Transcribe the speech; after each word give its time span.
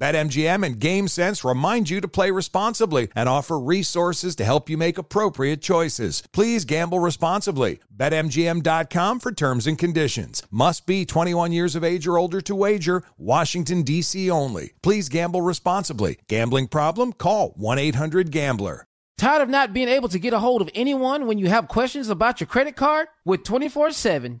BetMGM 0.00 0.64
and 0.64 0.80
GameSense 0.80 1.46
remind 1.46 1.90
you 1.90 2.00
to 2.00 2.08
play 2.08 2.30
responsibly 2.30 3.08
and 3.14 3.28
offer 3.28 3.60
resources 3.60 4.34
to 4.36 4.46
help 4.46 4.70
you 4.70 4.78
make 4.78 4.96
appropriate 4.96 5.60
choices. 5.60 6.22
Please 6.32 6.64
gamble 6.64 7.00
responsibly. 7.00 7.80
BetMGM.com 7.94 9.20
for 9.20 9.30
terms 9.30 9.66
and 9.66 9.78
conditions. 9.78 10.42
Must 10.50 10.86
be 10.86 11.04
21 11.04 11.52
years 11.52 11.76
of 11.76 11.84
age 11.84 12.06
or 12.06 12.16
older 12.16 12.40
to 12.40 12.54
wager. 12.54 13.02
Washington, 13.18 13.82
D.C. 13.82 14.30
only. 14.30 14.72
Please 14.82 15.10
gamble 15.10 15.42
responsibly. 15.42 16.18
Gambling 16.28 16.68
problem? 16.68 17.12
Call 17.12 17.50
1 17.56 17.78
800 17.78 18.30
Gambler. 18.30 18.86
Tired 19.18 19.42
of 19.42 19.50
not 19.50 19.74
being 19.74 19.88
able 19.88 20.08
to 20.08 20.18
get 20.18 20.32
a 20.32 20.38
hold 20.38 20.62
of 20.62 20.70
anyone 20.74 21.26
when 21.26 21.36
you 21.36 21.48
have 21.48 21.68
questions 21.68 22.08
about 22.08 22.40
your 22.40 22.46
credit 22.46 22.74
card? 22.74 23.08
With 23.26 23.44
24 23.44 23.90
7 23.90 24.40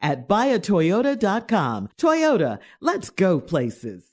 at 0.00 0.28
buyatoyota.com. 0.28 1.88
Toyota, 1.98 2.58
let's 2.80 3.10
go 3.10 3.40
places. 3.40 4.12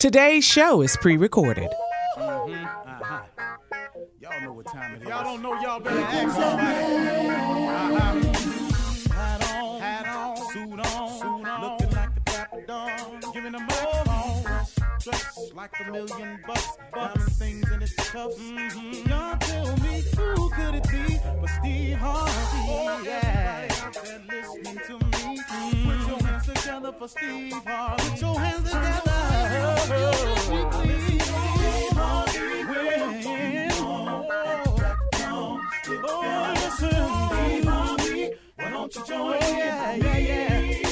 Today's 0.00 0.46
show 0.46 0.80
is 0.80 0.96
pre 0.96 1.18
recorded. 1.18 1.68
Y'all 2.16 2.48
know 4.40 4.54
what 4.54 4.64
time 4.64 4.94
it 4.94 5.02
is. 5.02 5.08
Y'all 5.10 5.22
don't 5.22 5.42
know, 5.42 5.60
y'all 5.60 5.78
better 5.78 6.00
ask 6.00 6.34
somebody. 6.34 7.28
Uh-huh. 7.28 8.20
Hat 9.12 9.52
on, 9.52 9.80
hat 9.82 10.06
on, 10.06 10.36
suit 10.52 10.80
on, 10.80 11.20
suit 11.20 11.46
on, 11.46 11.60
looking 11.60 11.90
like 11.90 12.14
the 12.14 12.20
Dapper 12.24 12.64
Dan, 12.66 13.20
giving 13.34 13.52
them 13.52 13.66
microphone. 13.66 14.42
Dressed 15.00 15.54
like 15.54 15.70
a 15.80 15.92
million 15.92 16.40
bucks, 16.46 16.78
bucks, 16.94 17.38
things 17.38 17.70
in 17.70 17.82
its 17.82 17.94
cups. 18.10 18.38
Mm-hmm. 18.38 19.06
Y'all 19.06 19.36
tell 19.36 19.76
me 19.76 20.02
who 20.16 20.48
could 20.48 20.76
it 20.76 20.88
be 20.88 21.18
but 21.42 21.50
Steve 21.60 21.98
Harvey? 21.98 22.99
For 27.00 27.08
Steve 27.08 27.52
Harvey. 27.66 28.10
Put 28.10 28.20
your 28.20 28.38
hands 28.38 28.70
together. 28.70 29.10
Why 38.56 38.70
don't 38.70 38.94
you 38.94 39.06
join 39.06 39.30
me? 39.30 39.38
Yeah, 39.40 39.94
yeah, 39.94 40.18
yeah. 40.18 40.89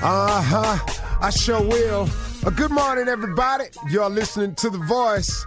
Uh 0.00 0.42
huh. 0.42 0.78
I 1.20 1.28
sure 1.28 1.60
will. 1.60 2.08
Uh, 2.46 2.50
good 2.50 2.70
morning, 2.70 3.08
everybody. 3.08 3.64
You're 3.90 4.08
listening 4.08 4.54
to 4.54 4.70
The 4.70 4.78
Voice. 4.78 5.46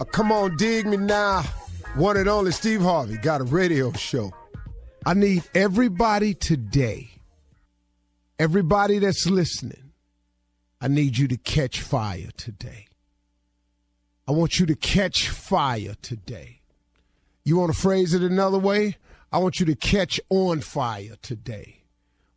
Uh, 0.00 0.04
come 0.04 0.32
on, 0.32 0.56
dig 0.56 0.86
me 0.86 0.96
now. 0.96 1.44
One 1.94 2.16
and 2.16 2.28
only 2.28 2.50
Steve 2.50 2.82
Harvey 2.82 3.18
got 3.18 3.40
a 3.40 3.44
radio 3.44 3.92
show. 3.92 4.32
I 5.06 5.14
need 5.14 5.44
everybody 5.54 6.34
today, 6.34 7.10
everybody 8.40 8.98
that's 8.98 9.26
listening, 9.26 9.92
I 10.80 10.88
need 10.88 11.18
you 11.18 11.28
to 11.28 11.36
catch 11.36 11.82
fire 11.82 12.30
today. 12.36 12.88
I 14.26 14.32
want 14.32 14.58
you 14.58 14.66
to 14.66 14.74
catch 14.74 15.28
fire 15.28 15.94
today. 16.02 16.62
You 17.44 17.58
want 17.58 17.72
to 17.72 17.78
phrase 17.78 18.12
it 18.12 18.22
another 18.22 18.58
way? 18.58 18.96
I 19.32 19.38
want 19.38 19.60
you 19.60 19.66
to 19.66 19.74
catch 19.74 20.20
on 20.28 20.60
fire 20.60 21.16
today 21.22 21.80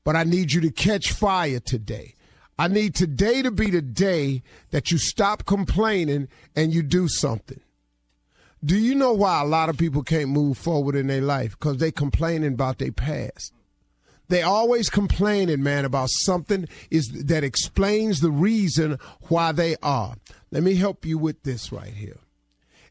but 0.03 0.15
I 0.15 0.23
need 0.23 0.51
you 0.51 0.61
to 0.61 0.71
catch 0.71 1.11
fire 1.11 1.59
today. 1.59 2.15
I 2.59 2.67
need 2.67 2.93
today 2.93 3.41
to 3.41 3.51
be 3.51 3.71
the 3.71 3.81
day 3.81 4.43
that 4.71 4.91
you 4.91 4.97
stop 4.97 5.45
complaining 5.45 6.27
and 6.55 6.73
you 6.73 6.83
do 6.83 7.07
something. 7.07 7.61
Do 8.63 8.77
you 8.77 8.95
know 8.95 9.13
why 9.13 9.41
a 9.41 9.45
lot 9.45 9.69
of 9.69 9.77
people 9.77 10.03
can't 10.03 10.29
move 10.29 10.57
forward 10.57 10.95
in 10.95 11.07
their 11.07 11.21
life? 11.21 11.51
Because 11.51 11.77
they 11.77 11.91
complaining 11.91 12.53
about 12.53 12.77
their 12.77 12.91
past. 12.91 13.53
They 14.29 14.41
always 14.41 14.89
complaining, 14.89 15.63
man, 15.63 15.83
about 15.83 16.09
something 16.09 16.67
is 16.89 17.09
that 17.25 17.43
explains 17.43 18.21
the 18.21 18.31
reason 18.31 18.97
why 19.27 19.51
they 19.51 19.75
are. 19.83 20.15
Let 20.49 20.63
me 20.63 20.75
help 20.75 21.05
you 21.05 21.17
with 21.17 21.43
this 21.43 21.71
right 21.71 21.93
here 21.93 22.17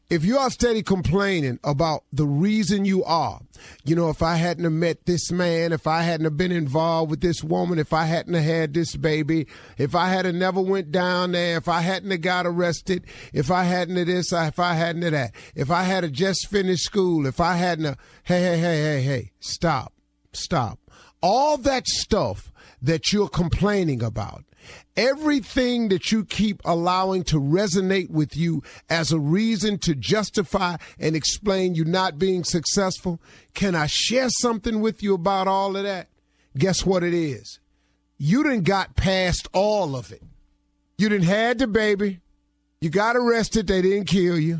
if 0.09 0.23
you 0.23 0.37
are 0.37 0.49
steady 0.49 0.83
complaining 0.83 1.59
about 1.63 2.03
the 2.11 2.25
reason 2.25 2.85
you 2.85 3.03
are, 3.03 3.39
you 3.83 3.95
know, 3.95 4.09
if 4.09 4.21
I 4.21 4.35
hadn't 4.35 4.63
have 4.63 4.73
met 4.73 5.05
this 5.05 5.31
man, 5.31 5.71
if 5.71 5.87
I 5.87 6.01
hadn't 6.03 6.25
have 6.25 6.37
been 6.37 6.51
involved 6.51 7.09
with 7.09 7.21
this 7.21 7.43
woman, 7.43 7.79
if 7.79 7.93
I 7.93 8.05
hadn't 8.05 8.33
have 8.33 8.43
had 8.43 8.73
this 8.73 8.95
baby, 8.95 9.47
if 9.77 9.95
I 9.95 10.09
had 10.09 10.33
never 10.35 10.61
went 10.61 10.91
down 10.91 11.31
there, 11.31 11.57
if 11.57 11.67
I 11.67 11.81
hadn't 11.81 12.11
have 12.11 12.21
got 12.21 12.45
arrested, 12.45 13.05
if 13.31 13.49
I 13.49 13.63
hadn't 13.63 13.95
have 13.95 14.07
this, 14.07 14.31
if 14.31 14.59
I 14.59 14.73
hadn't 14.73 15.01
have 15.03 15.11
that, 15.13 15.31
if 15.55 15.71
I 15.71 15.83
had 15.83 16.03
have 16.03 16.13
just 16.13 16.47
finished 16.47 16.83
school, 16.83 17.25
if 17.25 17.39
I 17.39 17.55
hadn't 17.55 17.97
hey, 18.23 18.41
hey, 18.41 18.57
hey, 18.57 18.81
hey, 18.81 19.01
hey, 19.01 19.31
stop, 19.39 19.93
stop. 20.31 20.79
All 21.21 21.57
that 21.57 21.87
stuff 21.87 22.51
that 22.81 23.13
you're 23.13 23.29
complaining 23.29 24.03
about 24.03 24.43
Everything 24.95 25.89
that 25.89 26.11
you 26.11 26.25
keep 26.25 26.61
allowing 26.65 27.23
to 27.25 27.39
resonate 27.39 28.09
with 28.09 28.35
you 28.35 28.61
as 28.89 29.11
a 29.11 29.19
reason 29.19 29.77
to 29.79 29.95
justify 29.95 30.77
and 30.99 31.15
explain 31.15 31.75
you 31.75 31.85
not 31.85 32.19
being 32.19 32.43
successful, 32.43 33.19
can 33.53 33.75
I 33.75 33.87
share 33.87 34.29
something 34.29 34.81
with 34.81 35.01
you 35.01 35.13
about 35.13 35.47
all 35.47 35.75
of 35.75 35.83
that? 35.83 36.09
Guess 36.57 36.85
what 36.85 37.03
it 37.03 37.13
is? 37.13 37.59
You 38.17 38.43
didn't 38.43 38.63
got 38.63 38.95
past 38.95 39.47
all 39.53 39.95
of 39.95 40.11
it. 40.11 40.21
You 40.97 41.09
didn't 41.09 41.25
had 41.25 41.59
the 41.59 41.67
baby. 41.67 42.19
You 42.79 42.89
got 42.89 43.15
arrested. 43.15 43.67
They 43.67 43.81
didn't 43.81 44.05
kill 44.05 44.37
you. 44.37 44.59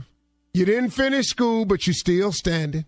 You 0.54 0.66
didn't 0.66 0.92
finish 0.92 1.28
school, 1.28 1.66
but 1.66 1.88
you 1.88 1.94
still 1.94 2.32
standing. 2.32 2.86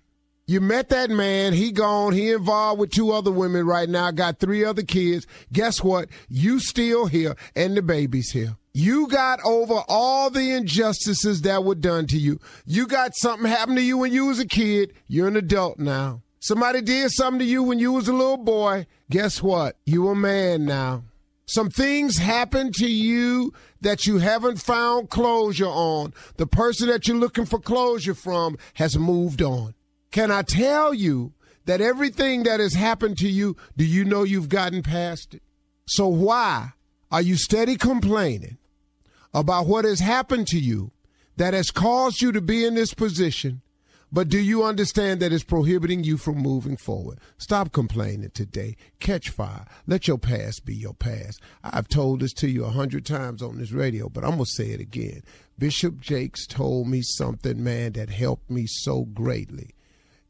You 0.47 0.61
met 0.61 0.89
that 0.89 1.09
man. 1.09 1.53
He 1.53 1.71
gone. 1.71 2.13
He 2.13 2.31
involved 2.31 2.79
with 2.79 2.91
two 2.91 3.11
other 3.11 3.31
women 3.31 3.65
right 3.65 3.89
now. 3.89 4.11
Got 4.11 4.39
three 4.39 4.63
other 4.63 4.83
kids. 4.83 5.25
Guess 5.51 5.83
what? 5.83 6.07
You 6.29 6.59
still 6.59 7.07
here, 7.07 7.35
and 7.55 7.75
the 7.75 7.81
baby's 7.81 8.29
here. 8.29 8.55
You 8.71 9.07
got 9.07 9.39
over 9.43 9.81
all 9.87 10.29
the 10.29 10.51
injustices 10.51 11.41
that 11.41 11.63
were 11.63 11.75
done 11.75 12.05
to 12.07 12.17
you. 12.17 12.39
You 12.65 12.85
got 12.85 13.15
something 13.15 13.49
happen 13.49 13.75
to 13.75 13.81
you 13.81 13.97
when 13.97 14.13
you 14.13 14.27
was 14.27 14.39
a 14.39 14.45
kid. 14.45 14.93
You're 15.07 15.29
an 15.29 15.37
adult 15.37 15.79
now. 15.79 16.21
Somebody 16.41 16.81
did 16.81 17.09
something 17.09 17.39
to 17.39 17.45
you 17.45 17.63
when 17.63 17.79
you 17.79 17.93
was 17.93 18.07
a 18.07 18.13
little 18.13 18.37
boy. 18.37 18.85
Guess 19.09 19.41
what? 19.41 19.77
You 19.85 20.09
a 20.09 20.15
man 20.15 20.65
now. 20.65 21.05
Some 21.47 21.69
things 21.69 22.17
happen 22.17 22.71
to 22.73 22.87
you 22.87 23.51
that 23.81 24.05
you 24.05 24.19
haven't 24.19 24.61
found 24.61 25.09
closure 25.09 25.65
on. 25.65 26.13
The 26.37 26.45
person 26.45 26.87
that 26.89 27.07
you're 27.07 27.17
looking 27.17 27.45
for 27.45 27.59
closure 27.59 28.13
from 28.13 28.57
has 28.75 28.95
moved 28.95 29.41
on. 29.41 29.73
Can 30.15 30.31
I 30.31 30.43
tell 30.43 30.93
you 30.93 31.33
that 31.65 31.81
everything 31.81 32.43
that 32.43 32.61
has 32.61 32.73
happened 32.73 33.17
to 33.17 33.27
you, 33.27 33.57
do 33.75 33.83
you 33.83 34.05
know 34.05 34.23
you've 34.23 34.47
gotten 34.47 34.81
past 34.81 35.33
it? 35.33 35.43
So 35.87 36.07
why 36.07 36.69
are 37.11 37.21
you 37.21 37.35
steady 37.35 37.75
complaining 37.75 38.57
about 39.33 39.67
what 39.67 39.83
has 39.83 39.99
happened 39.99 40.47
to 40.47 40.57
you 40.57 40.93
that 41.35 41.53
has 41.53 41.69
caused 41.69 42.21
you 42.21 42.31
to 42.31 42.39
be 42.39 42.63
in 42.63 42.75
this 42.75 42.93
position? 42.93 43.61
But 44.09 44.29
do 44.29 44.39
you 44.39 44.63
understand 44.63 45.19
that 45.19 45.33
it's 45.33 45.43
prohibiting 45.43 46.05
you 46.05 46.15
from 46.15 46.37
moving 46.37 46.77
forward? 46.77 47.19
Stop 47.37 47.73
complaining 47.73 48.31
today. 48.33 48.77
Catch 49.01 49.31
fire. 49.31 49.65
Let 49.85 50.07
your 50.07 50.17
past 50.17 50.63
be 50.63 50.75
your 50.75 50.93
past. 50.93 51.41
I've 51.61 51.89
told 51.89 52.21
this 52.21 52.31
to 52.35 52.47
you 52.47 52.63
a 52.63 52.69
hundred 52.69 53.05
times 53.05 53.41
on 53.41 53.57
this 53.57 53.73
radio, 53.73 54.07
but 54.07 54.23
I'm 54.23 54.37
going 54.37 54.45
to 54.45 54.51
say 54.51 54.69
it 54.69 54.79
again. 54.79 55.23
Bishop 55.59 55.99
Jakes 55.99 56.47
told 56.47 56.87
me 56.87 57.01
something, 57.01 57.61
man, 57.61 57.91
that 57.93 58.09
helped 58.09 58.49
me 58.49 58.65
so 58.65 59.03
greatly 59.03 59.74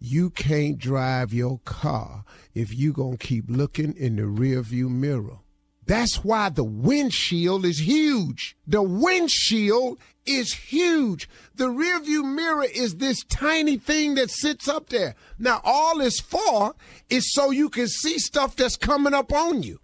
you 0.05 0.29
can't 0.29 0.77
drive 0.77 1.33
your 1.33 1.59
car 1.65 2.23
if 2.53 2.73
you 2.73 2.93
going 2.93 3.17
to 3.17 3.27
keep 3.27 3.45
looking 3.47 3.93
in 3.97 4.15
the 4.15 4.23
rearview 4.23 4.89
mirror. 4.89 5.39
That's 5.87 6.23
why 6.23 6.49
the 6.49 6.63
windshield 6.63 7.65
is 7.65 7.79
huge. 7.79 8.57
The 8.65 8.81
windshield 8.81 9.99
is 10.25 10.53
huge. 10.53 11.29
The 11.55 11.67
rearview 11.67 12.23
mirror 12.23 12.65
is 12.65 12.95
this 12.95 13.23
tiny 13.23 13.77
thing 13.77 14.15
that 14.15 14.31
sits 14.31 14.67
up 14.67 14.89
there. 14.89 15.15
Now, 15.37 15.61
all 15.63 16.01
it's 16.01 16.19
for 16.19 16.75
is 17.09 17.31
so 17.33 17.51
you 17.51 17.69
can 17.69 17.87
see 17.87 18.17
stuff 18.17 18.55
that's 18.55 18.77
coming 18.77 19.13
up 19.13 19.31
on 19.31 19.61
you 19.61 19.79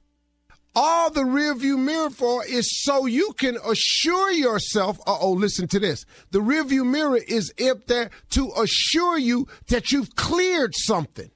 all 0.75 1.09
the 1.09 1.21
rearview 1.21 1.77
mirror 1.77 2.09
for 2.09 2.45
is 2.45 2.83
so 2.83 3.05
you 3.05 3.33
can 3.37 3.57
assure 3.65 4.31
yourself. 4.31 4.99
Uh 5.05 5.17
oh, 5.19 5.31
listen 5.31 5.67
to 5.69 5.79
this. 5.79 6.05
The 6.31 6.39
rearview 6.39 6.85
mirror 6.85 7.17
is 7.17 7.53
up 7.69 7.87
there 7.87 8.09
to 8.31 8.51
assure 8.57 9.17
you 9.17 9.47
that 9.67 9.91
you've 9.91 10.15
cleared 10.15 10.73
something. 10.75 11.31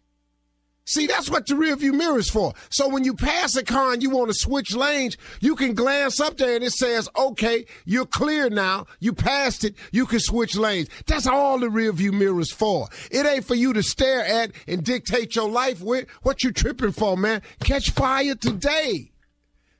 See, 0.87 1.07
that's 1.07 1.31
what 1.31 1.47
the 1.47 1.55
rearview 1.55 1.93
mirror 1.93 2.19
is 2.19 2.29
for. 2.29 2.53
So 2.69 2.87
when 2.87 3.03
you 3.03 3.15
pass 3.15 3.55
a 3.55 3.63
car 3.63 3.91
and 3.91 4.03
you 4.03 4.11
want 4.11 4.27
to 4.27 4.35
switch 4.35 4.75
lanes, 4.75 5.17
you 5.41 5.55
can 5.55 5.73
glance 5.73 6.19
up 6.19 6.37
there 6.37 6.55
and 6.55 6.63
it 6.63 6.73
says, 6.73 7.09
okay, 7.17 7.65
you're 7.85 8.05
clear 8.05 8.51
now. 8.51 8.85
You 8.99 9.11
passed 9.11 9.63
it. 9.63 9.75
You 9.91 10.05
can 10.05 10.19
switch 10.19 10.55
lanes. 10.55 10.89
That's 11.07 11.25
all 11.25 11.57
the 11.57 11.67
rearview 11.67 12.13
mirror 12.13 12.39
is 12.39 12.51
for. 12.51 12.87
It 13.09 13.25
ain't 13.25 13.45
for 13.45 13.55
you 13.55 13.73
to 13.73 13.81
stare 13.81 14.23
at 14.23 14.51
and 14.67 14.83
dictate 14.83 15.35
your 15.35 15.49
life 15.49 15.81
with. 15.81 16.07
What 16.21 16.43
you 16.43 16.51
tripping 16.51 16.91
for, 16.91 17.17
man? 17.17 17.41
Catch 17.61 17.89
fire 17.89 18.35
today 18.35 19.11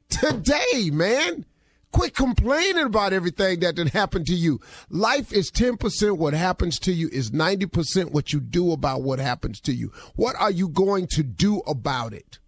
today, 0.09 0.89
man. 0.91 1.45
Quit 1.91 2.13
complaining 2.13 2.83
about 2.83 3.13
everything 3.13 3.61
that 3.61 3.75
did 3.75 3.89
happen 3.89 4.25
to 4.25 4.33
you. 4.33 4.59
Life 4.89 5.31
is 5.31 5.49
10% 5.49 6.17
what 6.17 6.33
happens 6.33 6.77
to 6.79 6.91
you 6.91 7.07
is 7.13 7.31
90% 7.31 8.11
what 8.11 8.33
you 8.33 8.41
do 8.41 8.73
about 8.73 9.01
what 9.01 9.19
happens 9.19 9.61
to 9.61 9.73
you. 9.73 9.93
What 10.15 10.35
are 10.35 10.51
you 10.51 10.67
going 10.67 11.07
to 11.11 11.23
do 11.23 11.59
about 11.59 12.13
it? 12.13 12.39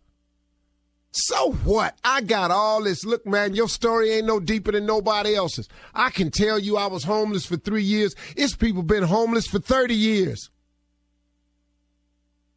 So 1.12 1.54
what? 1.64 1.98
I 2.04 2.22
got 2.22 2.52
all 2.52 2.84
this. 2.84 3.06
Look, 3.06 3.26
man, 3.26 3.56
your 3.56 3.70
story 3.70 4.12
ain't 4.12 4.28
no 4.28 4.40
deeper 4.40 4.72
than 4.72 4.86
nobody 4.86 5.34
else's. 5.36 5.70
I 5.94 6.10
can 6.10 6.30
tell 6.30 6.60
you 6.60 6.76
I 6.76 6.88
was 6.88 7.06
homeless 7.06 7.46
for 7.46 7.56
three 7.56 7.84
years. 7.84 8.16
It's 8.36 8.56
people 8.56 8.84
been 8.84 9.04
homeless 9.04 9.48
for 9.48 9.60
30 9.60 9.96
years. 9.96 10.50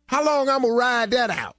How 0.07 0.25
long 0.25 0.49
I'm 0.49 0.63
gonna 0.63 0.75
ride 0.75 1.13
that 1.13 1.31
out? 1.31 1.57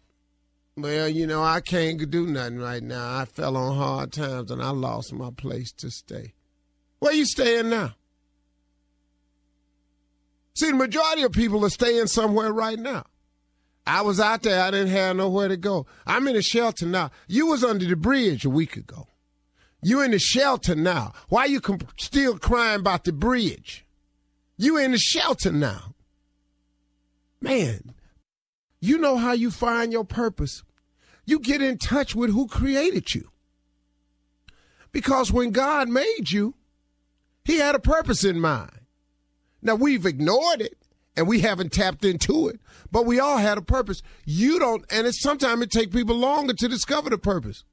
Well, 0.81 1.07
you 1.07 1.27
know, 1.27 1.43
I 1.43 1.61
can't 1.61 2.09
do 2.09 2.25
nothing 2.25 2.59
right 2.59 2.81
now. 2.81 3.19
I 3.19 3.25
fell 3.25 3.55
on 3.55 3.77
hard 3.77 4.11
times 4.11 4.49
and 4.49 4.63
I 4.63 4.71
lost 4.71 5.13
my 5.13 5.29
place 5.29 5.71
to 5.73 5.91
stay. 5.91 6.33
Where 6.99 7.13
you 7.13 7.25
staying 7.25 7.69
now? 7.69 7.95
See, 10.55 10.71
the 10.71 10.77
majority 10.77 11.23
of 11.23 11.31
people 11.31 11.63
are 11.65 11.69
staying 11.69 12.07
somewhere 12.07 12.51
right 12.51 12.79
now. 12.79 13.05
I 13.85 14.01
was 14.01 14.19
out 14.19 14.43
there. 14.43 14.61
I 14.61 14.71
didn't 14.71 14.89
have 14.89 15.15
nowhere 15.15 15.47
to 15.47 15.57
go. 15.57 15.85
I'm 16.05 16.27
in 16.27 16.35
a 16.35 16.41
shelter 16.41 16.85
now. 16.85 17.11
You 17.27 17.47
was 17.47 17.63
under 17.63 17.85
the 17.85 17.95
bridge 17.95 18.45
a 18.45 18.49
week 18.49 18.75
ago. 18.75 19.07
You 19.83 20.01
in 20.01 20.11
the 20.11 20.19
shelter 20.19 20.75
now. 20.75 21.13
Why 21.29 21.45
you 21.45 21.59
comp- 21.59 21.91
still 21.99 22.37
crying 22.37 22.79
about 22.79 23.03
the 23.03 23.13
bridge? 23.13 23.85
You 24.57 24.77
in 24.77 24.91
the 24.91 24.99
shelter 24.99 25.51
now. 25.51 25.95
Man, 27.39 27.95
you 28.79 28.99
know 28.99 29.17
how 29.17 29.31
you 29.31 29.49
find 29.49 29.91
your 29.91 30.05
purpose. 30.05 30.63
You 31.31 31.39
get 31.39 31.61
in 31.61 31.77
touch 31.77 32.13
with 32.13 32.31
who 32.31 32.45
created 32.45 33.15
you. 33.15 33.29
Because 34.91 35.31
when 35.31 35.51
God 35.51 35.87
made 35.87 36.29
you, 36.29 36.55
He 37.45 37.55
had 37.55 37.73
a 37.73 37.79
purpose 37.79 38.25
in 38.25 38.37
mind. 38.37 38.81
Now 39.61 39.75
we've 39.75 40.05
ignored 40.05 40.59
it 40.59 40.77
and 41.15 41.29
we 41.29 41.39
haven't 41.39 41.71
tapped 41.71 42.03
into 42.03 42.49
it, 42.49 42.59
but 42.91 43.05
we 43.05 43.21
all 43.21 43.37
had 43.37 43.57
a 43.57 43.61
purpose. 43.61 44.01
You 44.25 44.59
don't, 44.59 44.83
and 44.91 45.07
it's 45.07 45.21
sometimes 45.21 45.61
it 45.61 45.71
takes 45.71 45.95
people 45.95 46.17
longer 46.17 46.51
to 46.51 46.67
discover 46.67 47.09
the 47.09 47.17
purpose. 47.17 47.63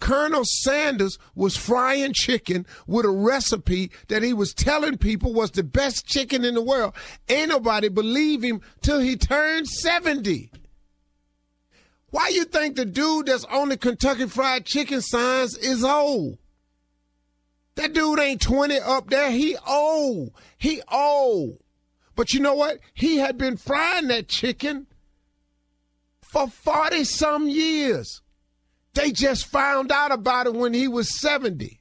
Colonel 0.00 0.42
Sanders 0.44 1.16
was 1.36 1.56
frying 1.56 2.12
chicken 2.12 2.66
with 2.88 3.04
a 3.04 3.10
recipe 3.10 3.92
that 4.08 4.24
he 4.24 4.32
was 4.32 4.52
telling 4.52 4.98
people 4.98 5.32
was 5.32 5.52
the 5.52 5.62
best 5.62 6.06
chicken 6.06 6.44
in 6.44 6.54
the 6.54 6.62
world. 6.62 6.92
Ain't 7.28 7.50
nobody 7.50 7.88
believe 7.88 8.42
him 8.42 8.62
till 8.82 8.98
he 8.98 9.14
turned 9.14 9.68
70. 9.68 10.50
Why 12.10 12.28
you 12.28 12.44
think 12.44 12.76
the 12.76 12.84
dude 12.84 13.26
that's 13.26 13.44
on 13.44 13.68
the 13.68 13.76
Kentucky 13.76 14.26
Fried 14.26 14.64
Chicken 14.64 15.02
signs 15.02 15.56
is 15.56 15.84
old? 15.84 16.38
That 17.74 17.92
dude 17.92 18.18
ain't 18.18 18.40
20 18.40 18.80
up 18.80 19.10
there. 19.10 19.30
He 19.30 19.56
old. 19.66 20.32
He 20.56 20.82
old. 20.90 21.58
But 22.16 22.32
you 22.32 22.40
know 22.40 22.54
what? 22.54 22.78
He 22.94 23.18
had 23.18 23.38
been 23.38 23.56
frying 23.56 24.08
that 24.08 24.26
chicken 24.26 24.88
for 26.20 26.48
40 26.48 27.04
some 27.04 27.48
years. 27.48 28.22
They 28.94 29.12
just 29.12 29.46
found 29.46 29.92
out 29.92 30.10
about 30.10 30.46
it 30.46 30.54
when 30.54 30.74
he 30.74 30.88
was 30.88 31.20
70. 31.20 31.80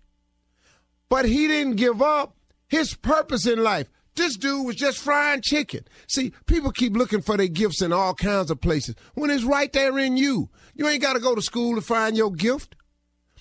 But 1.09 1.25
he 1.25 1.47
didn't 1.47 1.77
give 1.77 2.01
up 2.01 2.35
his 2.67 2.93
purpose 2.93 3.47
in 3.47 3.63
life. 3.63 3.87
This 4.17 4.35
dude 4.35 4.65
was 4.65 4.75
just 4.75 4.97
frying 4.97 5.41
chicken. 5.43 5.81
See, 6.07 6.33
people 6.47 6.71
keep 6.71 6.97
looking 6.97 7.21
for 7.21 7.37
their 7.37 7.47
gifts 7.47 7.83
in 7.83 7.93
all 7.93 8.15
kinds 8.15 8.49
of 8.49 8.59
places 8.59 8.95
when 9.13 9.29
it's 9.29 9.43
right 9.43 9.71
there 9.71 9.97
in 9.99 10.17
you. 10.17 10.49
You 10.73 10.87
ain't 10.87 11.03
got 11.03 11.13
to 11.13 11.19
go 11.19 11.35
to 11.35 11.41
school 11.41 11.75
to 11.75 11.81
find 11.81 12.17
your 12.17 12.31
gift. 12.31 12.75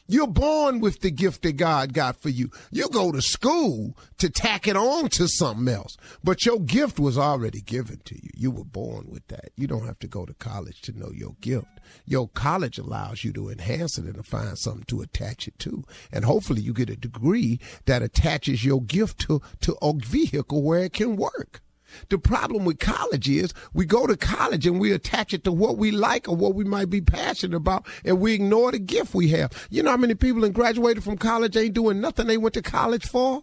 You're 0.09 0.29
born 0.29 0.81
with 0.81 1.01
the 1.01 1.11
gift 1.11 1.43
that 1.43 1.57
God 1.57 1.93
got 1.93 2.21
for 2.23 2.29
you. 2.29 2.51
You 2.71 2.89
go 2.89 3.11
to 3.11 3.21
school 3.21 3.97
to 4.19 4.31
tack 4.31 4.69
it 4.69 4.77
on 4.77 5.09
to 5.11 5.27
something 5.27 5.69
else. 5.73 5.97
But 6.23 6.47
your 6.47 6.61
gift 6.61 7.01
was 7.01 7.19
already 7.19 7.61
given 7.61 8.01
to 8.05 8.15
you. 8.15 8.31
You 8.35 8.51
were 8.53 8.65
born 8.65 9.07
with 9.09 9.27
that. 9.29 9.51
You 9.57 9.67
don't 9.67 9.87
have 9.87 9.99
to 10.01 10.07
go 10.07 10.25
to 10.25 10.35
college 10.35 10.81
to 10.83 10.97
know 10.97 11.11
your 11.13 11.35
gift. 11.41 11.67
Your 12.05 12.29
college 12.29 12.79
allows 12.79 13.25
you 13.25 13.33
to 13.33 13.49
enhance 13.49 13.99
it 13.99 14.05
and 14.05 14.15
to 14.15 14.23
find 14.23 14.57
something 14.57 14.85
to 14.85 15.03
attach 15.03 15.49
it 15.49 15.59
to. 15.61 15.85
And 16.13 16.25
hopefully 16.25 16.61
you 16.61 16.73
get 16.73 16.91
a 16.91 16.97
degree 16.97 17.59
that 17.87 18.03
attaches 18.03 18.65
your 18.65 18.83
gift 18.83 19.19
to, 19.23 19.43
to 19.63 19.77
a 19.83 19.93
vehicle 19.93 20.63
where 20.63 20.85
it 20.85 20.93
can 20.93 21.17
work. 21.17 21.63
The 22.09 22.19
problem 22.19 22.65
with 22.65 22.79
college 22.79 23.29
is 23.29 23.53
we 23.73 23.85
go 23.85 24.07
to 24.07 24.17
college 24.17 24.67
and 24.67 24.81
we 24.81 24.93
attach 24.93 25.33
it 25.33 25.45
to 25.45 25.53
what 25.53 25.76
we 25.79 25.91
like 25.91 26.29
or 26.29 26.37
what 26.37 26.55
we 26.55 26.65
might 26.65 26.91
be 26.91 27.00
passionate 27.00 27.57
about, 27.57 27.87
and 28.05 28.21
we 28.21 28.35
ignore 28.35 28.73
the 28.73 28.79
gift 28.79 29.15
we 29.15 29.29
have. 29.29 29.69
You 29.71 29.83
know 29.83 29.91
how 29.91 29.97
many 29.97 30.15
people 30.15 30.43
that 30.43 30.53
graduated 30.53 31.05
from 31.05 31.19
college 31.19 31.57
ain't 31.57 31.75
doing 31.75 32.00
nothing 32.00 32.26
they 32.26 32.38
went 32.38 32.55
to 32.55 32.62
college 32.62 33.07
for? 33.07 33.43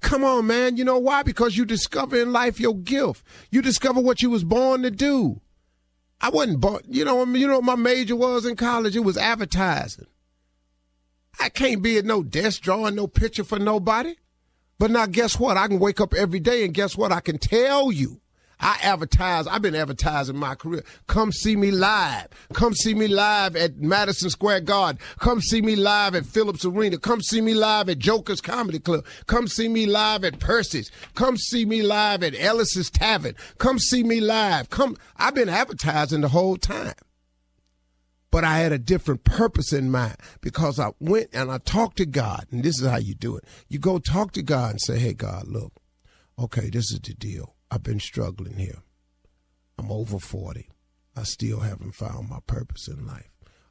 Come 0.00 0.24
on, 0.24 0.46
man. 0.46 0.76
You 0.76 0.84
know 0.84 0.98
why? 0.98 1.22
Because 1.22 1.56
you 1.56 1.64
discover 1.64 2.16
in 2.16 2.32
life 2.32 2.60
your 2.60 2.76
gift. 2.76 3.24
You 3.50 3.62
discover 3.62 4.00
what 4.00 4.22
you 4.22 4.30
was 4.30 4.44
born 4.44 4.82
to 4.82 4.90
do. 4.90 5.40
I 6.20 6.30
wasn't 6.30 6.60
born. 6.60 6.82
You 6.88 7.04
know, 7.04 7.24
you 7.24 7.46
know 7.46 7.56
what 7.56 7.64
my 7.64 7.76
major 7.76 8.16
was 8.16 8.44
in 8.44 8.56
college? 8.56 8.96
It 8.96 9.00
was 9.00 9.16
advertising. 9.16 10.06
I 11.40 11.48
can't 11.48 11.82
be 11.82 11.98
at 11.98 12.04
no 12.04 12.22
desk 12.22 12.62
drawing 12.62 12.96
no 12.96 13.06
picture 13.06 13.44
for 13.44 13.58
nobody. 13.58 14.16
But 14.78 14.90
now, 14.92 15.06
guess 15.06 15.38
what? 15.38 15.56
I 15.56 15.66
can 15.66 15.78
wake 15.78 16.00
up 16.00 16.14
every 16.14 16.40
day 16.40 16.64
and 16.64 16.72
guess 16.72 16.96
what? 16.96 17.12
I 17.12 17.20
can 17.20 17.38
tell 17.38 17.90
you. 17.90 18.20
I 18.60 18.78
advertise. 18.82 19.46
I've 19.46 19.62
been 19.62 19.74
advertising 19.74 20.36
my 20.36 20.54
career. 20.54 20.82
Come 21.06 21.30
see 21.30 21.54
me 21.56 21.70
live. 21.70 22.26
Come 22.52 22.74
see 22.74 22.94
me 22.94 23.06
live 23.06 23.54
at 23.54 23.76
Madison 23.78 24.30
Square 24.30 24.62
Garden. 24.62 25.00
Come 25.20 25.40
see 25.40 25.62
me 25.62 25.76
live 25.76 26.14
at 26.14 26.26
Phillips 26.26 26.64
Arena. 26.64 26.98
Come 26.98 27.20
see 27.20 27.40
me 27.40 27.54
live 27.54 27.88
at 27.88 27.98
Joker's 27.98 28.40
Comedy 28.40 28.80
Club. 28.80 29.04
Come 29.26 29.46
see 29.46 29.68
me 29.68 29.86
live 29.86 30.24
at 30.24 30.40
Percy's. 30.40 30.90
Come 31.14 31.36
see 31.36 31.64
me 31.64 31.82
live 31.82 32.22
at 32.22 32.34
Ellis's 32.38 32.90
Tavern. 32.90 33.34
Come 33.58 33.78
see 33.78 34.02
me 34.02 34.20
live. 34.20 34.70
Come. 34.70 34.96
I've 35.16 35.34
been 35.34 35.48
advertising 35.48 36.22
the 36.22 36.28
whole 36.28 36.56
time 36.56 36.94
but 38.30 38.44
I 38.44 38.58
had 38.58 38.72
a 38.72 38.78
different 38.78 39.24
purpose 39.24 39.72
in 39.72 39.90
mind 39.90 40.16
because 40.40 40.78
I 40.78 40.90
went 41.00 41.30
and 41.32 41.50
I 41.50 41.58
talked 41.58 41.96
to 41.98 42.06
God. 42.06 42.46
And 42.50 42.62
this 42.62 42.80
is 42.80 42.86
how 42.86 42.98
you 42.98 43.14
do 43.14 43.36
it. 43.36 43.44
You 43.68 43.78
go 43.78 43.98
talk 43.98 44.32
to 44.32 44.42
God 44.42 44.72
and 44.72 44.80
say, 44.80 44.98
Hey, 44.98 45.14
God, 45.14 45.48
look, 45.48 45.72
okay, 46.38 46.70
this 46.70 46.90
is 46.92 47.00
the 47.00 47.14
deal. 47.14 47.54
I've 47.70 47.82
been 47.82 48.00
struggling 48.00 48.58
here. 48.58 48.82
I'm 49.78 49.92
over 49.92 50.18
40. 50.18 50.68
I 51.16 51.22
still 51.24 51.60
haven't 51.60 51.94
found 51.94 52.28
my 52.28 52.38
purpose 52.46 52.88
in 52.88 53.06
life. 53.06 53.30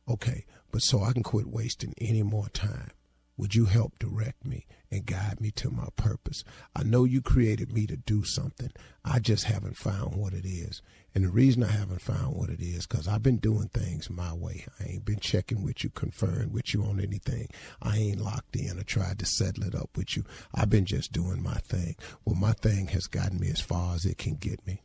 Okay, 0.10 0.46
but 0.72 0.82
so 0.82 1.04
I 1.04 1.12
can 1.12 1.24
quit 1.24 1.48
wasting 1.48 1.94
any 2.00 2.24
more 2.24 2.50
time. 2.50 2.92
Would 3.38 3.54
you 3.54 3.66
help 3.66 4.00
direct 4.00 4.46
me 4.46 4.66
and 4.90 5.06
guide 5.06 5.40
me 5.40 5.52
to 5.52 5.70
my 5.70 5.90
purpose? 5.96 6.44
I 6.76 6.84
know 6.84 7.04
you 7.04 7.22
created 7.22 7.72
me 7.72 7.86
to 7.86 7.96
do 7.96 8.24
something. 8.24 8.72
I 9.06 9.20
just 9.20 9.44
haven't 9.44 9.78
found 9.78 10.16
what 10.16 10.34
it 10.34 10.46
is. 10.46 10.82
And 11.18 11.26
the 11.26 11.32
reason 11.32 11.64
I 11.64 11.72
haven't 11.72 12.04
found 12.04 12.36
what 12.36 12.52
it 12.52 12.62
is, 12.62 12.86
because 12.86 13.08
I've 13.08 13.24
been 13.24 13.38
doing 13.38 13.70
things 13.70 14.08
my 14.08 14.36
way. 14.36 14.68
I 14.80 14.84
ain't 14.84 15.04
been 15.04 15.20
checking 15.20 15.64
with 15.64 15.84
you, 15.84 15.90
conferring 15.90 16.54
with 16.54 16.76
you 16.76 16.84
on 16.84 17.00
anything. 17.00 17.48
I 17.82 17.98
ain't 17.98 18.22
locked 18.22 18.56
in 18.56 18.78
or 18.78 18.84
tried 18.84 19.18
to 19.18 19.26
settle 19.26 19.64
it 19.64 19.74
up 19.74 19.90
with 19.98 20.16
you. 20.16 20.26
I've 20.54 20.70
been 20.70 20.86
just 20.86 21.14
doing 21.14 21.42
my 21.42 21.56
thing. 21.56 21.96
Well, 22.24 22.36
my 22.36 22.52
thing 22.52 22.90
has 22.90 23.08
gotten 23.08 23.40
me 23.40 23.50
as 23.50 23.60
far 23.60 23.96
as 23.96 24.06
it 24.06 24.20
can 24.20 24.36
get 24.36 24.68
me. 24.68 24.84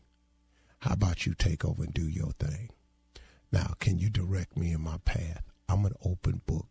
How 0.79 0.95
about 0.95 1.27
you 1.27 1.35
take 1.35 1.67
over 1.67 1.83
and 1.83 1.93
do 1.93 2.09
your 2.09 2.33
thing? 2.39 2.71
Now, 3.53 3.75
can 3.79 3.99
you 3.99 4.09
direct 4.09 4.57
me 4.57 4.73
in 4.73 4.81
my 4.81 4.97
path? 5.05 5.43
I'm 5.69 5.85
an 5.85 5.97
open 6.03 6.41
book 6.47 6.67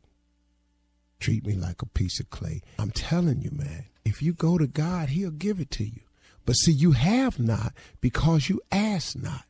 treat 1.19 1.45
me 1.45 1.53
like 1.53 1.83
a 1.83 1.89
piece 1.89 2.19
of 2.19 2.31
clay. 2.31 2.63
I'm 2.79 2.89
telling 2.89 3.41
you, 3.41 3.51
man, 3.51 3.85
if 4.03 4.23
you 4.23 4.33
go 4.33 4.57
to 4.57 4.65
God, 4.65 5.09
He'll 5.09 5.29
give 5.29 5.59
it 5.59 5.69
to 5.69 5.83
you. 5.83 6.01
But 6.47 6.53
see, 6.53 6.71
you 6.71 6.93
have 6.93 7.39
not 7.39 7.73
because 8.01 8.49
you 8.49 8.59
ask 8.71 9.15
not. 9.15 9.43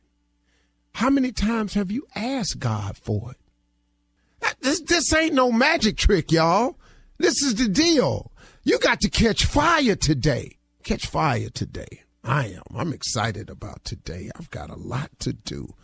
How 0.94 1.10
many 1.10 1.32
times 1.32 1.74
have 1.74 1.90
you 1.90 2.06
asked 2.14 2.58
God 2.58 2.96
for 2.96 3.32
it? 3.32 3.36
This, 4.60 4.80
this 4.80 5.12
ain't 5.12 5.34
no 5.34 5.50
magic 5.50 5.96
trick, 5.96 6.30
y'all. 6.30 6.78
This 7.18 7.42
is 7.42 7.56
the 7.56 7.68
deal. 7.68 8.30
You 8.62 8.78
got 8.78 9.00
to 9.00 9.10
catch 9.10 9.44
fire 9.44 9.96
today. 9.96 10.58
Catch 10.84 11.06
fire 11.06 11.48
today. 11.48 12.02
I 12.22 12.46
am. 12.46 12.62
I'm 12.76 12.92
excited 12.92 13.50
about 13.50 13.84
today. 13.84 14.30
I've 14.36 14.50
got 14.50 14.70
a 14.70 14.76
lot 14.76 15.10
to 15.20 15.32
do. 15.32 15.74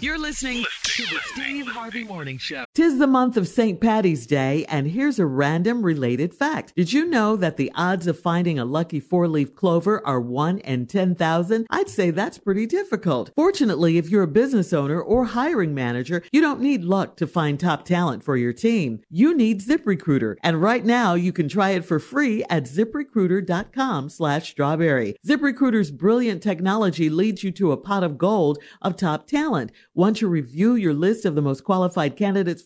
You're 0.00 0.18
listening 0.18 0.64
to 0.82 1.02
the 1.02 1.20
Steve 1.32 1.66
Harvey 1.68 2.04
Morning 2.04 2.38
Show. 2.38 2.65
Tis 2.76 2.98
the 2.98 3.06
month 3.06 3.38
of 3.38 3.48
St. 3.48 3.80
Patty's 3.80 4.26
Day, 4.26 4.66
and 4.68 4.88
here's 4.88 5.18
a 5.18 5.24
random 5.24 5.80
related 5.80 6.34
fact. 6.34 6.74
Did 6.76 6.92
you 6.92 7.06
know 7.06 7.34
that 7.34 7.56
the 7.56 7.72
odds 7.74 8.06
of 8.06 8.20
finding 8.20 8.58
a 8.58 8.66
lucky 8.66 9.00
four 9.00 9.28
leaf 9.28 9.54
clover 9.54 10.06
are 10.06 10.20
1 10.20 10.58
in 10.58 10.84
10,000? 10.84 11.66
I'd 11.70 11.88
say 11.88 12.10
that's 12.10 12.36
pretty 12.36 12.66
difficult. 12.66 13.30
Fortunately, 13.34 13.96
if 13.96 14.10
you're 14.10 14.24
a 14.24 14.28
business 14.28 14.74
owner 14.74 15.00
or 15.00 15.24
hiring 15.24 15.74
manager, 15.74 16.22
you 16.30 16.42
don't 16.42 16.60
need 16.60 16.84
luck 16.84 17.16
to 17.16 17.26
find 17.26 17.58
top 17.58 17.86
talent 17.86 18.22
for 18.22 18.36
your 18.36 18.52
team. 18.52 19.00
You 19.08 19.34
need 19.34 19.62
ZipRecruiter, 19.62 20.36
and 20.42 20.60
right 20.60 20.84
now 20.84 21.14
you 21.14 21.32
can 21.32 21.48
try 21.48 21.70
it 21.70 21.84
for 21.86 21.98
free 21.98 22.44
at 22.50 22.64
ziprecruiter.com 22.64 24.10
slash 24.10 24.50
strawberry. 24.50 25.16
ZipRecruiter's 25.26 25.90
brilliant 25.90 26.42
technology 26.42 27.08
leads 27.08 27.42
you 27.42 27.52
to 27.52 27.72
a 27.72 27.78
pot 27.78 28.04
of 28.04 28.18
gold 28.18 28.58
of 28.82 28.96
top 28.96 29.26
talent. 29.26 29.72
Once 29.94 30.20
you 30.20 30.28
review 30.28 30.74
your 30.74 30.92
list 30.92 31.24
of 31.24 31.34
the 31.34 31.40
most 31.40 31.64
qualified 31.64 32.18
candidates 32.18 32.65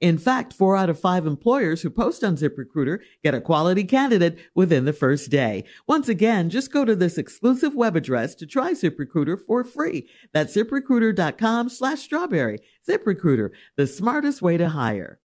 In 0.00 0.16
fact, 0.16 0.54
four 0.54 0.76
out 0.76 0.88
of 0.88 0.98
five 0.98 1.26
employers 1.26 1.82
who 1.82 1.90
post 1.90 2.24
on 2.24 2.36
ZipRecruiter 2.36 3.00
get 3.22 3.34
a 3.34 3.40
quality 3.40 3.84
candidate 3.84 4.38
within 4.54 4.86
the 4.86 4.92
first 4.94 5.30
day. 5.30 5.64
Once 5.86 6.08
again, 6.08 6.48
just 6.48 6.72
go 6.72 6.84
to 6.86 6.96
this 6.96 7.18
exclusive 7.18 7.74
web 7.74 7.96
address 7.96 8.34
to 8.36 8.46
try 8.46 8.72
ZipRecruiter 8.72 9.38
for 9.46 9.62
free. 9.62 10.08
That's 10.32 10.56
ziprecruiter.com 10.56 11.68
slash 11.68 12.00
strawberry. 12.00 12.60
ZipRecruiter, 12.88 13.50
the 13.76 13.86
smartest 13.86 14.40
way 14.40 14.56
to 14.56 14.70
hire. 14.70 15.18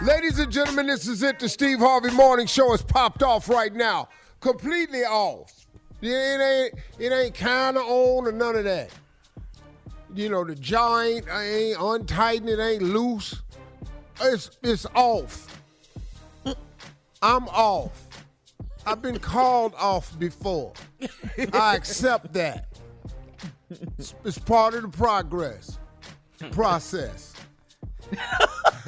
Ladies 0.00 0.38
and 0.38 0.50
gentlemen, 0.50 0.86
this 0.86 1.06
is 1.08 1.22
it. 1.22 1.38
The 1.40 1.48
Steve 1.48 1.80
Harvey 1.80 2.12
Morning 2.12 2.46
Show 2.46 2.72
is 2.72 2.82
popped 2.82 3.22
off 3.22 3.48
right 3.48 3.74
now. 3.74 4.08
Completely 4.40 5.00
off. 5.00 5.52
It 6.00 6.08
ain't, 6.08 6.74
it 6.98 7.12
ain't 7.12 7.34
kind 7.34 7.76
of 7.76 7.82
on 7.82 8.28
or 8.28 8.32
none 8.32 8.54
of 8.54 8.64
that. 8.64 8.90
You 10.14 10.28
know, 10.30 10.44
the 10.44 10.54
jaw 10.54 11.00
ain't, 11.00 11.28
ain't 11.28 11.76
untightened, 11.80 12.48
it 12.48 12.60
ain't 12.60 12.82
loose. 12.82 13.42
It's, 14.20 14.50
it's 14.62 14.86
off. 14.94 15.46
I'm 17.22 17.48
off. 17.48 18.06
I've 18.86 19.02
been 19.02 19.18
called 19.18 19.74
off 19.76 20.18
before. 20.18 20.72
I 21.52 21.74
accept 21.76 22.32
that. 22.32 22.68
It's, 23.98 24.14
it's 24.24 24.38
part 24.38 24.74
of 24.74 24.82
the 24.82 24.88
progress, 24.88 25.78
process, 26.52 27.34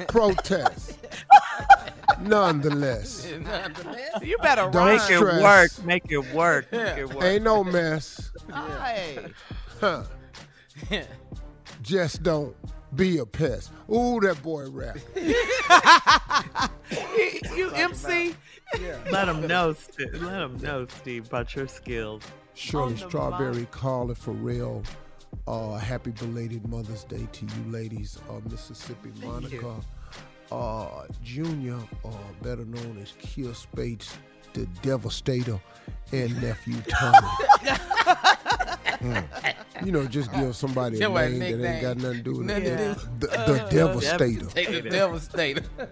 protest. 0.07 0.97
Nonetheless, 2.21 3.27
You 4.21 4.37
better 4.39 4.69
Don't 4.69 4.75
rhyme. 4.75 4.97
Make 4.97 5.09
it 5.09 5.21
work. 5.21 5.85
Make 5.85 6.11
it 6.11 6.33
work. 6.33 6.71
Make 6.71 6.97
it 6.97 7.13
work. 7.13 7.23
ain't 7.23 7.43
no 7.43 7.63
mess. 7.63 8.31
Hey. 8.53 9.19
Huh. 9.79 10.03
Just 11.81 12.23
don't 12.23 12.55
be 12.95 13.17
a 13.17 13.25
pest. 13.25 13.71
Ooh, 13.91 14.19
that 14.21 14.41
boy 14.43 14.69
rap. 14.69 14.97
you 17.55 17.71
MC? 17.71 18.35
Let 19.11 19.27
him 19.27 19.47
know, 19.47 19.73
Steve. 19.73 20.13
Let 20.21 20.39
them 20.39 20.57
know, 20.61 20.87
Steve, 20.87 21.27
about 21.27 21.55
your 21.55 21.67
skills. 21.67 22.23
Shirley 22.53 22.83
On 22.83 22.91
the 22.93 22.97
Strawberry, 22.97 23.67
Carla 23.71 24.15
Ferrell. 24.15 24.83
Uh, 25.47 25.77
happy 25.77 26.11
belated 26.11 26.67
Mother's 26.67 27.05
Day 27.05 27.27
to 27.31 27.45
you 27.45 27.71
ladies. 27.71 28.19
Uh, 28.29 28.41
Mississippi 28.49 29.11
Monica 29.23 29.81
uh, 30.51 31.05
Junior, 31.23 31.77
uh, 32.05 32.09
better 32.41 32.65
known 32.65 32.99
as 33.01 33.13
Kier 33.13 33.55
Spates, 33.55 34.17
the 34.53 34.65
Devastator, 34.81 35.59
and 36.11 36.41
nephew 36.41 36.81
Tommy. 36.87 37.27
Mm. 39.01 39.25
You 39.83 39.91
know, 39.91 40.05
just 40.05 40.31
give 40.31 40.55
somebody 40.55 41.01
a 41.01 41.09
a 41.09 41.29
name 41.29 41.39
that 41.39 41.45
ain't 41.45 41.59
nickname. 41.59 41.81
got 41.81 41.97
nothing 41.97 42.17
to 42.17 42.23
do 42.23 42.37
with 42.37 42.45
Nothing 42.45 42.63
it. 42.65 42.77
to 42.77 42.93
do. 43.19 43.27
The, 43.27 43.27
the 43.27 43.67
Devastator. 43.71 44.45
Take 44.45 44.83
the 44.83 44.89
devastator. 44.89 45.63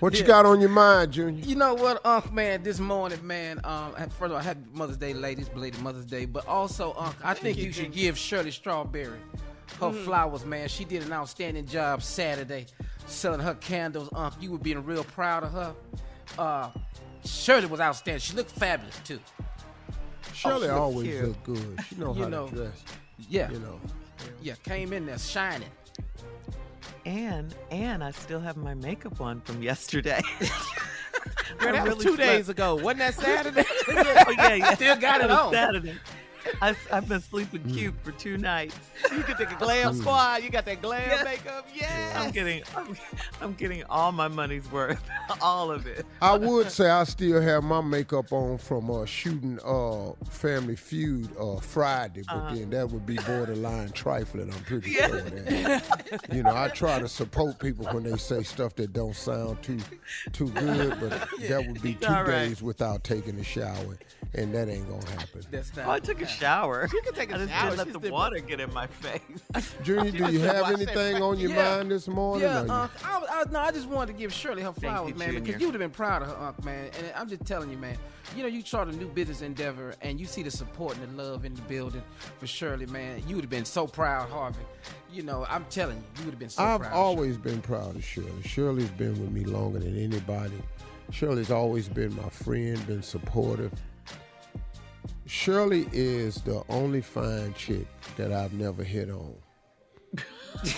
What 0.00 0.18
you 0.18 0.24
got 0.24 0.46
on 0.46 0.60
your 0.60 0.70
mind, 0.70 1.12
Junior? 1.12 1.44
You 1.44 1.56
know 1.56 1.74
what, 1.74 2.04
Unc, 2.06 2.32
man, 2.32 2.62
this 2.62 2.78
morning, 2.78 3.26
man, 3.26 3.60
um, 3.64 3.92
first 3.94 4.22
of 4.22 4.32
all, 4.32 4.38
happy 4.38 4.60
Mother's 4.72 4.96
Day, 4.96 5.12
ladies, 5.12 5.48
belated 5.50 5.80
Mother's 5.82 6.06
Day, 6.06 6.24
but 6.24 6.46
also, 6.46 6.94
Unc, 6.94 7.14
I 7.22 7.34
think 7.34 7.58
you 7.58 7.70
should 7.70 7.92
give 7.92 8.16
Shirley 8.16 8.50
Strawberry 8.50 9.18
her 9.78 9.92
flowers, 9.92 10.46
man. 10.46 10.68
She 10.68 10.84
did 10.86 11.02
an 11.02 11.12
outstanding 11.12 11.66
job 11.66 12.02
Saturday 12.02 12.66
selling 13.06 13.40
her 13.40 13.54
candles, 13.54 14.08
Unc. 14.14 14.34
You 14.40 14.50
would 14.52 14.62
be 14.62 14.74
real 14.74 15.04
proud 15.04 15.44
of 15.44 15.52
her. 15.52 15.74
Uh, 16.38 16.70
Shirley 17.24 17.66
was 17.66 17.80
outstanding. 17.80 18.20
She 18.20 18.34
looked 18.34 18.50
fabulous, 18.52 18.98
too. 19.04 19.20
Shirley 20.32 20.68
oh, 20.68 20.68
she 20.68 20.68
looks 20.68 20.80
always 20.80 21.08
cute. 21.08 21.22
look 21.28 21.42
good. 21.44 21.78
She 21.88 21.94
know 21.96 22.14
You 22.16 22.22
how 22.22 22.28
know. 22.28 22.46
to 22.48 22.54
dress. 22.54 22.84
Yeah, 23.28 23.50
You 23.50 23.58
know. 23.58 23.80
yeah, 24.42 24.54
came 24.64 24.92
in 24.92 25.06
there 25.06 25.18
shining. 25.18 25.68
And 27.06 27.54
and 27.70 28.04
I 28.04 28.10
still 28.10 28.40
have 28.40 28.56
my 28.56 28.74
makeup 28.74 29.20
on 29.20 29.40
from 29.40 29.62
yesterday. 29.62 30.20
Girl, 31.58 31.72
that 31.72 31.74
I 31.74 31.84
was 31.84 31.96
two 31.96 32.14
slept. 32.14 32.18
days 32.18 32.48
ago. 32.48 32.76
Wasn't 32.76 32.98
that 32.98 33.14
Saturday? 33.14 33.64
oh 33.88 34.30
yeah, 34.36 34.54
yeah. 34.54 34.74
Still 34.74 34.96
got 34.96 35.20
it 35.20 35.30
on. 35.30 35.52
Saturday. 35.52 35.94
I, 36.62 36.74
I've 36.92 37.08
been 37.08 37.20
sleeping 37.20 37.62
cute 37.64 37.94
for 38.02 38.12
two 38.12 38.38
nights. 38.38 38.76
you 39.12 39.22
get 39.22 39.38
the 39.38 39.46
glam 39.58 39.94
squad. 39.94 40.42
You 40.42 40.50
got 40.50 40.64
that 40.66 40.80
glam 40.82 41.08
Yeah. 41.10 41.22
makeup. 41.24 41.66
Yes. 41.74 42.16
I'm 42.16 42.30
getting, 42.30 42.62
I'm, 42.76 42.96
I'm 43.40 43.52
getting 43.54 43.84
all 43.84 44.12
my 44.12 44.28
money's 44.28 44.70
worth, 44.70 45.02
all 45.40 45.70
of 45.70 45.86
it. 45.86 46.04
I 46.22 46.36
would 46.36 46.70
say 46.70 46.88
I 46.90 47.04
still 47.04 47.40
have 47.40 47.64
my 47.64 47.80
makeup 47.80 48.32
on 48.32 48.58
from 48.58 48.90
uh, 48.90 49.04
shooting 49.06 49.58
uh, 49.64 50.12
Family 50.30 50.76
Feud 50.76 51.28
uh, 51.38 51.56
Friday, 51.60 52.22
but 52.28 52.54
then 52.54 52.70
that 52.70 52.90
would 52.90 53.06
be 53.06 53.16
borderline 53.26 53.90
trifling. 53.90 54.50
I'm 54.52 54.62
pretty 54.64 54.92
sure 54.92 55.20
that. 55.22 56.20
you 56.32 56.42
know, 56.42 56.54
I 56.56 56.68
try 56.68 56.98
to 56.98 57.08
support 57.08 57.58
people 57.58 57.86
when 57.86 58.02
they 58.04 58.16
say 58.16 58.42
stuff 58.42 58.74
that 58.76 58.92
don't 58.92 59.16
sound 59.16 59.62
too 59.62 59.78
too 60.32 60.48
good, 60.50 60.96
but 61.00 61.10
that 61.48 61.66
would 61.66 61.80
be 61.82 61.94
two 61.94 62.06
All 62.08 62.22
right. 62.24 62.26
days 62.48 62.62
without 62.62 63.04
taking 63.04 63.38
a 63.38 63.44
shower, 63.44 63.98
and 64.34 64.54
that 64.54 64.68
ain't 64.68 64.88
gonna 64.88 65.10
happen. 65.10 65.42
That's 65.50 65.74
not. 65.76 65.86
Oh, 65.86 65.90
I 65.90 66.00
took 66.00 66.20
a 66.22 66.26
shower. 66.38 66.88
You 66.92 67.00
can 67.02 67.14
take 67.14 67.30
a 67.32 67.34
I 67.34 67.38
just 67.38 67.50
shower. 67.50 67.64
didn't 67.70 67.78
let 67.78 67.86
She's 67.86 67.92
the 67.94 67.98
different. 68.00 68.14
water 68.14 68.38
get 68.40 68.60
in 68.60 68.72
my 68.72 68.86
face. 68.86 69.20
Junior, 69.82 70.10
do 70.10 70.32
you 70.32 70.40
have 70.40 70.70
anything 70.70 71.22
on 71.22 71.38
your 71.38 71.50
Yeah. 71.50 71.76
mind 71.76 71.90
this 71.90 72.08
morning? 72.08 72.42
Yeah, 72.48 72.62
or 72.62 72.66
you- 72.66 72.72
Unc. 72.72 72.90
I, 73.04 73.26
I, 73.46 73.50
no, 73.50 73.58
I 73.60 73.70
just 73.72 73.88
wanted 73.88 74.12
to 74.12 74.18
give 74.18 74.32
Shirley 74.32 74.62
her 74.62 74.72
flowers, 74.72 75.08
you, 75.10 75.14
man, 75.16 75.28
Junior. 75.28 75.40
because 75.42 75.60
you 75.60 75.66
would 75.68 75.74
have 75.74 75.80
been 75.80 75.90
proud 75.90 76.22
of 76.22 76.28
her, 76.28 76.36
Unc, 76.46 76.64
man. 76.64 76.90
And 76.98 77.12
I'm 77.16 77.28
just 77.28 77.44
telling 77.44 77.70
you, 77.70 77.76
man. 77.78 77.96
You 78.36 78.42
know, 78.44 78.48
you 78.48 78.60
start 78.62 78.86
a 78.86 78.92
new 78.92 79.08
business 79.08 79.42
endeavor, 79.42 79.92
and 80.02 80.20
you 80.20 80.26
see 80.26 80.44
the 80.44 80.52
support 80.52 80.96
and 80.96 81.18
the 81.18 81.22
love 81.22 81.44
in 81.44 81.52
the 81.54 81.62
building 81.62 82.02
for 82.38 82.46
Shirley, 82.46 82.86
man. 82.86 83.20
You 83.26 83.34
would 83.34 83.42
have 83.44 83.50
been 83.50 83.64
so 83.64 83.88
proud, 83.88 84.30
Harvey. 84.30 84.60
You 85.12 85.24
know, 85.24 85.44
I'm 85.48 85.64
telling 85.68 85.96
you, 85.96 86.02
you 86.18 86.24
would 86.26 86.32
have 86.34 86.38
been 86.38 86.48
so 86.48 86.62
I've 86.62 86.80
proud. 86.82 86.92
always 86.92 87.36
been 87.38 87.60
proud 87.60 87.96
of 87.96 88.04
Shirley. 88.04 88.30
Shirley's 88.44 88.90
been 88.90 89.20
with 89.20 89.32
me 89.32 89.42
longer 89.44 89.80
than 89.80 89.98
anybody. 90.00 90.62
Shirley's 91.10 91.50
always 91.50 91.88
been 91.88 92.14
my 92.14 92.28
friend, 92.28 92.86
been 92.86 93.02
supportive. 93.02 93.72
Shirley 95.30 95.86
is 95.92 96.42
the 96.42 96.64
only 96.68 97.00
fine 97.00 97.54
chick 97.54 97.86
that 98.16 98.32
I've 98.32 98.52
never 98.52 98.82
hit 98.82 99.08
on. 99.10 99.36
Is 100.64 100.74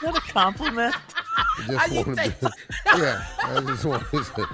that 0.00 0.16
a 0.16 0.20
compliment? 0.32 0.94
I 1.58 1.88
just 1.88 1.92
want 2.06 2.06
to 2.06 2.14
be, 2.40 2.46
yeah, 3.02 3.26
I 3.42 3.60
just 3.66 3.84
want 3.84 4.08
to 4.12 4.22
say, 4.24 4.44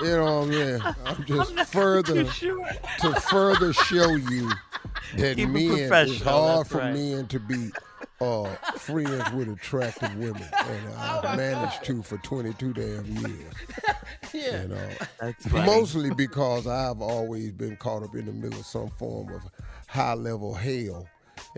you 0.00 0.10
know 0.10 0.42
what 0.42 0.46
I 0.46 0.50
mean? 0.50 0.80
I'm 1.04 1.24
just 1.24 1.72
further 1.72 2.24
sure. 2.26 2.64
to 3.00 3.20
further 3.22 3.72
show 3.72 4.08
you 4.12 4.48
that 5.16 5.36
Keep 5.36 5.38
it 5.38 5.46
men 5.48 5.62
it's 5.72 5.80
professional, 5.88 6.32
hard 6.32 6.58
that's 6.60 6.68
for 6.70 6.78
right. 6.78 6.94
men 6.94 7.26
to 7.26 7.40
be 7.40 7.72
uh, 8.20 8.46
friends 8.78 9.30
with 9.32 9.48
attractive 9.48 10.14
women, 10.16 10.42
and 10.52 10.94
I've 10.96 11.36
managed 11.36 11.84
to 11.84 12.02
for 12.02 12.16
22 12.18 12.72
damn 12.72 13.04
years. 13.06 13.54
Yeah. 14.32 14.62
You 14.62 14.68
know, 14.68 14.88
That's 15.20 15.50
mostly 15.50 16.10
because 16.10 16.66
I've 16.66 17.00
always 17.00 17.52
been 17.52 17.76
caught 17.76 18.02
up 18.02 18.14
in 18.14 18.26
the 18.26 18.32
middle 18.32 18.58
of 18.58 18.66
some 18.66 18.88
form 18.90 19.32
of 19.32 19.42
high 19.86 20.14
level 20.14 20.52
hell, 20.52 21.08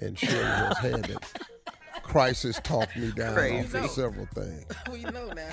and 0.01 0.17
Shirley 0.19 0.43
has 0.45 0.79
had 0.79 1.05
that 1.05 1.43
crisis 2.03 2.61
talked 2.63 2.97
me 2.97 3.11
down 3.13 3.37
off 3.39 3.75
of 3.75 3.91
several 3.91 4.27
things. 4.35 4.65
we 4.93 5.03
know 5.03 5.31
now. 5.33 5.51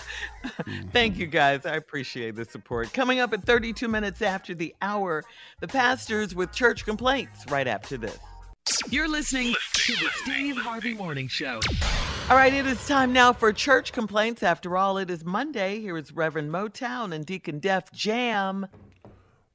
Thank 0.91 1.17
you 1.17 1.25
guys. 1.25 1.65
I 1.65 1.75
appreciate 1.75 2.35
the 2.35 2.45
support. 2.45 2.93
Coming 2.93 3.19
up 3.19 3.33
at 3.33 3.43
32 3.43 3.87
minutes 3.87 4.21
after 4.21 4.53
the 4.53 4.75
hour, 4.81 5.23
the 5.61 5.67
pastors 5.67 6.35
with 6.35 6.51
church 6.51 6.85
complaints 6.85 7.45
right 7.49 7.67
after 7.67 7.97
this. 7.97 8.19
You're 8.89 9.07
listening 9.07 9.53
to 9.73 9.93
the 9.93 10.09
Steve 10.15 10.57
Harvey 10.57 10.93
Morning 10.93 11.27
Show. 11.27 11.59
All 12.29 12.35
right, 12.35 12.53
it 12.53 12.65
is 12.65 12.87
time 12.87 13.13
now 13.13 13.33
for 13.33 13.53
church 13.53 13.91
complaints. 13.91 14.41
After 14.41 14.75
all, 14.77 14.97
it 14.97 15.09
is 15.09 15.23
Monday. 15.23 15.79
Here 15.79 15.97
is 15.97 16.11
Reverend 16.11 16.51
Motown 16.51 17.13
and 17.13 17.25
Deacon 17.25 17.59
Def 17.59 17.91
Jam. 17.91 18.67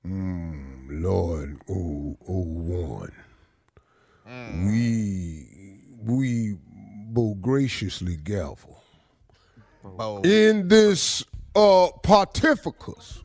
Lord, 0.05 1.61
oh, 1.69 2.17
oh, 2.29 2.45
one. 2.45 3.13
We, 4.65 5.47
we 6.05 6.57
both 7.09 7.41
graciously 7.41 8.17
gavel 8.17 8.83
Bold. 9.83 10.25
in 10.25 10.69
this 10.69 11.25
uh, 11.57 11.89
pontificus 12.03 13.23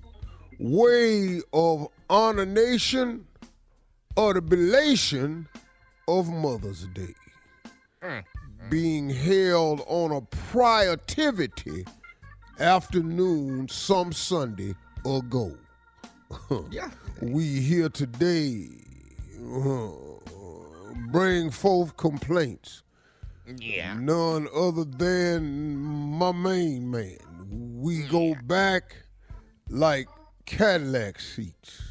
way 0.59 1.41
of 1.53 1.87
honoration 2.09 3.27
or 4.15 4.33
the 4.33 4.41
belation 4.41 5.47
of 6.07 6.29
Mother's 6.29 6.85
Day 6.87 7.13
being 8.69 9.09
held 9.09 9.81
on 9.87 10.11
a 10.11 10.21
priority 10.21 11.85
afternoon 12.59 13.67
some 13.67 14.11
Sunday 14.11 14.75
ago. 15.05 15.55
Yeah. 16.71 16.89
We 17.21 17.61
here 17.61 17.89
today 17.89 18.67
uh, 19.39 19.89
bring 21.11 21.51
forth 21.51 21.95
complaints. 21.97 22.83
Yeah. 23.57 23.93
None 23.93 24.47
other 24.55 24.85
than 24.85 25.75
my 25.77 26.31
main 26.31 26.89
man. 26.89 27.17
We 27.77 28.03
go 28.03 28.35
back 28.45 28.95
like 29.69 30.07
Cadillac 30.45 31.19
seats. 31.19 31.81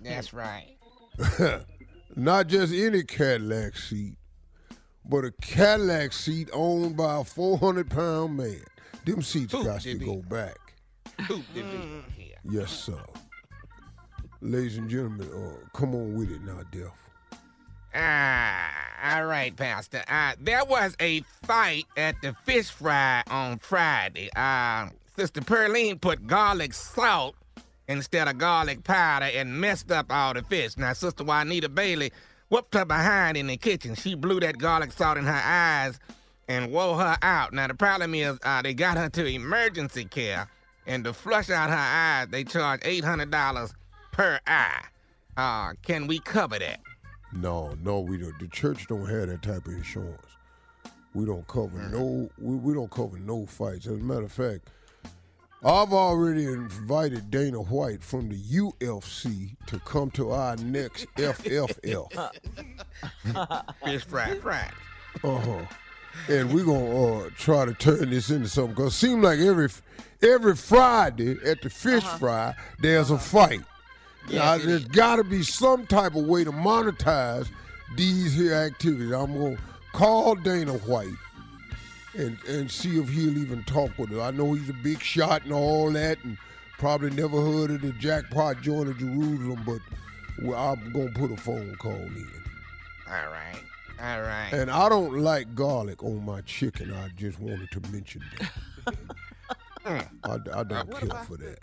That's 0.00 0.32
right. 0.32 0.76
Not 2.14 2.46
just 2.48 2.72
any 2.72 3.02
Cadillac 3.04 3.76
seat, 3.76 4.16
but 5.04 5.24
a 5.24 5.32
Cadillac 5.40 6.12
seat 6.12 6.50
owned 6.52 6.96
by 6.96 7.20
a 7.20 7.24
400 7.24 7.88
pound 7.90 8.36
man. 8.36 8.62
Them 9.06 9.22
seats 9.22 9.52
Who 9.52 9.64
got 9.64 9.80
to 9.80 9.92
did 9.92 10.02
he? 10.02 10.06
go 10.06 10.16
back. 10.22 10.58
Who 11.26 11.42
did 11.54 11.64
we? 11.64 12.34
Yes, 12.44 12.70
sir. 12.70 13.02
Ladies 14.40 14.76
and 14.76 14.90
gentlemen, 14.90 15.28
uh, 15.32 15.68
come 15.76 15.94
on 15.94 16.16
with 16.16 16.30
it 16.30 16.42
now, 16.42 16.60
Def. 16.70 16.90
Ah, 17.94 18.70
all 19.16 19.26
right, 19.26 19.54
Pastor. 19.56 20.02
Uh, 20.08 20.32
there 20.40 20.64
was 20.64 20.96
a 21.00 21.20
fight 21.44 21.84
at 21.96 22.14
the 22.22 22.34
fish 22.44 22.70
fry 22.70 23.22
on 23.30 23.58
Friday. 23.58 24.30
Uh, 24.34 24.88
Sister 25.16 25.40
Pearline 25.42 25.98
put 25.98 26.26
garlic 26.26 26.72
salt 26.72 27.34
instead 27.92 28.28
of 28.28 28.38
garlic 28.38 28.82
powder 28.82 29.26
and 29.26 29.60
messed 29.60 29.92
up 29.92 30.06
all 30.10 30.34
the 30.34 30.42
fish. 30.42 30.76
Now, 30.76 30.92
Sister 30.92 31.22
Juanita 31.22 31.68
Bailey 31.68 32.12
whooped 32.48 32.74
her 32.74 32.84
behind 32.84 33.36
in 33.36 33.46
the 33.46 33.56
kitchen. 33.56 33.94
She 33.94 34.14
blew 34.14 34.40
that 34.40 34.58
garlic 34.58 34.92
salt 34.92 35.18
in 35.18 35.24
her 35.24 35.42
eyes 35.44 36.00
and 36.48 36.72
wore 36.72 36.98
her 36.98 37.16
out. 37.22 37.52
Now, 37.52 37.68
the 37.68 37.74
problem 37.74 38.14
is 38.14 38.38
uh, 38.42 38.62
they 38.62 38.74
got 38.74 38.96
her 38.96 39.08
to 39.08 39.26
emergency 39.26 40.04
care, 40.04 40.48
and 40.86 41.04
to 41.04 41.12
flush 41.12 41.50
out 41.50 41.70
her 41.70 41.76
eyes, 41.76 42.28
they 42.28 42.44
charge 42.44 42.80
$800 42.80 43.72
per 44.10 44.40
eye. 44.46 44.84
Uh, 45.36 45.72
can 45.82 46.06
we 46.06 46.18
cover 46.18 46.58
that? 46.58 46.80
No, 47.32 47.74
no, 47.82 48.00
we 48.00 48.18
don't. 48.18 48.38
The 48.38 48.48
church 48.48 48.86
don't 48.88 49.08
have 49.08 49.28
that 49.28 49.42
type 49.42 49.66
of 49.66 49.72
insurance. 49.72 50.26
We 51.14 51.24
don't 51.24 51.46
cover 51.46 51.88
no. 51.90 52.28
We, 52.38 52.56
we 52.56 52.74
don't 52.74 52.90
cover 52.90 53.18
no 53.18 53.46
fights. 53.46 53.86
As 53.86 53.92
a 53.94 53.96
matter 53.96 54.24
of 54.24 54.32
fact, 54.32 54.68
I've 55.64 55.92
already 55.92 56.44
invited 56.46 57.30
Dana 57.30 57.60
White 57.60 58.02
from 58.02 58.28
the 58.28 58.36
UFC 58.36 59.54
to 59.66 59.78
come 59.80 60.10
to 60.12 60.32
our 60.32 60.56
next 60.56 61.06
FFL. 61.14 62.10
Fish 63.84 64.04
fry 64.04 64.34
Friday. 64.36 64.70
Uh 65.22 65.38
huh. 65.38 65.64
and 66.28 66.52
we're 66.52 66.64
gonna 66.64 67.26
uh, 67.26 67.30
try 67.38 67.64
to 67.64 67.74
turn 67.74 68.10
this 68.10 68.30
into 68.30 68.48
something. 68.48 68.74
Cause 68.74 68.88
it 68.94 68.96
seems 68.96 69.22
like 69.22 69.38
every 69.38 69.68
every 70.20 70.56
Friday 70.56 71.36
at 71.44 71.62
the 71.62 71.70
fish 71.70 72.02
fry 72.02 72.54
there's 72.80 73.10
a 73.10 73.18
fight. 73.18 73.60
now 74.30 74.54
Yes, 74.54 74.64
it 74.64 74.66
there's 74.66 74.84
got 74.86 75.16
to 75.16 75.24
be 75.24 75.44
some 75.44 75.86
type 75.86 76.16
of 76.16 76.26
way 76.26 76.42
to 76.42 76.50
monetize 76.50 77.48
these 77.96 78.34
here 78.34 78.54
activities. 78.54 79.12
I'm 79.12 79.32
gonna 79.38 79.58
call 79.92 80.34
Dana 80.34 80.72
White 80.72 81.12
and 82.14 82.38
and 82.48 82.70
see 82.70 82.98
if 82.98 83.08
he'll 83.08 83.38
even 83.38 83.62
talk 83.64 83.96
with 83.98 84.12
us. 84.12 84.20
I 84.20 84.30
know 84.30 84.52
he's 84.52 84.68
a 84.68 84.74
big 84.74 85.00
shot 85.00 85.44
and 85.44 85.52
all 85.52 85.90
that, 85.92 86.18
and 86.24 86.36
probably 86.78 87.10
never 87.10 87.40
heard 87.40 87.70
of 87.70 87.82
the 87.82 87.92
jackpot 87.92 88.60
joint 88.60 88.88
of 88.88 88.98
Jerusalem, 88.98 89.62
but 89.64 89.80
well, 90.42 90.72
I'm 90.72 90.92
gonna 90.92 91.10
put 91.10 91.30
a 91.30 91.36
phone 91.36 91.74
call 91.76 91.94
in. 91.94 92.28
All 93.08 93.30
right. 93.30 93.62
All 94.00 94.22
right. 94.22 94.48
And 94.52 94.70
I 94.70 94.88
don't 94.88 95.20
like 95.20 95.54
garlic 95.54 96.02
on 96.02 96.24
my 96.24 96.40
chicken. 96.40 96.92
I 96.92 97.08
just 97.16 97.38
wanted 97.38 97.70
to 97.70 97.80
mention 97.92 98.22
that. 98.38 98.96
I, 100.24 100.38
I 100.54 100.62
don't 100.62 100.90
care 100.90 101.24
for 101.24 101.36
that. 101.38 101.58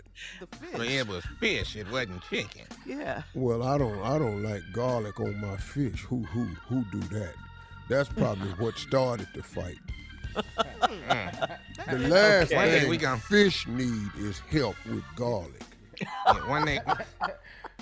Well, 0.72 0.82
it 0.82 1.08
was 1.08 1.24
fish. 1.38 1.76
It 1.76 1.90
wasn't 1.90 2.22
chicken. 2.28 2.66
Yeah. 2.86 3.22
Well, 3.34 3.62
I 3.62 3.78
don't 3.78 3.98
I 4.02 4.18
don't 4.18 4.42
like 4.42 4.62
garlic 4.72 5.18
on 5.20 5.40
my 5.40 5.56
fish. 5.56 6.00
Who 6.02 6.22
who 6.24 6.44
who 6.68 6.84
do 6.92 7.00
that? 7.18 7.34
That's 7.88 8.08
probably 8.10 8.50
what 8.52 8.76
started 8.78 9.28
the 9.34 9.42
fight. 9.42 9.78
The 11.88 11.98
last 11.98 12.52
One 12.54 12.64
day 12.66 12.80
thing 12.80 12.90
we 12.90 12.96
gon- 12.96 13.18
fish 13.20 13.66
need 13.66 14.10
is 14.18 14.38
help 14.50 14.76
with 14.86 15.04
garlic. 15.16 15.62
Yeah, 16.00 16.48
one 16.48 16.64
day, 16.64 16.80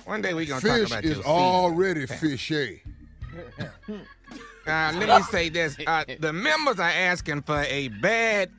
one 0.05 0.21
day 0.21 0.33
we 0.33 0.45
gonna 0.45 0.61
talk 0.61 0.71
Fish 0.77 0.89
about 0.91 1.05
is 1.05 1.17
your 1.17 1.25
already 1.25 2.05
fishy. 2.05 2.81
Uh, 4.67 4.91
let 4.95 5.07
me 5.19 5.23
say 5.31 5.49
this: 5.49 5.77
uh, 5.87 6.03
the 6.19 6.33
members 6.33 6.79
are 6.79 6.89
asking 6.89 7.41
for 7.43 7.61
a 7.63 7.87
bad 8.01 8.49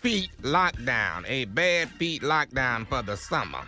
feet 0.00 0.30
lockdown, 0.42 1.24
a 1.28 1.44
bad 1.46 1.88
feet 1.90 2.22
lockdown 2.22 2.86
for 2.88 3.02
the 3.02 3.16
summer. 3.16 3.60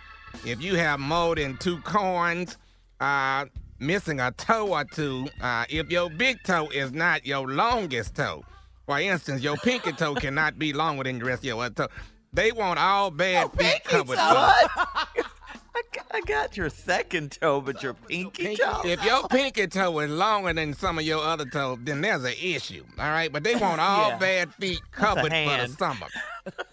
If 0.47 0.63
you 0.63 0.77
have 0.77 0.99
more 1.01 1.35
than 1.35 1.57
two 1.59 1.79
corns, 1.83 2.57
uh, 3.01 3.45
missing 3.79 4.21
a 4.21 4.31
toe 4.33 4.69
or 4.75 4.85
two, 4.85 5.29
uh, 5.41 5.67
if 5.69 5.91
your 5.91 6.09
big 6.11 6.43
toe 6.45 6.69
is 6.69 6.93
not 6.93 7.27
your 7.27 7.47
longest 7.49 8.15
toe, 8.17 8.43
for 8.87 8.99
instance, 9.01 9.43
your 9.43 9.57
pinky 9.59 9.93
toe 9.93 10.15
cannot 10.15 10.59
be 10.59 10.73
longer 10.73 11.05
than 11.05 11.19
the 11.19 11.25
rest 11.25 11.41
of 11.43 11.47
your 11.47 11.63
other 11.65 11.87
toe. 11.87 11.93
They 12.33 12.51
want 12.53 12.79
all 12.79 13.11
bad 13.11 13.53
feet 13.53 13.85
covered. 13.85 14.17
What? 14.17 14.71
I, 15.75 15.81
got, 15.95 16.07
I 16.11 16.21
got 16.23 16.57
your 16.57 16.69
second 16.69 17.33
toe, 17.41 17.61
but 17.61 17.83
your 17.83 17.95
pinky 17.95 18.57
toe. 18.57 18.83
If 18.85 19.03
your 19.05 19.27
pinky 19.29 19.67
toe 19.67 19.99
is 20.01 20.11
longer 20.11 20.53
than 20.53 20.75
some 20.75 20.99
of 20.99 21.05
your 21.05 21.23
other 21.23 21.45
toes, 21.47 21.79
then 21.83 22.01
there's 22.03 22.25
an 22.25 22.35
issue. 22.43 22.85
All 22.99 23.09
right, 23.11 23.33
but 23.33 23.43
they 23.45 23.55
want 23.55 23.81
all 23.81 24.11
Yeah. 24.11 24.19
bad 24.19 24.55
feet 24.55 24.81
covered 24.91 25.25
for 25.33 25.67
the 25.67 25.69
summer. 25.79 26.07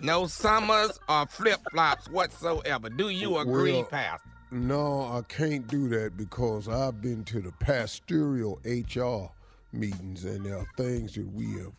No 0.02 0.26
summers 0.26 1.00
or 1.08 1.28
flip 1.28 1.60
flops 1.72 2.10
whatsoever. 2.10 2.90
Do 2.90 3.10
you 3.10 3.38
agree, 3.38 3.74
Well, 3.74 3.84
Pastor? 3.84 4.28
No, 4.50 5.04
I 5.04 5.22
can't 5.28 5.68
do 5.68 5.88
that 5.90 6.18
because 6.18 6.68
I've 6.68 7.00
been 7.02 7.24
to 7.26 7.40
the 7.40 7.52
pastoral 7.60 8.60
HR 8.66 9.30
meetings, 9.72 10.26
and 10.26 10.44
there 10.44 10.58
are 10.58 10.66
things 10.76 11.14
that 11.14 11.32
we 11.34 11.52
have, 11.60 11.72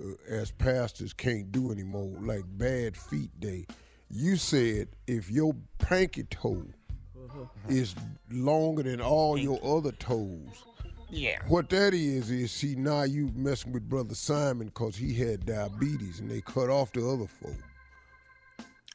uh, 0.00 0.04
as 0.28 0.50
pastors, 0.52 1.12
can't 1.12 1.50
do 1.52 1.70
anymore, 1.72 2.16
like 2.20 2.42
bad 2.46 2.96
feet 2.96 3.30
day. 3.40 3.66
You 4.10 4.36
said 4.36 4.88
if 5.06 5.30
your 5.30 5.54
pinky 5.78 6.24
toe 6.24 6.64
is 7.68 7.94
longer 8.30 8.82
than 8.84 9.00
all 9.00 9.36
your 9.36 9.58
other 9.64 9.92
toes, 9.92 10.64
Yeah. 11.10 11.38
what 11.48 11.68
that 11.70 11.92
is 11.94 12.30
is 12.30 12.52
see 12.52 12.74
now 12.76 13.02
you 13.02 13.30
messing 13.34 13.72
with 13.72 13.88
brother 13.88 14.14
Simon 14.14 14.68
because 14.68 14.96
he 14.96 15.12
had 15.14 15.44
diabetes 15.46 16.20
and 16.20 16.30
they 16.30 16.40
cut 16.40 16.70
off 16.70 16.92
the 16.92 17.06
other 17.08 17.26
foot, 17.26 17.56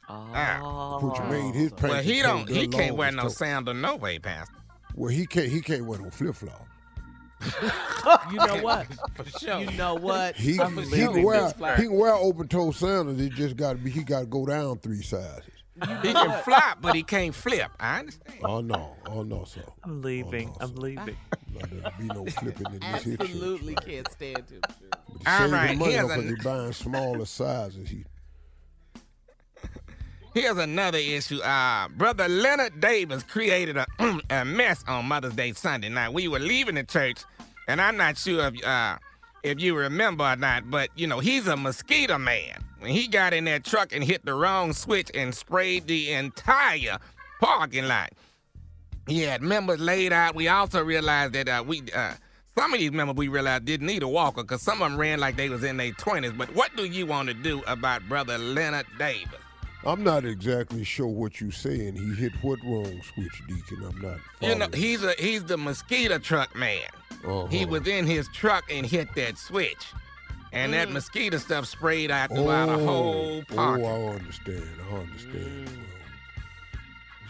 Ah. 0.08 0.98
which 1.00 1.20
made 1.30 1.54
his 1.54 1.72
Well, 1.80 2.02
he 2.02 2.22
don't. 2.22 2.48
He 2.48 2.66
can't 2.68 2.96
wear 2.96 3.12
no 3.12 3.24
toe. 3.24 3.28
sandal 3.28 3.74
no 3.74 3.96
way, 3.96 4.18
Pastor. 4.18 4.54
Well, 4.94 5.10
he 5.10 5.26
can't. 5.26 5.48
He 5.48 5.60
can't 5.60 5.86
wear 5.86 5.98
no 6.00 6.10
flip 6.10 6.34
flop. 6.34 6.66
You 8.30 8.36
know 8.38 8.56
what? 8.62 8.86
For 9.14 9.38
sure. 9.38 9.60
You 9.60 9.70
know 9.72 9.94
what? 9.94 10.36
He, 10.36 10.52
he 10.52 10.58
can 10.58 11.22
wear 11.22 11.52
he 11.76 11.82
can 11.84 11.92
wear 11.94 12.14
open 12.14 12.48
toe 12.48 12.70
sandals. 12.72 13.20
It 13.20 13.32
just 13.32 13.56
got 13.56 13.72
to 13.72 13.78
be. 13.78 13.90
He 13.90 14.02
got 14.02 14.20
to 14.20 14.26
go 14.26 14.46
down 14.46 14.78
three 14.78 15.02
sizes. 15.02 15.44
He 16.02 16.12
can 16.12 16.42
flop, 16.44 16.78
but 16.80 16.94
he 16.94 17.02
can't 17.02 17.34
flip. 17.34 17.70
I 17.80 18.00
understand. 18.00 18.38
Oh 18.44 18.60
no! 18.60 18.94
Oh 19.06 19.22
no, 19.22 19.44
sir. 19.44 19.64
I'm 19.82 20.02
leaving. 20.02 20.54
I'm 20.60 20.74
leaving. 20.76 21.16
Not 21.52 21.70
there'll 21.70 21.90
be 21.98 22.04
no 22.06 22.24
flipping 22.26 22.66
in 22.74 22.80
this 22.80 23.02
here 23.04 23.16
church. 23.16 23.28
Absolutely 23.30 23.74
can't 23.76 24.10
stand 24.10 24.38
him. 24.50 24.60
But 24.62 25.26
All 25.26 25.38
saving 25.38 25.52
right, 25.52 25.76
money 25.78 25.92
here's 25.92 26.06
because 26.08 26.24
a- 26.24 26.28
he 26.28 26.34
buying 26.42 26.72
smaller 26.72 27.24
sizes. 27.26 27.88
He 27.90 28.04
Here's 30.34 30.56
another 30.56 30.96
issue. 30.98 31.40
Uh, 31.40 31.88
Brother 31.88 32.26
Leonard 32.26 32.80
Davis 32.80 33.22
created 33.22 33.76
a, 33.76 33.86
a 34.30 34.44
mess 34.46 34.82
on 34.88 35.04
Mother's 35.06 35.34
Day 35.34 35.52
Sunday. 35.52 35.90
night. 35.90 36.14
we 36.14 36.26
were 36.26 36.38
leaving 36.38 36.76
the 36.76 36.84
church, 36.84 37.24
and 37.72 37.80
I'm 37.80 37.96
not 37.96 38.18
sure 38.18 38.48
if, 38.48 38.62
uh, 38.66 38.98
if 39.42 39.58
you 39.58 39.74
remember 39.74 40.24
or 40.24 40.36
not, 40.36 40.70
but, 40.70 40.90
you 40.94 41.06
know, 41.06 41.20
he's 41.20 41.46
a 41.46 41.56
mosquito 41.56 42.18
man. 42.18 42.62
When 42.80 42.90
he 42.90 43.08
got 43.08 43.32
in 43.32 43.46
that 43.46 43.64
truck 43.64 43.94
and 43.94 44.04
hit 44.04 44.26
the 44.26 44.34
wrong 44.34 44.74
switch 44.74 45.10
and 45.14 45.34
sprayed 45.34 45.86
the 45.86 46.12
entire 46.12 46.98
parking 47.40 47.88
lot, 47.88 48.10
he 49.08 49.22
had 49.22 49.40
members 49.40 49.80
laid 49.80 50.12
out. 50.12 50.34
We 50.34 50.48
also 50.48 50.84
realized 50.84 51.32
that 51.32 51.48
uh, 51.48 51.64
we... 51.66 51.82
Uh, 51.94 52.12
some 52.54 52.74
of 52.74 52.80
these 52.80 52.92
members 52.92 53.16
we 53.16 53.28
realized 53.28 53.64
didn't 53.64 53.86
need 53.86 54.02
a 54.02 54.08
walker 54.08 54.42
because 54.42 54.60
some 54.60 54.82
of 54.82 54.90
them 54.90 55.00
ran 55.00 55.18
like 55.18 55.36
they 55.36 55.48
was 55.48 55.64
in 55.64 55.78
their 55.78 55.92
20s. 55.92 56.36
But 56.36 56.54
what 56.54 56.76
do 56.76 56.84
you 56.84 57.06
want 57.06 57.28
to 57.28 57.34
do 57.34 57.62
about 57.66 58.06
Brother 58.06 58.36
Leonard 58.36 58.84
Davis? 58.98 59.40
I'm 59.86 60.04
not 60.04 60.26
exactly 60.26 60.84
sure 60.84 61.06
what 61.06 61.40
you're 61.40 61.50
saying. 61.50 61.96
He 61.96 62.14
hit 62.14 62.32
what 62.42 62.62
wrong 62.62 63.00
switch, 63.14 63.42
Deacon? 63.48 63.82
I'm 63.82 64.00
not. 64.02 64.18
You 64.42 64.54
know, 64.54 64.68
he's 64.74 65.02
a 65.02 65.14
he's 65.18 65.44
the 65.44 65.56
mosquito 65.56 66.18
truck 66.18 66.54
man. 66.54 66.82
Uh-huh. 67.24 67.46
He 67.46 67.64
was 67.64 67.86
in 67.86 68.06
his 68.06 68.28
truck 68.28 68.64
and 68.70 68.84
hit 68.84 69.14
that 69.14 69.38
switch. 69.38 69.86
And 70.52 70.74
that 70.74 70.90
mosquito 70.90 71.38
stuff 71.38 71.66
sprayed 71.66 72.10
out 72.10 72.28
throughout 72.28 72.68
a 72.68 72.76
whole 72.76 73.42
park. 73.44 73.80
Oh, 73.82 73.86
I 73.86 74.14
understand. 74.16 74.68
I 74.90 74.96
understand. 74.96 75.70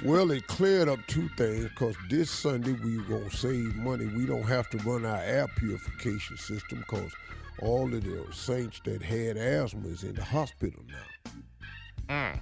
Well, 0.05 0.33
it 0.33 0.49
cleared 0.49 0.89
up 0.89 0.99
two 1.07 1.29
things 1.37 1.69
because 1.69 1.95
this 2.11 2.29
Sunday 2.29 2.73
we 2.73 2.97
going 3.05 3.31
to 3.31 3.37
save 3.37 3.77
money. 3.77 4.07
We 4.07 4.27
don't 4.27 4.43
have 4.43 4.69
to 4.71 4.79
run 4.79 5.07
our 5.07 5.21
air 5.21 5.47
purification 5.57 6.37
system 6.37 6.81
because 6.81 7.13
all 7.61 7.85
of 7.85 8.03
the 8.03 8.27
saints 8.33 8.81
that 8.85 9.01
had 9.01 9.37
asthma 9.37 9.87
is 9.87 10.03
in 10.03 10.15
the 10.15 10.25
hospital 10.25 10.83
now. 10.89 12.33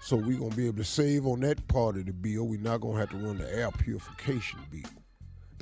So 0.00 0.16
we're 0.16 0.38
going 0.38 0.50
to 0.50 0.56
be 0.56 0.66
able 0.66 0.78
to 0.78 0.84
save 0.84 1.26
on 1.26 1.40
that 1.40 1.68
part 1.68 1.96
of 1.96 2.06
the 2.06 2.12
bill. 2.12 2.44
We're 2.44 2.58
not 2.58 2.80
going 2.80 2.94
to 2.94 3.00
have 3.00 3.10
to 3.10 3.18
run 3.18 3.36
the 3.36 3.54
air 3.54 3.70
purification 3.70 4.60
bill. 4.70 5.01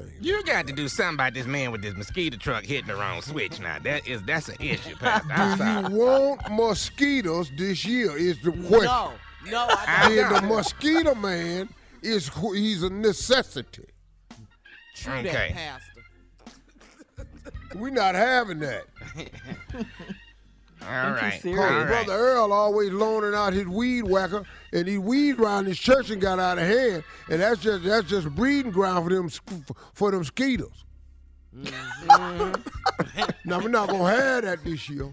Thing. 0.04 0.12
You 0.20 0.42
got 0.44 0.66
to 0.66 0.72
do 0.72 0.88
something 0.88 1.14
about 1.14 1.34
this 1.34 1.46
man 1.46 1.70
with 1.72 1.82
this 1.82 1.94
mosquito 1.96 2.36
truck 2.36 2.64
hitting 2.64 2.86
the 2.88 2.96
wrong 2.96 3.22
switch 3.22 3.58
now. 3.60 3.78
That 3.78 4.06
is 4.06 4.22
that's 4.22 4.48
an 4.48 4.56
issue, 4.60 4.96
Pastor. 4.96 5.32
I'm 5.32 5.58
Do 5.58 5.64
sorry. 5.64 5.94
you 5.94 5.98
want 6.00 6.50
mosquitoes 6.50 7.50
this 7.56 7.84
year 7.84 8.16
is 8.16 8.40
the 8.42 8.52
question. 8.52 8.84
No, 8.84 9.12
no, 9.46 9.66
I 9.70 10.08
don't. 10.08 10.16
Then 10.16 10.32
the 10.34 10.54
mosquito 10.54 11.14
man 11.14 11.68
is 12.02 12.28
who- 12.28 12.52
he's 12.54 12.82
a 12.82 12.90
necessity. 12.90 13.86
True 14.96 15.14
Okay. 15.14 15.54
that, 15.54 15.54
Pastor. 15.54 17.26
We're 17.76 17.90
not 17.90 18.14
having 18.14 18.58
that. 18.60 18.84
All 20.82 21.10
right. 21.12 21.40
serious? 21.40 21.60
All 21.60 21.66
Cause 21.68 21.76
right. 21.90 22.06
Brother 22.06 22.12
Earl 22.20 22.52
always 22.52 22.90
loaning 22.90 23.34
out 23.34 23.52
his 23.52 23.66
weed 23.66 24.02
whacker, 24.02 24.44
and 24.72 24.88
he 24.88 24.98
weed 24.98 25.38
around 25.38 25.66
his 25.66 25.78
church 25.78 26.10
and 26.10 26.20
got 26.20 26.38
out 26.38 26.58
of 26.58 26.66
hand, 26.66 27.04
and 27.28 27.40
that's 27.40 27.60
just 27.60 27.84
that's 27.84 28.08
just 28.08 28.28
breeding 28.34 28.72
ground 28.72 29.04
for 29.08 29.14
them 29.14 29.28
for 29.94 30.10
them 30.10 30.20
mosquitoes. 30.20 30.84
now 31.52 32.52
we're 33.58 33.68
not 33.68 33.88
gonna 33.88 34.08
have 34.08 34.44
that 34.44 34.62
this 34.64 34.88
year, 34.88 35.10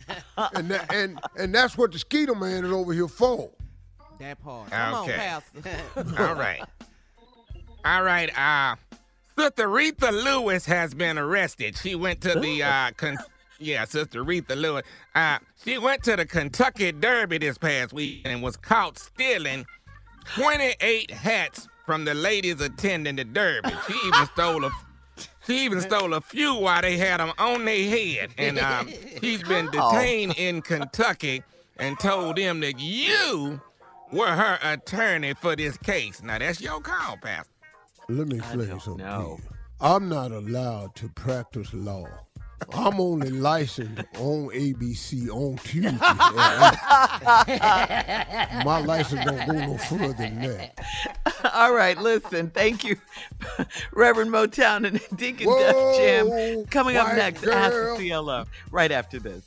and 0.54 0.70
that, 0.70 0.92
and 0.94 1.20
and 1.38 1.54
that's 1.54 1.76
what 1.76 1.92
the 1.92 1.98
skeeter 1.98 2.34
man 2.34 2.64
is 2.64 2.72
over 2.72 2.92
here 2.92 3.08
for. 3.08 3.50
That 4.18 4.42
part. 4.42 4.70
Come 4.70 4.94
Okay. 5.02 5.14
on, 5.14 5.18
Pastor. 5.18 6.16
All 6.22 6.34
right. 6.34 6.62
All 7.84 8.02
right. 8.04 8.30
Uh, 8.38 8.76
Sister 9.36 9.66
Retha 9.66 10.12
Lewis 10.12 10.66
has 10.66 10.94
been 10.94 11.18
arrested. 11.18 11.76
She 11.76 11.94
went 11.96 12.20
to 12.20 12.38
the 12.38 12.62
uh, 12.62 12.90
con- 12.96 13.16
yeah, 13.62 13.84
Sister 13.84 14.24
Retha 14.24 14.56
Lewis. 14.56 14.82
Uh, 15.14 15.38
she 15.64 15.78
went 15.78 16.02
to 16.04 16.16
the 16.16 16.26
Kentucky 16.26 16.92
Derby 16.92 17.38
this 17.38 17.58
past 17.58 17.92
week 17.92 18.22
and 18.24 18.42
was 18.42 18.56
caught 18.56 18.98
stealing 18.98 19.64
28 20.36 21.10
hats 21.10 21.68
from 21.86 22.04
the 22.04 22.14
ladies 22.14 22.60
attending 22.60 23.16
the 23.16 23.24
Derby. 23.24 23.70
She 23.86 23.94
even 24.06 24.26
stole 24.26 24.64
a 24.64 24.70
she 25.46 25.64
even 25.64 25.80
stole 25.80 26.14
a 26.14 26.20
few 26.20 26.54
while 26.54 26.82
they 26.82 26.96
had 26.96 27.18
them 27.18 27.32
on 27.38 27.64
their 27.64 27.88
head. 27.88 28.30
And 28.38 28.58
um, 28.58 28.88
she's 29.20 29.42
been 29.42 29.66
detained 29.72 30.34
in 30.36 30.62
Kentucky 30.62 31.42
and 31.78 31.98
told 31.98 32.36
them 32.36 32.60
that 32.60 32.78
you 32.78 33.60
were 34.12 34.28
her 34.28 34.58
attorney 34.62 35.34
for 35.34 35.56
this 35.56 35.76
case. 35.76 36.22
Now 36.22 36.38
that's 36.38 36.60
your 36.60 36.80
call, 36.80 37.16
Pastor. 37.16 37.50
Let 38.08 38.28
me 38.28 38.36
explain 38.36 38.68
something 38.68 38.98
to 38.98 39.02
know. 39.04 39.38
you. 39.40 39.48
I'm 39.80 40.08
not 40.08 40.30
allowed 40.30 40.94
to 40.96 41.08
practice 41.08 41.74
law 41.74 42.06
I'm 42.72 43.00
only 43.00 43.30
licensed 43.30 44.02
on 44.18 44.48
ABC 44.48 45.28
on 45.30 45.56
Tuesday. 45.58 45.92
My 48.64 48.78
license 48.84 49.24
don't 49.24 49.46
go 49.46 49.52
no 49.52 49.78
further 49.78 50.12
than 50.12 50.40
that. 50.42 50.78
All 51.54 51.72
right, 51.74 51.96
listen. 51.98 52.50
Thank 52.50 52.84
you, 52.84 52.96
Reverend 53.92 54.30
Motown 54.30 54.86
and 54.86 55.00
Deacon 55.18 55.46
Whoa, 55.48 55.58
Def 55.58 55.96
Jam. 55.98 56.64
Coming 56.66 56.96
up 56.96 57.14
next, 57.16 57.44
Ask 57.46 57.72
girl. 57.72 57.96
the 57.96 58.10
CLO. 58.10 58.44
Right 58.70 58.92
after 58.92 59.18
this. 59.18 59.44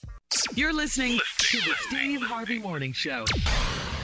You're 0.54 0.74
listening 0.74 1.20
to 1.38 1.58
the 1.58 1.74
Steve 1.88 2.22
Harvey 2.22 2.60
Morning 2.60 2.94
Show. 2.94 3.26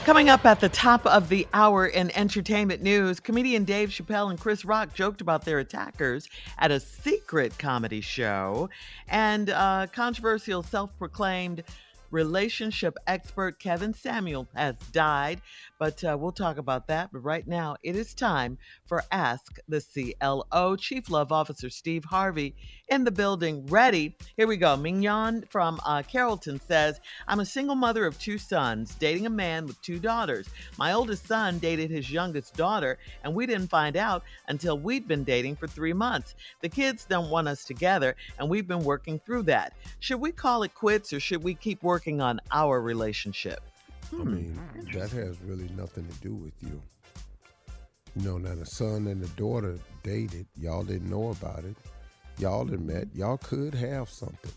Coming 0.06 0.30
up 0.30 0.46
at 0.46 0.60
the 0.60 0.68
top 0.68 1.06
of 1.06 1.30
the 1.30 1.48
hour 1.54 1.86
in 1.86 2.10
entertainment 2.18 2.82
news, 2.82 3.20
comedian 3.20 3.64
Dave 3.64 3.90
Chappelle 3.90 4.32
and 4.32 4.40
Chris 4.40 4.66
Rock 4.66 4.96
joked 4.96 5.22
about 5.22 5.46
their 5.46 5.60
attackers 5.60 6.28
at 6.58 6.72
a 6.72 6.80
secret 6.80 7.58
comedy 7.60 8.02
show, 8.02 8.68
and 9.10 9.52
uh, 9.52 9.86
controversial 9.94 10.64
self 10.64 10.90
proclaimed 10.98 11.64
relationship 12.10 12.98
expert 13.08 13.60
Kevin 13.60 13.94
Samuels 13.94 14.48
has 14.56 14.76
died. 14.92 15.40
But 15.80 16.04
uh, 16.04 16.18
we'll 16.20 16.32
talk 16.32 16.58
about 16.58 16.88
that. 16.88 17.12
But 17.12 17.20
right 17.20 17.48
now, 17.48 17.78
it 17.84 17.96
is 17.96 18.14
time 18.14 18.58
for 18.86 19.04
Ask 19.12 19.60
the 19.68 19.82
CLO. 19.82 20.76
Chief 20.76 21.10
Love 21.10 21.32
Officer 21.32 21.70
Steve 21.70 22.06
Harvey 22.06 22.56
in 22.91 23.06
the 23.06 23.12
building, 23.12 23.65
ready. 23.67 24.13
Here 24.36 24.47
we 24.47 24.58
go. 24.58 24.75
Mignon 24.75 25.45
from 25.49 25.80
uh, 25.86 26.04
Carrollton 26.04 26.60
says, 26.60 26.99
I'm 27.25 27.39
a 27.39 27.45
single 27.45 27.73
mother 27.73 28.06
of 28.06 28.19
two 28.19 28.38
sons, 28.38 28.95
dating 28.95 29.25
a 29.25 29.30
man 29.30 29.65
with 29.65 29.82
two 29.82 29.97
daughters. 29.97 30.49
My 30.77 30.91
oldest 30.91 31.25
son 31.25 31.58
dated 31.60 31.89
his 31.89 32.12
youngest 32.12 32.54
daughter, 32.58 32.97
and 33.23 33.34
we 33.34 33.45
didn't 33.45 33.69
find 33.69 33.95
out 33.95 34.23
until 34.49 34.77
we'd 34.77 35.08
been 35.08 35.23
dating 35.23 35.56
for 35.56 35.67
three 35.67 35.93
months. 35.93 36.36
The 36.60 36.67
kids 36.67 37.06
don't 37.06 37.30
want 37.30 37.47
us 37.47 37.63
together, 37.63 38.17
and 38.38 38.49
we've 38.49 38.67
been 38.67 38.84
working 38.84 39.19
through 39.19 39.43
that. 39.43 39.73
Should 40.01 40.19
we 40.19 40.34
call 40.34 40.63
it 40.63 40.75
quits, 40.75 41.13
or 41.13 41.21
should 41.21 41.43
we 41.43 41.56
keep 41.56 41.84
working 41.84 42.19
on 42.19 42.41
our 42.51 42.82
relationship? 42.82 43.62
I 44.12 44.17
mean, 44.17 44.60
that 44.93 45.12
has 45.12 45.39
really 45.43 45.69
nothing 45.77 46.06
to 46.10 46.19
do 46.19 46.36
with 46.36 46.54
you. 46.60 46.82
You 48.17 48.27
know, 48.27 48.38
now 48.38 48.54
the 48.54 48.65
son 48.65 49.08
and 49.08 49.23
the 49.23 49.30
daughter 49.41 49.80
dated. 50.04 50.45
Y'all 50.58 50.84
didn't 50.84 51.10
know 51.10 51.30
about 51.30 51.63
it. 51.63 51.77
Y'all 52.38 52.65
had 52.65 52.82
met. 52.82 53.08
Y'all 53.13 53.38
could 53.38 53.74
have 53.76 54.10
something. 54.10 54.52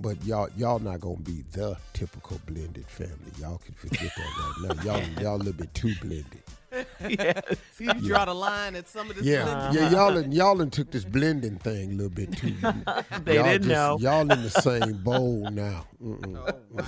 But 0.00 0.24
y'all 0.24 0.48
y'all 0.56 0.78
not 0.78 1.00
gonna 1.00 1.16
be 1.16 1.44
the 1.52 1.76
typical 1.92 2.40
blended 2.46 2.86
family. 2.86 3.32
Y'all 3.38 3.58
can 3.58 3.74
forget 3.74 4.10
that 4.16 4.64
right 4.66 4.76
now. 4.76 4.82
Y'all 4.82 5.22
y'all 5.22 5.36
a 5.36 5.38
little 5.38 5.52
bit 5.52 5.72
too 5.74 5.94
blended. 6.00 6.42
See, 7.72 7.84
you 7.84 8.08
draw 8.08 8.24
the 8.24 8.34
line 8.34 8.74
at 8.74 8.88
some 8.88 9.10
of 9.10 9.16
this. 9.16 9.24
Yeah, 9.24 9.44
blending. 9.44 9.82
yeah, 9.82 9.90
y'all 9.90 10.16
and 10.16 10.34
y'all 10.34 10.60
and 10.60 10.72
took 10.72 10.90
this 10.90 11.04
blending 11.04 11.58
thing 11.58 11.92
a 11.92 11.94
little 11.94 12.10
bit 12.10 12.36
too. 12.36 12.54
They 13.24 13.34
y'all 13.34 13.44
didn't 13.44 13.68
know. 13.68 13.98
Y'all 14.00 14.22
in 14.22 14.28
the 14.28 14.50
same 14.50 15.02
bowl 15.02 15.48
now. 15.50 15.86
Mm-mm, 16.02 16.36
oh, 16.36 16.82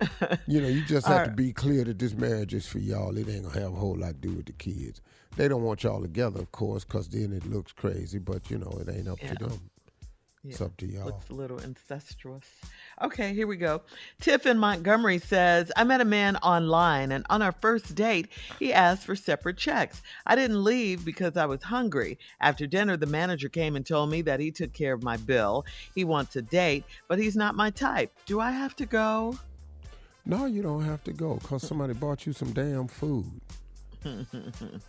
mm-mm. 0.00 0.38
You 0.46 0.60
know, 0.60 0.68
you 0.68 0.84
just 0.84 1.06
have 1.06 1.26
to 1.26 1.30
be 1.32 1.52
clear 1.52 1.84
that 1.84 1.98
this 1.98 2.14
marriage 2.14 2.54
is 2.54 2.66
for 2.66 2.78
y'all. 2.78 3.16
It 3.16 3.28
ain't 3.28 3.44
gonna 3.44 3.60
have 3.60 3.72
a 3.72 3.76
whole 3.76 3.96
lot 3.96 4.08
to 4.08 4.28
do 4.28 4.34
with 4.34 4.46
the 4.46 4.52
kids. 4.52 5.00
They 5.36 5.48
don't 5.48 5.62
want 5.62 5.82
y'all 5.84 6.00
together, 6.00 6.40
of 6.40 6.50
course, 6.52 6.84
because 6.84 7.08
then 7.08 7.32
it 7.32 7.44
looks 7.50 7.72
crazy. 7.72 8.18
But 8.18 8.50
you 8.50 8.58
know, 8.58 8.78
it 8.80 8.88
ain't 8.88 9.08
up 9.08 9.18
Yeah. 9.22 9.34
to 9.34 9.44
them. 9.46 9.70
It's 10.48 10.60
up 10.60 10.76
to 10.76 10.86
y'all. 10.86 11.06
Looks 11.06 11.28
a 11.28 11.34
little 11.34 11.58
incestuous. 11.58 12.44
Okay, 13.02 13.34
here 13.34 13.48
we 13.48 13.56
go. 13.56 13.82
Tiff 14.20 14.46
in 14.46 14.58
Montgomery 14.58 15.18
says, 15.18 15.72
I 15.76 15.82
met 15.82 16.00
a 16.00 16.04
man 16.04 16.36
online, 16.36 17.10
and 17.10 17.26
on 17.30 17.42
our 17.42 17.50
first 17.50 17.96
date, 17.96 18.28
he 18.60 18.72
asked 18.72 19.04
for 19.04 19.16
separate 19.16 19.56
checks. 19.56 20.02
I 20.24 20.36
didn't 20.36 20.62
leave 20.62 21.04
because 21.04 21.36
I 21.36 21.46
was 21.46 21.64
hungry. 21.64 22.16
After 22.40 22.64
dinner, 22.64 22.96
the 22.96 23.06
manager 23.06 23.48
came 23.48 23.74
and 23.74 23.84
told 23.84 24.08
me 24.08 24.22
that 24.22 24.38
he 24.38 24.52
took 24.52 24.72
care 24.72 24.92
of 24.94 25.02
my 25.02 25.16
bill. 25.16 25.66
He 25.96 26.04
wants 26.04 26.36
a 26.36 26.42
date, 26.42 26.84
but 27.08 27.18
he's 27.18 27.34
not 27.34 27.56
my 27.56 27.70
type. 27.70 28.12
Do 28.26 28.38
I 28.38 28.52
have 28.52 28.76
to 28.76 28.86
go? 28.86 29.36
No, 30.24 30.46
you 30.46 30.62
don't 30.62 30.84
have 30.84 31.02
to 31.04 31.12
go 31.12 31.34
because 31.42 31.66
somebody 31.66 31.92
bought 31.92 32.24
you 32.24 32.32
some 32.32 32.52
damn 32.52 32.86
food. 32.86 33.40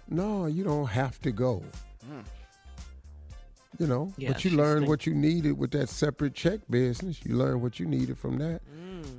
No, 0.10 0.46
you 0.46 0.64
don't 0.64 0.88
have 0.88 1.20
to 1.22 1.32
go. 1.32 1.64
You 3.80 3.86
know, 3.86 4.12
Yeah, 4.18 4.30
but 4.30 4.44
you 4.44 4.50
she's 4.50 4.58
learned 4.58 4.88
what 4.88 5.06
you 5.06 5.14
needed 5.14 5.58
with 5.58 5.72
that 5.72 5.90
separate 5.90 6.34
check 6.34 6.62
business. 6.70 7.20
You 7.24 7.36
learned 7.36 7.62
what 7.62 7.80
you 7.80 7.86
needed 7.86 8.18
from 8.18 8.38
that. 8.40 8.62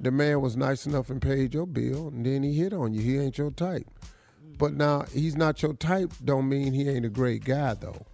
The 0.03 0.11
man 0.11 0.41
was 0.41 0.57
nice 0.57 0.85
enough 0.87 1.11
and 1.11 1.23
paid 1.23 1.55
your 1.55 1.67
bill, 1.67 2.09
and 2.09 2.27
then 2.27 2.43
he 2.43 2.55
hit 2.55 2.73
on 2.73 2.93
you. 2.93 3.01
He 3.01 3.19
ain't 3.19 3.39
your 3.39 3.51
type. 3.53 3.87
But 4.59 4.75
now 4.75 5.05
he's 5.13 5.37
not 5.37 5.63
your 5.63 5.75
type. 5.75 6.13
Don't 6.25 6.49
mean 6.49 6.73
he 6.73 6.89
ain't 6.89 7.07
a 7.07 7.09
great 7.11 7.45
guy 7.45 7.75
though. 7.75 8.05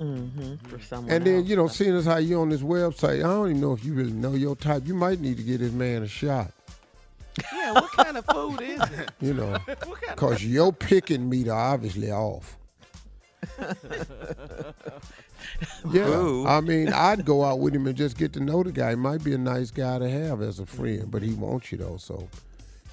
Mm-hmm. 0.00 0.54
For 0.68 0.78
someone 0.80 1.10
And 1.12 1.24
then 1.26 1.38
else. 1.40 1.48
you 1.48 1.56
know, 1.56 1.68
seeing 1.68 1.94
as 1.94 2.06
how 2.06 2.16
you 2.18 2.40
on 2.40 2.48
this 2.50 2.60
website, 2.62 3.18
I 3.18 3.22
don't 3.28 3.50
even 3.50 3.60
know 3.60 3.72
if 3.72 3.84
you 3.84 3.92
really 3.92 4.12
know 4.12 4.34
your 4.34 4.56
type. 4.56 4.86
You 4.86 4.94
might 4.94 5.20
need 5.20 5.36
to 5.38 5.42
get 5.42 5.60
this 5.60 5.72
man 5.72 6.02
a 6.02 6.08
shot. 6.08 6.52
Yeah, 7.52 7.72
what 7.72 7.90
kind 7.92 8.16
of 8.16 8.24
food 8.26 8.60
is 8.62 8.80
it? 8.98 9.10
You 9.20 9.34
know, 9.34 9.50
What 9.66 9.66
kind 9.66 9.78
of- 9.90 9.98
because 10.16 10.44
your 10.44 10.72
picking 10.72 11.28
meter 11.28 11.52
obviously 11.52 12.10
off. 12.10 12.56
Yeah, 15.92 16.08
Ooh. 16.08 16.46
I 16.46 16.60
mean, 16.60 16.92
I'd 16.92 17.24
go 17.24 17.44
out 17.44 17.60
with 17.60 17.74
him 17.74 17.86
and 17.86 17.96
just 17.96 18.18
get 18.18 18.32
to 18.34 18.40
know 18.40 18.62
the 18.62 18.72
guy. 18.72 18.90
He 18.90 18.96
might 18.96 19.22
be 19.22 19.32
a 19.34 19.38
nice 19.38 19.70
guy 19.70 19.98
to 19.98 20.08
have 20.08 20.42
as 20.42 20.58
a 20.58 20.66
friend, 20.66 21.10
but 21.10 21.22
he 21.22 21.34
wants 21.34 21.70
you 21.70 21.78
though. 21.78 21.96
So, 21.98 22.28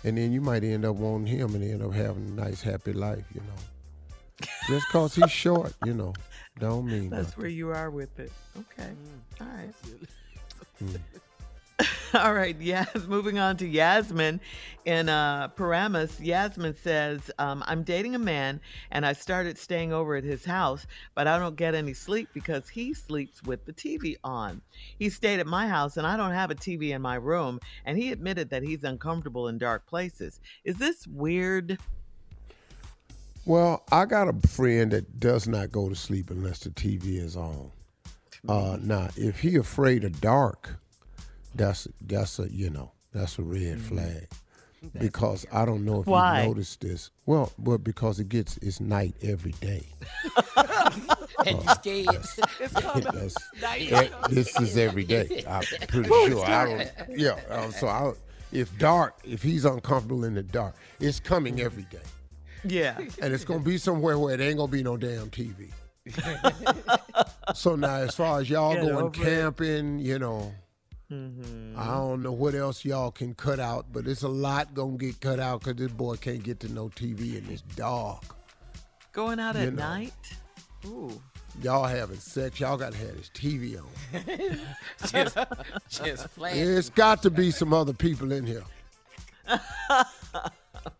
and 0.03 0.17
then 0.17 0.31
you 0.31 0.39
might 0.39 0.63
end 0.63 0.85
up 0.85 0.95
wanting 0.95 1.25
him 1.27 1.55
and 1.55 1.63
end 1.63 1.81
up 1.81 1.93
having 1.93 2.37
a 2.37 2.41
nice, 2.45 2.61
happy 2.61 2.93
life. 2.93 3.25
You 3.33 3.41
know, 3.41 4.47
just 4.67 4.87
cause 4.89 5.15
he's 5.15 5.31
short, 5.31 5.73
you 5.83 5.93
know, 5.93 6.13
don't 6.59 6.85
mean 6.85 7.09
That's 7.09 7.29
nothing. 7.29 7.41
where 7.41 7.49
you 7.49 7.69
are 7.71 7.89
with 7.89 8.17
it. 8.19 8.31
Okay. 8.57 8.91
All 9.41 9.47
right. 9.47 9.73
Mm. 10.83 10.99
All 12.13 12.33
right, 12.33 12.59
Yas. 12.59 13.07
Moving 13.07 13.39
on 13.39 13.57
to 13.57 13.67
Yasmin 13.67 14.39
in 14.85 15.09
uh, 15.09 15.47
Paramus. 15.49 16.19
Yasmin 16.19 16.75
says, 16.75 17.31
um, 17.39 17.63
"I'm 17.65 17.83
dating 17.83 18.15
a 18.15 18.19
man, 18.19 18.61
and 18.91 19.05
I 19.05 19.13
started 19.13 19.57
staying 19.57 19.91
over 19.91 20.15
at 20.15 20.23
his 20.23 20.45
house, 20.45 20.85
but 21.15 21.27
I 21.27 21.39
don't 21.39 21.55
get 21.55 21.73
any 21.73 21.93
sleep 21.93 22.29
because 22.33 22.69
he 22.69 22.93
sleeps 22.93 23.41
with 23.43 23.65
the 23.65 23.73
TV 23.73 24.15
on. 24.23 24.61
He 24.99 25.09
stayed 25.09 25.39
at 25.39 25.47
my 25.47 25.67
house, 25.67 25.97
and 25.97 26.05
I 26.05 26.15
don't 26.15 26.31
have 26.31 26.51
a 26.51 26.55
TV 26.55 26.91
in 26.91 27.01
my 27.01 27.15
room, 27.15 27.59
and 27.85 27.97
he 27.97 28.11
admitted 28.11 28.49
that 28.51 28.63
he's 28.63 28.83
uncomfortable 28.83 29.47
in 29.47 29.57
dark 29.57 29.87
places. 29.87 30.39
Is 30.63 30.77
this 30.77 31.07
weird? 31.07 31.79
Well, 33.45 33.83
I 33.91 34.05
got 34.05 34.29
a 34.29 34.47
friend 34.47 34.91
that 34.91 35.19
does 35.19 35.47
not 35.47 35.71
go 35.71 35.89
to 35.89 35.95
sleep 35.95 36.29
unless 36.29 36.59
the 36.59 36.69
TV 36.69 37.17
is 37.17 37.35
on. 37.35 37.71
Uh, 38.47 38.77
now, 38.81 39.09
if 39.15 39.39
he 39.39 39.55
afraid 39.55 40.03
of 40.03 40.19
dark, 40.21 40.77
that's 41.55 41.87
that's 42.01 42.39
a 42.39 42.51
you 42.51 42.69
know 42.69 42.91
that's 43.13 43.37
a 43.39 43.43
red 43.43 43.79
flag. 43.81 44.27
Because 44.99 45.45
I 45.49 45.63
don't 45.63 45.85
know 45.85 46.01
if 46.01 46.07
Why? 46.07 46.41
you 46.41 46.47
noticed 46.49 46.81
this. 46.81 47.09
Well, 47.25 47.53
but 47.57 47.85
because 47.85 48.19
it 48.19 48.27
gets 48.27 48.57
it's 48.57 48.81
night 48.81 49.15
every 49.21 49.53
day. 49.53 49.85
and 51.45 51.63
you 51.63 51.69
scared. 51.69 52.07
That's- 53.03 53.35
eh, 53.63 54.09
this 54.29 54.59
is 54.59 54.77
every 54.77 55.05
day. 55.05 55.45
I'm 55.47 55.63
pretty 55.87 56.09
sure. 56.09 56.45
I 56.45 56.65
don't. 56.65 56.91
Yeah. 57.17 57.39
Uh, 57.49 57.71
so 57.71 57.87
I, 57.87 58.11
if 58.51 58.77
dark, 58.77 59.15
if 59.23 59.41
he's 59.41 59.63
uncomfortable 59.63 60.25
in 60.25 60.33
the 60.35 60.43
dark, 60.43 60.75
it's 60.99 61.19
coming 61.19 61.61
every 61.61 61.83
day, 61.83 61.99
Yeah. 62.65 62.97
and 63.21 63.33
it's 63.33 63.45
gonna 63.45 63.61
be 63.61 63.77
somewhere 63.77 64.19
where 64.19 64.33
it 64.33 64.41
ain't 64.41 64.57
gonna 64.57 64.71
be 64.71 64.83
no 64.83 64.97
damn 64.97 65.29
TV. 65.29 65.71
so 67.55 67.75
now, 67.75 67.95
as 67.95 68.15
far 68.15 68.41
as 68.41 68.49
y'all 68.49 68.73
Get 68.73 68.81
going 68.81 68.95
over 68.95 69.07
it. 69.07 69.13
camping, 69.13 69.99
you 69.99 70.19
know, 70.19 70.53
Mm-hmm. 71.13 71.79
I 71.79 71.85
don't 71.93 72.23
know 72.23 72.31
what 72.31 72.55
else 72.55 72.83
y'all 72.83 73.11
can 73.11 73.35
cut 73.35 73.59
out, 73.59 73.85
but 73.91 74.07
it's 74.07 74.23
a 74.23 74.27
lot 74.27 74.73
gonna 74.73 74.97
get 74.97 75.19
cut 75.21 75.39
out 75.39 75.59
because 75.59 75.75
this 75.75 75.91
boy 75.91 76.15
can't 76.15 76.41
get 76.41 76.59
to 76.61 76.73
no 76.73 76.89
TV 76.89 77.37
and 77.37 77.49
it's 77.51 77.61
dark. 77.61 78.23
Going 79.11 79.39
out 79.39 79.55
You 79.55 79.61
at 79.61 79.73
know. 79.73 79.83
night? 79.83 80.13
Ooh. 80.85 81.21
Y'all 81.61 81.83
having 81.85 82.17
sex, 82.17 82.59
y'all 82.59 82.77
gotta 82.77 82.97
have 82.97 83.15
this 83.15 83.29
TV 83.29 83.77
on. 83.79 84.59
just, 85.07 85.37
just 85.89 86.27
flash. 86.29 86.55
It's 86.55 86.89
got 86.89 87.21
to 87.21 87.29
be 87.29 87.51
some 87.51 87.73
other 87.73 87.93
people 87.93 88.31
in 88.31 88.47
here. 88.47 88.63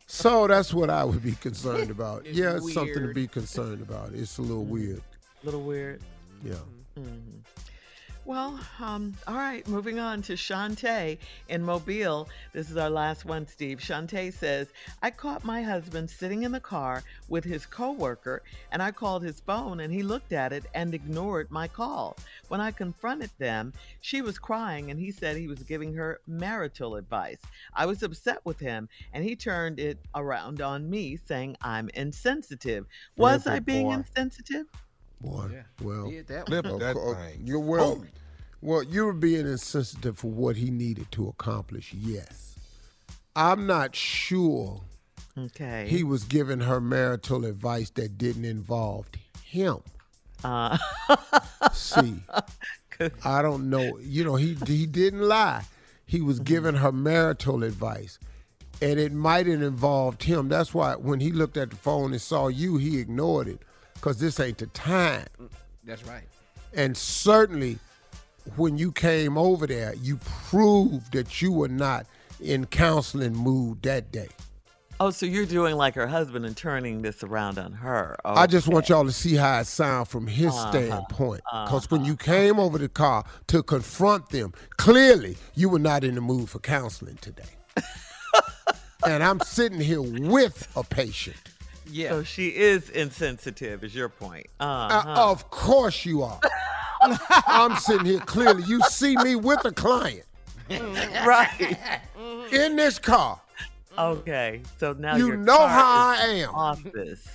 so 0.06 0.46
that's 0.48 0.74
what 0.74 0.90
I 0.92 1.04
would 1.04 1.24
be 1.24 1.32
concerned 1.34 1.90
about. 1.90 2.26
It's 2.28 2.38
yeah, 2.38 2.58
it's 2.58 2.74
something 2.74 3.08
to 3.08 3.14
be 3.14 3.28
concerned 3.28 3.82
about. 3.82 4.12
It's 4.14 4.38
a 4.38 4.42
little 4.44 4.66
weird. 4.66 5.02
A 5.42 5.46
little 5.46 5.64
weird. 5.64 6.02
Yeah. 6.44 6.54
Mhm. 7.00 7.22
Well, 8.26 8.58
um, 8.80 9.18
all 9.28 9.36
right, 9.36 9.68
moving 9.68 10.00
on 10.00 10.22
to 10.24 10.34
Shantae 10.34 11.18
in 11.50 11.62
Mobile. 11.62 12.30
This 12.54 12.72
is 12.72 12.78
our 12.78 12.90
last 12.90 13.26
one, 13.26 13.46
Steve. 13.46 13.80
Shantae 13.80 14.32
says, 14.32 14.70
I 15.02 15.12
caught 15.12 15.44
my 15.44 15.62
husband 15.62 16.10
sitting 16.10 16.44
in 16.44 16.54
the 16.54 16.62
car 16.62 17.04
with 17.28 17.44
his 17.44 17.66
coworker, 17.66 18.42
and 18.72 18.82
I 18.82 18.92
called 18.92 19.24
his 19.24 19.42
phone, 19.42 19.82
and 19.82 19.92
he 19.92 20.04
looked 20.04 20.32
at 20.32 20.54
it 20.54 20.64
and 20.74 20.94
ignored 20.94 21.52
my 21.52 21.68
call. 21.68 22.16
When 22.48 22.62
I 22.62 22.72
confronted 22.72 23.32
them, 23.40 23.74
she 24.00 24.22
was 24.22 24.40
crying, 24.40 24.90
and 24.90 24.98
he 24.98 25.12
said 25.12 25.36
he 25.36 25.50
was 25.50 25.62
giving 25.64 25.94
her 25.96 26.22
marital 26.26 26.96
advice. 26.96 27.40
I 27.74 27.86
was 27.86 28.04
upset 28.04 28.40
with 28.46 28.58
him, 28.58 28.88
and 29.12 29.26
he 29.26 29.36
turned 29.36 29.82
it 29.82 29.98
around 30.16 30.62
on 30.62 30.90
me, 30.90 31.18
saying 31.18 31.58
I'm 31.62 31.90
insensitive. 31.90 32.86
Was 33.18 33.48
I 33.48 33.60
being 33.60 33.88
boy. 33.88 33.96
insensitive? 33.96 34.68
Boy, 35.24 35.64
well, 35.82 36.10
Did 36.10 36.28
that 36.28 36.52
of 36.52 36.66
one. 36.72 36.80
that 36.80 36.96
cour- 36.96 37.16
thing. 37.16 37.42
you're 37.48 37.60
well. 37.60 38.04
Well, 38.62 38.84
you 38.84 39.06
were 39.06 39.14
being 39.14 39.48
insensitive 39.48 40.18
for 40.18 40.30
what 40.32 40.56
he 40.58 40.70
needed 40.70 41.12
to 41.14 41.28
accomplish, 41.28 41.94
yes. 41.94 42.56
I'm 43.36 43.66
not 43.66 43.96
sure 43.96 44.82
Okay. 45.38 45.88
he 45.90 46.04
was 46.04 46.24
giving 46.26 46.60
her 46.62 46.80
marital 46.80 47.46
advice 47.46 47.90
that 47.92 48.18
didn't 48.18 48.46
involve 48.46 49.08
him. 49.44 49.78
Uh, 50.44 50.78
See, 51.74 52.16
I 53.24 53.42
don't 53.42 53.70
know. 53.70 53.98
You 54.00 54.24
know, 54.26 54.36
he 54.36 54.58
he 54.68 54.86
didn't 54.86 55.22
lie. 55.22 55.64
He 56.06 56.22
was 56.22 56.40
giving 56.42 56.76
her 56.76 56.92
marital 56.92 57.64
advice, 57.64 58.20
and 58.82 59.00
it 59.00 59.14
might 59.14 59.48
have 59.48 59.62
involved 59.62 60.24
him. 60.24 60.50
That's 60.50 60.74
why 60.74 60.96
when 60.96 61.20
he 61.22 61.32
looked 61.32 61.56
at 61.58 61.70
the 61.72 61.76
phone 61.78 62.12
and 62.12 62.22
saw 62.22 62.50
you, 62.50 62.78
he 62.78 63.00
ignored 63.00 63.48
it 63.48 63.62
because 64.04 64.18
this 64.18 64.38
ain't 64.42 64.58
the 64.58 64.68
time. 64.68 65.26
That's 65.86 66.06
right. 66.06 66.24
And 66.74 66.98
certainly, 66.98 67.80
when 68.58 68.78
you 68.78 68.92
came 68.92 69.38
over 69.38 69.66
there, 69.66 69.94
you 69.96 70.18
proved 70.50 71.14
that 71.14 71.42
you 71.42 71.54
were 71.54 71.70
not 71.70 72.06
in 72.42 72.66
counseling 72.66 73.34
mood 73.34 73.82
that 73.84 74.12
day. 74.12 74.28
oh, 75.00 75.10
so 75.10 75.26
you're 75.26 75.46
doing 75.46 75.76
like 75.78 75.96
her 75.96 76.08
husband 76.08 76.46
and 76.46 76.56
turning 76.58 77.02
this 77.02 77.24
around 77.24 77.58
on 77.58 77.72
her. 77.72 78.18
I 78.26 78.46
just 78.46 78.68
want 78.68 78.90
y'all 78.90 79.06
to 79.06 79.12
see 79.14 79.36
how 79.36 79.60
it 79.62 79.68
sounds 79.68 80.10
from 80.10 80.28
his 80.28 80.48
Uh-huh. 80.54 80.72
standpoint. 80.72 81.42
Because 81.64 81.90
when 81.90 82.04
you 82.04 82.18
came 82.18 82.60
over 82.60 82.78
the 82.78 82.90
car 82.90 83.24
to 83.48 83.64
confront 83.64 84.30
them, 84.32 84.52
clearly 84.76 85.38
you 85.56 85.70
were 85.70 85.80
not 85.80 86.04
in 86.04 86.16
the 86.16 86.22
mood 86.22 86.50
for 86.50 86.60
counseling 86.60 87.18
today. 87.22 87.56
and 89.08 89.24
I'm 89.24 89.40
sitting 89.40 89.80
here 89.80 90.02
with 90.02 90.68
a 90.76 90.84
patient. 90.84 91.38
Yeah. 91.90 92.10
So 92.10 92.24
she 92.24 92.48
is 92.50 92.90
insensitive, 92.90 93.84
is 93.84 93.94
your 93.96 94.10
point. 94.10 94.48
Uh, 94.60 94.64
Uh-huh. 94.64 95.32
of 95.32 95.50
course 95.50 96.06
you 96.06 96.24
are. 96.24 96.40
I'm 97.48 97.76
sitting 97.78 98.06
here 98.06 98.20
clearly. 98.20 98.64
You 98.64 98.82
see 98.90 99.16
me 99.18 99.36
with 99.36 99.66
a 99.66 99.72
client 99.72 100.24
right. 100.70 101.78
in 102.52 102.76
this 102.78 102.98
car. 103.00 103.40
Okay. 103.98 104.62
So 104.80 104.94
now 104.94 105.16
You 105.18 105.36
know 105.38 105.68
how 105.68 106.16
I 106.18 106.26
am. 106.48 106.50
Office. 106.56 107.28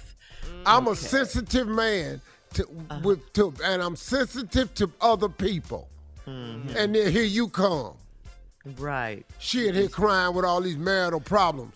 I'm 0.67 0.87
a 0.89 0.97
sensitive 0.97 1.69
man 1.69 2.21
to, 2.55 2.67
with 3.03 3.33
to, 3.35 3.53
and 3.63 3.83
I'm 3.83 3.95
sensitive 3.97 4.75
to 4.75 4.91
other 5.01 5.29
people. 5.29 5.89
And 6.27 6.95
then 6.95 6.95
here 6.95 7.23
you 7.23 7.49
come. 7.49 7.95
Right. 8.77 9.25
She 9.39 9.67
in 9.69 9.75
here 9.75 9.89
crying 9.89 10.35
with 10.35 10.45
all 10.45 10.61
these 10.61 10.77
marital 10.77 11.21
problems. 11.21 11.75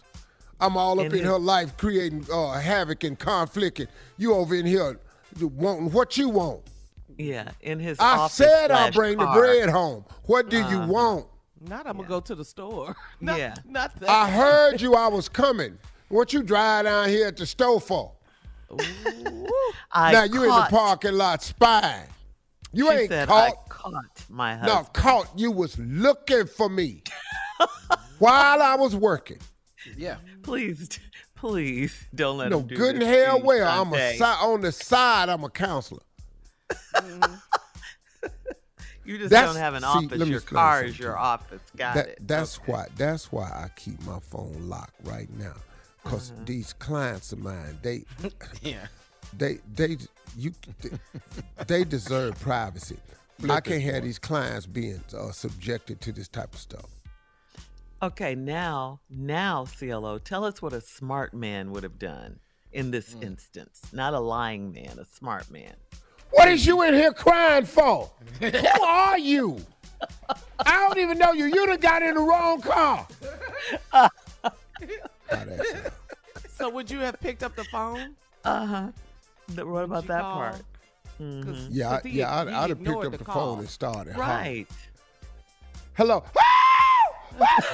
I'm 0.63 0.77
all 0.77 1.01
up 1.01 1.07
In 1.07 1.17
in, 1.17 1.25
her 1.25 1.39
life 1.39 1.77
creating 1.77 2.27
uh, 2.33 2.53
havoc 2.53 3.05
and 3.05 3.19
conflict, 3.19 3.81
and 3.81 3.89
you 4.17 4.35
over 4.35 4.55
in 4.55 4.65
here 4.65 4.99
wanting 5.41 5.91
what 5.91 6.17
you 6.17 6.29
want. 6.29 6.61
Yeah. 7.19 7.51
In 7.61 7.79
his 7.81 7.99
I 8.01 8.29
said 8.29 8.71
I'll 8.71 8.79
slash 8.87 8.95
bring 8.95 9.19
the 9.19 9.27
bread 9.27 9.69
home. 9.69 10.05
What 10.25 10.49
do 10.49 10.57
you 10.57 10.63
Uh-huh. 10.79 10.87
want? 10.93 11.27
Not 11.61 11.87
I'm 11.87 11.97
gonna 11.97 12.09
go 12.09 12.21
to 12.21 12.35
the 12.35 12.45
store. 12.45 12.95
Not, 13.21 13.39
Yeah. 13.39 13.55
Not 13.65 13.99
that. 14.01 14.09
I 14.09 14.31
heard 14.31 14.81
you. 14.81 14.95
I 14.95 15.09
was 15.09 15.29
coming. 15.29 15.79
What 16.09 16.33
you 16.33 16.43
drive 16.43 16.85
down 16.85 17.09
here 17.09 17.27
at 17.27 17.37
the 17.37 17.47
store 17.47 17.81
for? 17.81 18.13
Now 19.95 20.25
you 20.25 20.43
in 20.45 20.49
the 20.49 20.67
parking 20.71 21.13
lot 21.15 21.43
spying. 21.43 22.09
You 22.73 22.91
she 22.91 22.97
ain't 22.99 23.09
said, 23.11 23.29
caught. 23.29 23.53
I 23.53 23.69
caught 23.69 24.05
my 24.31 24.65
No, 24.65 24.85
caught. 24.95 25.29
You 25.37 25.51
was 25.51 25.79
looking 25.79 26.47
for 26.47 26.71
me 26.71 27.03
while 28.19 28.63
I 28.63 28.75
was 28.77 28.97
working. 28.97 29.39
Yeah. 29.97 30.17
Please, 30.43 30.99
please 31.35 31.95
don't 32.15 32.39
let 32.39 32.51
No, 32.51 32.61
him 32.61 32.67
do 32.69 32.77
good 32.77 32.95
and 32.97 33.03
hell 33.05 33.37
to 33.37 33.41
you, 33.41 33.47
well. 33.47 33.81
I'm 33.83 33.93
a 33.93 34.17
si- 34.17 34.23
on 34.25 34.61
the 34.61 34.73
side. 34.73 35.29
I'm 35.29 35.45
a 35.45 35.51
counselor. 35.51 36.03
You 39.05 39.19
just 39.19 39.31
That's- 39.31 39.53
don't 39.53 39.61
have 39.61 39.75
an 39.75 39.81
see, 39.83 39.87
office. 39.89 40.19
let 40.21 40.29
Your 40.29 40.41
car 40.41 40.85
is 40.85 40.97
your 40.97 41.19
office. 41.19 41.61
Got 41.77 41.97
That- 41.97 42.09
it. 42.11 42.19
That's 42.29 42.55
why. 42.69 42.87
That's 42.97 43.33
why 43.33 43.47
I 43.51 43.69
keep 43.75 44.01
my 44.03 44.21
phone 44.21 44.69
locked 44.69 44.95
right 45.03 45.29
now, 45.39 45.55
because 46.05 46.31
Uh-huh. 46.31 46.43
these 46.45 46.73
clients 46.73 47.33
of 47.33 47.41
mine, 47.41 47.81
they, 47.83 48.05
Yeah. 48.63 48.87
they, 49.37 49.59
they, 49.75 49.97
you, 50.37 50.53
they, 50.81 50.91
they 51.67 51.85
deserve 51.85 52.39
privacy. 52.39 52.97
I 53.51 53.61
can't 53.61 53.83
have 53.83 54.05
these 54.05 54.21
clients 54.21 54.67
being 54.67 55.03
uh, 55.19 55.33
subjected 55.33 56.01
to 56.03 56.13
this 56.13 56.29
type 56.29 56.55
of 56.55 56.61
stuff. 56.61 56.89
Okay, 58.03 58.35
now, 58.35 58.99
now, 59.09 59.65
CLO, 59.79 60.19
tell 60.19 60.45
us 60.45 60.61
what 60.61 60.73
a 60.73 60.81
smart 60.81 61.33
man 61.33 61.71
would 61.71 61.85
have 61.85 61.99
done 62.01 62.41
in 62.73 62.91
this 62.91 63.15
Mm. 63.15 63.23
instance. 63.23 63.81
Not 63.93 64.13
a 64.13 64.19
lying 64.19 64.73
man, 64.73 64.99
a 64.99 65.05
smart 65.05 65.49
man. 65.51 65.75
What 66.31 66.49
is 66.49 66.67
you 66.67 66.83
in 66.83 66.95
here 66.95 67.13
crying 67.13 67.65
for? 67.65 68.11
Who 68.41 68.51
are 68.85 69.19
you? 69.19 69.65
I 70.59 70.87
don't 70.89 70.99
even 70.99 71.17
know 71.19 71.33
you. 71.33 71.45
You 71.45 71.67
done 71.67 71.79
got 71.79 72.03
in 72.03 72.15
the 72.15 72.21
wrong 72.21 72.61
car. 72.61 73.07
How? 73.93 74.09
So 76.55 76.69
would 76.69 76.89
you 76.91 77.01
have 77.01 77.19
picked 77.21 77.43
up 77.43 77.57
the 77.57 77.65
phone? 77.65 78.15
Uh 78.45 78.67
huh. 78.67 78.89
What 79.65 79.83
about 79.85 80.07
that 80.07 80.21
call? 80.21 80.35
part? 80.35 80.63
Mhm. 81.21 81.69
Yeah, 81.71 81.89
I, 81.91 81.95
'Cause 81.97 82.03
he- 82.05 82.19
yeah, 82.19 82.41
I'd, 82.41 82.49
I'd 82.49 82.69
have 82.71 82.79
picked 82.85 83.05
up 83.05 83.13
the 83.13 83.19
the, 83.19 83.25
phone 83.25 83.59
and 83.61 83.69
started. 83.69 84.15
hollering. 84.15 84.31
Right. 84.31 84.67
Hello. 85.95 86.23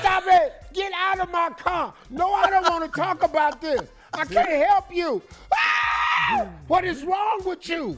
Stop 0.01 0.25
it! 0.27 0.53
Get 0.73 0.93
out 0.97 1.21
of 1.21 1.31
my 1.31 1.51
car! 1.51 1.95
No, 2.11 2.33
I 2.33 2.49
don't 2.51 2.69
want 2.69 2.85
to 2.93 3.01
talk 3.01 3.23
about 3.23 3.61
this. 3.61 3.81
I 4.15 4.25
can't 4.25 4.67
help 4.69 4.95
you. 4.95 5.23
Ah! 5.55 6.47
What 6.67 6.85
is 6.85 7.03
wrong 7.05 7.43
with 7.45 7.69
you? 7.69 7.97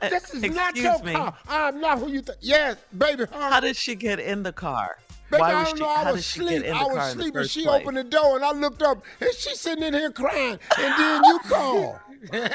This 0.00 0.34
is 0.34 0.42
not 0.54 0.76
your 0.76 1.02
me. 1.02 1.12
car. 1.14 1.34
I'm 1.48 1.80
not 1.80 1.98
who 1.98 2.08
you 2.10 2.22
think. 2.22 2.38
Yes, 2.40 2.76
baby. 2.96 3.24
huh? 3.32 3.50
How 3.50 3.60
did 3.60 3.76
she 3.76 3.94
get 3.94 4.18
in 4.18 4.42
the 4.42 4.52
car? 4.52 4.96
Baby, 5.30 5.40
Why 5.40 5.52
I 5.52 5.54
was 5.60 5.68
don't 5.68 5.76
she, 5.78 5.82
know. 5.82 5.88
I 5.88 5.94
how 6.04 6.12
was 6.12 6.14
did 6.16 6.24
she 6.24 6.40
get 6.40 6.46
asleep. 6.48 6.64
in 6.64 6.72
the 6.72 6.78
I 6.78 6.84
was 6.84 7.12
sleeping. 7.12 7.44
She 7.44 7.62
place? 7.64 7.80
opened 7.82 7.96
the 7.96 8.04
door 8.04 8.36
and 8.36 8.44
I 8.44 8.52
looked 8.52 8.82
up 8.82 9.02
and 9.20 9.30
she's 9.34 9.60
sitting 9.60 9.84
in 9.84 9.94
here 9.94 10.10
crying. 10.10 10.58
And 10.78 10.98
then 10.98 11.24
you 11.24 11.38
called. 11.48 11.96
Man, 12.32 12.50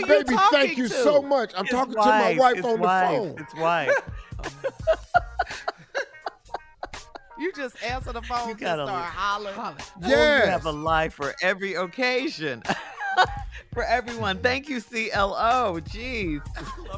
you 0.00 0.06
baby, 0.06 0.34
thank 0.50 0.76
you 0.76 0.88
to? 0.88 0.94
so 0.94 1.22
much. 1.22 1.52
I'm 1.56 1.64
His 1.64 1.72
talking 1.74 1.94
to 1.94 1.98
my 2.00 2.36
wife, 2.36 2.38
wife 2.38 2.64
on 2.64 2.80
wife, 2.80 3.10
the 3.10 3.16
phone. 3.16 3.36
His 3.38 3.60
wife. 3.60 4.02
You 7.42 7.50
just 7.50 7.82
answer 7.82 8.12
the 8.12 8.22
phone 8.22 8.44
You 8.44 8.50
and 8.52 8.60
gotta 8.60 8.86
start 8.86 9.04
hollering. 9.04 9.56
Oh, 9.58 9.74
Yes. 10.00 10.44
you 10.44 10.50
have 10.52 10.64
a 10.64 10.70
life 10.70 11.14
for 11.14 11.34
every 11.42 11.74
occasion. 11.74 12.62
for 13.74 13.82
everyone. 13.82 14.38
Thank 14.38 14.68
you, 14.68 14.80
CLO. 14.80 15.80
Jeez. 15.80 16.40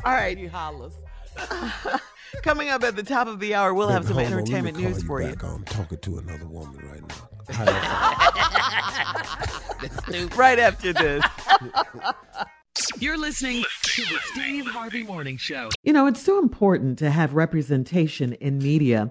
All 0.04 0.12
right. 0.12 0.36
He 0.36 0.46
hollers. 0.46 0.92
Coming 2.42 2.68
up 2.68 2.84
at 2.84 2.94
the 2.94 3.02
top 3.02 3.26
of 3.26 3.40
the 3.40 3.54
hour, 3.54 3.72
we'll 3.72 3.88
have 3.88 4.04
some 4.04 4.16
hold 4.16 4.26
on, 4.26 4.32
let 4.32 4.36
me 4.36 4.42
entertainment 4.42 4.76
call 4.76 4.84
news 4.84 5.02
for 5.02 5.22
you. 5.22 5.34
I'm 5.42 5.64
talking 5.64 5.96
to 5.96 6.18
another 6.18 6.46
woman 6.46 6.76
right 6.90 7.00
now. 7.08 7.28
How 7.54 7.64
that 10.04 10.34
right 10.36 10.58
after 10.58 10.92
this. 10.92 11.24
You're 12.98 13.16
listening 13.16 13.64
to 13.82 14.02
the 14.02 14.18
Steve 14.32 14.66
Harvey 14.66 15.04
Morning 15.04 15.38
Show. 15.38 15.70
You 15.84 15.94
know, 15.94 16.06
it's 16.06 16.20
so 16.20 16.38
important 16.38 16.98
to 16.98 17.08
have 17.10 17.32
representation 17.32 18.34
in 18.34 18.58
media. 18.58 19.10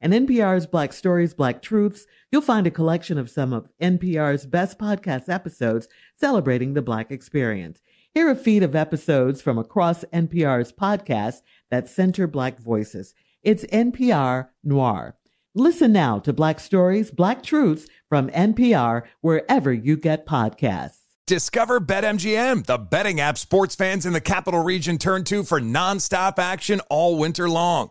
In 0.00 0.12
NPR's 0.12 0.66
Black 0.66 0.92
Stories, 0.92 1.34
Black 1.34 1.60
Truths, 1.60 2.06
you'll 2.30 2.40
find 2.40 2.68
a 2.68 2.70
collection 2.70 3.18
of 3.18 3.28
some 3.28 3.52
of 3.52 3.68
NPR's 3.82 4.46
best 4.46 4.78
podcast 4.78 5.28
episodes 5.28 5.88
celebrating 6.14 6.74
the 6.74 6.82
Black 6.82 7.10
experience. 7.10 7.80
Hear 8.14 8.30
a 8.30 8.36
feed 8.36 8.62
of 8.62 8.76
episodes 8.76 9.42
from 9.42 9.58
across 9.58 10.04
NPR's 10.12 10.70
podcasts 10.70 11.42
that 11.72 11.88
center 11.88 12.28
Black 12.28 12.60
voices. 12.60 13.12
It's 13.42 13.64
NPR 13.64 14.50
Noir. 14.62 15.16
Listen 15.56 15.92
now 15.92 16.20
to 16.20 16.32
Black 16.32 16.60
Stories, 16.60 17.10
Black 17.10 17.42
Truths 17.42 17.88
from 18.08 18.30
NPR 18.30 19.02
wherever 19.20 19.72
you 19.72 19.96
get 19.96 20.26
podcasts. 20.26 20.98
Discover 21.26 21.80
BetMGM, 21.80 22.66
the 22.66 22.78
betting 22.78 23.18
app 23.18 23.36
sports 23.36 23.74
fans 23.74 24.06
in 24.06 24.12
the 24.12 24.20
capital 24.20 24.62
region 24.62 24.96
turn 24.96 25.24
to 25.24 25.42
for 25.42 25.60
nonstop 25.60 26.38
action 26.38 26.80
all 26.88 27.18
winter 27.18 27.48
long. 27.50 27.90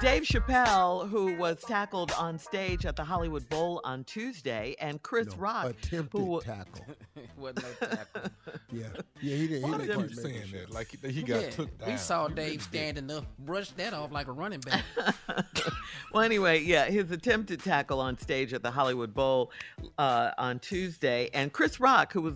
Dave 0.00 0.22
Chappelle, 0.24 1.08
who 1.08 1.34
was 1.36 1.60
tackled 1.62 2.12
on 2.12 2.38
stage 2.38 2.84
at 2.84 2.96
the 2.96 3.04
Hollywood 3.04 3.48
Bowl 3.48 3.80
on 3.84 4.04
Tuesday, 4.04 4.74
and 4.78 5.02
Chris 5.02 5.28
Rock, 5.36 5.70
attempted 5.70 6.18
who 6.18 6.40
tackle. 6.42 6.84
Wasn't 7.38 7.62
no 7.80 7.86
tackle. 7.88 8.22
Yeah, 8.72 8.88
yeah, 9.22 9.36
he 9.36 9.46
didn't. 9.46 9.62
Why 9.70 9.78
he 9.78 9.86
they 9.86 9.86
didn't 9.86 10.08
keep 10.08 10.18
saying 10.18 10.42
that? 10.52 10.70
Like 10.70 10.88
he, 11.00 11.08
he 11.08 11.22
got 11.22 11.40
Yeah, 11.40 11.50
took 11.50 11.78
down. 11.78 11.90
we 11.90 11.96
saw 11.96 12.28
He 12.28 12.34
Dave 12.34 12.44
really 12.46 12.56
did. 12.56 12.62
standing 12.62 13.10
up, 13.16 13.24
brush 13.38 13.70
that 13.70 13.94
off 13.94 14.10
like 14.12 14.26
a 14.26 14.32
running 14.32 14.60
back. 14.60 14.82
well, 16.12 16.22
anyway, 16.22 16.60
yeah, 16.60 16.86
his 16.86 17.10
attempted 17.12 17.62
tackle 17.62 18.00
on 18.00 18.18
stage 18.18 18.52
at 18.52 18.62
the 18.62 18.70
Hollywood 18.70 19.14
Bowl 19.14 19.50
uh, 19.98 20.32
on 20.36 20.58
Tuesday, 20.58 21.30
and 21.32 21.52
Chris 21.52 21.80
Rock, 21.80 22.12
who 22.12 22.22
was 22.22 22.34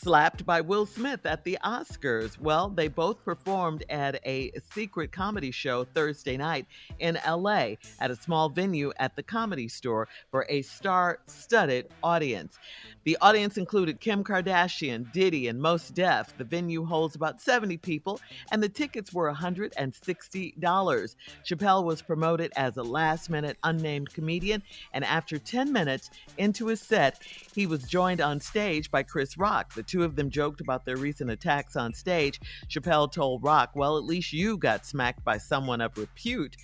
slapped 0.00 0.46
by 0.46 0.60
Will 0.60 0.86
Smith 0.86 1.26
at 1.26 1.42
the 1.42 1.58
Oscars. 1.64 2.38
Well, 2.38 2.68
they 2.68 2.86
both 2.86 3.24
performed 3.24 3.82
at 3.90 4.24
a 4.24 4.52
secret 4.72 5.10
comedy 5.10 5.50
show 5.50 5.84
Thursday 5.84 6.36
night 6.36 6.66
in 7.00 7.18
LA 7.26 7.74
at 7.98 8.12
a 8.12 8.16
small 8.16 8.48
venue 8.48 8.92
at 8.98 9.16
the 9.16 9.24
Comedy 9.24 9.66
Store 9.66 10.06
for 10.30 10.46
a 10.48 10.62
star 10.62 11.18
studded 11.26 11.88
audience. 12.04 12.58
The 13.02 13.18
audience 13.20 13.56
included 13.58 14.00
Kim 14.00 14.22
Kardashian, 14.22 15.10
Diddy, 15.12 15.48
and 15.48 15.60
Mos 15.60 15.88
Def. 15.88 16.36
The 16.36 16.44
venue 16.44 16.84
holds 16.84 17.16
about 17.16 17.40
70 17.40 17.78
people, 17.78 18.20
and 18.52 18.62
the 18.62 18.68
tickets 18.68 19.12
were 19.12 19.32
$160. 19.32 21.16
Chappelle 21.44 21.84
was 21.84 22.02
promoted 22.02 22.52
as 22.54 22.76
a 22.76 22.82
last 22.82 23.30
minute 23.30 23.56
unnamed 23.64 24.12
comedian, 24.12 24.62
and 24.92 25.04
after 25.04 25.38
10 25.38 25.72
minutes 25.72 26.10
into 26.36 26.66
his 26.66 26.80
set, 26.80 27.20
he 27.54 27.66
was 27.66 27.82
joined 27.82 28.20
on 28.20 28.38
stage 28.38 28.90
by 28.92 29.02
Chris 29.02 29.36
Rock. 29.36 29.74
The 29.74 29.87
two 29.88 30.04
of 30.04 30.14
them 30.14 30.30
joked 30.30 30.60
about 30.60 30.84
their 30.84 30.96
recent 30.96 31.30
attacks 31.30 31.74
on 31.74 31.92
stage. 31.92 32.40
Chappelle 32.68 33.10
told 33.10 33.42
Rock, 33.42 33.70
Well, 33.74 33.96
at 33.98 34.04
least 34.04 34.32
you 34.32 34.56
got 34.56 34.86
smacked 34.86 35.24
by 35.24 35.38
someone 35.38 35.80
of 35.80 35.96
repute. 35.98 36.56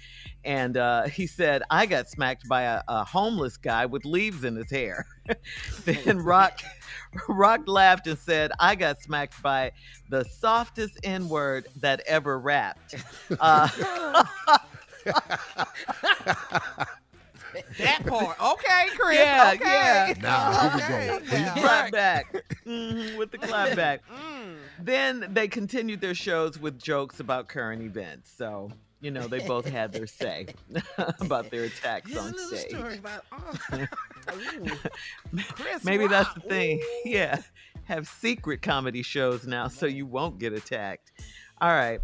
And 0.45 0.77
uh, 0.77 1.05
he 1.09 1.27
said, 1.27 1.63
I 1.71 1.87
got 1.87 2.09
smacked 2.09 2.49
by 2.49 2.63
a, 2.63 2.83
a 2.87 3.05
homeless 3.05 3.57
guy 3.57 3.87
with 3.87 4.05
leaves 4.05 4.45
in 4.45 4.57
his 4.57 4.71
hair. 4.71 5.07
then 5.85 6.19
Rock, 6.19 6.61
Rock 7.29 7.63
laughed 7.67 8.07
and 8.07 8.19
said, 8.19 8.53
I 8.61 8.75
got 8.75 9.01
smacked 9.01 9.43
by 9.43 9.73
the 10.11 10.25
softest 10.25 10.99
N 11.03 11.29
word 11.29 11.67
that 11.81 12.01
ever 12.07 12.39
rapped. 12.39 12.95
Uh, 13.41 13.69
That 17.79 18.05
part. 18.07 18.41
Okay, 18.41 18.87
Chris. 18.97 19.19
Yeah, 19.19 19.53
okay. 19.55 19.65
yeah. 19.65 20.15
Now, 20.21 20.71
here 20.71 20.71
we 20.71 20.83
Okay. 20.83 21.07
go. 21.07 21.19
Here 21.25 21.39
you 21.41 21.55
go. 21.55 21.61
clap 21.61 21.93
back 21.93 22.33
Mhm, 22.67 23.17
with 23.19 23.31
the 23.31 23.39
clap 23.39 23.77
back. 23.77 24.01
Mm. 24.09 24.57
Then 24.81 25.27
they 25.33 25.49
continued 25.49 26.01
their 26.01 26.15
shows 26.15 26.59
with 26.59 26.81
jokes 26.81 27.21
about 27.21 27.49
current 27.49 27.83
events. 27.83 28.33
So, 28.37 28.73
you 29.01 29.11
know, 29.11 29.27
they 29.29 29.41
both 29.47 29.67
had 29.67 29.93
their 29.93 30.07
say 30.07 30.47
about 31.21 31.51
their 31.51 31.65
attacks 31.65 32.11
Here's 32.11 32.25
a 32.25 32.27
on 32.27 32.33
little 32.33 32.57
stage. 32.59 32.71
story 32.71 32.99
about 32.99 33.25
oh, 33.33 33.87
ooh, 34.33 35.41
Chris 35.53 35.85
Maybe 35.85 36.07
that's 36.07 36.33
the 36.35 36.41
thing. 36.41 36.81
Ooh. 36.81 37.09
Yeah. 37.09 37.41
Have 37.85 38.09
secret 38.09 38.63
comedy 38.63 39.03
shows 39.03 39.47
now 39.47 39.69
so 39.69 39.85
you 39.87 40.07
won't 40.07 40.39
get 40.39 40.53
attacked. 40.55 41.13
All 41.61 41.69
right. 41.71 42.01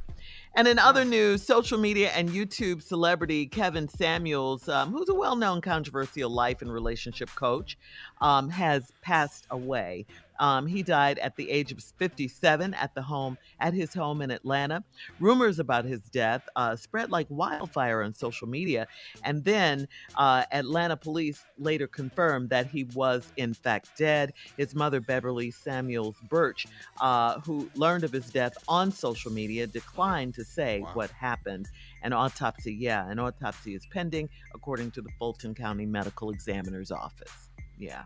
And 0.61 0.69
in 0.69 0.79
other 0.79 1.07
news, 1.07 1.43
social 1.43 1.79
media 1.79 2.11
and 2.11 2.29
YouTube 2.29 2.83
celebrity 2.83 3.47
Kevin 3.47 3.89
Samuels, 3.89 4.69
um, 4.69 4.93
who's 4.93 5.09
a 5.09 5.15
well 5.15 5.35
known 5.35 5.63
controversial 5.63 6.29
life 6.29 6.61
and 6.61 6.71
relationship 6.71 7.31
coach, 7.35 7.79
um, 8.21 8.51
has 8.51 8.93
passed 9.01 9.47
away. 9.51 10.05
Um, 10.41 10.67
he 10.67 10.83
died 10.83 11.19
at 11.21 11.37
the 11.37 11.49
age 11.51 11.71
of 11.71 11.81
57 11.99 12.75
at 12.75 12.95
the 12.95 13.03
home 13.03 13.39
at 13.61 13.73
his 13.75 13.95
home 13.95 14.23
in 14.23 14.31
Atlanta. 14.33 14.83
Rumors 15.21 15.59
about 15.61 15.85
his 15.85 16.01
death 16.11 16.43
uh, 16.57 16.75
spread 16.75 17.11
like 17.11 17.27
wildfire 17.31 18.03
on 18.03 18.15
social 18.15 18.49
media, 18.49 18.89
and 19.23 19.45
then 19.45 19.87
uh, 20.17 20.45
Atlanta 20.51 20.97
police 20.97 21.45
later 21.59 21.87
confirmed 21.87 22.51
that 22.51 22.67
he 22.67 22.85
was 22.95 23.33
in 23.37 23.55
fact 23.55 23.91
dead. 23.97 24.33
His 24.57 24.75
mother, 24.75 25.01
Beverly 25.01 25.51
Samuels 25.51 26.17
Birch, 26.29 26.67
uh, 27.01 27.39
who 27.41 27.71
learned 27.75 28.05
of 28.05 28.13
his 28.13 28.27
death 28.31 28.55
on 28.67 28.91
social 28.91 29.31
media, 29.31 29.67
declined 29.67 30.35
to 30.35 30.45
say 30.45 30.81
Wow. 30.81 30.91
what 30.95 31.11
happened. 31.11 31.69
An 32.03 32.13
autopsy, 32.15 32.73
yeah, 32.73 33.09
an 33.11 33.19
autopsy 33.19 33.75
is 33.75 33.87
pending, 33.93 34.29
according 34.55 34.91
to 34.93 35.03
the 35.03 35.11
Fulton 35.19 35.55
County 35.55 35.85
Medical 35.85 36.31
Examiner's 36.31 36.91
Office. 36.91 37.51
Yeah. 37.79 38.05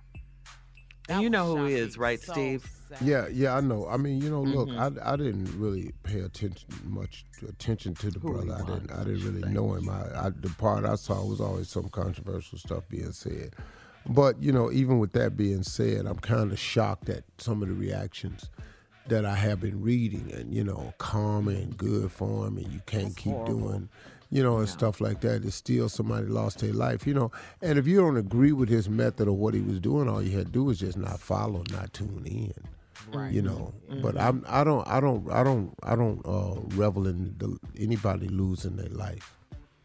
That 1.09 1.15
And 1.15 1.23
you 1.23 1.31
know 1.31 1.57
who 1.57 1.67
he 1.67 1.75
is, 1.75 1.99
right, 1.99 2.21
so 2.23 2.33
Steve? 2.33 2.67
sad. 2.89 3.03
Yeah, 3.03 3.29
yeah, 3.29 3.57
I 3.57 3.61
know. 3.61 3.87
I 3.87 3.97
mean, 3.99 4.21
you 4.23 4.31
know, 4.31 4.43
look, 4.43 4.69
Mhm. 4.71 4.99
I, 5.03 5.13
I 5.13 5.17
didn't 5.17 5.59
really 5.59 5.93
pay 6.03 6.21
attention 6.21 6.67
much 6.85 7.25
attention 7.47 7.95
to 7.97 8.11
the 8.11 8.19
Who 8.21 8.33
brother. 8.33 8.55
I 8.55 8.65
didn't 8.67 8.91
I 8.91 9.01
I 9.03 9.05
didn't 9.05 9.25
really 9.27 9.43
say. 9.43 9.51
know 9.53 9.75
him. 9.75 9.89
I, 9.91 10.27
I 10.27 10.31
the 10.31 10.49
part 10.57 10.85
I 10.87 10.95
saw 10.95 11.23
was 11.25 11.41
always 11.41 11.69
some 11.69 11.89
controversial 11.91 12.59
stuff 12.59 12.85
being 12.89 13.13
said. 13.13 13.55
But 14.07 14.43
you 14.43 14.53
know, 14.53 14.71
even 14.73 14.99
with 14.99 15.13
that 15.13 15.37
being 15.37 15.63
said, 15.63 16.07
I'm 16.07 16.19
kind 16.19 16.53
of 16.53 16.59
shocked 16.59 17.09
at 17.11 17.25
some 17.39 17.63
of 17.63 17.69
the 17.69 17.75
reactions 17.75 18.49
that 19.09 19.27
I 19.27 19.35
have 19.35 19.61
been 19.61 19.83
reading, 19.83 20.33
and 20.33 20.55
you 20.55 20.65
know, 20.65 20.95
karma 20.97 21.51
and 21.53 21.77
good 21.77 22.11
for 22.13 22.47
him, 22.47 22.57
and 22.57 22.69
you 22.73 22.81
can't 22.87 23.05
That's 23.05 23.15
keep 23.17 23.33
horrible. 23.35 23.61
doing. 23.61 23.89
You 24.31 24.43
know, 24.43 24.59
and 24.59 24.69
stuff 24.69 25.01
like 25.01 25.21
that. 25.21 25.45
It's 25.45 25.55
still 25.55 25.89
somebody 25.89 26.27
lost 26.27 26.59
their 26.59 26.73
life. 26.73 27.07
You 27.07 27.15
know, 27.15 27.33
and 27.63 27.79
if 27.79 27.87
you 27.87 28.01
don't 28.01 28.17
agree 28.17 28.53
with 28.53 28.69
his 28.69 28.89
method 28.89 29.29
or 29.29 29.37
what 29.37 29.55
he 29.55 29.61
was 29.61 29.79
doing, 29.81 30.09
all 30.09 30.23
you 30.23 30.37
had 30.37 30.47
to 30.47 30.53
do 30.53 30.65
was 30.65 30.81
just 30.81 30.97
not 30.97 31.21
follow, 31.21 31.63
not 31.71 31.93
tune 31.93 32.25
in 32.27 32.55
Right. 33.13 33.33
you 33.33 33.43
know. 33.43 33.73
Mm-hmm. 33.91 34.03
But 34.03 34.19
i'm 34.19 34.45
i 34.49 34.65
don't 34.65 34.87
i 34.89 35.01
don't 35.01 35.31
i 35.31 35.43
don't 35.43 35.75
i 35.83 35.95
don't 35.95 36.25
uh 36.25 36.61
revel 36.77 37.07
in 37.07 37.35
the, 37.39 37.59
anybody 37.79 38.29
losing 38.29 38.77
their 38.77 38.89
life. 38.89 39.37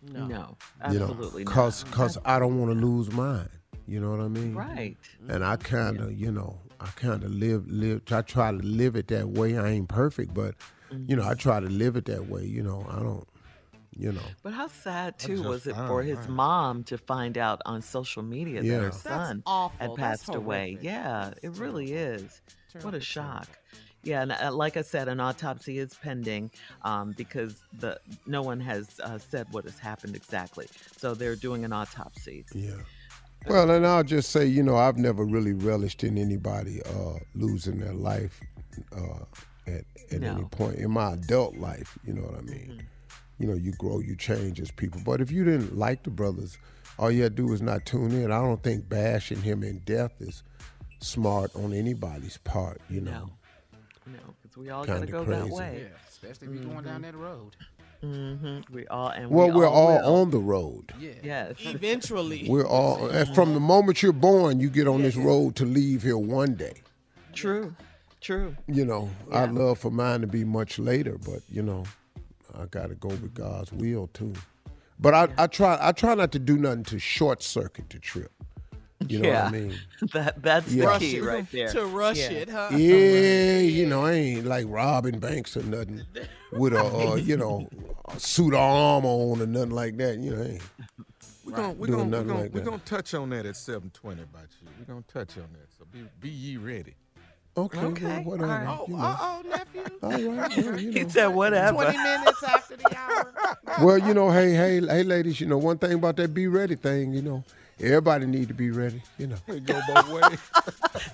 No, 0.01 0.23
you 0.23 0.29
know 0.29 0.57
absolutely 0.81 1.43
cause 1.43 1.83
not. 1.83 1.93
cause 1.93 2.17
i 2.23 2.39
don't 2.39 2.57
want 2.57 2.71
to 2.71 2.85
lose 2.87 3.11
mine 3.11 3.49
you 3.85 3.99
know 3.99 4.11
what 4.11 4.21
i 4.21 4.29
mean? 4.29 4.55
Right. 4.55 4.95
and 5.27 5.43
i 5.43 5.55
mm-hmm. 5.55 5.75
kind 5.75 5.99
of 5.99 6.13
you 6.13 6.31
know 6.31 6.57
i 6.79 6.87
kind 6.95 7.21
of 7.21 7.31
live 7.31 7.67
live 7.67 8.01
i 8.09 8.21
try 8.21 8.51
to 8.51 8.57
live 8.57 8.95
it 8.95 9.09
that 9.09 9.27
way. 9.27 9.57
I 9.57 9.69
ain't 9.69 9.89
perfect 9.89 10.33
but 10.33 10.55
you 11.05 11.17
know 11.17 11.23
i 11.23 11.31
mm-hmm. 11.31 11.39
try 11.39 11.59
to 11.59 11.67
live 11.67 11.97
it 11.97 12.05
that 12.05 12.27
way 12.27 12.45
you 12.45 12.63
know. 12.63 12.87
I 12.89 12.99
don't 12.99 13.27
you 13.97 14.11
know 14.11 14.21
But 14.43 14.53
how 14.53 14.67
sad 14.67 15.17
too 15.19 15.41
was 15.43 15.67
it 15.67 15.75
for 15.75 16.03
his 16.03 16.17
right. 16.17 16.29
mom 16.29 16.83
to 16.85 16.97
find 16.97 17.37
out 17.37 17.61
on 17.65 17.81
social 17.81 18.23
media 18.23 18.61
Yeah. 18.61 18.77
that 18.77 18.83
her 18.83 18.91
son 18.91 19.43
had 19.79 19.95
passed 19.95 20.33
away? 20.33 20.77
Yeah, 20.81 21.31
That's 21.33 21.39
it 21.43 21.61
really 21.61 21.87
terrible. 21.87 22.23
is. 22.25 22.41
What 22.81 22.93
a 22.93 22.99
shock. 23.01 23.47
Yeah, 24.03 24.21
and 24.21 24.31
uh, 24.31 24.53
like 24.53 24.77
I 24.77 24.81
said, 24.81 25.09
an 25.09 25.19
autopsy 25.19 25.77
is 25.77 25.93
pending 26.01 26.51
um, 26.83 27.13
because 27.17 27.61
the 27.79 27.99
no 28.25 28.41
one 28.41 28.61
has 28.61 28.97
uh, 29.03 29.17
said 29.17 29.47
what 29.51 29.65
has 29.65 29.77
happened 29.77 30.15
exactly. 30.15 30.67
So 30.97 31.13
they're 31.13 31.35
doing 31.35 31.65
an 31.65 31.73
autopsy. 31.73 32.45
yeah 32.53 32.75
well 33.47 33.69
and 33.71 33.87
i'll 33.87 34.03
just 34.03 34.31
say 34.31 34.45
you 34.45 34.61
know 34.61 34.75
i've 34.75 34.97
never 34.97 35.23
really 35.23 35.53
relished 35.53 36.03
in 36.03 36.17
anybody 36.17 36.81
uh 36.83 37.13
losing 37.35 37.79
their 37.79 37.93
life 37.93 38.41
uh 38.91 39.23
at, 39.65 39.83
at 40.11 40.21
any 40.23 40.43
point 40.45 40.75
in 40.75 40.91
my 40.91 41.13
adult 41.13 41.55
life 41.55 41.97
you 42.05 42.11
know 42.13 42.21
what 42.23 42.37
i 42.37 42.41
mean 42.41 42.85
you 43.39 43.47
know, 43.47 43.55
you 43.55 43.71
grow, 43.73 43.99
you 43.99 44.15
change 44.15 44.59
as 44.59 44.69
people. 44.71 45.01
But 45.03 45.21
if 45.21 45.31
you 45.31 45.43
didn't 45.43 45.77
like 45.77 46.03
the 46.03 46.09
brothers, 46.09 46.57
all 46.97 47.09
you 47.09 47.23
had 47.23 47.35
to 47.37 47.43
do 47.43 47.47
was 47.49 47.61
not 47.61 47.85
tune 47.85 48.11
in. 48.11 48.31
I 48.31 48.41
don't 48.41 48.61
think 48.61 48.87
bashing 48.89 49.41
him 49.41 49.63
in 49.63 49.79
death 49.79 50.11
is 50.19 50.43
smart 50.99 51.55
on 51.55 51.73
anybody's 51.73 52.37
part, 52.37 52.81
you 52.89 53.01
know. 53.01 53.29
You 54.05 54.13
know, 54.13 54.33
because 54.41 54.57
we 54.57 54.69
all 54.69 54.83
Kinda 54.85 54.99
got 55.01 55.05
to 55.05 55.11
go 55.11 55.23
crazy. 55.25 55.41
that 55.41 55.55
way. 55.55 55.79
Yeah, 55.83 55.97
especially 56.09 56.47
if 56.49 56.53
you're 56.55 56.63
going 56.73 56.83
down 56.85 57.01
that 57.03 57.15
road. 57.15 57.55
Mm-hmm. 58.03 58.73
We 58.73 58.87
all 58.87 59.09
and 59.09 59.29
Well, 59.29 59.47
we 59.47 59.53
we're 59.55 59.67
all 59.67 59.97
will. 60.01 60.15
on 60.21 60.31
the 60.31 60.37
road. 60.39 60.93
Yeah. 60.99 61.11
Yes. 61.21 61.55
Eventually. 61.59 62.45
We're 62.47 62.65
all 62.67 63.07
and 63.09 63.33
from 63.35 63.53
the 63.53 63.59
moment 63.59 64.01
you're 64.01 64.13
born, 64.13 64.59
you 64.61 64.69
get 64.69 64.87
on 64.87 65.01
this 65.01 65.15
road 65.17 65.55
to 65.57 65.65
leave 65.65 66.03
here 66.03 66.17
one 66.17 66.55
day. 66.55 66.75
True. 67.33 67.75
True. 68.21 68.55
You 68.67 68.85
know, 68.85 69.09
I'd 69.31 69.51
love 69.51 69.79
for 69.79 69.91
mine 69.91 70.21
to 70.21 70.27
be 70.27 70.43
much 70.45 70.79
later, 70.79 71.17
but 71.17 71.41
you 71.49 71.61
know, 71.61 71.83
I 72.57 72.65
gotta 72.65 72.95
go 72.95 73.09
with 73.09 73.33
God's 73.33 73.71
will 73.71 74.07
too. 74.07 74.33
But 74.99 75.13
I, 75.13 75.27
I 75.37 75.47
try 75.47 75.77
I 75.81 75.91
try 75.91 76.13
not 76.15 76.31
to 76.33 76.39
do 76.39 76.57
nothing 76.57 76.83
to 76.85 76.99
short 76.99 77.41
circuit 77.41 77.89
the 77.89 77.99
trip. 77.99 78.31
You 79.07 79.19
know 79.19 79.29
yeah. 79.29 79.43
what 79.45 79.53
I 79.53 79.57
mean? 79.57 79.79
that 80.13 80.41
that's 80.41 80.71
Yeah. 80.73 80.93
the 80.93 80.99
key 80.99 81.19
right 81.21 81.49
there. 81.51 81.69
To 81.69 81.85
rush 81.85 82.17
Yeah. 82.17 82.29
it, 82.31 82.49
huh? 82.49 82.69
Yeah, 82.71 83.59
you 83.59 83.85
know, 83.85 84.05
I 84.05 84.11
ain't 84.13 84.45
like 84.45 84.65
robbing 84.67 85.19
banks 85.19 85.55
or 85.55 85.63
nothing 85.63 86.01
with 86.51 86.73
a 86.73 86.83
uh, 86.83 87.15
you 87.15 87.37
know 87.37 87.69
a 88.09 88.19
suit 88.19 88.53
of 88.53 88.59
armor 88.59 89.07
on 89.07 89.41
or 89.41 89.45
nothing 89.45 89.71
like 89.71 89.95
that. 89.97 90.17
You 90.19 90.31
know, 90.35 90.41
I 90.41 90.45
ain't 90.47 90.61
We're 91.45 91.51
gonna, 91.55 91.73
we're 91.73 91.87
gonna, 91.87 91.97
we're 92.03 92.09
nothing 92.09 92.27
gonna, 92.27 92.41
like 92.41 92.53
we're 92.53 92.61
gonna 92.61 92.79
touch 92.79 93.13
on 93.13 93.29
that 93.29 93.45
at 93.45 93.55
720 93.55 94.21
about 94.23 94.47
you. 94.61 94.67
We're 94.77 94.93
gonna 94.93 95.05
touch 95.07 95.37
on 95.37 95.47
that. 95.53 95.69
So 95.77 95.85
be, 95.91 96.03
be 96.19 96.29
ye 96.29 96.57
ready. 96.57 96.95
Okay. 97.65 97.79
Okay, 97.79 98.23
Well, 98.25 98.37
whatever. 98.37 98.51
all 98.51 98.57
right. 98.65 98.87
you 98.87 98.95
Oh, 98.95 98.97
know. 98.97 99.05
uh-oh, 99.05 99.41
nephew. 99.49 99.83
Oh, 100.01 100.11
all 100.11 100.31
right. 100.35 100.57
Well, 100.57 100.79
you 100.79 100.91
He 100.91 101.01
know. 101.03 101.09
said 101.09 101.27
whatever. 101.27 101.73
20 101.83 101.97
minutes 101.97 102.43
after 102.43 102.75
the 102.77 102.97
hour. 102.97 103.33
well, 103.85 103.97
you 103.97 104.13
know, 104.13 104.31
hey, 104.31 104.53
hey, 104.53 104.79
hey, 104.79 105.03
ladies. 105.03 105.39
You 105.41 105.47
know, 105.47 105.57
one 105.57 105.77
thing 105.77 105.93
about 105.93 106.15
that 106.17 106.33
be 106.33 106.47
ready 106.47 106.75
thing. 106.75 107.11
You 107.13 107.21
know, 107.21 107.43
everybody 107.79 108.25
need 108.25 108.47
to 108.47 108.53
be 108.53 108.71
ready. 108.71 109.01
You 109.17 109.27
know. 109.27 109.35
It 109.47 109.65
go 109.65 109.79
both 109.93 110.09
ways. 110.09 110.39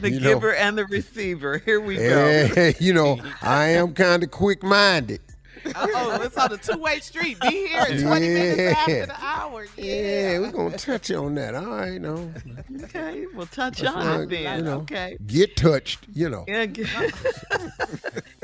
the 0.00 0.10
You 0.10 0.20
know. 0.20 0.28
giver 0.34 0.54
and 0.54 0.76
the 0.78 0.86
receiver. 0.86 1.58
Here 1.58 1.80
we 1.80 1.96
go. 1.96 2.46
Hey, 2.54 2.74
you 2.80 2.92
know, 2.94 3.18
I 3.42 3.66
am 3.68 3.92
kind 3.94 4.22
of 4.22 4.30
quick 4.30 4.62
Uh-oh, 5.74 6.20
it's 6.22 6.36
on 6.36 6.52
a 6.52 6.56
two-way 6.56 7.00
street. 7.00 7.38
Be 7.40 7.66
here 7.68 7.84
in 7.88 8.02
20 8.02 8.28
minutes 8.28 8.78
after 8.78 9.06
the 9.06 9.24
hour. 9.24 9.66
Yeah, 9.76 9.84
Yeah. 9.94 10.38
we're 10.40 10.52
gonna 10.52 10.78
touch 10.78 11.10
on 11.10 11.34
that. 11.36 11.54
All 11.54 11.66
right, 11.66 12.00
no. 12.00 12.32
Okay, 12.84 13.26
we'll 13.34 13.46
touch 13.46 13.80
That's 13.80 13.94
on 13.96 14.22
it 14.22 14.30
then. 14.30 14.58
you 14.58 14.64
know. 14.64 14.78
Okay. 14.80 15.16
Get 15.26 15.56
touched, 15.56 16.06
you 16.12 16.28
know. 16.28 16.44
Yeah, 16.46 16.66
g- 16.66 16.84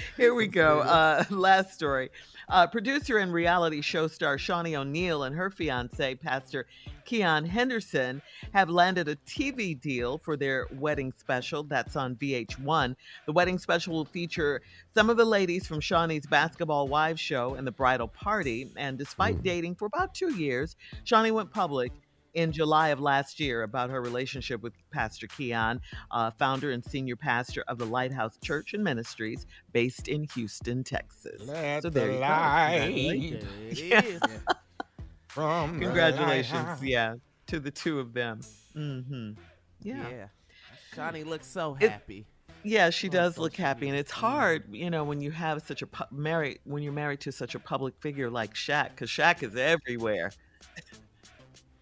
Here 0.16 0.34
we 0.34 0.46
go. 0.46 0.80
Uh, 0.80 1.24
last 1.30 1.74
story. 1.74 2.10
Uh, 2.48 2.66
producer 2.66 3.18
and 3.18 3.32
reality 3.32 3.80
show 3.80 4.08
star 4.08 4.36
Shaunie 4.36 4.74
O'Neal 4.74 5.22
and 5.22 5.36
her 5.36 5.50
fiance, 5.50 6.16
Pastor 6.16 6.66
Keion 7.06 7.46
Henderson, 7.46 8.20
have 8.52 8.68
landed 8.68 9.08
a 9.08 9.16
TV 9.16 9.80
deal 9.80 10.18
for 10.18 10.36
their 10.36 10.66
wedding 10.72 11.12
special. 11.16 11.62
That's 11.62 11.94
on 11.94 12.16
VH1. 12.16 12.96
The 13.26 13.32
wedding 13.32 13.58
special 13.58 13.94
will 13.94 14.04
feature 14.04 14.62
some 14.94 15.10
of 15.10 15.16
the 15.16 15.24
ladies 15.24 15.66
from 15.66 15.80
Shaunie's 15.80 16.26
Basketball 16.26 16.88
Wives 16.88 17.20
show 17.20 17.54
and 17.54 17.66
the 17.66 17.72
bridal 17.72 18.08
party. 18.08 18.70
And 18.76 18.98
despite 18.98 19.42
dating 19.42 19.76
for 19.76 19.86
about 19.86 20.14
two 20.14 20.34
years, 20.34 20.76
Shawnee 21.04 21.30
went 21.30 21.52
public 21.52 21.92
in 22.34 22.52
July 22.52 22.88
of 22.88 23.00
last 23.00 23.40
year 23.40 23.62
about 23.62 23.90
her 23.90 24.00
relationship 24.00 24.62
with 24.62 24.72
Pastor 24.92 25.26
Keion, 25.26 25.80
uh, 26.10 26.30
founder 26.32 26.70
and 26.70 26.84
senior 26.84 27.16
pastor 27.16 27.64
of 27.68 27.78
the 27.78 27.86
Lighthouse 27.86 28.36
Church 28.42 28.74
and 28.74 28.84
Ministries 28.84 29.46
based 29.72 30.08
in 30.08 30.24
Houston, 30.34 30.84
Texas. 30.84 31.42
Let 31.46 31.82
so 31.82 31.90
there 31.90 32.06
the 32.06 32.12
you 32.14 32.18
go. 32.18 32.24
light 32.24 33.40
Congratulations. 33.40 33.80
Yeah. 33.80 34.00
from 35.28 35.78
Congratulations, 35.80 36.52
lighthouse. 36.54 36.82
yeah, 36.82 37.14
to 37.46 37.60
the 37.60 37.70
two 37.70 38.00
of 38.00 38.12
them. 38.12 38.40
hmm 38.72 39.32
Yeah. 39.82 40.08
Yeah. 40.10 40.26
Shaunie 40.94 41.24
looks 41.24 41.46
so 41.46 41.76
It- 41.80 41.90
happy. 41.90 42.26
Yeah, 42.62 42.90
she 42.90 43.08
on 43.08 43.12
does 43.14 43.38
look 43.38 43.56
happy, 43.56 43.88
and 43.88 43.96
it's 43.96 44.10
hard, 44.10 44.64
you 44.70 44.90
know, 44.90 45.02
when 45.02 45.22
you 45.22 45.30
have 45.30 45.62
such 45.62 45.80
a 45.80 45.86
pu- 45.86 46.04
married 46.14 46.58
when 46.64 46.82
you're 46.82 46.92
married 46.92 47.20
to 47.20 47.32
such 47.32 47.54
a 47.54 47.58
public 47.58 47.94
figure 48.00 48.28
like 48.28 48.52
Shaq, 48.52 48.90
because 48.90 49.08
Shaq 49.08 49.42
is 49.42 49.56
everywhere. 49.56 50.30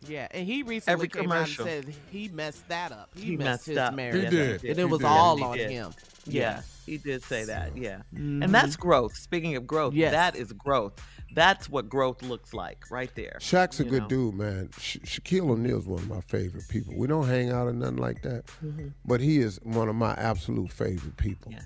Yeah, 0.07 0.29
and 0.31 0.47
he 0.47 0.63
recently 0.63 0.93
Every 0.93 1.09
came 1.09 1.23
commercial. 1.25 1.65
out 1.65 1.71
and 1.71 1.85
said 1.87 1.95
he 2.11 2.29
messed 2.29 2.69
that 2.69 2.93
up. 2.93 3.11
He, 3.17 3.23
He 3.23 3.37
messed, 3.37 3.45
messed 3.47 3.67
his 3.67 3.79
up. 3.79 3.95
marriage. 3.95 4.25
He 4.25 4.31
did. 4.31 4.65
And 4.65 4.77
He 4.77 4.83
it 4.83 4.89
was 4.89 5.01
did. 5.01 5.07
all 5.07 5.43
on 5.43 5.59
him. 5.59 5.93
Yeah, 6.25 6.63
he 6.87 6.99
did 6.99 7.23
say 7.25 7.45
that. 7.47 7.77
Yeah, 7.77 8.03
Mhm. 8.15 8.45
and 8.45 8.55
that's 8.55 8.77
growth. 8.77 9.17
Speaking 9.17 9.57
of 9.57 9.67
growth, 9.67 9.95
Yes. 9.95 10.13
that 10.13 10.37
is 10.37 10.53
growth. 10.53 10.93
That's 11.35 11.69
what 11.69 11.89
growth 11.89 12.23
looks 12.23 12.55
like, 12.55 12.91
right 12.91 13.11
there. 13.15 13.37
Shaq's 13.41 13.81
a 13.81 13.85
good 13.85 14.03
know. 14.03 14.09
dude, 14.09 14.35
man. 14.37 14.71
Sha- 14.79 15.01
Shaquille 15.01 15.51
O'Neal's 15.51 15.87
one 15.87 15.99
of 16.01 16.09
my 16.09 16.21
favorite 16.23 16.67
people. 16.69 16.95
We 16.97 17.07
don't 17.07 17.27
hang 17.27 17.51
out 17.51 17.67
or 17.67 17.73
nothing 17.73 17.97
like 17.99 18.23
that, 18.23 18.45
but 19.05 19.21
he 19.21 19.39
is 19.39 19.59
one 19.63 19.89
of 19.89 19.95
my 19.95 20.13
absolute 20.15 20.71
favorite 20.73 21.17
people. 21.17 21.53
Yeah. 21.53 21.61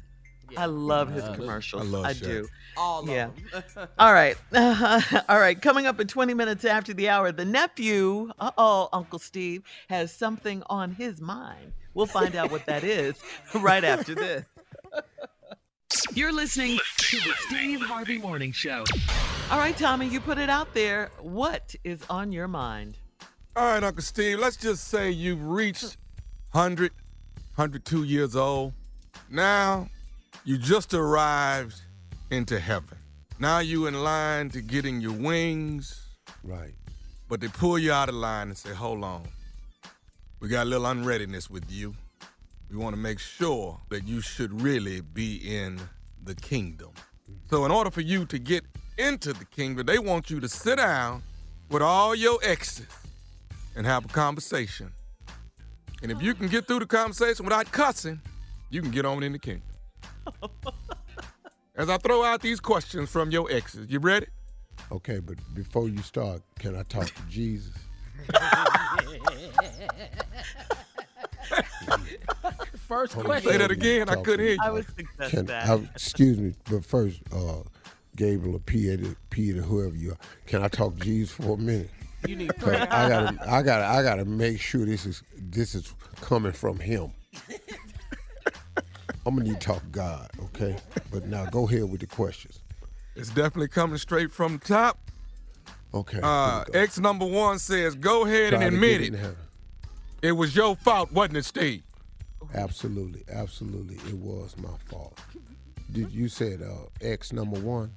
I 0.56 0.66
love 0.66 1.12
his 1.12 1.24
Yeah. 1.24 1.34
commercials. 1.34 1.82
I 1.82 1.84
love 1.86 2.06
I 2.06 2.12
do. 2.12 2.48
All 2.76 3.06
Yeah. 3.08 3.28
of 3.28 3.74
them. 3.74 3.88
All 3.98 4.12
right. 4.12 4.36
All 5.28 5.38
right. 5.38 5.60
Coming 5.60 5.86
up 5.86 6.00
in 6.00 6.06
20 6.06 6.34
minutes 6.34 6.64
after 6.64 6.92
the 6.94 7.08
hour, 7.08 7.32
the 7.32 7.44
nephew, 7.44 8.30
uh 8.38 8.50
oh, 8.58 8.88
Uncle 8.92 9.18
Steve, 9.18 9.62
has 9.88 10.12
something 10.12 10.62
on 10.68 10.92
his 10.92 11.20
mind. 11.20 11.72
We'll 11.94 12.06
find 12.06 12.34
out 12.36 12.50
what 12.50 12.66
that 12.66 12.84
is 12.84 13.14
right 13.54 13.84
after 13.84 14.14
this. 14.14 14.44
You're 16.14 16.32
listening 16.32 16.78
to 16.98 17.16
the 17.18 17.32
Steve 17.48 17.80
Harvey 17.82 18.18
Morning 18.18 18.52
Show. 18.52 18.84
All 19.50 19.58
right, 19.58 19.76
Tommy, 19.76 20.06
you 20.08 20.20
put 20.20 20.38
it 20.38 20.48
out 20.48 20.72
there. 20.74 21.10
What 21.20 21.74
is 21.84 22.00
on 22.08 22.32
your 22.32 22.48
mind? 22.48 22.96
All 23.54 23.64
right, 23.66 23.82
Uncle 23.84 24.02
Steve, 24.02 24.38
let's 24.38 24.56
just 24.56 24.88
say 24.88 25.10
you've 25.10 25.44
reached 25.44 25.98
100, 26.52 26.92
102 27.56 28.04
years 28.04 28.34
old. 28.34 28.72
Now, 29.30 29.88
you 30.44 30.58
just 30.58 30.94
arrived 30.94 31.80
into 32.30 32.58
heaven. 32.58 32.98
Now 33.38 33.58
you 33.60 33.86
in 33.86 33.94
line 34.02 34.50
to 34.50 34.60
getting 34.60 35.00
your 35.00 35.12
wings, 35.12 36.06
Right. 36.42 36.74
but 37.28 37.40
they 37.40 37.48
pull 37.48 37.78
you 37.78 37.92
out 37.92 38.08
of 38.08 38.14
line 38.14 38.48
and 38.48 38.56
say, 38.56 38.72
hold 38.72 39.04
on. 39.04 39.22
We 40.40 40.48
got 40.48 40.64
a 40.64 40.68
little 40.70 40.86
unreadiness 40.86 41.48
with 41.48 41.70
you. 41.70 41.94
We 42.70 42.76
want 42.76 42.94
to 42.94 43.00
make 43.00 43.18
sure 43.18 43.80
that 43.90 44.06
you 44.06 44.20
should 44.20 44.60
really 44.62 45.00
be 45.00 45.36
in 45.36 45.80
the 46.24 46.34
kingdom. 46.34 46.90
So, 47.50 47.64
in 47.64 47.70
order 47.70 47.90
for 47.90 48.00
you 48.00 48.24
to 48.26 48.38
get 48.38 48.64
into 48.98 49.32
the 49.32 49.44
kingdom, 49.44 49.86
they 49.86 49.98
want 49.98 50.30
you 50.30 50.40
to 50.40 50.48
sit 50.48 50.76
down 50.76 51.22
with 51.68 51.82
all 51.82 52.14
your 52.14 52.38
exes 52.42 52.86
and 53.76 53.86
have 53.86 54.04
a 54.06 54.08
conversation. 54.08 54.90
And 56.02 56.10
if 56.10 56.20
you 56.22 56.34
can 56.34 56.48
get 56.48 56.66
through 56.66 56.80
the 56.80 56.86
conversation 56.86 57.44
without 57.44 57.70
cussing, 57.70 58.20
you 58.70 58.80
can 58.82 58.90
get 58.90 59.04
on 59.04 59.22
in 59.22 59.32
the 59.32 59.38
kingdom. 59.38 59.62
As 61.74 61.88
I 61.88 61.96
throw 61.98 62.22
out 62.22 62.42
these 62.42 62.60
questions 62.60 63.10
from 63.10 63.30
your 63.30 63.50
exes, 63.50 63.90
you 63.90 63.98
ready? 63.98 64.26
Okay, 64.90 65.18
but 65.20 65.36
before 65.54 65.88
you 65.88 66.02
start, 66.02 66.42
can 66.58 66.76
I 66.76 66.82
talk 66.82 67.06
to 67.06 67.22
Jesus? 67.28 67.72
First 72.88 73.14
Hold 73.14 73.26
question. 73.26 73.50
Say 73.52 73.56
that 73.58 73.70
again. 73.70 74.08
I 74.08 74.16
couldn't 74.16 74.46
hear 74.46 74.56
me. 74.56 74.60
I 74.62 74.66
you. 74.68 74.72
would 74.74 74.86
suggest 74.86 75.30
Can 75.30 75.46
that. 75.46 75.68
I, 75.68 75.74
excuse 75.94 76.38
me, 76.38 76.54
but 76.70 76.84
first, 76.84 77.20
uh, 77.32 77.62
Gabriel 78.16 78.56
or 78.56 78.60
Peter, 78.60 79.16
Peter, 79.30 79.62
whoever 79.62 79.96
you 79.96 80.12
are, 80.12 80.18
can 80.46 80.62
I 80.62 80.68
talk 80.68 80.94
to 80.96 81.00
Jesus 81.00 81.30
for 81.34 81.54
a 81.54 81.58
minute? 81.58 81.90
You 82.26 82.36
need 82.36 82.50
'Cause 82.58 82.64
prayer. 82.64 82.88
I 82.90 83.08
gotta, 83.08 83.38
I 83.50 83.62
gotta, 83.62 83.84
I 83.86 84.02
gotta 84.02 84.24
make 84.24 84.60
sure 84.60 84.84
this 84.84 85.06
is 85.06 85.22
this 85.36 85.74
is 85.74 85.92
coming 86.20 86.52
from 86.52 86.78
Him. 86.78 87.12
I'm 89.24 89.36
gonna 89.36 89.48
need 89.48 89.60
to 89.60 89.66
talk 89.66 89.82
God, 89.90 90.28
okay? 90.44 90.76
But 91.10 91.26
now 91.26 91.46
go 91.46 91.68
ahead 91.68 91.90
with 91.90 92.00
the 92.00 92.06
questions. 92.06 92.60
It's 93.14 93.28
definitely 93.28 93.68
coming 93.68 93.98
straight 93.98 94.32
from 94.32 94.58
the 94.58 94.64
top. 94.64 94.98
Okay. 95.94 96.20
Uh, 96.22 96.56
here 96.58 96.64
we 96.66 96.72
go. 96.72 96.78
Ex 96.80 96.98
number 96.98 97.26
one 97.26 97.58
says, 97.58 97.94
go 97.94 98.24
ahead 98.24 98.52
Try 98.52 98.64
and 98.64 98.74
admit 98.74 99.00
it. 99.02 99.14
It 100.22 100.32
was 100.32 100.56
your 100.56 100.76
fault, 100.76 101.12
wasn't 101.12 101.36
it, 101.38 101.44
Steve? 101.44 101.82
Absolutely, 102.54 103.22
absolutely, 103.30 103.96
it 104.08 104.16
was 104.16 104.56
my 104.58 104.76
fault. 104.86 105.18
Did 105.92 106.10
you 106.10 106.28
said 106.28 106.62
uh, 106.62 106.86
X 107.00 107.32
number 107.32 107.58
one? 107.60 107.92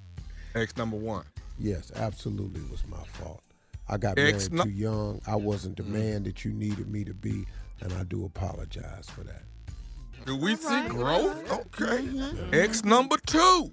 X 0.53 0.75
number 0.77 0.97
one. 0.97 1.25
Yes, 1.57 1.91
absolutely, 1.95 2.61
it 2.61 2.69
was 2.69 2.85
my 2.87 3.03
fault. 3.13 3.41
I 3.87 3.97
got 3.97 4.17
Ex 4.17 4.49
married 4.49 4.65
nu- 4.67 4.71
too 4.71 4.77
young. 4.77 5.21
I 5.27 5.35
wasn't 5.35 5.77
the 5.77 5.83
man 5.83 6.23
that 6.23 6.43
you 6.43 6.51
needed 6.51 6.89
me 6.89 7.03
to 7.05 7.13
be, 7.13 7.45
and 7.81 7.93
I 7.93 8.03
do 8.03 8.25
apologize 8.25 9.09
for 9.09 9.21
that. 9.23 9.43
Do 10.25 10.35
we 10.35 10.55
see 10.55 10.67
right, 10.73 10.89
growth? 10.89 11.51
Okay. 11.51 12.03
Mm-hmm. 12.03 12.53
Ex 12.53 12.83
number 12.83 13.17
two. 13.25 13.71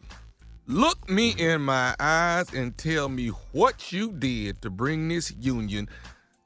Look 0.67 1.09
me 1.11 1.31
in 1.37 1.63
my 1.63 1.95
eyes 1.99 2.53
and 2.53 2.77
tell 2.77 3.09
me 3.09 3.29
what 3.53 3.91
you 3.93 4.13
did 4.13 4.63
to 4.63 4.71
bring 4.71 5.09
this 5.09 5.33
union 5.39 5.89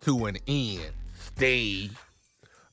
to 0.02 0.26
an 0.26 0.36
end, 0.46 0.92
Stay. 1.34 1.90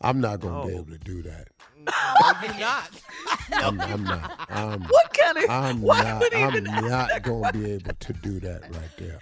I'm 0.02 0.22
not 0.22 0.40
gonna 0.40 0.62
Oh. 0.62 0.68
be 0.68 0.74
able 0.74 0.86
to 0.86 0.98
do 1.00 1.22
that. 1.24 1.48
No, 1.78 2.32
you're 2.44 2.60
not. 2.60 2.90
I'm, 3.54 3.82
I'm 3.82 4.04
not. 4.04 4.40
I'm, 4.50 4.84
What 4.84 5.14
kind 5.14 5.38
of? 5.38 5.50
I'm 5.50 5.82
what 5.82 6.04
not. 6.04 6.20
would 6.22 6.34
I'm 6.34 6.50
even 6.50 6.64
not 6.66 7.24
gonna 7.24 7.52
be 7.52 7.72
able 7.74 7.94
to 7.94 8.14
do 8.14 8.40
that 8.42 8.62
right 8.74 8.98
there. 8.98 9.20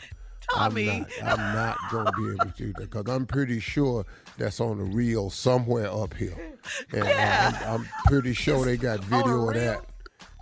Tommy. 0.55 0.89
I'm 1.23 1.25
not, 1.25 1.39
I'm 1.39 1.55
not 1.55 1.77
going 1.91 2.05
to 2.05 2.11
be 2.13 2.23
able 2.29 2.51
to 2.51 2.57
do 2.57 2.73
that 2.73 2.89
because 2.89 3.13
I'm 3.13 3.25
pretty 3.25 3.59
sure 3.59 4.05
that's 4.37 4.59
on 4.59 4.77
the 4.77 4.83
reel 4.83 5.29
somewhere 5.29 5.91
up 5.91 6.13
here. 6.13 6.35
And 6.91 7.05
Yeah. 7.05 7.59
I, 7.65 7.73
am 7.73 7.87
pretty 8.05 8.33
sure 8.33 8.65
they 8.65 8.77
got 8.77 9.03
video 9.03 9.49
of 9.49 9.55
that. 9.55 9.85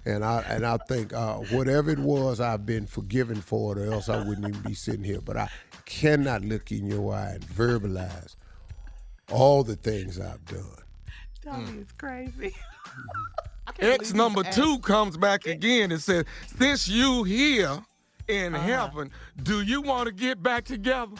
And 0.05 0.23
I 0.23 0.41
and 0.47 0.65
I 0.65 0.77
think 0.87 1.13
uh, 1.13 1.35
whatever 1.35 1.91
it 1.91 1.99
was, 1.99 2.39
I've 2.39 2.65
been 2.65 2.87
forgiven 2.87 3.35
for 3.35 3.77
it, 3.77 3.81
or 3.81 3.91
else 3.93 4.07
I 4.07 4.17
wouldn't 4.23 4.47
even 4.47 4.61
be 4.61 4.73
sitting 4.73 5.03
here. 5.03 5.19
But 5.19 5.35
I 5.35 5.49
cannot 5.85 6.43
look 6.43 6.71
in 6.71 6.87
your 6.87 7.13
eye 7.13 7.31
and 7.31 7.45
verbalize 7.45 8.35
all 9.29 9.63
the 9.63 9.75
things 9.75 10.19
I've 10.19 10.43
done. 10.45 10.63
Tommy 11.43 11.81
is 11.81 11.91
crazy. 11.97 12.55
X 13.79 14.13
number 14.13 14.43
two 14.43 14.79
comes 14.79 15.15
back 15.17 15.45
again 15.45 15.91
and 15.91 16.01
says, 16.01 16.25
Since 16.57 16.87
you 16.87 17.23
here 17.23 17.83
in 18.29 18.55
Uh-huh. 18.55 18.65
heaven, 18.65 19.11
do 19.41 19.61
you 19.61 19.81
want 19.81 20.07
to 20.07 20.13
get 20.13 20.41
back 20.41 20.63
together? 20.65 21.15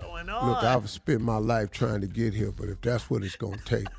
Going 0.00 0.26
Look, 0.26 0.62
I've 0.62 0.88
spent 0.88 1.20
my 1.20 1.36
life 1.38 1.70
trying 1.70 2.00
to 2.00 2.06
get 2.06 2.34
here, 2.34 2.52
but 2.52 2.68
if 2.68 2.80
that's 2.80 3.10
what 3.10 3.22
it's 3.22 3.36
gonna 3.36 3.58
take, 3.64 3.90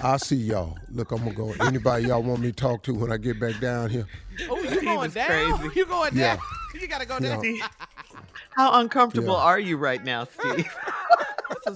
I'll 0.00 0.18
see 0.18 0.36
y'all. 0.36 0.78
Look, 0.90 1.10
I'm 1.12 1.18
gonna 1.20 1.32
go. 1.32 1.52
Anybody 1.52 2.06
y'all 2.06 2.22
want 2.22 2.42
me 2.42 2.48
to 2.48 2.54
talk 2.54 2.82
to 2.84 2.94
when 2.94 3.10
I 3.10 3.16
get 3.16 3.38
back 3.38 3.58
down 3.58 3.90
here? 3.90 4.06
Oh, 4.48 4.62
you 4.62 4.80
going 4.84 5.10
down? 5.10 5.26
crazy. 5.26 5.70
You 5.74 5.86
going 5.86 6.14
down? 6.14 6.38
Yeah. 6.38 6.40
You 6.80 6.88
gotta 6.88 7.06
go 7.06 7.18
Yeah. 7.18 7.36
down. 7.40 7.60
How 8.50 8.80
uncomfortable 8.80 9.32
Yeah. 9.32 9.40
are 9.40 9.58
you 9.58 9.78
right 9.78 10.04
now, 10.04 10.24
Steve? 10.24 10.78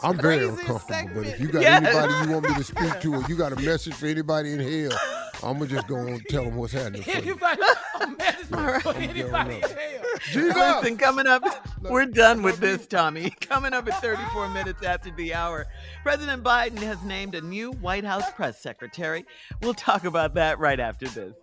I'm 0.02 0.16
very 0.18 0.38
craziest 0.38 0.60
uncomfortable, 0.60 1.10
but 1.14 1.26
if 1.26 1.40
you 1.40 1.48
got 1.48 1.62
Yes. 1.62 1.84
anybody 1.84 2.26
you 2.26 2.32
want 2.34 2.48
me 2.48 2.54
to 2.54 2.64
speak 2.64 3.00
to, 3.00 3.14
or 3.14 3.24
you 3.28 3.36
got 3.36 3.52
a 3.52 3.56
message 3.56 3.94
for 3.94 4.06
anybody 4.06 4.52
in 4.52 4.60
hell, 4.60 4.98
I'm 5.42 5.58
gonna 5.58 5.66
just 5.66 5.88
go 5.88 5.96
and 5.96 6.22
tell 6.28 6.44
them 6.44 6.56
what's 6.56 6.72
happening. 6.72 7.02
For 7.02 7.10
you. 7.10 7.16
Anybody, 7.16 7.62
a 8.00 8.06
message 8.08 8.46
for 8.82 8.94
anybody 8.96 9.54
in 9.56 9.62
hell. 9.62 10.02
Jesus! 10.30 10.54
Listen, 10.56 10.96
coming 10.98 11.26
up, 11.26 11.42
we're 11.82 12.06
done 12.06 12.42
with 12.42 12.58
this, 12.58 12.86
Tommy. 12.86 13.30
Coming 13.40 13.72
up 13.72 13.88
at 13.88 14.00
34 14.00 14.44
ah! 14.44 14.52
minutes 14.52 14.82
after 14.82 15.10
the 15.10 15.34
hour, 15.34 15.66
President 16.02 16.44
Biden 16.44 16.78
has 16.78 17.02
named 17.02 17.34
a 17.34 17.40
new 17.40 17.72
White 17.72 18.04
House 18.04 18.30
press 18.32 18.60
secretary. 18.60 19.24
We'll 19.62 19.74
talk 19.74 20.04
about 20.04 20.34
that 20.34 20.58
right 20.58 20.78
after 20.78 21.08
this. 21.08 21.34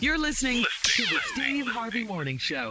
You're 0.00 0.18
listening 0.18 0.64
to 0.84 1.02
the 1.02 1.18
Steve 1.32 1.66
Harvey 1.66 2.04
Morning 2.04 2.38
Show. 2.38 2.70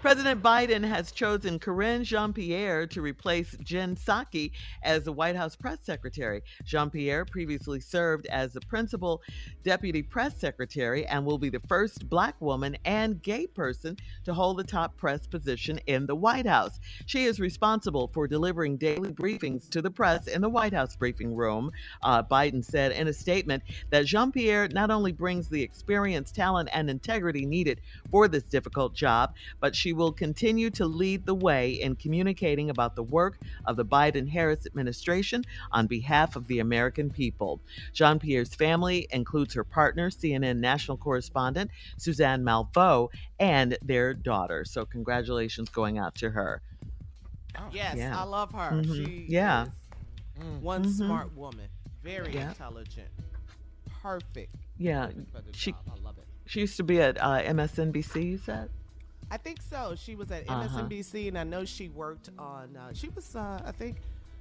President 0.00 0.42
Biden 0.42 0.82
has 0.82 1.12
chosen 1.12 1.58
Karine 1.58 2.04
Jean 2.04 2.32
Pierre 2.32 2.86
to 2.86 3.02
replace 3.02 3.54
Jen 3.62 3.94
Psaki 3.94 4.50
as 4.82 5.04
the 5.04 5.12
White 5.12 5.36
House 5.36 5.54
press 5.54 5.76
secretary. 5.82 6.42
Jean 6.64 6.88
Pierre 6.88 7.26
previously 7.26 7.80
served 7.80 8.24
as 8.28 8.54
the 8.54 8.62
principal 8.62 9.20
deputy 9.62 10.02
press 10.02 10.40
secretary 10.40 11.04
and 11.04 11.26
will 11.26 11.36
be 11.36 11.50
the 11.50 11.60
first 11.68 12.08
black 12.08 12.34
woman 12.40 12.78
and 12.86 13.22
gay 13.22 13.46
person 13.46 13.94
to 14.24 14.32
hold 14.32 14.56
the 14.56 14.64
top 14.64 14.96
press 14.96 15.26
position 15.26 15.78
in 15.86 16.06
the 16.06 16.16
White 16.16 16.46
House. 16.46 16.80
She 17.04 17.26
is 17.26 17.38
responsible 17.38 18.10
for 18.14 18.26
delivering 18.26 18.78
daily 18.78 19.12
briefings 19.12 19.68
to 19.68 19.82
the 19.82 19.90
press 19.90 20.28
in 20.28 20.40
the 20.40 20.48
White 20.48 20.72
House 20.72 20.96
briefing 20.96 21.36
room. 21.36 21.70
Uh, 22.02 22.22
Biden 22.22 22.64
said 22.64 22.92
in 22.92 23.08
a 23.08 23.12
statement 23.12 23.62
that 23.90 24.06
Jean 24.06 24.32
Pierre 24.32 24.66
not 24.68 24.90
only 24.90 25.12
brings 25.12 25.50
the 25.50 25.62
experience, 25.62 26.32
talent, 26.32 26.70
and 26.72 26.88
integrity 26.88 27.44
needed 27.44 27.82
for 28.10 28.28
this 28.28 28.44
difficult 28.44 28.94
job, 28.94 29.34
but 29.60 29.76
she 29.76 29.89
will 29.92 30.12
continue 30.12 30.70
to 30.70 30.86
lead 30.86 31.26
the 31.26 31.34
way 31.34 31.72
in 31.72 31.96
communicating 31.96 32.70
about 32.70 32.96
the 32.96 33.02
work 33.02 33.38
of 33.66 33.76
the 33.76 33.84
Biden 33.84 34.28
Harris 34.28 34.66
administration 34.66 35.44
on 35.72 35.86
behalf 35.86 36.36
of 36.36 36.46
the 36.46 36.58
American 36.60 37.10
people. 37.10 37.60
Jean 37.92 38.18
Pierre's 38.18 38.54
family 38.54 39.06
includes 39.10 39.54
her 39.54 39.64
partner, 39.64 40.10
CNN 40.10 40.58
national 40.58 40.96
correspondent 40.96 41.70
Suzanne 41.96 42.42
Malveaux, 42.44 43.08
and 43.38 43.76
their 43.82 44.14
daughter. 44.14 44.64
So, 44.64 44.84
congratulations 44.84 45.68
going 45.68 45.98
out 45.98 46.14
to 46.16 46.30
her. 46.30 46.62
Yes, 47.72 47.96
Yeah. 47.96 48.18
I 48.18 48.22
love 48.24 48.52
her. 48.52 48.70
Mhm. 48.70 49.04
She 49.06 49.26
Yeah. 49.28 49.66
is 49.66 50.44
one 50.62 50.84
Mhm. 50.84 50.96
smart 50.96 51.34
woman, 51.36 51.68
very 52.02 52.32
Yeah. 52.34 52.48
intelligent, 52.50 53.08
perfect. 54.02 54.54
Yeah, 54.78 55.10
perfect 55.32 55.56
she. 55.56 55.72
I 55.72 55.98
love 56.02 56.16
it. 56.18 56.24
she 56.46 56.60
used 56.60 56.76
to 56.78 56.82
be 56.82 57.00
at 57.00 57.18
uh, 57.20 57.42
MSNBC. 57.42 58.22
You 58.30 58.38
said? 58.38 58.70
I 59.30 59.36
think 59.36 59.60
so. 59.62 59.94
She 59.96 60.14
was 60.16 60.30
at 60.30 60.48
Uh-huh. 60.48 60.80
MSNBC, 60.82 61.28
and 61.28 61.38
I 61.38 61.44
know 61.44 61.64
she 61.64 61.88
worked 61.88 62.30
on. 62.38 62.76
Uh, 62.76 62.92
she 62.92 63.08
was, 63.10 63.36
uh, 63.36 63.62
I 63.64 63.72
think, 63.72 63.98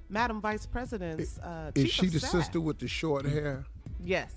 Madam 0.09 0.41
Vice 0.41 0.65
President's. 0.65 1.37
Uh, 1.39 1.71
Is 1.75 1.83
chief 1.83 1.91
she 1.93 2.07
of 2.07 2.13
the 2.13 2.19
staff. 2.19 2.31
sister 2.31 2.59
with 2.59 2.79
the 2.79 2.87
short 2.87 3.25
hair? 3.25 3.65
Yes. 4.03 4.33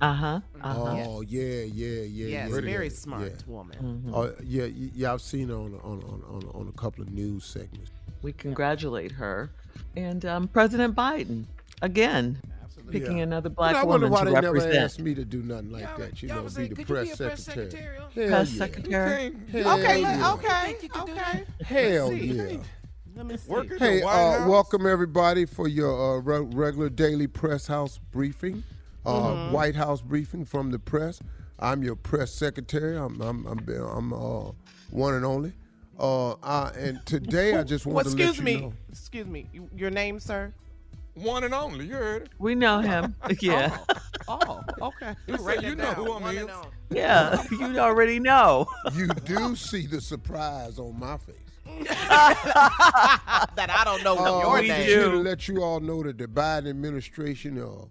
Uh 0.00 0.12
huh. 0.12 0.40
Uh-huh. 0.62 1.04
Oh 1.06 1.20
yeah, 1.22 1.40
yeah, 1.62 2.02
yeah, 2.02 2.26
Yes, 2.26 2.50
yeah. 2.50 2.60
very 2.60 2.88
yeah, 2.88 2.92
smart 2.92 3.22
yeah. 3.32 3.46
woman. 3.46 4.10
Oh 4.14 4.30
yeah, 4.44 4.64
y- 4.64 4.90
yeah. 4.94 5.12
I've 5.14 5.22
seen 5.22 5.48
her 5.48 5.54
on 5.54 5.74
on, 5.82 6.02
on 6.04 6.22
on 6.28 6.50
on 6.54 6.68
a 6.68 6.72
couple 6.78 7.02
of 7.02 7.10
news 7.10 7.44
segments. 7.46 7.90
We 8.20 8.32
congratulate 8.34 9.12
her 9.12 9.50
and 9.96 10.24
um, 10.26 10.48
President 10.48 10.94
Biden 10.94 11.44
again 11.80 12.42
picking 12.90 13.18
Yeah. 13.18 13.24
another 13.24 13.48
But 13.48 13.56
black 13.56 13.76
I 13.76 13.84
wonder 13.84 14.06
woman 14.08 14.12
why 14.12 14.24
to 14.24 14.30
they 14.34 14.40
never 14.40 14.52
represent. 14.54 14.84
asked 14.84 15.00
me 15.00 15.14
to 15.14 15.24
do 15.24 15.42
nothing 15.42 15.72
like 15.72 15.82
Y'all- 15.82 15.98
that. 15.98 16.22
You 16.22 16.28
y'all 16.28 16.36
know, 16.38 16.42
was 16.44 16.54
be 16.54 16.62
the 16.62 16.68
could 16.68 16.76
be 16.78 16.84
press 16.84 17.08
secretary. 17.16 17.36
secretary? 17.70 18.28
Press 18.28 18.52
yeah. 18.52 18.58
secretary. 18.58 19.32
Hell 19.52 19.78
Okay, 19.80 20.00
yeah. 20.00 20.32
okay, 20.32 20.76
you 20.82 20.88
okay. 21.02 21.44
Hell 21.64 22.12
yeah. 22.12 22.56
Let 23.16 23.26
me 23.26 23.36
see. 23.38 23.54
Hey, 23.78 24.02
uh, 24.02 24.46
welcome 24.48 24.86
everybody 24.86 25.46
for 25.46 25.68
your 25.68 26.18
uh, 26.18 26.20
re- 26.20 26.46
regular 26.54 26.90
daily 26.90 27.26
press 27.26 27.66
house 27.66 27.98
briefing, 28.12 28.62
uh, 29.06 29.10
Mm-hmm. 29.12 29.52
White 29.54 29.74
House 29.74 30.02
briefing 30.02 30.44
from 30.44 30.70
the 30.70 30.78
press. 30.78 31.20
I'm 31.58 31.82
your 31.82 31.96
press 31.96 32.30
secretary. 32.32 32.96
I'm 32.96 33.18
I'm 33.22 33.46
I'm, 33.46 33.66
I'm 33.68 34.12
uh, 34.12 34.50
one 34.90 35.14
and 35.14 35.24
only. 35.24 35.52
Uh, 35.98 36.32
I, 36.42 36.72
and 36.76 37.00
today 37.06 37.54
I 37.56 37.62
just 37.62 37.86
Well, 37.86 37.94
want 37.94 38.08
to 38.08 38.12
let 38.16 38.20
excuse 38.28 38.36
you 38.38 38.44
me. 38.44 38.60
know. 38.60 38.72
Excuse 38.90 39.26
me. 39.26 39.48
Your 39.74 39.88
name, 39.90 40.20
sir? 40.20 40.52
One 41.16 41.44
and 41.44 41.54
only, 41.54 41.86
you 41.86 41.94
heard 41.94 42.22
it. 42.22 42.28
We 42.38 42.54
know 42.54 42.80
him. 42.80 43.14
Yeah. 43.40 43.78
Oh, 44.28 44.60
okay. 44.82 45.14
You 45.26 45.36
Write 45.36 45.62
you 45.62 45.74
know 45.74 45.84
down. 45.84 45.94
who 45.94 46.12
I'm 46.12 46.22
One 46.22 46.36
is. 46.36 46.46
Yeah. 46.90 47.42
You 47.50 47.78
already 47.78 48.20
know. 48.20 48.66
You 48.94 49.06
do 49.08 49.56
see 49.56 49.86
the 49.86 50.00
surprise 50.00 50.78
on 50.78 50.98
my 50.98 51.16
face. 51.16 51.36
That 51.88 53.70
I 53.70 53.82
don't 53.84 54.02
know 54.04 54.16
Uh, 54.18 54.40
your 54.40 54.56
I 54.58 54.60
name. 54.62 54.86
do. 54.86 54.92
should 54.92 55.10
to 55.12 55.16
let 55.18 55.48
you 55.48 55.62
all 55.62 55.80
know 55.80 56.02
that 56.02 56.18
the 56.18 56.26
Biden 56.26 56.68
administration 56.68 57.58
uh, 57.60 57.84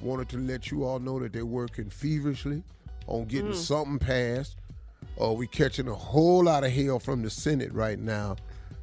wanted 0.00 0.28
to 0.30 0.38
let 0.38 0.70
you 0.70 0.84
all 0.84 0.98
know 0.98 1.18
that 1.20 1.32
they're 1.32 1.44
working 1.46 1.90
feverishly 1.90 2.62
on 3.06 3.26
getting 3.26 3.54
something 3.54 3.98
passed. 3.98 4.56
Uh, 5.20 5.32
we 5.32 5.46
catching 5.46 5.88
a 5.88 5.94
whole 5.94 6.44
lot 6.44 6.64
of 6.64 6.72
hell 6.72 6.98
from 6.98 7.22
the 7.22 7.30
Senate 7.30 7.72
right 7.74 7.98
now 7.98 8.36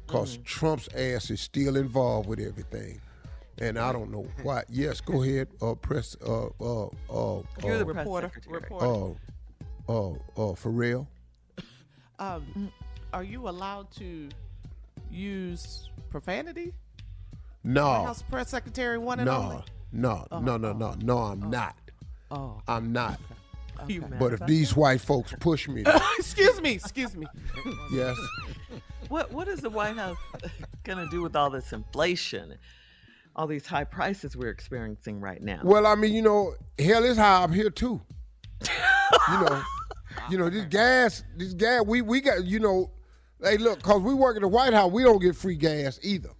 because 0.06 0.38
Trump's 0.44 0.88
ass 0.94 1.30
is 1.30 1.40
still 1.40 1.76
involved 1.76 2.28
with 2.28 2.38
everything. 2.40 3.00
And 3.60 3.78
I 3.78 3.92
don't 3.92 4.10
know 4.12 4.26
why. 4.42 4.62
Yes, 4.68 5.00
go 5.00 5.22
ahead. 5.22 5.48
Uh, 5.60 5.74
press. 5.74 6.16
Uh, 6.24 6.46
uh, 6.60 6.86
uh, 6.86 7.42
You're 7.64 7.78
the 7.78 7.86
uh, 7.86 7.92
press 7.92 7.96
Reporter. 7.96 8.30
secretary. 8.34 8.60
Reporter. 8.60 9.14
uh, 9.88 9.92
uh, 9.92 10.50
uh, 10.50 10.54
for 10.54 10.70
real. 10.70 11.08
Um, 12.20 12.72
are 13.12 13.22
you 13.22 13.48
allowed 13.48 13.92
to 13.92 14.28
use 15.08 15.88
profanity? 16.10 16.64
White 16.64 16.74
No, 17.62 17.86
House 18.04 18.22
Press 18.22 18.48
Secretary 18.50 18.98
one 18.98 19.20
and 19.20 19.26
no, 19.26 19.36
only. 19.36 19.64
no, 19.92 20.26
no, 20.32 20.56
no, 20.56 20.72
no, 20.72 20.94
no. 21.00 21.18
I'm 21.18 21.48
not. 21.48 21.76
Oh, 22.32 22.60
I'm 22.66 22.90
not. 22.92 23.20
You 23.86 24.00
mad 24.00 24.18
But 24.18 24.32
if 24.32 24.38
about 24.38 24.48
these 24.48 24.74
white 24.74 25.00
folks 25.00 25.32
push 25.38 25.68
me, 25.68 25.84
excuse 26.18 26.60
me. 26.60 26.72
Excuse 26.72 27.14
me. 27.16 27.26
yes. 27.92 28.16
What 29.08 29.30
what 29.32 29.46
is 29.46 29.60
the 29.60 29.70
White 29.70 29.96
House 29.96 30.18
gonna 30.84 31.06
do 31.08 31.22
with 31.22 31.36
all 31.36 31.50
this 31.50 31.72
inflation, 31.72 32.54
all 33.38 33.46
these 33.46 33.66
high 33.66 33.84
prices 33.84 34.36
we're 34.36 34.50
experiencing 34.50 35.20
right 35.20 35.40
now? 35.40 35.60
Well, 35.62 35.86
I 35.86 35.94
mean, 35.94 36.12
you 36.12 36.22
know, 36.22 36.54
hell 36.76 37.04
is 37.04 37.16
high 37.16 37.44
up 37.44 37.54
here 37.54 37.70
too. 37.70 38.00
you 38.62 39.40
know, 39.40 39.62
you 40.30 40.36
know 40.36 40.50
this 40.50 40.64
gas, 40.64 41.22
this 41.36 41.54
gas. 41.54 41.84
We 41.86 42.02
we 42.02 42.20
got 42.20 42.44
you 42.44 42.58
know, 42.58 42.90
hey 43.40 43.56
look, 43.56 43.80
cause 43.80 44.02
we 44.02 44.12
work 44.12 44.36
at 44.36 44.42
the 44.42 44.48
White 44.48 44.74
House, 44.74 44.90
we 44.90 45.04
don't 45.04 45.22
get 45.22 45.36
free 45.36 45.54
gas 45.54 46.00
either. 46.02 46.30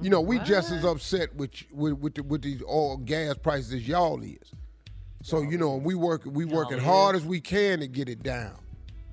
You 0.00 0.08
know, 0.08 0.22
we 0.22 0.38
just 0.38 0.72
as 0.72 0.82
upset 0.82 1.36
with 1.36 1.50
with 1.72 1.92
with, 1.98 2.14
the, 2.14 2.22
with 2.22 2.40
these 2.40 2.62
oil 2.62 2.96
gas 2.96 3.36
prices 3.36 3.74
as 3.74 3.86
y'all 3.86 4.22
is. 4.22 4.38
So 5.22 5.42
you 5.42 5.58
know, 5.58 5.76
we 5.76 5.94
work 5.94 6.22
we 6.24 6.46
working 6.46 6.78
hard 6.78 7.16
as 7.16 7.24
we 7.24 7.42
can 7.42 7.80
to 7.80 7.86
get 7.86 8.08
it 8.08 8.22
down. 8.22 8.56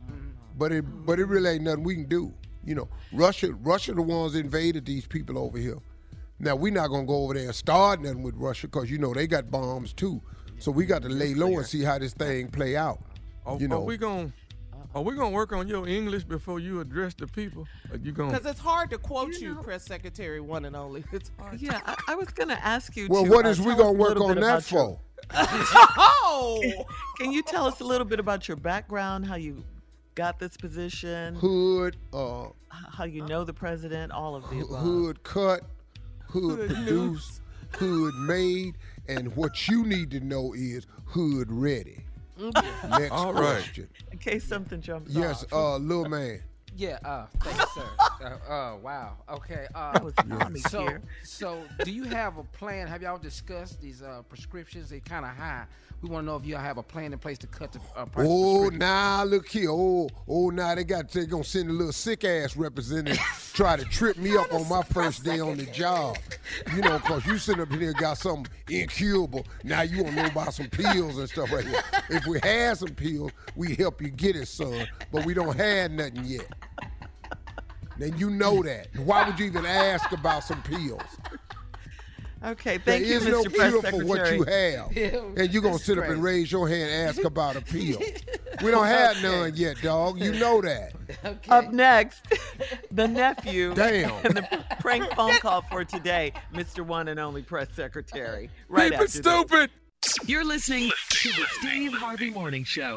Mm-hmm. 0.05 0.29
But 0.57 0.71
it 0.71 1.05
but 1.05 1.19
it 1.19 1.25
really 1.25 1.49
ain't 1.49 1.63
nothing 1.63 1.83
we 1.83 1.95
can 1.95 2.05
do. 2.05 2.33
You 2.63 2.75
know, 2.75 2.87
Russia 3.11 3.51
Russia 3.51 3.93
the 3.93 4.01
ones 4.01 4.33
invaded 4.33 4.85
these 4.85 5.05
people 5.05 5.37
over 5.37 5.57
here. 5.57 5.79
Now 6.39 6.55
we're 6.55 6.71
not 6.73 6.89
gonna 6.89 7.05
go 7.05 7.23
over 7.23 7.33
there 7.33 7.45
and 7.45 7.55
start 7.55 8.01
nothing 8.01 8.23
with 8.23 8.35
Russia 8.35 8.67
because 8.67 8.89
you 8.91 8.97
know 8.97 9.13
they 9.13 9.27
got 9.27 9.49
bombs 9.49 9.93
too. 9.93 10.21
So 10.59 10.71
we 10.71 10.85
got 10.85 11.01
to 11.03 11.09
lay 11.09 11.33
low 11.35 11.57
and 11.57 11.65
see 11.65 11.83
how 11.83 11.99
this 11.99 12.13
thing 12.13 12.47
play 12.49 12.75
out. 12.75 12.99
Are, 13.45 13.57
You 13.57 13.67
know, 13.67 13.77
are 13.77 13.85
we 13.85 13.97
gonna 13.97 14.31
are 14.95 15.01
we 15.01 15.15
gonna 15.15 15.29
work 15.29 15.51
on 15.53 15.67
your 15.67 15.87
English 15.87 16.23
before 16.23 16.59
you 16.59 16.79
address 16.79 17.13
the 17.13 17.27
people? 17.27 17.67
Are 17.91 17.97
you 17.97 18.11
gonna 18.11 18.31
Because 18.31 18.45
it's 18.49 18.59
hard 18.59 18.89
to 18.91 18.97
quote 18.97 19.33
you, 19.39 19.55
Press 19.55 19.83
Secretary 19.85 20.39
one 20.39 20.65
and 20.65 20.75
only. 20.75 21.03
It's 21.11 21.31
hard. 21.39 21.59
yeah, 21.61 21.81
I, 21.85 21.95
I 22.09 22.15
was 22.15 22.29
gonna 22.29 22.59
ask 22.63 22.95
you. 22.95 23.07
well, 23.09 23.23
to, 23.23 23.29
what 23.29 23.45
uh, 23.45 23.53
we 23.63 23.75
gonna 23.75 23.91
work 23.91 24.19
on 24.19 24.39
that 24.39 24.71
your- 24.71 24.99
for? 24.99 24.99
Oh, 26.29 26.85
Can 27.19 27.31
you 27.31 27.41
tell 27.41 27.65
us 27.65 27.79
a 27.79 27.83
little 27.83 28.05
bit 28.05 28.19
about 28.19 28.47
your 28.47 28.57
background, 28.57 29.25
how 29.25 29.35
you 29.35 29.63
got 30.15 30.39
this 30.39 30.55
position, 30.57 31.35
Hood, 31.35 31.97
uh, 32.13 32.47
how 32.69 33.03
you 33.05 33.25
know 33.25 33.43
the 33.43 33.53
president, 33.53 34.11
all 34.11 34.35
of 34.35 34.49
the 34.49 34.59
above. 34.61 34.79
hood 34.81 35.23
cut, 35.23 35.61
hood 36.27 36.59
Hood 36.59 36.69
produced, 36.69 37.41
hood 37.71 38.13
made, 38.15 38.75
and 39.07 39.35
what 39.35 39.67
you 39.67 39.85
need 39.85 40.11
to 40.11 40.19
know 40.19 40.53
is 40.53 40.85
hood 41.05 41.51
ready. 41.51 42.03
Next 42.37 43.11
All 43.11 43.33
right. 43.33 43.55
question. 43.61 43.87
In 44.11 44.17
case 44.19 44.43
something 44.43 44.79
jumps 44.81 45.11
Yes, 45.11 45.43
off. 45.45 45.53
uh, 45.53 45.77
little 45.77 46.07
man. 46.09 46.41
Yeah, 46.77 46.99
uh, 47.03 47.25
thanks, 47.41 47.73
sir. 47.73 47.83
Uh, 48.19 48.51
uh, 48.51 48.77
wow. 48.81 49.15
Okay. 49.29 49.67
Uh, 49.75 49.91
That 49.93 50.03
was 50.03 50.13
mommy 50.25 50.59
so, 50.59 50.89
so, 51.23 51.61
do 51.83 51.91
you 51.91 52.05
have 52.05 52.39
a 52.39 52.43
plan? 52.43 52.87
Have 52.87 53.03
y'all 53.03 53.19
discussed 53.19 53.79
these 53.79 54.01
uh, 54.01 54.23
prescriptions? 54.27 54.89
They 54.89 54.99
kind 55.01 55.23
of 55.23 55.35
high. 55.35 55.65
We 56.01 56.09
want 56.09 56.23
to 56.23 56.31
know 56.31 56.35
if 56.35 56.45
y'all 56.45 56.59
have 56.59 56.77
a 56.77 56.83
plan 56.83 57.13
in 57.13 57.19
place 57.19 57.37
to 57.39 57.47
cut 57.47 57.71
the 57.71 57.79
uh, 57.95 58.05
price. 58.05 58.27
Oh, 58.27 58.69
nah, 58.69 59.23
look 59.23 59.47
here. 59.47 59.69
Oh, 59.69 60.09
oh, 60.27 60.49
now 60.49 60.73
they 60.73 60.83
got 60.83 61.11
they 61.11 61.27
gonna 61.27 61.43
send 61.43 61.69
a 61.69 61.73
little 61.73 61.93
sick 61.93 62.23
ass 62.23 62.57
representative 62.57 63.19
try 63.53 63.75
to 63.75 63.85
trip 63.85 64.17
me 64.17 64.37
up 64.37 64.53
on 64.53 64.69
my 64.69 64.83
first 64.83 65.23
day 65.23 65.39
on 65.39 65.57
the 65.57 65.65
job. 65.73 66.17
You 66.75 66.81
know, 66.81 66.99
cause 66.99 67.25
you 67.25 67.39
sitting 67.39 67.61
up 67.61 67.71
here 67.71 67.93
got 67.93 68.19
something 68.19 68.51
incurable. 68.69 69.45
Now 69.63 69.81
you 69.81 70.03
want 70.03 70.15
to 70.15 70.23
know 70.23 70.29
about 70.29 70.53
some 70.53 70.69
pills 70.69 71.17
and 71.17 71.27
stuff 71.27 71.51
right 71.51 71.65
here. 71.65 71.81
If 72.09 72.27
we 72.27 72.39
had 72.41 72.77
some 72.77 72.93
pills, 72.95 73.31
we 73.55 73.73
help 73.73 74.01
you 74.01 74.09
get 74.09 74.35
it, 74.35 74.47
son. 74.47 74.87
But 75.11 75.25
we 75.25 75.33
don't 75.33 75.57
have 75.57 75.91
nothing 75.91 76.25
yet. 76.25 76.47
Then 77.97 78.17
you 78.17 78.29
know 78.29 78.61
that. 78.63 78.87
Why 78.97 79.27
would 79.27 79.39
you 79.39 79.45
even 79.47 79.65
ask 79.65 80.11
about 80.11 80.43
some 80.43 80.61
pills? 80.63 81.01
Okay, 82.43 82.77
thank 82.77 82.83
there 82.83 82.99
you, 83.01 83.17
is 83.17 83.25
Mr. 83.25 83.31
no 83.31 83.43
Press 83.45 83.71
cure 83.71 83.81
for 83.81 84.05
what 84.05 84.19
you 84.31 84.43
Secretary. 84.45 85.09
have. 85.09 85.37
And 85.37 85.51
you're 85.51 85.61
going 85.63 85.77
to 85.77 85.83
sit 85.83 85.97
up 85.97 86.05
and 86.05 86.21
raise 86.21 86.51
your 86.51 86.69
hand 86.69 86.91
and 86.91 87.09
ask 87.09 87.23
about 87.23 87.55
a 87.55 87.61
pill. 87.61 87.99
We 88.63 88.71
don't 88.71 88.87
have 88.87 89.21
none 89.21 89.51
yet, 89.55 89.79
dog. 89.83 90.19
You 90.19 90.31
know 90.33 90.61
that. 90.61 90.93
Up 91.47 91.71
next, 91.71 92.23
the 92.89 93.07
nephew. 93.07 93.71
Damn. 93.75 94.09
And 94.25 94.37
the 94.37 94.65
prank 94.79 95.13
phone 95.13 95.35
call 95.37 95.61
for 95.61 95.85
today, 95.85 96.33
Mr. 96.55 96.83
One 96.83 97.07
and 97.07 97.19
Only 97.19 97.43
Press 97.43 97.67
Secretary. 97.75 98.49
Right 98.67 98.85
Keep 98.91 98.93
it 98.93 98.95
after 98.95 99.05
this. 99.05 99.13
stupid. 99.13 99.69
You're 100.25 100.43
listening 100.43 100.89
to 101.09 101.29
the 101.29 101.45
Steve 101.59 101.93
Harvey 101.93 102.31
Morning 102.31 102.63
Show. 102.63 102.95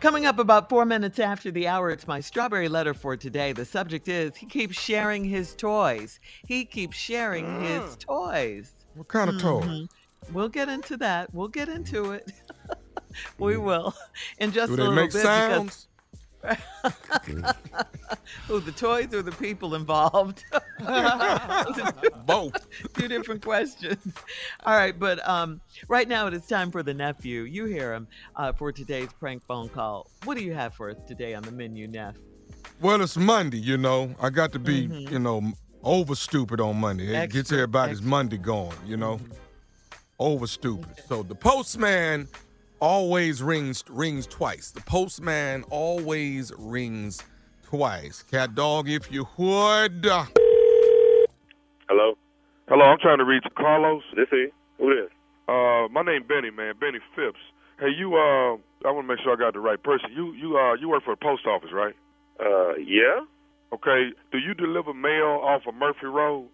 Coming 0.00 0.26
up 0.26 0.38
about 0.38 0.68
four 0.68 0.84
minutes 0.84 1.18
after 1.18 1.50
the 1.50 1.66
hour, 1.66 1.90
it's 1.90 2.06
my 2.06 2.20
strawberry 2.20 2.68
letter 2.68 2.92
for 2.94 3.16
today. 3.16 3.52
The 3.52 3.64
subject 3.64 4.08
is 4.08 4.36
he 4.36 4.46
keeps 4.46 4.78
sharing 4.78 5.24
his 5.24 5.54
toys. 5.54 6.20
He 6.46 6.64
keeps 6.64 6.96
sharing 6.96 7.62
his 7.62 7.96
toys. 7.96 8.72
What 8.94 9.08
kind 9.08 9.30
of 9.30 9.40
toy? 9.40 9.60
Mhm. 9.62 9.88
We'll 10.32 10.48
get 10.50 10.68
into 10.68 10.96
that. 10.98 11.32
We'll 11.32 11.48
get 11.48 11.68
into 11.68 12.12
it. 12.12 12.30
we 13.38 13.56
will 13.56 13.94
in 14.38 14.52
just 14.52 14.68
Do 14.70 14.76
a 14.76 14.78
little 14.78 14.94
make 14.94 15.12
bit. 15.12 15.22
sounds? 15.22 15.88
Because, 16.82 17.54
who 18.46 18.60
the 18.60 18.72
toys 18.72 19.12
or 19.12 19.22
the 19.22 19.32
people 19.32 19.74
involved? 19.74 20.44
Both. 22.26 22.66
Two 22.94 23.08
different 23.08 23.42
questions. 23.42 23.98
All 24.64 24.74
right, 24.76 24.98
but 24.98 25.26
um, 25.28 25.60
right 25.88 26.08
now 26.08 26.26
it 26.26 26.34
is 26.34 26.46
time 26.46 26.70
for 26.70 26.82
the 26.82 26.94
nephew. 26.94 27.42
You 27.42 27.64
hear 27.66 27.92
him 27.94 28.08
uh, 28.36 28.52
for 28.52 28.72
today's 28.72 29.12
prank 29.18 29.42
phone 29.44 29.68
call. 29.68 30.10
What 30.24 30.36
do 30.36 30.44
you 30.44 30.54
have 30.54 30.74
for 30.74 30.90
us 30.90 30.96
today 31.06 31.34
on 31.34 31.42
the 31.42 31.52
menu, 31.52 31.86
Neff? 31.88 32.14
Well, 32.80 33.00
it's 33.02 33.16
Monday, 33.16 33.58
you 33.58 33.76
know. 33.78 34.14
I 34.20 34.30
got 34.30 34.52
to 34.52 34.58
be, 34.58 34.88
Mhm. 34.88 35.10
you 35.10 35.18
know, 35.18 35.52
over 35.82 36.14
stupid 36.14 36.60
on 36.60 36.76
Monday. 36.78 37.06
It 37.08 37.30
gets 37.30 37.36
Extra, 37.50 37.58
everybody's 37.58 38.02
Monday 38.02 38.36
going, 38.38 38.76
you 38.84 38.96
know. 38.96 39.20
Over 40.18 40.46
stupid. 40.46 40.88
So 41.08 41.22
the 41.22 41.34
postman 41.34 42.28
always 42.80 43.42
rings 43.42 43.84
rings 43.88 44.26
twice. 44.26 44.70
The 44.70 44.80
postman 44.82 45.64
always 45.70 46.52
rings 46.58 47.22
twice. 47.64 48.22
Cat 48.22 48.54
dog, 48.54 48.88
if 48.88 49.10
you 49.10 49.26
would. 49.36 50.06
Hello? 51.88 52.16
Hello, 52.68 52.84
I'm 52.84 52.98
trying 52.98 53.18
to 53.18 53.24
reach 53.24 53.44
Carlos. 53.56 54.02
This 54.14 54.28
is 54.32 54.50
who 54.78 54.94
this? 54.94 55.10
Uh, 55.48 55.86
my 55.90 56.02
name 56.02 56.24
Benny, 56.26 56.50
man, 56.50 56.74
Benny 56.80 56.98
Phipps. 57.14 57.38
Hey, 57.78 57.90
you 57.96 58.14
uh, 58.16 58.56
I 58.86 58.90
want 58.90 59.06
to 59.06 59.14
make 59.14 59.22
sure 59.22 59.32
I 59.32 59.36
got 59.36 59.54
the 59.54 59.60
right 59.60 59.82
person. 59.82 60.10
You 60.14 60.32
you 60.34 60.56
uh, 60.56 60.74
you 60.74 60.88
work 60.88 61.04
for 61.04 61.14
the 61.14 61.20
post 61.20 61.46
office, 61.46 61.70
right? 61.72 61.94
Uh, 62.40 62.74
yeah. 62.76 63.20
Okay. 63.72 64.10
Do 64.32 64.38
you 64.38 64.54
deliver 64.54 64.94
mail 64.94 65.40
off 65.42 65.62
of 65.66 65.74
Murphy 65.74 66.06
Road? 66.06 66.48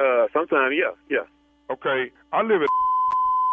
Uh, 0.00 0.26
sometime, 0.32 0.72
yeah, 0.72 0.92
yeah. 1.10 1.26
Okay. 1.70 2.12
I 2.32 2.42
live 2.42 2.62
in. 2.62 2.68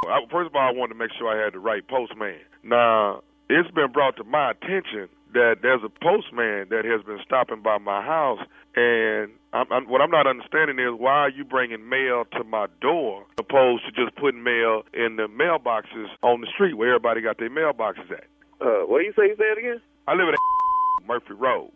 I, 0.08 0.20
first 0.32 0.48
of 0.48 0.56
all, 0.56 0.68
I 0.68 0.72
wanted 0.72 0.94
to 0.94 1.00
make 1.00 1.12
sure 1.18 1.28
I 1.28 1.44
had 1.44 1.54
the 1.54 1.60
right 1.60 1.86
postman. 1.88 2.40
Now, 2.64 3.22
it's 3.50 3.70
been 3.72 3.92
brought 3.92 4.18
to 4.18 4.24
my 4.24 4.52
attention 4.52 5.10
that 5.34 5.58
there's 5.62 5.82
a 5.84 5.90
postman 5.90 6.68
that 6.70 6.86
has 6.86 7.04
been 7.06 7.20
stopping 7.26 7.62
by 7.62 7.78
my 7.78 8.02
house, 8.02 8.40
and 8.76 9.32
I'm, 9.52 9.72
I'm, 9.72 9.90
what 9.90 10.02
I'm 10.02 10.10
not 10.10 10.28
understanding 10.28 10.80
is 10.80 10.98
why 10.98 11.28
are 11.28 11.30
you 11.30 11.44
bringing 11.44 11.90
mail 11.90 12.24
to 12.34 12.44
my 12.44 12.68
door 12.82 13.26
opposed 13.38 13.84
to 13.86 13.92
just 13.92 14.16
putting 14.16 14.44
mail 14.44 14.84
in 14.94 15.18
the 15.18 15.28
mailboxes 15.28 16.08
on 16.24 16.42
the 16.42 16.48
street 16.54 16.76
where 16.76 16.96
everybody 16.96 17.22
got 17.22 17.38
their 17.38 17.50
mailboxes 17.50 18.10
at? 18.12 18.26
Uh, 18.62 18.88
what 18.88 19.00
do 19.00 19.06
you 19.06 19.14
say? 19.16 19.28
You 19.28 19.36
say 19.38 19.44
it 19.44 19.58
again? 19.58 19.82
I 20.08 20.14
live 20.14 20.30
at 20.30 20.36
Murphy 21.08 21.34
Road. 21.34 21.72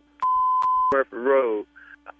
Murphy 0.93 1.17
Road. 1.17 1.65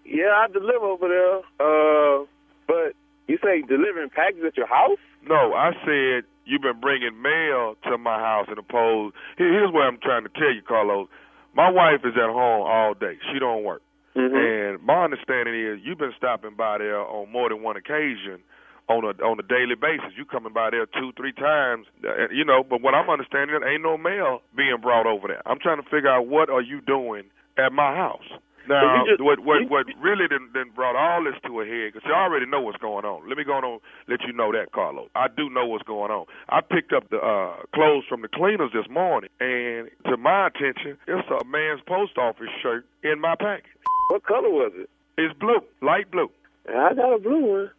Yeah, 0.05 0.35
I 0.35 0.47
deliver 0.51 0.85
over 0.85 1.07
there. 1.07 1.37
Uh, 1.59 2.25
but 2.67 2.93
you 3.29 3.37
say 3.43 3.61
delivering 3.67 4.09
packages 4.09 4.43
at 4.47 4.57
your 4.57 4.67
house? 4.67 4.97
No, 5.23 5.53
I 5.53 5.71
said 5.85 6.23
you've 6.45 6.61
been 6.61 6.79
bringing 6.81 7.21
mail 7.21 7.75
to 7.85 7.97
my 7.97 8.17
house 8.19 8.47
and 8.49 8.57
opposed. 8.57 9.15
Here- 9.37 9.51
Here's 9.53 9.71
what 9.71 9.83
I'm 9.83 9.99
trying 10.01 10.23
to 10.23 10.29
tell 10.29 10.51
you, 10.51 10.61
Carlos. 10.61 11.07
My 11.53 11.69
wife 11.69 12.01
is 12.05 12.13
at 12.15 12.29
home 12.29 12.63
all 12.65 12.93
day. 12.93 13.17
She 13.31 13.39
don't 13.39 13.63
work. 13.63 13.81
And 14.15 14.81
my 14.83 15.03
understanding 15.05 15.55
is 15.55 15.79
you've 15.83 15.97
been 15.97 16.13
stopping 16.17 16.55
by 16.57 16.77
there 16.79 16.99
on 16.99 17.31
more 17.31 17.47
than 17.49 17.61
one 17.63 17.77
occasion 17.77 18.41
on 18.89 19.05
a 19.05 19.13
on 19.23 19.39
a 19.39 19.43
daily 19.43 19.75
basis. 19.79 20.11
You 20.17 20.25
coming 20.25 20.51
by 20.51 20.71
there 20.71 20.85
two, 20.87 21.11
three 21.15 21.31
times, 21.31 21.85
uh, 22.03 22.27
you 22.31 22.43
know. 22.43 22.63
But 22.67 22.81
what 22.81 22.95
I'm 22.95 23.09
understanding, 23.09 23.55
there 23.59 23.71
ain't 23.71 23.83
no 23.83 23.97
mail 23.97 24.41
being 24.57 24.77
brought 24.81 25.05
over 25.05 25.27
there. 25.27 25.41
I'm 25.45 25.59
trying 25.59 25.77
to 25.81 25.87
figure 25.89 26.09
out 26.09 26.27
what 26.27 26.49
are 26.49 26.61
you 26.61 26.81
doing 26.81 27.23
at 27.57 27.71
my 27.71 27.95
house. 27.95 28.27
Now, 28.67 29.05
just- 29.05 29.21
what 29.21 29.39
what 29.39 29.69
what 29.69 29.85
really 29.99 30.27
done, 30.27 30.49
done 30.53 30.69
brought 30.75 30.95
all 30.95 31.23
this 31.23 31.35
to 31.45 31.61
a 31.61 31.65
head? 31.65 31.93
Because 31.93 32.05
you 32.07 32.13
already 32.13 32.45
know 32.45 32.61
what's 32.61 32.77
going 32.77 33.05
on. 33.05 33.27
Let 33.27 33.37
me 33.37 33.43
go 33.43 33.53
on 33.53 33.63
and 33.63 33.79
let 34.07 34.21
you 34.27 34.33
know 34.33 34.51
that, 34.51 34.71
Carlos. 34.71 35.09
I 35.15 35.27
do 35.27 35.49
know 35.49 35.65
what's 35.65 35.83
going 35.83 36.11
on. 36.11 36.25
I 36.49 36.61
picked 36.61 36.93
up 36.93 37.09
the 37.09 37.17
uh, 37.17 37.63
clothes 37.73 38.03
from 38.07 38.21
the 38.21 38.27
cleaners 38.27 38.71
this 38.73 38.87
morning, 38.89 39.29
and 39.39 39.89
to 40.05 40.17
my 40.17 40.47
attention, 40.47 40.97
it's 41.07 41.27
a 41.29 41.43
man's 41.45 41.81
post 41.87 42.17
office 42.17 42.49
shirt 42.61 42.85
in 43.03 43.19
my 43.19 43.35
package. 43.39 43.65
What 44.09 44.23
color 44.25 44.49
was 44.49 44.71
it? 44.75 44.89
It's 45.17 45.37
blue, 45.39 45.61
light 45.81 46.09
blue. 46.11 46.29
I 46.67 46.93
got 46.93 47.13
a 47.15 47.19
blue 47.19 47.41
one. 47.45 47.71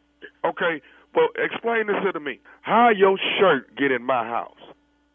Okay, 0.44 0.82
well, 1.14 1.28
explain 1.36 1.86
this 1.86 1.96
to 2.12 2.20
me. 2.20 2.40
How 2.62 2.90
your 2.90 3.18
shirt 3.38 3.74
get 3.76 3.92
in 3.92 4.02
my 4.02 4.24
house? 4.24 4.56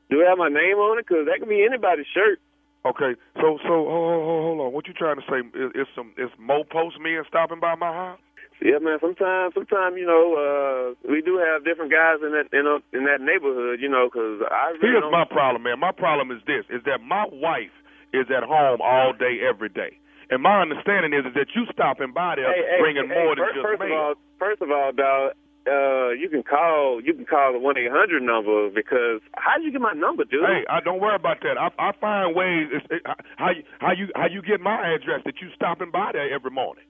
Do 0.09 0.21
it 0.21 0.27
have 0.27 0.37
my 0.37 0.49
name 0.49 0.77
on 0.77 0.99
it? 0.99 1.05
Because 1.07 1.25
that 1.25 1.39
could 1.39 1.49
be 1.49 1.63
anybody's 1.65 2.05
shirt. 2.13 2.39
Okay, 2.85 3.17
so 3.41 3.57
so 3.65 3.73
hold, 3.89 4.21
hold, 4.21 4.43
hold 4.45 4.59
on. 4.61 4.73
What 4.73 4.85
you 4.87 4.93
trying 4.93 5.17
to 5.17 5.25
say? 5.25 5.41
Is, 5.57 5.71
is 5.73 5.87
some 5.95 6.13
is 6.17 6.29
more 6.37 6.63
postmen 6.63 7.23
stopping 7.27 7.59
by 7.59 7.73
my 7.73 7.91
house? 7.91 8.19
Yeah, 8.61 8.77
man. 8.79 9.01
Sometimes, 9.01 9.53
sometimes 9.57 9.97
you 9.97 10.05
know, 10.05 10.37
uh, 10.37 10.93
we 11.09 11.21
do 11.25 11.41
have 11.41 11.65
different 11.65 11.91
guys 11.91 12.21
in 12.21 12.31
that 12.37 12.47
in, 12.53 12.63
a, 12.69 12.77
in 12.95 13.03
that 13.09 13.19
neighborhood. 13.25 13.81
You 13.81 13.89
know, 13.89 14.07
because 14.07 14.45
I 14.47 14.77
really 14.77 15.01
Here's 15.01 15.11
my 15.11 15.25
problem, 15.25 15.63
man. 15.63 15.79
My 15.81 15.91
problem 15.91 16.29
is 16.31 16.39
this: 16.45 16.63
is 16.69 16.85
that 16.85 17.01
my 17.01 17.25
wife 17.33 17.73
is 18.13 18.29
at 18.29 18.45
home 18.45 18.79
all 18.85 19.11
day, 19.17 19.41
every 19.43 19.67
day, 19.67 19.97
and 20.29 20.41
my 20.45 20.61
understanding 20.61 21.11
is, 21.11 21.25
is 21.25 21.33
that 21.33 21.51
you 21.57 21.65
stopping 21.73 22.13
by 22.13 22.37
there 22.37 22.47
Hey, 22.53 22.63
hey, 22.63 22.79
bringing 22.79 23.09
hey, 23.09 23.17
more 23.17 23.35
than 23.35 23.43
first- 23.49 23.55
just 23.59 23.65
first 23.65 23.81
of 23.81 23.91
all, 23.91 24.13
first 24.39 24.61
of 24.61 24.69
all, 24.71 24.91
dog, 24.93 25.33
uh, 25.67 26.09
you 26.13 26.29
can 26.29 26.43
call 26.43 27.01
you 27.01 27.13
can 27.13 27.25
call 27.25 27.53
the 27.53 27.59
one 27.59 27.77
eight 27.77 27.91
hundred 27.91 28.21
number 28.21 28.69
because 28.69 29.21
how 29.35 29.57
did 29.57 29.65
you 29.65 29.71
get 29.71 29.81
my 29.81 29.93
number, 29.93 30.23
dude? 30.23 30.45
Hey, 30.45 30.63
I 30.69 30.79
don't 30.79 31.01
worry 31.01 31.15
about 31.15 31.41
that. 31.41 31.57
I 31.57 31.69
I 31.79 31.91
find 31.99 32.35
ways. 32.35 32.69
It, 32.71 33.01
how 33.37 33.49
you 33.49 33.63
how 33.79 33.91
you 33.91 34.07
how 34.15 34.27
you 34.27 34.41
get 34.41 34.61
my 34.61 34.93
address 34.93 35.21
that 35.25 35.41
you 35.41 35.49
stopping 35.55 35.91
by 35.91 36.11
there 36.13 36.33
every 36.33 36.51
morning? 36.51 36.85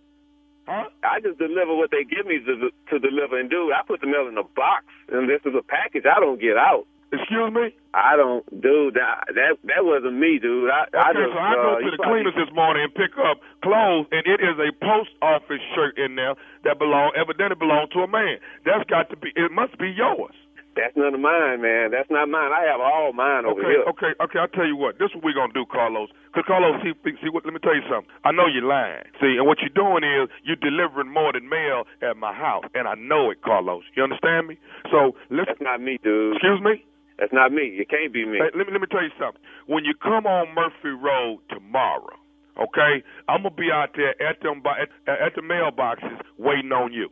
Huh? 0.68 0.90
I 1.04 1.22
just 1.22 1.38
deliver 1.38 1.76
what 1.76 1.92
they 1.92 2.04
give 2.04 2.26
me 2.26 2.40
to 2.44 2.70
to 2.90 3.00
deliver, 3.00 3.40
and 3.40 3.50
dude, 3.50 3.72
I 3.72 3.86
put 3.86 4.02
the 4.02 4.08
mail 4.08 4.28
in 4.28 4.38
a 4.38 4.44
box, 4.44 4.86
and 5.10 5.30
this 5.30 5.42
is 5.46 5.54
a 5.58 5.64
package 5.64 6.04
I 6.10 6.20
don't 6.20 6.42
get 6.42 6.58
out. 6.58 6.86
Excuse 7.20 7.52
me? 7.54 7.76
I 7.94 8.16
don't, 8.16 8.44
dude. 8.62 8.96
That 8.96 9.26
that, 9.36 9.56
that 9.64 9.82
wasn't 9.86 10.20
me, 10.20 10.40
dude. 10.42 10.70
I, 10.70 10.84
Okay, 10.92 10.98
I 11.00 11.14
just, 11.14 11.32
so 11.34 11.40
I 11.40 11.52
uh, 11.52 11.56
go 11.56 11.70
you 11.80 11.86
to 11.86 11.92
the 11.92 11.98
probably- 11.98 12.24
cleaners 12.28 12.36
this 12.36 12.52
morning 12.56 12.84
and 12.84 12.94
pick 12.94 13.16
up 13.18 13.40
clothes, 13.64 14.08
and 14.12 14.24
it 14.28 14.40
is 14.44 14.56
a 14.60 14.72
post 14.84 15.12
office 15.22 15.64
shirt 15.76 15.98
in 15.98 16.16
there 16.16 16.36
that 16.64 16.80
belong 16.80 17.12
evidently 17.16 17.56
belong 17.56 17.88
to 17.94 18.00
a 18.04 18.08
man. 18.08 18.38
That's 18.66 18.84
got 18.90 19.10
to 19.12 19.18
be. 19.18 19.32
It 19.36 19.52
must 19.52 19.78
be 19.78 19.90
yours. 19.90 20.36
That's 20.76 20.92
none 20.98 21.16
of 21.16 21.22
mine, 21.24 21.62
man. 21.64 21.92
That's 21.96 22.12
not 22.12 22.28
mine. 22.28 22.52
I 22.52 22.68
have 22.68 22.82
all 22.84 23.14
mine 23.16 23.46
over 23.48 23.64
okay, 23.64 23.80
here. 23.80 23.84
okay, 23.96 24.12
okay. 24.20 24.40
I'll 24.44 24.52
tell 24.52 24.68
you 24.68 24.76
what. 24.76 25.00
This 25.00 25.08
is 25.08 25.16
what 25.16 25.24
we're 25.24 25.34
gonna 25.40 25.54
do, 25.56 25.64
Carlos. 25.72 26.10
Cause 26.36 26.44
Carlos, 26.46 26.84
see, 26.84 26.92
see, 27.24 27.32
what? 27.32 27.46
Let 27.48 27.54
me 27.56 27.64
tell 27.64 27.76
you 27.76 27.82
something. 27.88 28.12
I 28.28 28.34
know 28.36 28.44
you're 28.52 28.68
lying. 28.68 29.08
See, 29.24 29.40
and 29.40 29.48
what 29.48 29.60
you're 29.64 29.72
doing 29.72 30.04
is 30.04 30.28
you're 30.44 30.60
delivering 30.60 31.08
more 31.08 31.32
than 31.32 31.48
mail 31.48 31.88
at 32.04 32.18
my 32.18 32.34
house, 32.36 32.66
and 32.76 32.90
I 32.90 32.96
know 33.00 33.32
it, 33.32 33.40
Carlos. 33.42 33.84
You 33.96 34.04
understand 34.04 34.48
me? 34.52 34.60
So 34.92 35.16
listen. 35.32 35.56
That's 35.56 35.64
not 35.64 35.80
me, 35.80 35.96
dude. 36.04 36.36
Excuse 36.36 36.60
me. 36.60 36.84
That's 37.20 37.32
not 37.34 37.52
me. 37.52 37.80
It 37.80 37.90
can't 37.90 38.12
be 38.14 38.26
me. 38.26 38.40
Hey, 38.40 38.52
let 38.58 38.68
me 38.68 38.74
let 38.74 38.82
me 38.82 38.88
tell 38.92 39.04
you 39.04 39.14
something. 39.20 39.42
When 39.68 39.86
you 39.86 39.94
come 39.96 40.26
on 40.28 40.54
Murphy 40.54 40.92
Road 40.92 41.40
tomorrow, 41.50 42.16
okay, 42.60 43.04
I'm 43.30 43.44
gonna 43.44 43.56
be 43.56 43.72
out 43.72 43.96
there 43.96 44.16
at 44.22 44.42
them 44.44 44.62
at, 44.68 44.90
at 45.08 45.36
the 45.36 45.42
mailboxes 45.42 46.20
waiting 46.38 46.72
on 46.72 46.92
you. 46.94 47.10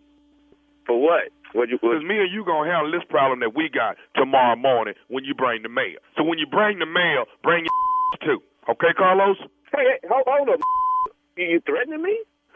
For 0.86 0.99
what? 1.01 1.32
What 1.54 1.70
you? 1.70 1.78
Because 1.80 2.04
me 2.04 2.20
and 2.20 2.32
you 2.32 2.43
gonna 2.43 2.70
handle 2.70 2.91
this 2.91 3.08
problem 3.10 3.39
that 3.41 3.56
we 3.56 3.70
got 3.70 3.95
tomorrow 4.16 4.56
morning 4.56 4.95
when 5.08 5.24
you 5.24 5.34
bring 5.34 5.64
the 5.64 5.70
mail. 5.70 5.99
So 6.18 6.24
when 6.24 6.38
you 6.39 6.47
bring 6.47 6.80
the 6.80 6.86
mail, 6.89 7.26
bring 7.43 7.64
your 7.64 8.20
too. 8.38 8.43
Okay, 8.70 8.91
Carlos? 8.97 9.38
Hey, 9.72 9.84
hey 9.88 10.08
hold, 10.10 10.26
hold 10.28 10.49
up. 10.49 10.60
You, 11.36 11.45
you 11.58 11.62
threatening 11.66 12.04
me? 12.04 12.14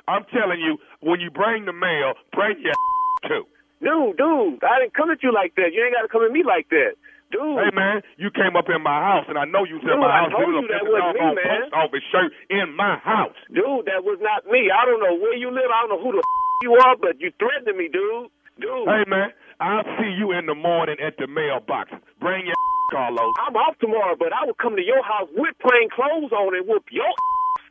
I'm 0.08 0.24
telling 0.30 0.62
you, 0.62 0.78
when 1.02 1.20
you 1.20 1.32
bring 1.32 1.66
the 1.66 1.74
mail, 1.74 2.14
bring 2.32 2.62
your 2.62 2.76
too. 3.28 3.46
Dude, 3.82 4.18
dude, 4.18 4.62
I 4.64 4.82
didn't 4.82 4.94
come 4.94 5.10
at 5.10 5.24
you 5.24 5.34
like 5.34 5.56
that. 5.56 5.74
You 5.74 5.84
ain't 5.86 5.94
got 5.94 6.02
to 6.04 6.08
come 6.10 6.24
at 6.24 6.32
me 6.32 6.44
like 6.46 6.70
that. 6.70 6.94
Dude. 7.32 7.60
Hey 7.60 7.72
man, 7.76 8.02
you 8.18 8.32
came 8.32 8.56
up 8.56 8.72
in 8.72 8.80
my 8.82 9.00
house, 9.04 9.26
and 9.28 9.36
I 9.38 9.44
know 9.46 9.68
you 9.68 9.78
was 9.80 9.86
in 9.88 9.96
Dude, 9.96 10.00
my 10.00 10.08
I 10.12 10.28
house. 10.28 10.32
told 10.32 10.48
You 10.48 10.64
was 10.64 10.72
that 10.72 10.82
up 10.82 10.88
in 10.88 10.94
the 10.94 10.96
wasn't 10.96 11.18
me, 11.18 11.44
man. 11.44 11.60
post 11.68 11.74
office 11.76 12.06
shirt 12.12 12.32
in 12.50 12.68
my 12.76 12.96
house. 13.04 13.38
Dude, 13.52 13.84
that 13.90 14.02
was 14.08 14.20
not 14.24 14.48
me. 14.48 14.72
I 14.72 14.86
don't 14.88 15.02
know 15.04 15.16
where 15.20 15.36
you 15.36 15.52
live. 15.52 15.68
I 15.68 15.78
don't 15.84 15.92
know 15.98 16.04
who 16.04 16.16
the 16.16 16.24
you 16.66 16.72
are, 16.80 16.96
but 16.96 17.20
you 17.20 17.32
threatened 17.40 17.76
me, 17.76 17.88
dude. 17.92 18.32
Dude. 18.64 18.88
Hey 18.88 19.04
man, 19.12 19.36
I'll 19.60 19.86
see 20.00 20.12
you 20.18 20.32
in 20.34 20.48
the 20.48 20.56
morning 20.56 20.98
at 21.04 21.18
the 21.20 21.28
mailbox. 21.28 21.92
Bring 22.20 22.48
your 22.48 22.56
Carlos. 22.92 23.36
I'm 23.44 23.56
off 23.60 23.76
tomorrow, 23.84 24.16
but 24.18 24.32
I 24.32 24.46
will 24.48 24.56
come 24.56 24.76
to 24.80 24.82
your 24.86 25.04
house 25.04 25.28
with 25.36 25.52
plain 25.60 25.92
clothes 25.92 26.32
on 26.32 26.56
and 26.56 26.64
whoop 26.68 26.88
your 26.92 27.12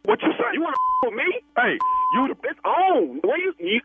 What 0.06 0.22
you 0.22 0.30
say? 0.38 0.48
You 0.54 0.62
want 0.62 0.74
to 0.78 1.10
with 1.10 1.18
me? 1.18 1.28
Hey, 1.58 1.74
you 2.14 2.30
the 2.30 2.36
It's 2.46 2.60
on. 2.64 3.20
Where 3.26 3.38
you, 3.38 3.52
you 3.58 3.80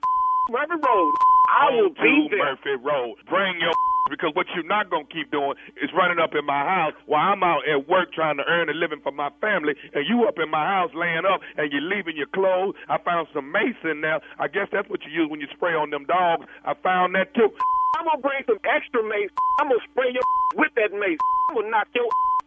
Murphy 0.53 0.77
Road. 0.77 1.13
I 1.49 1.65
will 1.73 1.89
be 1.89 2.29
to 2.29 2.29
there. 2.29 2.45
Murphy 2.45 2.77
Road. 2.77 3.17
Bring 3.29 3.57
your 3.59 3.73
because 4.09 4.31
what 4.35 4.45
you're 4.53 4.67
not 4.67 4.89
gonna 4.91 5.07
keep 5.09 5.31
doing 5.31 5.55
is 5.81 5.89
running 5.95 6.19
up 6.19 6.35
in 6.35 6.45
my 6.45 6.61
house 6.67 6.93
while 7.07 7.33
I'm 7.33 7.41
out 7.43 7.63
at 7.65 7.87
work 7.89 8.13
trying 8.13 8.37
to 8.37 8.45
earn 8.45 8.69
a 8.69 8.73
living 8.75 8.99
for 9.01 9.11
my 9.11 9.31
family, 9.41 9.73
and 9.93 10.05
you 10.07 10.25
up 10.27 10.37
in 10.37 10.49
my 10.51 10.65
house 10.65 10.91
laying 10.93 11.25
up 11.25 11.41
and 11.57 11.71
you're 11.71 11.81
leaving 11.85 12.17
your 12.17 12.29
clothes. 12.29 12.75
I 12.89 12.97
found 13.01 13.27
some 13.33 13.51
mace 13.51 13.79
in 13.83 14.01
there. 14.01 14.19
I 14.39 14.47
guess 14.47 14.67
that's 14.71 14.89
what 14.89 15.01
you 15.05 15.11
use 15.11 15.29
when 15.29 15.39
you 15.41 15.47
spray 15.55 15.73
on 15.73 15.89
them 15.89 16.05
dogs. 16.05 16.45
I 16.65 16.73
found 16.83 17.15
that 17.15 17.33
too. 17.33 17.49
I'm 17.97 18.05
gonna 18.05 18.21
bring 18.21 18.43
some 18.45 18.59
extra 18.67 19.01
mace. 19.03 19.31
I'm 19.59 19.69
gonna 19.69 19.81
spray 19.91 20.11
your 20.13 20.25
with 20.57 20.73
that 20.75 20.91
mace. 20.93 21.19
I'm 21.49 21.55
gonna 21.55 21.69
knock 21.71 21.87
your 21.95 22.05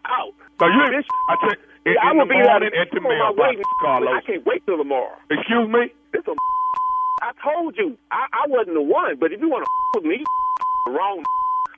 out. 0.08 0.32
So 0.60 0.66
you, 0.66 0.80
Bitch. 0.92 1.08
I 1.30 1.34
check 1.48 1.58
in, 1.86 1.92
in 1.92 1.98
I'm 2.02 2.16
gonna 2.18 2.30
be 2.30 2.38
there. 2.40 2.80
at 2.80 2.88
the 2.92 3.00
mailbox. 3.00 3.56
Carlos. 3.80 4.12
I 4.14 4.20
can't 4.24 4.44
wait 4.46 4.64
till 4.66 4.76
tomorrow. 4.78 5.16
Excuse 5.30 5.68
me. 5.68 5.92
This 6.12 6.22
a 6.28 6.34
I 7.22 7.32
told 7.40 7.76
you, 7.78 7.96
I, 8.12 8.26
I 8.32 8.44
wasn't 8.48 8.74
the 8.76 8.82
one. 8.84 9.16
But 9.18 9.32
if 9.32 9.40
you 9.40 9.48
want 9.48 9.64
to 9.64 9.70
with 10.00 10.04
me, 10.04 10.24
wrong 10.88 11.24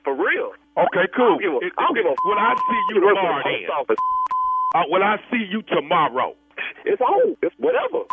for 0.02 0.14
real. 0.14 0.52
Okay, 0.76 1.06
cool. 1.14 1.38
I 1.38 1.38
don't 1.38 1.42
give 1.42 1.52
a, 1.54 1.60
It- 1.66 1.72
I 1.78 1.82
don't 1.86 1.94
give 1.96 2.06
a 2.06 2.14
When 2.28 2.38
I 2.38 2.52
see 2.54 2.80
you 2.94 3.00
tomorrow, 3.00 3.42
then. 3.44 3.70
office. 3.70 4.00
Uh, 4.74 4.82
when 4.90 5.02
I 5.02 5.16
see 5.30 5.46
you 5.50 5.62
tomorrow. 5.62 6.34
It's 6.84 7.00
on. 7.00 7.36
It's 7.42 7.54
whatever. 7.58 8.04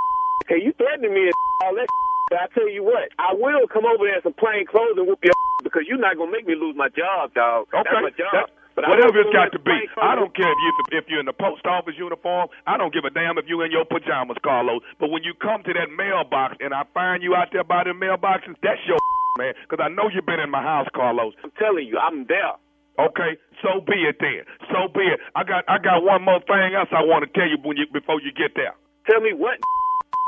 Okay, 0.45 0.59
you 0.63 0.73
threatening 0.77 1.13
me 1.13 1.31
and 1.31 1.37
all 1.63 1.75
that. 1.75 1.87
But 2.29 2.39
I 2.39 2.47
tell 2.53 2.69
you 2.69 2.83
what, 2.83 3.09
I 3.19 3.33
will 3.33 3.67
come 3.67 3.85
over 3.85 4.03
there 4.05 4.15
in 4.17 4.23
some 4.23 4.33
plain 4.33 4.65
clothes 4.65 4.95
and 4.97 5.07
whoop 5.07 5.19
your 5.23 5.33
because 5.63 5.83
you're 5.87 5.99
not 5.99 6.17
gonna 6.17 6.31
make 6.31 6.45
me 6.47 6.55
lose 6.55 6.75
my 6.75 6.89
job, 6.89 7.33
dog. 7.33 7.67
Okay. 7.73 7.83
That's 7.83 8.03
my 8.03 8.09
job. 8.15 8.33
That- 8.33 8.51
but 8.75 8.85
I 8.85 8.89
whatever 8.89 9.21
it's 9.21 9.33
got 9.33 9.51
to 9.53 9.61
be. 9.61 9.77
I 10.01 10.15
don't 10.15 10.33
care 10.35 10.49
if 10.49 10.59
you 10.59 10.71
if 10.99 11.05
you're 11.07 11.19
in 11.19 11.29
the 11.29 11.37
post 11.37 11.65
office 11.65 11.95
uniform. 11.97 12.49
I 12.67 12.77
don't 12.77 12.93
give 12.93 13.05
a 13.05 13.13
damn 13.13 13.37
if 13.37 13.45
you're 13.47 13.65
in 13.65 13.71
your 13.71 13.85
pajamas, 13.85 14.37
Carlos. 14.43 14.81
But 14.99 15.09
when 15.09 15.23
you 15.23 15.33
come 15.37 15.63
to 15.63 15.73
that 15.73 15.89
mailbox 15.93 16.57
and 16.59 16.73
I 16.73 16.83
find 16.93 17.21
you 17.23 17.35
out 17.35 17.49
there 17.53 17.63
by 17.63 17.83
the 17.85 17.93
mailboxes, 17.93 18.57
that's 18.61 18.81
your 18.87 18.97
man. 19.39 19.53
Because 19.63 19.83
I 19.83 19.89
know 19.89 20.09
you've 20.09 20.25
been 20.25 20.41
in 20.41 20.49
my 20.49 20.61
house, 20.61 20.87
Carlos. 20.93 21.33
I'm 21.43 21.53
telling 21.57 21.87
you, 21.87 21.97
I'm 21.97 22.25
there. 22.27 22.57
Okay, 22.99 23.41
so 23.65 23.81
be 23.81 24.05
it 24.05 24.17
then. 24.21 24.45
So 24.69 24.85
be 24.93 25.01
it. 25.09 25.19
I 25.35 25.43
got 25.43 25.65
I 25.67 25.77
got 25.81 26.03
one 26.03 26.21
more 26.21 26.41
thing 26.45 26.77
else 26.77 26.89
I 26.93 27.01
want 27.01 27.25
to 27.25 27.29
tell 27.33 27.49
you 27.49 27.57
when 27.63 27.77
you 27.77 27.85
before 27.91 28.21
you 28.21 28.29
get 28.33 28.53
there. 28.55 28.73
Tell 29.09 29.21
me 29.21 29.33
what. 29.33 29.57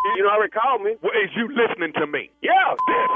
You 0.05 0.21
know, 0.21 0.29
already 0.37 0.53
recall 0.53 0.77
me. 0.85 0.93
Well, 1.01 1.17
is 1.17 1.33
you 1.33 1.49
listening 1.49 1.89
to 1.97 2.05
me? 2.05 2.29
Yeah. 2.45 2.77
This 2.85 3.09
is 3.09 3.14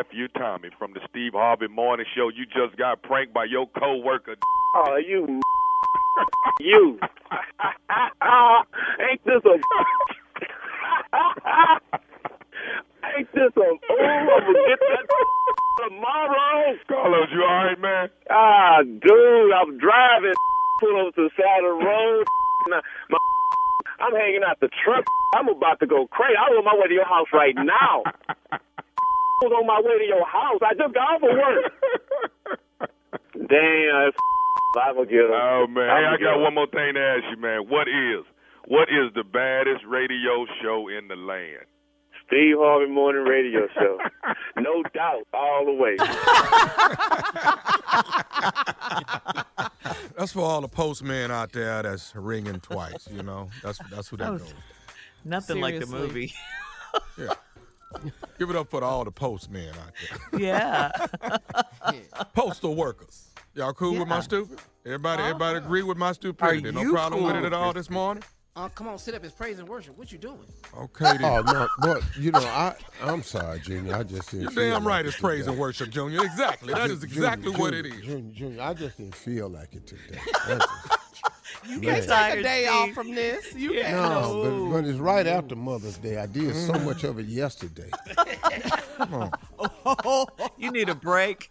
nephew 0.00 0.28
Tommy 0.28 0.70
from 0.78 0.94
the 0.94 1.00
Steve 1.10 1.32
Harvey 1.34 1.68
Morning 1.68 2.06
Show. 2.16 2.30
You 2.30 2.46
just 2.46 2.78
got 2.78 3.02
pranked 3.02 3.34
by 3.34 3.44
your 3.44 3.66
coworker. 3.78 4.36
Oh, 4.74 4.96
you. 4.96 5.40
you. 6.60 6.98
Ain't 9.10 9.24
this 9.26 9.44
a. 9.44 9.50
Ain't 13.12 13.28
this 13.34 13.52
a. 13.56 13.60
Oh, 13.60 13.76
I'm 14.00 14.26
gonna 14.26 14.64
get 14.68 14.80
that 14.80 15.04
tomorrow. 15.84 16.76
Carlos, 16.88 17.28
you 17.34 17.42
all 17.42 17.64
right, 17.66 17.78
man? 17.78 18.08
Ah, 18.30 18.82
dude, 18.82 19.52
I'm 19.52 19.76
driving. 19.76 20.32
Pull 20.80 20.96
over 20.96 21.10
to 21.10 21.28
the 21.28 21.30
side 21.36 21.64
of 21.64 21.78
the 21.78 21.84
road. 21.84 22.24
Now, 22.70 22.80
my, 23.10 23.18
I'm 24.00 24.14
hanging 24.14 24.44
out 24.48 24.60
the 24.60 24.70
truck. 24.82 25.04
I'm 25.34 25.48
about 25.48 25.78
to 25.80 25.86
go 25.86 26.06
crazy. 26.06 26.36
I'm 26.40 26.56
on 26.56 26.64
my 26.64 26.74
way 26.74 26.88
to 26.88 26.94
your 26.94 27.04
house 27.04 27.28
right 27.34 27.54
now. 27.54 28.04
I 29.40 29.44
was 29.46 29.52
on 29.56 29.64
my 29.66 29.80
way 29.80 29.96
to 29.98 30.04
your 30.04 30.26
house. 30.26 30.60
I 30.62 30.74
just 30.74 30.92
got 30.94 31.16
off 31.16 31.22
of 31.22 31.30
work. 31.32 31.72
Damn, 33.48 34.12
I'm 34.76 34.94
gonna 34.94 35.06
get 35.06 35.24
him. 35.24 35.30
Oh 35.32 35.66
man, 35.68 35.86
hey, 35.86 35.90
I'ma 35.90 36.08
I 36.14 36.16
get 36.18 36.24
got 36.24 36.40
one 36.40 36.54
more 36.54 36.66
thing 36.66 36.92
to 36.94 37.00
ask 37.00 37.24
you, 37.30 37.36
man. 37.40 37.66
What 37.68 37.88
is 37.88 38.24
what 38.66 38.88
is 38.90 39.12
the 39.14 39.24
baddest 39.24 39.84
radio 39.88 40.44
show 40.62 40.88
in 40.88 41.08
the 41.08 41.16
land? 41.16 41.64
Steve 42.26 42.56
Harvey 42.58 42.90
Morning 42.92 43.24
Radio 43.24 43.66
Show. 43.74 43.98
no 44.60 44.82
doubt, 44.94 45.26
all 45.34 45.64
the 45.66 45.72
way. 45.72 45.96
That's 50.16 50.32
for 50.32 50.40
all 50.42 50.60
the 50.60 50.68
postmen 50.68 51.30
out 51.30 51.52
there 51.52 51.82
that's 51.82 52.14
ringing 52.14 52.60
twice. 52.60 53.08
You 53.10 53.22
know, 53.22 53.48
that's 53.62 53.78
that's 53.90 54.08
who 54.08 54.16
that 54.18 54.28
Oh, 54.28 54.38
goes. 54.38 54.54
Nothing 55.24 55.60
like 55.60 55.80
the 55.80 55.86
Seriously. 55.86 56.32
movie. 57.16 57.32
Give 58.38 58.50
it 58.50 58.56
up 58.56 58.70
for 58.70 58.82
all 58.84 59.04
the 59.04 59.10
postmen 59.10 59.68
out 59.68 59.92
there. 60.32 60.40
Yeah. 60.40 60.90
Postal 62.34 62.74
workers. 62.74 63.28
Y'all 63.54 63.72
cool 63.72 63.98
with 63.98 64.08
my 64.08 64.20
stupid? 64.20 64.58
Everybody, 64.86 65.22
everybody 65.22 65.58
agree 65.58 65.82
with 65.82 65.96
my 65.98 66.12
stupidity? 66.12 66.68
Are 66.68 66.72
No 66.72 66.82
you 66.82 66.92
problem 66.92 67.24
with 67.24 67.36
it 67.36 67.44
at 67.44 67.52
all 67.52 67.72
this 67.72 67.90
morning? 67.90 68.22
Uh, 68.56 68.68
come 68.68 68.88
on, 68.88 68.98
sit 68.98 69.14
up. 69.14 69.24
It's 69.24 69.32
praise 69.34 69.58
and 69.58 69.68
worship. 69.68 69.96
What 69.96 70.10
you 70.10 70.18
doing? 70.18 70.38
Okay, 70.76 71.16
then. 71.18 71.24
Oh 71.24 71.40
no, 71.42 71.68
but 71.80 72.02
you 72.18 72.32
know, 72.32 72.40
I 72.40 72.74
I'm 73.02 73.22
sorry, 73.22 73.60
Junior. 73.60 73.94
I 73.94 74.02
just 74.02 74.30
didn't. 74.30 74.42
You're 74.42 74.50
feel 74.50 74.70
damn 74.70 74.84
like 74.84 74.92
right. 74.92 75.04
it 75.04 75.08
It's 75.08 75.20
praise 75.20 75.40
today. 75.40 75.52
and 75.52 75.60
worship, 75.60 75.90
Junior. 75.90 76.24
Exactly. 76.24 76.74
That 76.74 76.90
is 76.90 77.00
Junior, 77.00 77.14
exactly 77.14 77.50
what 77.52 77.72
Junior, 77.72 77.78
it 77.78 77.86
is. 77.86 78.04
Junior, 78.04 78.34
Junior, 78.34 78.62
I 78.62 78.74
just 78.74 78.96
didn't 78.98 79.14
feel 79.14 79.48
like 79.48 79.72
it 79.74 79.86
today. 79.86 80.18
That's 81.62 81.68
just- 81.68 81.82
You 81.82 81.86
Man. 81.86 81.94
can't 81.94 82.02
take 82.02 82.04
a 82.04 82.08
Tired, 82.08 82.42
day 82.42 82.66
off 82.66 82.90
from 82.92 83.14
this. 83.14 83.54
You 83.54 83.72
can't. 83.72 83.92
no, 83.96 84.70
but, 84.70 84.82
but 84.82 84.88
it's 84.88 84.98
right 84.98 85.26
after 85.26 85.56
Mother's 85.56 85.98
Day. 85.98 86.18
I 86.18 86.26
did 86.26 86.54
so 86.54 86.72
much 86.80 87.04
of 87.04 87.18
it 87.18 87.26
yesterday. 87.26 87.90
Come 88.96 89.14
on. 89.14 89.30
Oh, 89.58 90.26
you 90.58 90.70
need 90.70 90.88
a 90.88 90.94
break. 90.94 91.50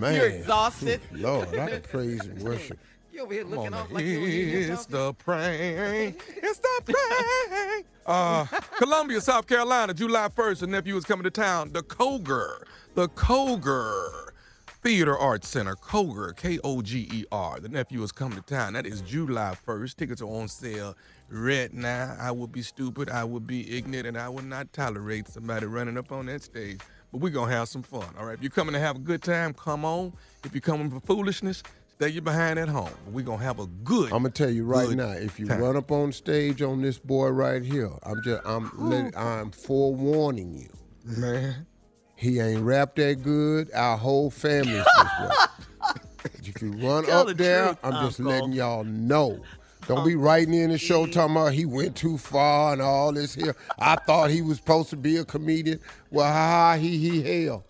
Man, 0.00 0.14
You're 0.14 0.26
exhausted. 0.26 1.00
Lord, 1.12 1.48
I 1.56 1.68
can 1.70 1.82
praise 1.82 2.20
and 2.26 2.42
worship. 2.42 2.78
You 3.12 3.22
over 3.22 3.32
here 3.34 3.42
Come 3.42 3.50
looking 3.54 3.74
on, 3.74 3.80
off 3.80 3.90
like 3.90 4.04
you 4.04 4.20
don't 4.20 4.28
hear 4.28 4.72
it's 4.72 4.86
the 4.86 5.12
prank. 5.14 6.22
It's 6.36 6.58
the 6.58 6.82
prank. 6.92 7.86
Uh, 8.08 8.46
Columbia, 8.78 9.20
South 9.20 9.46
Carolina, 9.46 9.92
July 9.92 10.28
1st, 10.28 10.62
a 10.62 10.66
nephew 10.66 10.96
is 10.96 11.04
coming 11.04 11.24
to 11.24 11.30
town. 11.30 11.70
The 11.74 11.82
Koger, 11.82 12.62
the 12.94 13.06
Koger 13.10 14.28
Theater 14.82 15.18
Arts 15.18 15.48
Center, 15.48 15.74
Koger, 15.74 16.36
K 16.36 16.60
O 16.62 16.82
G 16.82 17.08
E 17.12 17.24
R. 17.32 17.58
The 17.58 17.68
nephew 17.68 18.00
is 18.04 18.12
coming 18.12 18.38
to 18.38 18.44
town. 18.44 18.74
That 18.74 18.86
is 18.86 19.00
July 19.00 19.56
1st. 19.66 19.96
Tickets 19.96 20.22
are 20.22 20.26
on 20.26 20.46
sale 20.46 20.96
right 21.28 21.72
now. 21.74 22.16
I 22.20 22.30
would 22.30 22.52
be 22.52 22.62
stupid, 22.62 23.10
I 23.10 23.24
would 23.24 23.44
be 23.46 23.76
ignorant, 23.76 24.06
and 24.06 24.16
I 24.16 24.28
would 24.28 24.44
not 24.44 24.72
tolerate 24.72 25.26
somebody 25.26 25.66
running 25.66 25.98
up 25.98 26.12
on 26.12 26.26
that 26.26 26.42
stage. 26.42 26.80
But 27.10 27.20
we're 27.20 27.30
going 27.32 27.50
to 27.50 27.56
have 27.56 27.68
some 27.68 27.82
fun, 27.82 28.06
all 28.18 28.26
right? 28.26 28.34
If 28.34 28.42
you're 28.42 28.50
coming 28.50 28.72
to 28.74 28.78
have 28.78 28.96
a 28.96 29.00
good 29.00 29.22
time, 29.22 29.52
come 29.52 29.84
on. 29.84 30.12
If 30.44 30.54
you're 30.54 30.60
coming 30.60 30.90
for 30.90 31.00
foolishness, 31.00 31.62
stay 31.96 32.10
you 32.10 32.20
behind 32.20 32.58
at 32.60 32.68
home. 32.68 32.90
We're 33.10 33.24
going 33.24 33.38
to 33.38 33.44
have 33.44 33.58
a 33.58 33.66
good 33.66 34.12
I'm 34.12 34.22
gonna 34.22 34.30
tell 34.30 34.50
you 34.50 34.64
right 34.64 34.90
now, 34.90 35.10
if 35.10 35.40
you 35.40 35.46
time. 35.46 35.60
run 35.60 35.76
up 35.76 35.90
on 35.90 36.12
stage 36.12 36.62
on 36.62 36.82
this 36.82 36.98
boy 36.98 37.28
right 37.30 37.62
here, 37.62 37.90
I'm 38.04 38.22
just 38.22 38.42
I'm 38.46 38.70
let, 38.76 39.16
I'm 39.18 39.50
forewarning 39.50 40.54
you. 40.54 40.68
Man. 41.04 41.66
He 42.18 42.40
ain't 42.40 42.62
rap 42.62 42.96
that 42.96 43.22
good. 43.22 43.70
Our 43.72 43.96
whole 43.96 44.28
family's 44.28 44.84
this 44.84 45.20
way. 45.20 45.94
if 46.42 46.60
you 46.60 46.72
run 46.72 47.04
Tell 47.04 47.20
up 47.20 47.28
the 47.28 47.34
there, 47.34 47.66
truth, 47.66 47.78
I'm 47.84 48.04
just 48.04 48.18
letting 48.18 48.50
y'all 48.50 48.82
know. 48.82 49.40
Don't 49.86 50.04
be 50.04 50.16
writing 50.16 50.54
in 50.54 50.70
the 50.70 50.78
show 50.78 51.06
talking 51.06 51.36
about 51.36 51.52
he 51.52 51.64
went 51.64 51.94
too 51.94 52.18
far 52.18 52.72
and 52.72 52.82
all 52.82 53.12
this 53.12 53.36
here. 53.36 53.54
I 53.78 53.94
thought 53.94 54.30
he 54.30 54.42
was 54.42 54.56
supposed 54.56 54.90
to 54.90 54.96
be 54.96 55.16
a 55.18 55.24
comedian. 55.24 55.78
Well, 56.10 56.26
ha 56.26 56.72
ha, 56.72 56.76
he 56.76 56.98
he 56.98 57.44
hell. 57.44 57.64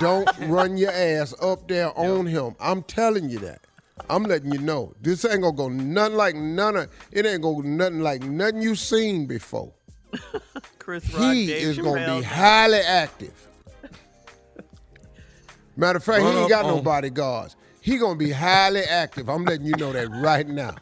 Don't 0.00 0.26
run 0.48 0.78
your 0.78 0.90
ass 0.90 1.34
up 1.42 1.68
there 1.68 1.96
on 1.98 2.24
him. 2.24 2.56
I'm 2.60 2.82
telling 2.82 3.28
you 3.28 3.40
that. 3.40 3.60
I'm 4.08 4.22
letting 4.22 4.52
you 4.52 4.58
know. 4.58 4.94
This 5.02 5.26
ain't 5.26 5.42
gonna 5.42 5.54
go 5.54 5.68
nothing 5.68 6.16
like 6.16 6.34
none 6.34 6.76
of 6.76 6.90
it 7.12 7.26
ain't 7.26 7.42
gonna 7.42 7.56
go 7.56 7.68
nothing 7.68 8.00
like 8.00 8.22
nothing 8.22 8.62
you 8.62 8.74
seen 8.74 9.26
before. 9.26 9.70
Chris 10.78 11.12
Rock, 11.12 11.34
He 11.34 11.46
Dave 11.46 11.66
is 11.66 11.78
gonna 11.78 12.16
be 12.16 12.24
highly 12.24 12.78
active. 12.78 13.34
Matter 15.80 15.96
of 15.96 16.04
fact, 16.04 16.22
Run 16.22 16.32
he 16.34 16.38
ain't 16.40 16.44
up 16.44 16.48
got 16.50 16.66
no 16.66 16.76
on- 16.76 16.84
bodyguards. 16.84 17.56
he 17.80 17.96
gonna 17.96 18.14
be 18.14 18.30
highly 18.32 18.82
active. 18.82 19.30
I'm 19.30 19.44
letting 19.46 19.64
you 19.64 19.72
know 19.76 19.92
that 19.94 20.08
right 20.10 20.46
now. 20.46 20.74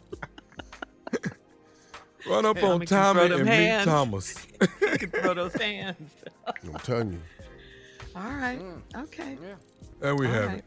Run 2.28 2.44
up 2.44 2.59
Hey, 2.59 2.66
on 2.66 2.80
keep 2.80 2.88
Tommy 2.88 3.20
and 3.32 3.49
hands. 3.49 3.86
meet 3.86 3.92
Thomas. 3.92 4.46
You 4.80 4.99
can 4.99 5.11
throw 5.11 5.34
those 5.34 5.55
hands. 5.55 6.11
I'm 6.64 6.72
telling 6.80 7.12
you. 7.12 7.20
All 8.16 8.22
right. 8.32 8.59
Mm. 8.61 8.80
Okay. 9.05 9.38
There 10.01 10.16
we 10.16 10.26
All 10.26 10.32
have 10.32 10.46
right. 10.49 10.59
it. 10.59 10.64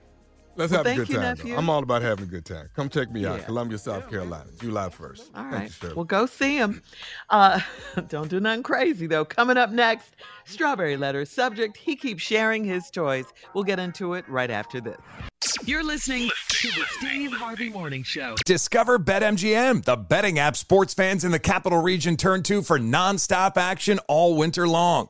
Let's 0.57 0.71
Well, 0.71 0.83
have 0.83 0.93
a 0.93 0.95
good 0.95 1.09
you, 1.09 1.15
time. 1.15 1.23
nephew. 1.23 1.55
I'm 1.55 1.69
all 1.69 1.81
about 1.81 2.01
having 2.01 2.25
a 2.25 2.27
good 2.27 2.45
time. 2.45 2.69
Come 2.75 2.89
check 2.89 3.09
me 3.11 3.25
out, 3.25 3.39
Yeah. 3.39 3.45
Columbia, 3.45 3.77
South 3.77 4.09
Carolina, 4.09 4.49
July 4.59 4.89
1st. 4.89 5.29
All 5.33 5.43
right. 5.43 5.51
Thank 5.51 5.53
right. 5.53 5.63
you, 5.63 5.69
Shirley. 5.69 5.93
Well, 5.95 6.05
go 6.05 6.25
see 6.25 6.57
him. 6.57 6.81
Uh, 7.29 7.59
don't 8.09 8.29
do 8.29 8.39
nothing 8.39 8.63
crazy, 8.63 9.07
though. 9.07 9.23
Coming 9.25 9.57
up 9.57 9.71
next, 9.71 10.15
Strawberry 10.45 10.97
Letter. 10.97 11.25
Subject, 11.25 11.77
he 11.77 11.95
keeps 11.95 12.21
sharing 12.21 12.63
his 12.65 12.89
toys. 12.89 13.25
We'll 13.53 13.63
get 13.63 13.79
into 13.79 14.13
it 14.15 14.27
right 14.27 14.51
after 14.51 14.81
this. 14.81 14.97
You're 15.65 15.83
listening 15.83 16.29
to 16.49 16.67
the 16.69 16.85
Steve 16.97 17.31
Harvey 17.33 17.69
Morning 17.69 18.03
Show. 18.03 18.35
Discover 18.45 18.99
BetMGM, 18.99 19.83
the 19.85 19.95
betting 19.95 20.37
app 20.39 20.55
sports 20.55 20.93
fans 20.93 21.23
in 21.23 21.31
the 21.31 21.39
capital 21.39 21.81
region 21.81 22.17
turn 22.17 22.43
to 22.43 22.61
for 22.61 22.77
nonstop 22.79 23.57
action 23.57 23.99
all 24.07 24.35
winter 24.35 24.67
long. 24.67 25.09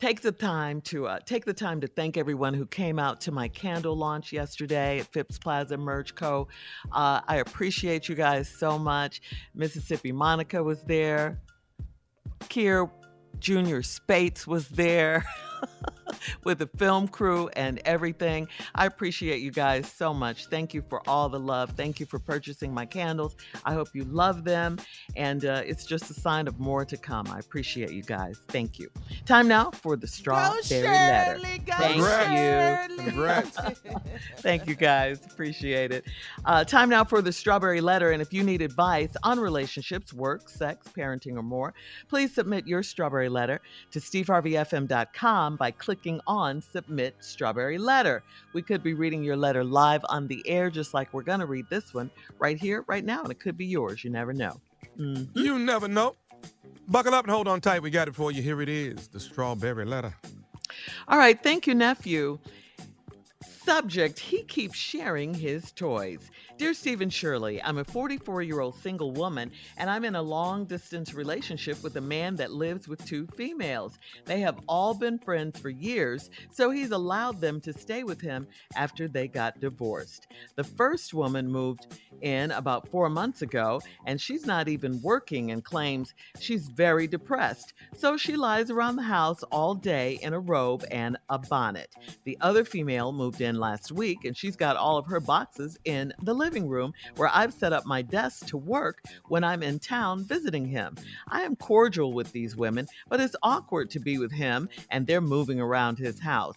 take 0.00 0.22
the 0.22 0.32
time 0.32 0.80
to 0.80 1.06
uh, 1.06 1.18
take 1.24 1.44
the 1.44 1.52
time 1.52 1.80
to 1.80 1.86
thank 1.86 2.16
everyone 2.16 2.54
who 2.54 2.66
came 2.66 2.98
out 2.98 3.20
to 3.20 3.32
my 3.32 3.48
candle 3.48 3.94
launch 3.94 4.32
yesterday 4.32 5.00
at 5.00 5.06
Phipps 5.12 5.38
Plaza 5.38 5.76
Merch 5.76 6.14
Co. 6.14 6.48
Uh, 6.90 7.20
I 7.28 7.36
appreciate 7.36 8.08
you 8.08 8.14
guys 8.14 8.48
so 8.48 8.78
much. 8.78 9.20
Mississippi 9.54 10.12
Monica 10.12 10.62
was 10.62 10.82
there. 10.82 11.40
Kier 12.44 12.90
Junior 13.38 13.82
Spates 13.82 14.46
was 14.46 14.68
there. 14.68 15.24
with 16.44 16.58
the 16.58 16.66
film 16.66 17.08
crew 17.08 17.48
and 17.54 17.80
everything. 17.84 18.48
I 18.74 18.86
appreciate 18.86 19.40
you 19.40 19.50
guys 19.50 19.90
so 19.90 20.12
much. 20.12 20.46
Thank 20.46 20.74
you 20.74 20.82
for 20.88 21.02
all 21.08 21.28
the 21.28 21.40
love. 21.40 21.70
Thank 21.70 22.00
you 22.00 22.06
for 22.06 22.18
purchasing 22.18 22.72
my 22.72 22.86
candles. 22.86 23.36
I 23.64 23.74
hope 23.74 23.88
you 23.94 24.04
love 24.04 24.44
them. 24.44 24.78
And 25.16 25.44
uh, 25.44 25.62
it's 25.64 25.84
just 25.84 26.10
a 26.10 26.14
sign 26.14 26.48
of 26.48 26.58
more 26.58 26.84
to 26.84 26.96
come. 26.96 27.26
I 27.28 27.38
appreciate 27.38 27.90
you 27.90 28.02
guys. 28.02 28.40
Thank 28.48 28.78
you. 28.78 28.90
Time 29.26 29.48
now 29.48 29.70
for 29.70 29.96
the 29.96 30.06
strawberry 30.06 30.62
letter. 30.82 31.38
Thank 31.66 32.88
you. 32.88 33.04
Congrats. 33.04 33.58
Thank 34.38 34.66
you 34.66 34.74
guys. 34.74 35.24
Appreciate 35.26 35.92
it. 35.92 36.04
Uh, 36.44 36.64
time 36.64 36.88
now 36.88 37.04
for 37.04 37.22
the 37.22 37.32
strawberry 37.32 37.80
letter. 37.80 38.10
And 38.12 38.22
if 38.22 38.32
you 38.32 38.42
need 38.42 38.62
advice 38.62 39.14
on 39.22 39.38
relationships, 39.38 40.12
work, 40.12 40.48
sex, 40.48 40.86
parenting, 40.96 41.36
or 41.36 41.42
more, 41.42 41.74
please 42.08 42.34
submit 42.34 42.66
your 42.66 42.82
strawberry 42.82 43.28
letter 43.28 43.60
to 43.90 44.00
steveharveyfm.com 44.00 45.49
by 45.56 45.70
clicking 45.70 46.20
on 46.26 46.60
Submit 46.60 47.16
Strawberry 47.20 47.78
Letter. 47.78 48.22
We 48.52 48.62
could 48.62 48.82
be 48.82 48.94
reading 48.94 49.22
your 49.22 49.36
letter 49.36 49.64
live 49.64 50.04
on 50.08 50.26
the 50.26 50.42
air, 50.46 50.70
just 50.70 50.94
like 50.94 51.12
we're 51.12 51.22
going 51.22 51.40
to 51.40 51.46
read 51.46 51.66
this 51.70 51.92
one 51.94 52.10
right 52.38 52.58
here, 52.58 52.84
right 52.86 53.04
now, 53.04 53.22
and 53.22 53.30
it 53.30 53.40
could 53.40 53.56
be 53.56 53.66
yours. 53.66 54.04
You 54.04 54.10
never 54.10 54.32
know. 54.32 54.60
Mhm. 54.98 55.28
You 55.34 55.58
never 55.58 55.88
know. 55.88 56.16
Buckle 56.88 57.14
up 57.14 57.24
and 57.24 57.32
hold 57.32 57.48
on 57.48 57.60
tight. 57.60 57.82
We 57.82 57.90
got 57.90 58.08
it 58.08 58.14
for 58.14 58.32
you. 58.32 58.42
Here 58.42 58.60
it 58.60 58.68
is 58.68 59.08
the 59.08 59.20
strawberry 59.20 59.84
letter. 59.84 60.14
All 61.08 61.18
right. 61.18 61.40
Thank 61.40 61.66
you, 61.66 61.74
nephew. 61.74 62.38
Subject, 63.64 64.18
he 64.18 64.42
keeps 64.42 64.76
sharing 64.76 65.32
his 65.34 65.70
toys. 65.72 66.30
Dear 66.60 66.74
Stephen 66.74 67.08
Shirley, 67.08 67.62
I'm 67.62 67.78
a 67.78 67.84
44 67.84 68.42
year 68.42 68.60
old 68.60 68.76
single 68.82 69.12
woman 69.12 69.50
and 69.78 69.88
I'm 69.88 70.04
in 70.04 70.14
a 70.14 70.20
long 70.20 70.66
distance 70.66 71.14
relationship 71.14 71.82
with 71.82 71.96
a 71.96 72.02
man 72.02 72.36
that 72.36 72.52
lives 72.52 72.86
with 72.86 73.02
two 73.06 73.26
females. 73.28 73.98
They 74.26 74.40
have 74.40 74.60
all 74.68 74.92
been 74.92 75.18
friends 75.18 75.58
for 75.58 75.70
years, 75.70 76.28
so 76.52 76.68
he's 76.70 76.90
allowed 76.90 77.40
them 77.40 77.62
to 77.62 77.72
stay 77.72 78.04
with 78.04 78.20
him 78.20 78.46
after 78.76 79.08
they 79.08 79.26
got 79.26 79.58
divorced. 79.58 80.26
The 80.56 80.64
first 80.64 81.14
woman 81.14 81.50
moved 81.50 81.86
in 82.20 82.50
about 82.50 82.88
four 82.88 83.08
months 83.08 83.40
ago 83.40 83.80
and 84.04 84.20
she's 84.20 84.44
not 84.44 84.68
even 84.68 85.00
working 85.00 85.52
and 85.52 85.64
claims 85.64 86.12
she's 86.40 86.68
very 86.68 87.06
depressed. 87.06 87.72
So 87.96 88.18
she 88.18 88.36
lies 88.36 88.70
around 88.70 88.96
the 88.96 89.02
house 89.02 89.42
all 89.44 89.74
day 89.74 90.18
in 90.20 90.34
a 90.34 90.40
robe 90.40 90.84
and 90.90 91.16
a 91.30 91.38
bonnet. 91.38 91.94
The 92.24 92.36
other 92.42 92.66
female 92.66 93.12
moved 93.12 93.40
in 93.40 93.58
last 93.58 93.90
week 93.92 94.26
and 94.26 94.36
she's 94.36 94.56
got 94.56 94.76
all 94.76 94.98
of 94.98 95.06
her 95.06 95.20
boxes 95.20 95.78
in 95.86 96.12
the 96.20 96.34
living 96.34 96.49
room 96.58 96.92
where 97.16 97.30
I've 97.32 97.52
set 97.52 97.72
up 97.72 97.86
my 97.86 98.02
desk 98.02 98.46
to 98.46 98.56
work 98.56 99.02
when 99.28 99.44
I'm 99.44 99.62
in 99.62 99.78
town 99.78 100.24
visiting 100.24 100.66
him. 100.66 100.96
I 101.28 101.42
am 101.42 101.54
cordial 101.56 102.12
with 102.12 102.32
these 102.32 102.56
women, 102.56 102.88
but 103.08 103.20
it's 103.20 103.36
awkward 103.42 103.90
to 103.90 104.00
be 104.00 104.18
with 104.18 104.32
him 104.32 104.68
and 104.90 105.06
they're 105.06 105.20
moving 105.20 105.60
around 105.60 105.98
his 105.98 106.18
house. 106.18 106.56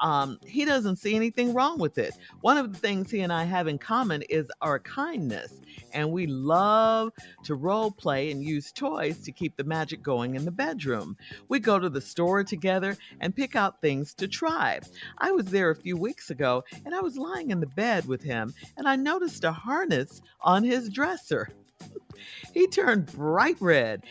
Um, 0.00 0.38
he 0.46 0.64
doesn't 0.64 0.96
see 0.96 1.14
anything 1.14 1.54
wrong 1.54 1.78
with 1.78 1.98
it. 1.98 2.14
One 2.40 2.56
of 2.56 2.72
the 2.72 2.78
things 2.78 3.10
he 3.10 3.20
and 3.20 3.32
I 3.32 3.44
have 3.44 3.66
in 3.66 3.78
common 3.78 4.22
is 4.22 4.46
our 4.60 4.78
kindness, 4.78 5.60
and 5.92 6.12
we 6.12 6.26
love 6.26 7.12
to 7.44 7.54
role 7.54 7.90
play 7.90 8.30
and 8.30 8.42
use 8.42 8.72
toys 8.72 9.18
to 9.24 9.32
keep 9.32 9.56
the 9.56 9.64
magic 9.64 10.02
going 10.02 10.34
in 10.34 10.44
the 10.44 10.50
bedroom. 10.50 11.16
We 11.48 11.58
go 11.60 11.78
to 11.78 11.88
the 11.88 12.00
store 12.00 12.44
together 12.44 12.96
and 13.20 13.34
pick 13.34 13.56
out 13.56 13.80
things 13.80 14.14
to 14.14 14.28
try. 14.28 14.80
I 15.18 15.32
was 15.32 15.46
there 15.46 15.70
a 15.70 15.76
few 15.76 15.96
weeks 15.96 16.30
ago 16.30 16.64
and 16.84 16.94
I 16.94 17.00
was 17.00 17.16
lying 17.16 17.50
in 17.50 17.60
the 17.60 17.66
bed 17.66 18.06
with 18.06 18.22
him 18.22 18.54
and 18.76 18.88
I 18.88 18.96
noticed 18.96 19.44
a 19.44 19.52
harness 19.52 20.20
on 20.40 20.64
his 20.64 20.88
dresser. 20.88 21.50
he 22.54 22.66
turned 22.66 23.06
bright 23.06 23.56
red 23.60 24.04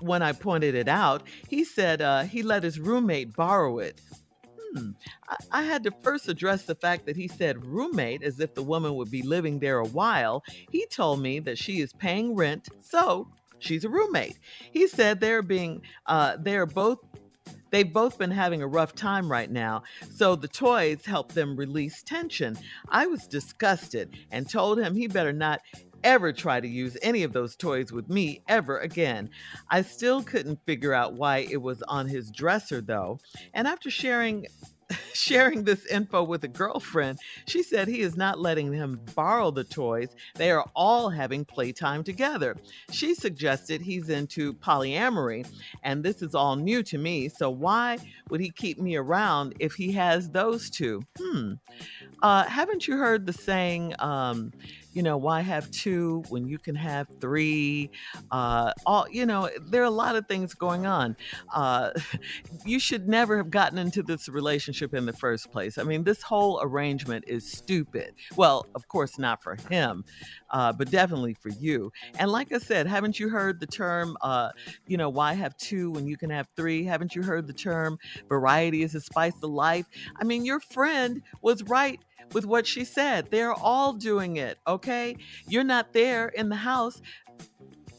when 0.00 0.22
I 0.22 0.32
pointed 0.32 0.74
it 0.74 0.88
out. 0.88 1.22
He 1.48 1.64
said 1.64 2.00
uh, 2.00 2.22
he 2.22 2.42
let 2.42 2.62
his 2.62 2.80
roommate 2.80 3.34
borrow 3.34 3.78
it. 3.78 4.00
Hmm. 4.74 4.90
I, 5.28 5.36
I 5.50 5.62
had 5.62 5.82
to 5.84 5.90
first 6.02 6.28
address 6.28 6.62
the 6.64 6.74
fact 6.74 7.06
that 7.06 7.16
he 7.16 7.28
said 7.28 7.64
roommate 7.64 8.22
as 8.22 8.40
if 8.40 8.54
the 8.54 8.62
woman 8.62 8.94
would 8.94 9.10
be 9.10 9.22
living 9.22 9.58
there 9.58 9.78
a 9.78 9.88
while. 9.88 10.44
He 10.70 10.86
told 10.86 11.20
me 11.20 11.40
that 11.40 11.58
she 11.58 11.80
is 11.80 11.92
paying 11.92 12.34
rent, 12.34 12.68
so 12.80 13.28
she's 13.58 13.84
a 13.84 13.88
roommate. 13.88 14.38
He 14.70 14.86
said 14.86 15.20
they're 15.20 15.42
being, 15.42 15.82
uh, 16.06 16.36
they're 16.40 16.66
both 16.66 16.98
They've 17.70 17.92
both 17.92 18.18
been 18.18 18.30
having 18.30 18.62
a 18.62 18.66
rough 18.66 18.94
time 18.94 19.30
right 19.30 19.50
now, 19.50 19.84
so 20.12 20.34
the 20.34 20.48
toys 20.48 21.04
help 21.04 21.32
them 21.32 21.56
release 21.56 22.02
tension. 22.02 22.58
I 22.88 23.06
was 23.06 23.26
disgusted 23.26 24.16
and 24.32 24.48
told 24.48 24.80
him 24.80 24.94
he 24.94 25.06
better 25.06 25.32
not 25.32 25.60
ever 26.04 26.32
try 26.32 26.60
to 26.60 26.68
use 26.68 26.96
any 27.02 27.22
of 27.22 27.32
those 27.32 27.56
toys 27.56 27.92
with 27.92 28.08
me 28.08 28.42
ever 28.48 28.78
again. 28.78 29.30
I 29.70 29.82
still 29.82 30.22
couldn't 30.22 30.64
figure 30.66 30.94
out 30.94 31.14
why 31.14 31.46
it 31.50 31.60
was 31.60 31.82
on 31.82 32.08
his 32.08 32.30
dresser 32.30 32.80
though. 32.80 33.18
And 33.54 33.66
after 33.66 33.90
sharing 33.90 34.46
sharing 35.14 35.64
this 35.64 35.86
info 35.86 36.22
with 36.22 36.44
a 36.44 36.48
girlfriend, 36.48 37.18
she 37.46 37.62
said 37.62 37.88
he 37.88 38.00
is 38.00 38.16
not 38.16 38.40
letting 38.40 38.72
him 38.72 39.00
borrow 39.14 39.50
the 39.50 39.64
toys. 39.64 40.08
They 40.34 40.50
are 40.50 40.64
all 40.74 41.08
having 41.08 41.44
playtime 41.44 42.04
together. 42.04 42.56
She 42.90 43.14
suggested 43.14 43.80
he's 43.80 44.08
into 44.08 44.54
polyamory, 44.54 45.46
and 45.82 46.02
this 46.02 46.22
is 46.22 46.34
all 46.34 46.56
new 46.56 46.82
to 46.84 46.98
me. 46.98 47.28
So 47.28 47.50
why 47.50 47.98
would 48.30 48.40
he 48.40 48.50
keep 48.50 48.78
me 48.78 48.96
around 48.96 49.54
if 49.58 49.74
he 49.74 49.92
has 49.92 50.30
those 50.30 50.70
two? 50.70 51.02
Hmm. 51.18 51.52
Uh, 52.22 52.44
haven't 52.44 52.86
you 52.86 52.96
heard 52.96 53.26
the 53.26 53.32
saying, 53.32 53.94
um, 53.98 54.52
you 54.92 55.02
know, 55.02 55.16
why 55.16 55.40
have 55.40 55.70
two 55.70 56.22
when 56.28 56.46
you 56.46 56.58
can 56.58 56.74
have 56.74 57.06
three? 57.20 57.90
Uh, 58.30 58.72
all 58.86 59.06
you 59.10 59.26
know, 59.26 59.48
there 59.66 59.82
are 59.82 59.86
a 59.86 59.90
lot 59.90 60.16
of 60.16 60.26
things 60.26 60.54
going 60.54 60.86
on. 60.86 61.16
Uh, 61.54 61.90
you 62.64 62.78
should 62.78 63.08
never 63.08 63.36
have 63.36 63.50
gotten 63.50 63.78
into 63.78 64.02
this 64.02 64.28
relationship 64.28 64.94
in 64.94 65.06
the 65.06 65.12
first 65.12 65.50
place. 65.50 65.78
I 65.78 65.82
mean, 65.82 66.04
this 66.04 66.22
whole 66.22 66.60
arrangement 66.62 67.24
is 67.26 67.50
stupid. 67.50 68.14
Well, 68.36 68.66
of 68.74 68.88
course, 68.88 69.18
not 69.18 69.42
for 69.42 69.56
him, 69.68 70.04
uh, 70.50 70.72
but 70.72 70.90
definitely 70.90 71.34
for 71.34 71.50
you. 71.50 71.92
And 72.18 72.30
like 72.30 72.52
I 72.52 72.58
said, 72.58 72.86
haven't 72.86 73.18
you 73.18 73.28
heard 73.28 73.60
the 73.60 73.66
term, 73.66 74.16
uh, 74.22 74.50
you 74.86 74.96
know, 74.96 75.08
why 75.08 75.34
have 75.34 75.56
two 75.56 75.90
when 75.90 76.06
you 76.06 76.16
can 76.16 76.30
have 76.30 76.48
three? 76.56 76.84
Haven't 76.84 77.14
you 77.14 77.22
heard 77.22 77.46
the 77.46 77.52
term, 77.52 77.98
variety 78.28 78.82
is 78.82 78.92
the 78.92 79.00
spice 79.00 79.34
of 79.42 79.50
life? 79.50 79.86
I 80.20 80.24
mean, 80.24 80.44
your 80.44 80.60
friend 80.60 81.22
was 81.42 81.62
right 81.64 82.00
with 82.32 82.46
what 82.46 82.66
she 82.66 82.84
said. 82.84 83.30
They're 83.30 83.52
all 83.52 83.92
doing 83.92 84.36
it, 84.36 84.58
okay? 84.66 85.16
You're 85.48 85.64
not 85.64 85.92
there 85.92 86.28
in 86.28 86.48
the 86.48 86.56
house. 86.56 87.00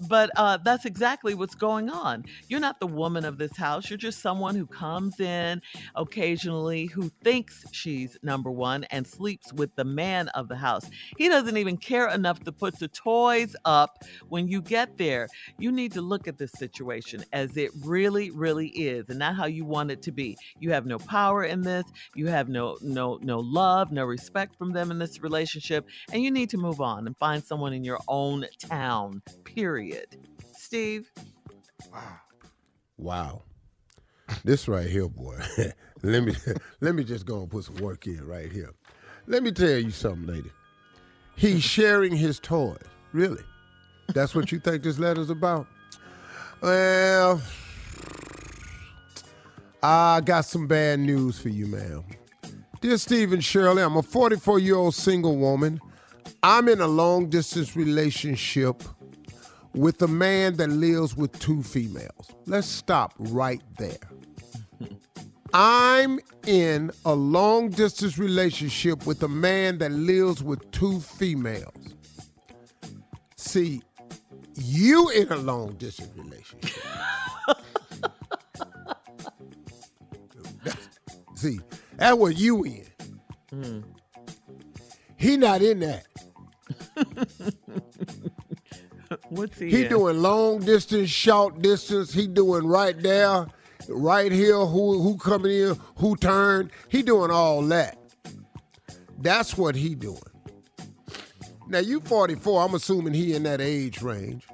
But 0.08 0.32
uh, 0.36 0.58
that's 0.58 0.86
exactly 0.86 1.34
what's 1.34 1.56
going 1.56 1.90
on. 1.90 2.26
You're 2.48 2.60
not 2.60 2.80
the 2.80 2.88
woman 2.88 3.26
of 3.26 3.38
this 3.38 3.56
house. 3.56 3.90
You're 3.90 3.98
just 3.98 4.22
someone 4.22 4.56
who 4.56 4.66
comes 4.66 5.20
in 5.20 5.62
occasionally 5.96 6.86
who 6.86 7.12
thinks 7.24 7.66
she's 7.72 8.18
number 8.24 8.52
one 8.52 8.84
and 8.86 9.06
sleeps 9.06 9.54
with 9.54 9.76
the 9.76 9.86
man 9.86 10.30
of 10.30 10.48
the 10.48 10.56
house. 10.56 10.90
He 11.18 11.28
doesn't 11.30 11.58
even 11.58 11.78
care 11.78 12.10
enough 12.10 12.40
to 12.44 12.52
put 12.52 12.80
the 12.80 12.88
toys 12.88 13.56
up 13.66 14.04
when 14.30 14.48
you 14.48 14.62
get 14.62 14.98
there. 14.98 15.28
You 15.58 15.72
need 15.72 15.92
to 15.94 16.02
look 16.02 16.28
at 16.28 16.38
this 16.38 16.52
situation 16.52 17.24
as 17.34 17.56
it 17.58 17.72
really, 17.84 18.32
really 18.32 18.68
is, 18.70 19.10
and 19.10 19.20
not 19.20 19.36
how 19.36 19.46
you 19.46 19.66
want 19.66 19.92
it 19.92 20.02
to 20.04 20.12
be. 20.12 20.38
You 20.60 20.72
have 20.72 20.86
no 20.86 20.98
power 20.98 21.44
in 21.44 21.62
this. 21.62 21.86
You 22.16 22.28
have 22.28 22.50
no 22.50 22.78
no 22.82 23.20
no 23.22 23.40
love, 23.40 23.92
no 23.92 24.06
respect 24.06 24.58
from 24.58 24.72
them 24.72 24.92
in 24.92 25.00
this 25.00 25.22
relationship, 25.22 25.86
and 26.12 26.24
you 26.24 26.32
need 26.32 26.50
to 26.52 26.58
move 26.58 26.82
on 26.82 27.08
and 27.08 27.18
find 27.18 27.44
someone 27.44 27.74
in 27.74 27.84
your 27.84 28.00
own 28.08 28.46
town. 28.60 29.22
Period. 29.44 29.91
Steve. 30.58 31.12
Wow. 31.92 32.20
Wow. 32.98 33.42
This 34.44 34.68
right 34.68 34.88
here, 34.88 35.08
boy. 35.08 35.38
let 36.04 36.24
me 36.24 36.34
let 36.82 36.96
me 36.96 37.04
just 37.04 37.26
go 37.26 37.42
and 37.42 37.50
put 37.50 37.66
some 37.66 37.76
work 37.76 38.08
in 38.08 38.26
right 38.26 38.52
here. 38.52 38.70
Let 39.28 39.44
me 39.44 39.52
tell 39.52 39.78
you 39.78 39.92
something, 39.92 40.28
lady. 40.28 40.52
He's 41.36 41.64
sharing 41.64 42.16
his 42.16 42.40
toys. 42.40 42.78
Really? 43.14 43.44
That's 44.14 44.36
what 44.36 44.52
you 44.52 44.60
think 44.64 44.84
this 44.84 45.00
letter's 45.00 45.30
about? 45.30 45.68
Well, 46.62 47.42
I 49.82 50.22
got 50.22 50.46
some 50.46 50.68
bad 50.68 51.00
news 51.00 51.40
for 51.40 51.50
you, 51.50 51.66
ma'am. 51.68 52.04
Dear 52.82 52.98
Stephen 52.98 53.42
Shirley, 53.42 53.84
I'm 53.84 53.98
a 53.98 54.04
44 54.04 54.60
year 54.60 54.76
old 54.76 54.96
single 54.96 55.38
woman. 55.38 55.80
I'm 56.44 56.68
in 56.68 56.82
a 56.82 56.88
long 56.88 57.30
distance 57.30 57.76
relationship 57.76 58.84
with 59.74 60.02
a 60.02 60.08
man 60.08 60.56
that 60.58 60.70
lives 60.70 61.16
with 61.16 61.38
two 61.40 61.64
females. 61.64 62.32
Let's 62.46 62.68
stop 62.68 63.14
right 63.18 63.62
there. 63.78 63.98
I'm 65.54 66.20
in 66.48 66.92
a 67.06 67.14
long 67.14 67.70
distance 67.70 68.18
relationship 68.18 69.06
with 69.06 69.22
a 69.24 69.28
man 69.28 69.78
that 69.80 69.92
lives 69.92 70.42
with 70.42 70.70
two 70.72 71.02
females. 71.02 71.96
See, 73.36 73.82
you 74.56 75.10
in 75.10 75.30
a 75.32 75.38
long 75.38 75.74
distance 75.74 76.12
relationship. 76.16 76.76
See, 81.36 81.60
that's 81.98 82.18
what 82.18 82.38
you 82.38 82.64
in. 82.64 82.86
Hmm. 83.50 83.80
He 85.18 85.38
not 85.38 85.62
in 85.62 85.82
that. 85.82 86.06
What's 89.30 89.60
he? 89.60 89.70
He 89.70 89.84
in? 89.84 89.90
doing 89.90 90.22
long 90.22 90.60
distance, 90.60 91.10
short 91.10 91.62
distance. 91.62 92.14
He 92.14 92.28
doing 92.28 92.66
right 92.66 92.98
there, 93.02 93.48
right 93.90 94.32
here. 94.32 94.58
Who 94.58 95.02
who 95.02 95.18
coming 95.18 95.52
in? 95.52 95.80
Who 95.98 96.16
turn? 96.16 96.72
He 96.90 97.02
doing 97.02 97.32
all 97.32 97.62
that. 97.64 97.98
That's 99.20 99.58
what 99.58 99.76
he 99.76 99.96
doing. 99.96 100.20
Now 101.68 101.80
you 101.80 102.00
44. 102.02 102.64
I'm 102.64 102.76
assuming 102.76 103.14
he 103.14 103.34
in 103.34 103.44
that 103.44 103.62
age 103.62 104.02
range. 104.02 104.48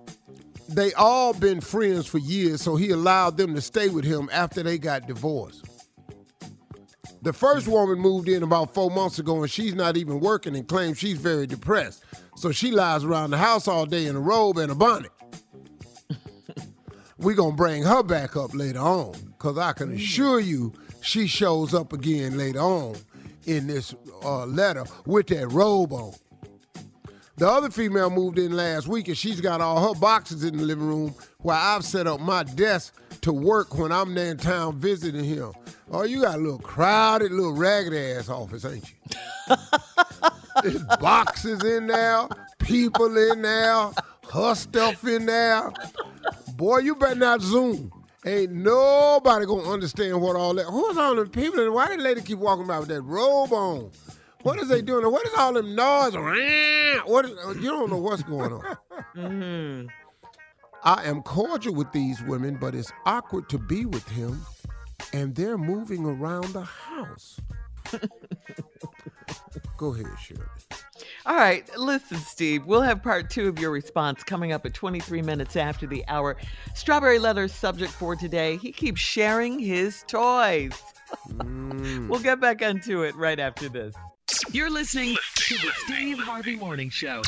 They 0.70 0.94
all 0.94 1.34
been 1.34 1.62
friends 1.62 2.06
for 2.06 2.18
years, 2.18 2.62
so 2.62 2.76
he 2.76 2.92
allowed 2.92 3.38
them 3.38 3.56
to 3.56 3.62
stay 3.62 3.88
with 3.88 4.04
him 4.04 4.30
after 4.34 4.62
they 4.62 4.78
got 4.78 5.08
divorced. 5.08 5.64
The 7.22 7.32
first 7.32 7.68
woman 7.68 8.00
moved 8.00 8.28
in 8.28 8.44
about 8.44 8.74
four 8.74 8.92
months 8.92 9.18
ago, 9.18 9.42
and 9.42 9.50
she's 9.50 9.74
not 9.74 9.96
even 9.96 10.20
working 10.20 10.56
and 10.56 10.68
claims 10.68 11.00
she's 11.00 11.18
very 11.18 11.48
depressed. 11.48 12.04
So 12.38 12.52
she 12.52 12.70
lies 12.70 13.04
around 13.04 13.32
the 13.32 13.38
house 13.38 13.68
all 13.68 13.88
day 13.88 14.06
in 14.06 14.16
a 14.16 14.20
robe 14.20 14.60
and 14.60 14.72
a 14.72 14.76
bonnet. 14.76 15.12
we 17.18 17.34
gonna 17.34 17.56
bring 17.56 17.82
her 17.82 18.04
back 18.04 18.38
up 18.38 18.54
later 18.54 18.80
on, 18.80 19.14
cause 19.40 19.58
I 19.58 19.74
can 19.74 19.92
assure 19.92 20.40
you 20.40 20.72
she 21.02 21.26
shows 21.26 21.74
up 21.74 21.94
again 21.94 22.38
later 22.38 22.60
on 22.60 22.96
in 23.48 23.66
this 23.66 23.96
uh, 24.24 24.46
letter 24.46 24.86
with 25.08 25.26
that 25.28 25.48
robe 25.48 25.92
on. 25.92 26.14
The 27.38 27.50
other 27.50 27.72
female 27.72 28.12
moved 28.12 28.38
in 28.38 28.56
last 28.56 28.88
week, 28.88 29.08
and 29.08 29.18
she's 29.18 29.42
got 29.42 29.60
all 29.60 29.88
her 29.92 30.00
boxes 30.00 30.44
in 30.44 30.58
the 30.58 30.64
living 30.64 30.88
room 30.88 31.16
where 31.40 31.58
I've 31.58 31.84
set 31.84 32.06
up 32.06 32.20
my 32.20 32.44
desk 32.44 32.94
to 33.22 33.34
work 33.34 33.80
when 33.80 33.92
I'm 33.92 34.14
there 34.14 34.30
in 34.30 34.38
town 34.38 34.78
visiting 34.80 35.24
him. 35.24 35.54
Oh, 35.90 36.04
you 36.04 36.22
got 36.22 36.36
a 36.36 36.42
little 36.42 36.60
crowded, 36.60 37.32
little 37.32 37.56
ragged 37.56 37.96
ass 37.96 38.30
office, 38.30 38.64
ain't 38.64 38.92
you? 39.50 39.56
There's 40.64 40.84
boxes 41.00 41.64
in 41.64 41.88
there, 41.88 42.28
people 42.60 43.18
in 43.18 43.42
there, 43.42 43.92
her 44.32 44.56
stuff 44.56 45.06
in 45.08 45.26
there. 45.26 45.72
Boy, 46.56 46.80
you 46.80 46.96
better 46.96 47.16
not 47.16 47.42
zoom. 47.42 47.92
Ain't 48.26 48.52
nobody 48.52 49.46
gonna 49.46 49.70
understand 49.70 50.22
what 50.22 50.36
all 50.36 50.54
that. 50.56 50.66
Who's 50.66 50.98
all 50.98 51.16
them 51.16 51.30
people? 51.30 51.60
and 51.64 51.74
Why 51.74 51.88
did 51.88 52.02
lady 52.02 52.22
keep 52.22 52.40
walking 52.40 52.70
around 52.70 52.82
with 52.82 52.90
that 52.90 53.02
robe 53.02 53.54
on? 53.54 53.92
What 54.42 54.60
is 54.60 54.68
they 54.68 54.82
doing? 54.82 55.10
What 55.12 55.26
is 55.26 55.34
all 55.38 55.54
them 55.54 55.76
noise? 55.76 56.14
What 57.06 57.26
is, 57.26 57.32
you 57.58 57.70
don't 57.70 57.90
know 57.90 57.98
what's 57.98 58.24
going 58.24 58.54
on. 58.54 58.78
Mm-hmm. 59.16 59.88
I 60.84 61.04
am 61.06 61.22
cordial 61.22 61.74
with 61.74 61.92
these 61.92 62.22
women, 62.24 62.58
but 62.60 62.76
it's 62.76 62.92
awkward 63.06 63.50
to 63.50 63.58
be 63.58 63.86
with 63.86 64.08
him, 64.10 64.46
and 65.14 65.36
they're 65.36 65.58
moving 65.58 66.06
around 66.06 66.46
the 66.54 66.64
house. 66.64 67.40
Go 69.78 69.94
ahead, 69.94 70.08
Shirley. 70.20 70.42
All 71.26 71.36
right, 71.36 71.64
listen, 71.78 72.18
Steve. 72.18 72.66
We'll 72.66 72.82
have 72.82 73.04
part 73.04 73.30
two 73.30 73.48
of 73.48 73.60
your 73.60 73.70
response 73.72 74.24
coming 74.24 74.52
up 74.52 74.66
at 74.66 74.74
23 74.74 75.22
minutes 75.22 75.56
after 75.56 75.86
the 75.86 76.04
hour. 76.08 76.36
Strawberry 76.74 77.20
Letter's 77.20 77.54
subject 77.54 77.92
for 77.92 78.16
today. 78.16 78.58
He 78.58 78.72
keeps 78.72 79.00
sharing 79.02 79.60
his 79.60 80.04
toys. 80.08 80.72
we'll 82.08 82.20
get 82.22 82.40
back 82.40 82.62
into 82.62 83.04
it 83.04 83.16
right 83.16 83.40
after 83.40 83.70
this. 83.70 83.94
You're 84.52 84.70
listening 84.70 85.16
to 85.36 85.56
the 85.56 85.72
Steve 85.86 86.18
Harvey 86.20 86.56
Morning 86.56 86.90
Show. 86.90 87.22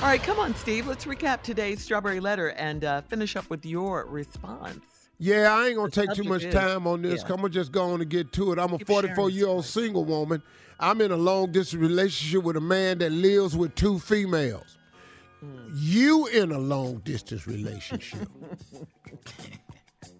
All 0.00 0.08
right, 0.08 0.22
come 0.22 0.38
on, 0.38 0.54
Steve. 0.56 0.86
Let's 0.86 1.04
recap 1.04 1.42
today's 1.42 1.82
Strawberry 1.82 2.20
Letter 2.20 2.48
and 2.50 2.84
uh, 2.84 3.02
finish 3.02 3.36
up 3.36 3.48
with 3.50 3.64
your 3.66 4.06
response. 4.06 4.84
Yeah, 5.18 5.54
I 5.54 5.66
ain't 5.68 5.76
gonna 5.76 5.90
The 5.90 6.06
take 6.06 6.14
too 6.16 6.24
much 6.24 6.42
is- 6.44 6.54
time 6.54 6.86
on 6.86 7.02
this. 7.02 7.20
yeah. 7.22 7.28
I'm 7.34 7.36
gonna 7.36 7.48
just 7.50 7.70
go 7.70 7.92
on 7.92 8.00
and 8.00 8.10
get 8.10 8.32
to 8.32 8.52
it. 8.52 8.58
I'm 8.58 8.72
a 8.72 8.78
Keep 8.78 8.88
44 8.88 9.30
year 9.30 9.46
old 9.46 9.64
single 9.64 10.04
woman. 10.04 10.42
I'm 10.82 11.00
in 11.00 11.12
a 11.12 11.16
long 11.16 11.52
distance 11.52 11.80
relationship 11.80 12.42
with 12.42 12.56
a 12.56 12.60
man 12.60 12.98
that 12.98 13.12
lives 13.12 13.56
with 13.56 13.72
two 13.76 14.00
females. 14.00 14.78
You 15.72 16.26
in 16.26 16.50
a 16.50 16.58
long 16.58 16.98
distance 17.04 17.46
relationship. 17.46 18.28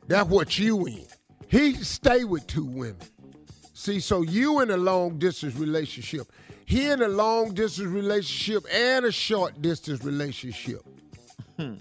That's 0.07 0.29
what 0.29 0.59
you 0.61 0.87
in. 0.87 1.07
He 1.49 1.75
stay 1.75 2.23
with 2.23 2.47
two 2.47 2.65
women. 2.65 2.97
See, 3.75 3.99
so 3.99 4.23
you 4.23 4.61
in 4.61 4.71
a 4.71 4.77
long 4.77 5.19
distance 5.19 5.57
relationship. 5.57 6.31
He 6.65 6.89
in 6.89 7.03
a 7.03 7.09
long 7.09 7.55
distance 7.55 7.89
relationship 7.89 8.65
and 8.73 9.05
a 9.05 9.13
short 9.13 9.61
distance 9.61 10.05
relationship. 10.05 10.87
Hmm. 11.57 11.75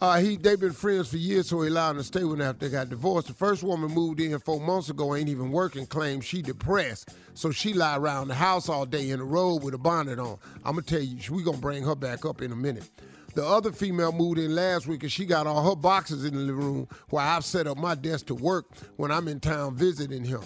Uh, 0.00 0.20
he 0.20 0.36
they've 0.36 0.60
been 0.60 0.72
friends 0.72 1.08
for 1.08 1.16
years, 1.16 1.48
so 1.48 1.60
he 1.62 1.68
allowed 1.68 1.90
him 1.90 1.96
to 1.96 2.04
stay 2.04 2.22
with 2.22 2.38
them 2.38 2.48
after 2.48 2.66
they 2.66 2.72
got 2.72 2.88
divorced. 2.88 3.26
The 3.26 3.34
first 3.34 3.64
woman 3.64 3.90
moved 3.90 4.20
in 4.20 4.38
four 4.38 4.60
months 4.60 4.90
ago, 4.90 5.16
ain't 5.16 5.28
even 5.28 5.50
working, 5.50 5.86
claims 5.86 6.24
she 6.24 6.40
depressed, 6.40 7.10
so 7.34 7.50
she 7.50 7.72
lie 7.72 7.96
around 7.96 8.28
the 8.28 8.34
house 8.34 8.68
all 8.68 8.86
day 8.86 9.10
in 9.10 9.18
the 9.18 9.24
road 9.24 9.64
with 9.64 9.74
a 9.74 9.78
bonnet 9.78 10.20
on. 10.20 10.38
I'm 10.64 10.76
gonna 10.76 10.82
tell 10.82 11.00
you, 11.00 11.18
we 11.34 11.42
gonna 11.42 11.58
bring 11.58 11.82
her 11.82 11.96
back 11.96 12.24
up 12.24 12.42
in 12.42 12.52
a 12.52 12.56
minute. 12.56 12.88
The 13.34 13.44
other 13.44 13.72
female 13.72 14.12
moved 14.12 14.38
in 14.38 14.54
last 14.54 14.86
week 14.86 15.02
and 15.02 15.12
she 15.12 15.24
got 15.24 15.46
all 15.46 15.68
her 15.68 15.76
boxes 15.76 16.24
in 16.24 16.34
the 16.34 16.40
living 16.40 16.62
room 16.62 16.88
while 17.10 17.36
I've 17.36 17.44
set 17.44 17.66
up 17.66 17.76
my 17.76 17.94
desk 17.94 18.26
to 18.26 18.34
work 18.34 18.66
when 18.96 19.10
I'm 19.10 19.28
in 19.28 19.38
town 19.40 19.76
visiting 19.76 20.24
him. 20.24 20.40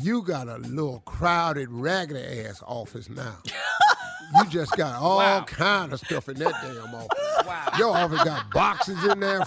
You 0.00 0.22
got 0.22 0.48
a 0.48 0.56
little 0.56 1.00
crowded, 1.00 1.68
raggedy 1.70 2.22
ass 2.46 2.62
office 2.66 3.10
now. 3.10 3.36
you 4.36 4.46
just 4.48 4.76
got 4.76 5.00
all 5.00 5.42
kind 5.44 5.92
of 5.92 6.00
stuff 6.00 6.28
in 6.28 6.36
that 6.38 6.52
damn 6.62 6.94
office. 6.94 7.46
Wow. 7.46 7.68
Your 7.78 7.96
office 7.96 8.24
got 8.24 8.50
boxes 8.50 9.02
in 9.04 9.20
there, 9.20 9.42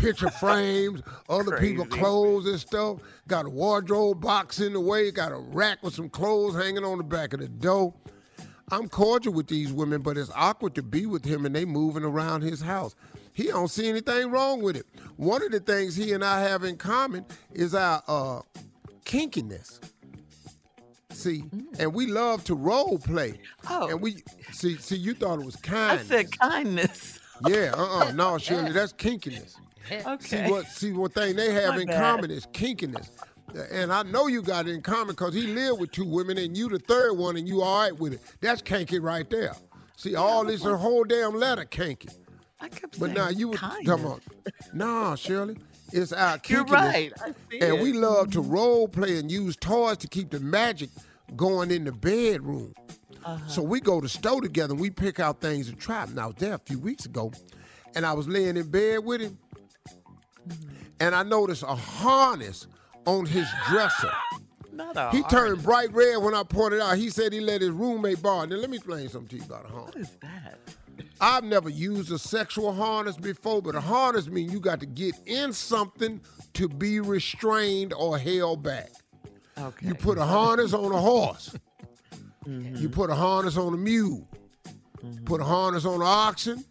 picture 0.00 0.30
frames, 0.30 1.02
other 1.28 1.58
people 1.58 1.84
Crazy. 1.86 2.00
clothes 2.02 2.46
and 2.46 2.58
stuff. 2.60 2.98
Got 3.26 3.46
a 3.46 3.50
wardrobe 3.50 4.20
box 4.20 4.60
in 4.60 4.72
the 4.72 4.80
way. 4.80 5.10
Got 5.10 5.32
a 5.32 5.38
rack 5.38 5.82
with 5.82 5.94
some 5.94 6.08
clothes 6.08 6.54
hanging 6.56 6.84
on 6.84 6.98
the 6.98 7.04
back 7.04 7.32
of 7.32 7.40
the 7.40 7.48
door. 7.48 7.94
I'm 8.70 8.88
cordial 8.88 9.32
with 9.32 9.46
these 9.46 9.72
women, 9.72 10.02
but 10.02 10.18
it's 10.18 10.30
awkward 10.34 10.74
to 10.74 10.82
be 10.82 11.06
with 11.06 11.24
him 11.24 11.46
and 11.46 11.54
they 11.54 11.64
moving 11.64 12.04
around 12.04 12.42
his 12.42 12.60
house. 12.60 12.94
He 13.32 13.44
don't 13.44 13.68
see 13.68 13.88
anything 13.88 14.30
wrong 14.30 14.62
with 14.62 14.76
it. 14.76 14.84
One 15.16 15.42
of 15.42 15.52
the 15.52 15.60
things 15.60 15.96
he 15.96 16.12
and 16.12 16.24
I 16.24 16.40
have 16.40 16.64
in 16.64 16.76
common 16.76 17.24
is 17.52 17.74
our 17.74 18.02
uh, 18.08 18.40
kinkiness. 19.04 19.80
See, 21.18 21.42
mm. 21.42 21.80
and 21.80 21.92
we 21.92 22.06
love 22.06 22.44
to 22.44 22.54
role 22.54 22.96
play. 22.96 23.40
Oh. 23.68 23.88
And 23.88 24.00
we 24.00 24.22
see, 24.52 24.76
see, 24.76 24.94
you 24.94 25.14
thought 25.14 25.40
it 25.40 25.44
was 25.44 25.56
kindness. 25.56 26.08
I 26.08 26.14
said 26.14 26.38
kindness. 26.38 27.18
Yeah, 27.48 27.72
uh-uh. 27.76 28.12
No, 28.12 28.38
Shirley, 28.38 28.70
that's 28.70 28.92
kinkiness. 29.04 29.56
Okay. 29.90 30.46
See 30.46 30.50
what 30.50 30.66
see 30.66 30.92
what 30.92 31.14
thing 31.14 31.34
they 31.34 31.52
have 31.52 31.74
My 31.74 31.80
in 31.80 31.86
bad. 31.88 32.00
common 32.00 32.30
is 32.30 32.46
kinkiness. 32.46 33.10
And 33.72 33.92
I 33.92 34.04
know 34.04 34.28
you 34.28 34.42
got 34.42 34.68
it 34.68 34.74
in 34.74 34.80
common 34.80 35.08
because 35.08 35.34
he 35.34 35.42
lived 35.48 35.80
with 35.80 35.90
two 35.90 36.04
women 36.04 36.38
and 36.38 36.56
you 36.56 36.68
the 36.68 36.78
third 36.78 37.14
one 37.14 37.36
and 37.36 37.48
you 37.48 37.62
all 37.62 37.80
right 37.80 37.98
with 37.98 38.12
it. 38.12 38.20
That's 38.40 38.62
kinky 38.62 39.00
right 39.00 39.28
there. 39.28 39.56
See, 39.96 40.14
all 40.14 40.44
this 40.44 40.64
a 40.64 40.76
whole 40.76 41.02
damn 41.02 41.34
letter 41.34 41.64
kinky. 41.64 42.10
I 42.60 42.68
kept 42.68 43.00
But 43.00 43.12
now 43.12 43.30
you 43.30 43.48
were 43.48 43.56
kindness. 43.56 43.86
talking 43.86 44.04
about, 44.04 44.22
nah, 44.72 45.16
Shirley, 45.16 45.56
it's 45.92 46.12
our 46.12 46.38
kinkiness. 46.38 46.50
You're 46.50 46.64
right. 46.64 47.12
I 47.20 47.34
see 47.50 47.60
and 47.60 47.78
it. 47.78 47.82
we 47.82 47.92
love 47.92 48.30
to 48.32 48.40
mm-hmm. 48.40 48.50
role 48.50 48.86
play 48.88 49.18
and 49.18 49.32
use 49.32 49.56
toys 49.56 49.96
to 49.98 50.06
keep 50.08 50.30
the 50.30 50.40
magic 50.40 50.90
going 51.36 51.70
in 51.70 51.84
the 51.84 51.92
bedroom. 51.92 52.74
Uh-huh. 53.24 53.48
So 53.48 53.62
we 53.62 53.80
go 53.80 54.00
to 54.00 54.08
store 54.08 54.40
together 54.40 54.72
and 54.72 54.80
we 54.80 54.90
pick 54.90 55.20
out 55.20 55.40
things 55.40 55.68
to 55.68 55.76
try. 55.76 56.06
Now, 56.06 56.24
I 56.24 56.26
was 56.26 56.36
there 56.36 56.54
a 56.54 56.58
few 56.58 56.78
weeks 56.78 57.04
ago, 57.04 57.32
and 57.94 58.06
I 58.06 58.12
was 58.12 58.28
laying 58.28 58.56
in 58.56 58.70
bed 58.70 59.04
with 59.04 59.20
him, 59.20 59.38
and 61.00 61.14
I 61.14 61.22
noticed 61.22 61.62
a 61.62 61.74
harness 61.74 62.66
on 63.06 63.26
his 63.26 63.46
dresser. 63.68 64.12
He 65.10 65.22
turned 65.24 65.64
bright 65.64 65.92
red 65.92 66.18
when 66.18 66.34
I 66.34 66.44
pointed 66.44 66.80
out. 66.80 66.98
He 66.98 67.10
said 67.10 67.32
he 67.32 67.40
let 67.40 67.60
his 67.60 67.70
roommate 67.70 68.22
borrow. 68.22 68.42
it. 68.42 68.50
Now 68.50 68.56
let 68.56 68.70
me 68.70 68.76
explain 68.76 69.08
something 69.08 69.28
to 69.30 69.36
you 69.38 69.42
about 69.42 69.64
a 69.64 69.68
harness. 69.68 69.94
What 69.94 69.96
is 69.96 70.16
that? 70.22 70.58
I've 71.20 71.44
never 71.44 71.68
used 71.68 72.12
a 72.12 72.18
sexual 72.18 72.72
harness 72.72 73.16
before, 73.16 73.60
but 73.60 73.74
a 73.74 73.80
harness 73.80 74.28
means 74.28 74.52
you 74.52 74.60
got 74.60 74.78
to 74.80 74.86
get 74.86 75.16
in 75.26 75.52
something 75.52 76.20
to 76.54 76.68
be 76.68 77.00
restrained 77.00 77.92
or 77.92 78.18
held 78.18 78.62
back. 78.62 78.90
Okay. 79.60 79.88
You 79.88 79.94
put 79.94 80.18
a 80.18 80.24
harness 80.24 80.72
on 80.72 80.92
a 80.92 80.98
horse. 80.98 81.54
Mm-hmm. 82.46 82.76
You 82.76 82.88
put 82.88 83.10
a 83.10 83.14
harness 83.14 83.56
on 83.56 83.74
a 83.74 83.76
mule. 83.76 84.26
Mm-hmm. 84.98 85.24
Put 85.24 85.40
a 85.40 85.44
harness 85.44 85.84
on 85.84 85.96
an 85.96 86.06
oxen. 86.06 86.64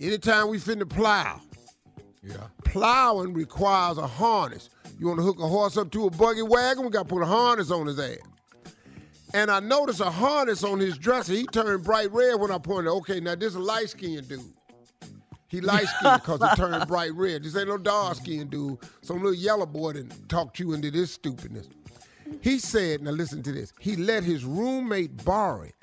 Anytime 0.00 0.48
we 0.48 0.58
finna 0.58 0.88
plow. 0.88 1.40
Yeah. 2.22 2.36
Plowing 2.64 3.34
requires 3.34 3.98
a 3.98 4.06
harness. 4.06 4.70
You 4.98 5.08
want 5.08 5.18
to 5.18 5.24
hook 5.24 5.38
a 5.40 5.46
horse 5.46 5.76
up 5.76 5.90
to 5.92 6.06
a 6.06 6.10
buggy 6.10 6.42
wagon? 6.42 6.84
We 6.84 6.90
got 6.90 7.08
to 7.08 7.14
put 7.14 7.22
a 7.22 7.26
harness 7.26 7.70
on 7.70 7.86
his 7.86 7.98
ass. 7.98 8.18
And 9.34 9.50
I 9.50 9.58
noticed 9.58 10.00
a 10.00 10.10
harness 10.10 10.62
on 10.62 10.78
his 10.78 10.96
dresser. 10.96 11.32
He 11.32 11.44
turned 11.46 11.82
bright 11.84 12.12
red 12.12 12.36
when 12.36 12.52
I 12.52 12.58
pointed. 12.58 12.90
Okay, 12.90 13.18
now 13.18 13.34
this 13.34 13.48
is 13.48 13.56
a 13.56 13.60
light 13.60 13.90
skinned 13.90 14.28
dude. 14.28 14.40
He 15.48 15.60
light 15.60 15.86
skinned 15.88 16.22
because 16.22 16.40
he 16.40 16.56
turned 16.56 16.86
bright 16.88 17.12
red. 17.14 17.42
This 17.42 17.56
ain't 17.56 17.68
no 17.68 17.76
dark 17.76 18.16
skinned 18.16 18.50
dude. 18.50 18.78
Some 19.02 19.16
little 19.16 19.34
yellow 19.34 19.66
boy 19.66 19.94
that 19.94 20.28
talked 20.28 20.60
you 20.60 20.72
into 20.72 20.90
this 20.90 21.12
stupidness. 21.12 21.68
He 22.40 22.58
said, 22.58 23.02
now 23.02 23.10
listen 23.10 23.42
to 23.42 23.52
this. 23.52 23.72
He 23.78 23.96
let 23.96 24.22
his 24.24 24.44
roommate 24.44 25.24
borrow 25.24 25.62
it. 25.62 25.74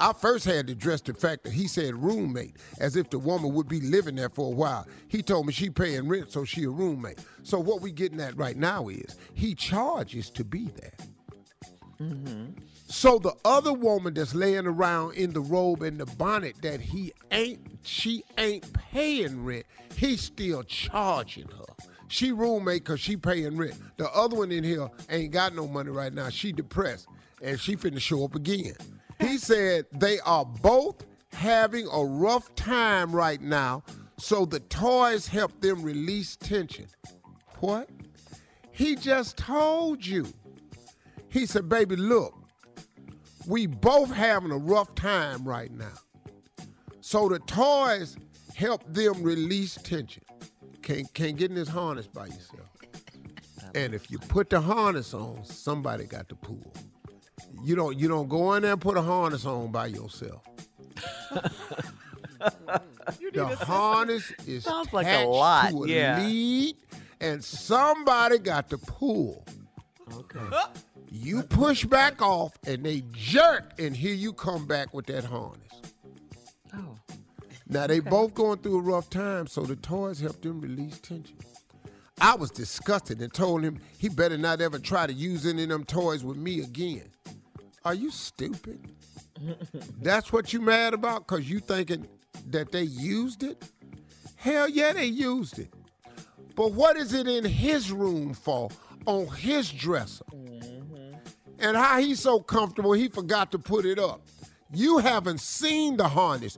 I 0.00 0.12
first 0.12 0.44
had 0.44 0.66
to 0.66 0.72
address 0.72 1.00
the 1.00 1.14
fact 1.14 1.44
that 1.44 1.52
he 1.52 1.68
said 1.68 1.94
roommate, 1.94 2.56
as 2.80 2.96
if 2.96 3.10
the 3.10 3.18
woman 3.18 3.54
would 3.54 3.68
be 3.68 3.80
living 3.80 4.16
there 4.16 4.28
for 4.28 4.48
a 4.48 4.54
while. 4.56 4.88
He 5.06 5.22
told 5.22 5.46
me 5.46 5.52
she 5.52 5.70
paying 5.70 6.08
rent, 6.08 6.32
so 6.32 6.44
she 6.44 6.64
a 6.64 6.68
roommate. 6.68 7.20
So 7.44 7.60
what 7.60 7.80
we 7.80 7.92
getting 7.92 8.20
at 8.20 8.36
right 8.36 8.56
now 8.56 8.88
is 8.88 9.16
he 9.34 9.54
charges 9.54 10.30
to 10.30 10.42
be 10.44 10.68
there. 10.80 10.94
So 12.88 13.18
the 13.18 13.34
other 13.44 13.72
woman 13.72 14.14
that's 14.14 14.34
laying 14.34 14.66
around 14.66 15.14
in 15.14 15.32
the 15.32 15.40
robe 15.40 15.82
and 15.82 15.98
the 15.98 16.06
bonnet 16.06 16.56
that 16.62 16.80
he 16.80 17.12
ain't, 17.30 17.60
she 17.82 18.24
ain't 18.36 18.72
paying 18.72 19.44
rent. 19.44 19.64
He's 19.96 20.22
still 20.22 20.64
charging 20.64 21.48
her. 21.48 21.73
She 22.08 22.32
roommate 22.32 22.84
cause 22.84 23.00
she 23.00 23.16
paying 23.16 23.56
rent. 23.56 23.74
The 23.96 24.10
other 24.10 24.36
one 24.36 24.52
in 24.52 24.64
here 24.64 24.88
ain't 25.10 25.32
got 25.32 25.54
no 25.54 25.66
money 25.66 25.90
right 25.90 26.12
now. 26.12 26.28
She 26.28 26.52
depressed 26.52 27.08
and 27.42 27.58
she 27.58 27.76
finna 27.76 28.00
show 28.00 28.24
up 28.24 28.34
again. 28.34 28.74
He 29.20 29.38
said 29.38 29.86
they 29.92 30.20
are 30.20 30.44
both 30.44 31.04
having 31.32 31.88
a 31.92 32.04
rough 32.04 32.54
time 32.54 33.14
right 33.14 33.40
now, 33.40 33.82
so 34.18 34.44
the 34.44 34.60
toys 34.60 35.26
help 35.26 35.60
them 35.60 35.82
release 35.82 36.36
tension. 36.36 36.86
What? 37.60 37.88
He 38.70 38.96
just 38.96 39.36
told 39.36 40.04
you. 40.04 40.26
He 41.28 41.46
said, 41.46 41.68
baby, 41.68 41.96
look, 41.96 42.34
we 43.46 43.66
both 43.66 44.12
having 44.12 44.50
a 44.52 44.56
rough 44.56 44.94
time 44.94 45.44
right 45.46 45.70
now. 45.72 45.92
So 47.00 47.28
the 47.28 47.40
toys 47.40 48.16
help 48.54 48.82
them 48.86 49.22
release 49.22 49.76
tension. 49.82 50.22
Can't, 50.84 51.12
can't 51.14 51.36
get 51.36 51.50
in 51.50 51.56
this 51.56 51.68
harness 51.68 52.06
by 52.06 52.26
yourself. 52.26 52.68
And 53.74 53.92
if 53.92 54.08
you 54.08 54.18
put 54.18 54.50
the 54.50 54.60
harness 54.60 55.14
on, 55.14 55.44
somebody 55.44 56.04
got 56.04 56.28
to 56.28 56.36
pull. 56.36 56.72
You 57.64 57.74
don't 57.74 57.98
you 57.98 58.06
don't 58.06 58.28
go 58.28 58.54
in 58.54 58.62
there 58.62 58.72
and 58.72 58.80
put 58.80 58.96
a 58.96 59.02
harness 59.02 59.46
on 59.46 59.72
by 59.72 59.86
yourself. 59.86 60.44
the 63.32 63.56
harness 63.62 64.32
is 64.46 64.62
Sounds 64.62 64.92
like 64.92 65.06
a 65.06 65.10
attached 65.10 65.28
lot, 65.28 65.70
to 65.70 65.84
a 65.84 65.88
yeah. 65.88 66.20
lead, 66.20 66.76
and 67.20 67.42
somebody 67.42 68.38
got 68.38 68.70
to 68.70 68.78
pull. 68.78 69.44
Okay. 70.12 70.38
You 71.16 71.44
push 71.44 71.84
back 71.84 72.20
off, 72.20 72.58
and 72.66 72.84
they 72.84 73.04
jerk, 73.12 73.74
and 73.78 73.94
here 73.94 74.14
you 74.14 74.32
come 74.32 74.66
back 74.66 74.92
with 74.92 75.06
that 75.06 75.22
harness. 75.22 75.70
Oh. 76.74 76.96
Now 77.74 77.88
they 77.88 77.98
both 77.98 78.34
going 78.34 78.58
through 78.58 78.78
a 78.78 78.82
rough 78.82 79.10
time, 79.10 79.48
so 79.48 79.62
the 79.62 79.74
toys 79.74 80.20
help 80.20 80.40
them 80.40 80.60
release 80.60 81.00
tension. 81.00 81.36
I 82.20 82.36
was 82.36 82.52
disgusted 82.52 83.20
and 83.20 83.34
told 83.34 83.64
him 83.64 83.80
he 83.98 84.08
better 84.08 84.38
not 84.38 84.60
ever 84.60 84.78
try 84.78 85.08
to 85.08 85.12
use 85.12 85.44
any 85.44 85.64
of 85.64 85.70
them 85.70 85.82
toys 85.82 86.22
with 86.22 86.36
me 86.36 86.60
again. 86.60 87.10
Are 87.84 87.92
you 87.92 88.12
stupid? 88.12 88.78
That's 90.00 90.32
what 90.32 90.52
you 90.52 90.60
mad 90.60 90.94
about? 90.94 91.26
Cause 91.26 91.46
you 91.50 91.58
thinking 91.58 92.06
that 92.50 92.70
they 92.70 92.84
used 92.84 93.42
it? 93.42 93.60
Hell 94.36 94.68
yeah, 94.68 94.92
they 94.92 95.06
used 95.06 95.58
it. 95.58 95.74
But 96.54 96.74
what 96.74 96.96
is 96.96 97.12
it 97.12 97.26
in 97.26 97.44
his 97.44 97.90
room 97.90 98.34
for? 98.34 98.70
On 99.06 99.26
his 99.34 99.72
dresser? 99.72 100.24
Mm-hmm. 100.32 101.14
And 101.58 101.76
how 101.76 101.98
he's 101.98 102.20
so 102.20 102.38
comfortable, 102.38 102.92
he 102.92 103.08
forgot 103.08 103.50
to 103.50 103.58
put 103.58 103.84
it 103.84 103.98
up. 103.98 104.20
You 104.72 104.98
haven't 104.98 105.40
seen 105.40 105.96
the 105.96 106.08
harness. 106.08 106.56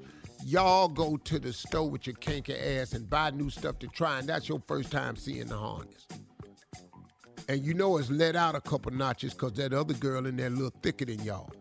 Y'all 0.49 0.87
go 0.87 1.17
to 1.17 1.41
the 1.41 1.53
store 1.53 1.91
with 1.91 2.07
your 2.07 2.15
kinky 2.15 2.55
ass 2.55 2.93
and 2.93 3.11
buy 3.11 3.31
new 3.31 3.51
stuff 3.51 3.81
to 3.81 3.89
try, 3.89 4.21
and 4.21 4.29
that's 4.29 4.49
your 4.49 4.63
first 4.69 4.93
time 4.93 5.17
seeing 5.17 5.47
the 5.47 5.59
harness. 5.59 6.07
And 7.49 7.65
you 7.65 7.75
know 7.75 7.97
it's 7.97 8.11
let 8.11 8.37
out 8.37 8.55
a 8.55 8.61
couple 8.61 8.93
notches 8.93 9.35
because 9.35 9.55
that 9.55 9.73
other 9.73 9.95
girl 9.95 10.25
in 10.25 10.37
there 10.37 10.47
a 10.47 10.51
little 10.51 10.73
thicker 10.85 11.05
than 11.05 11.21
y'all. 11.25 11.53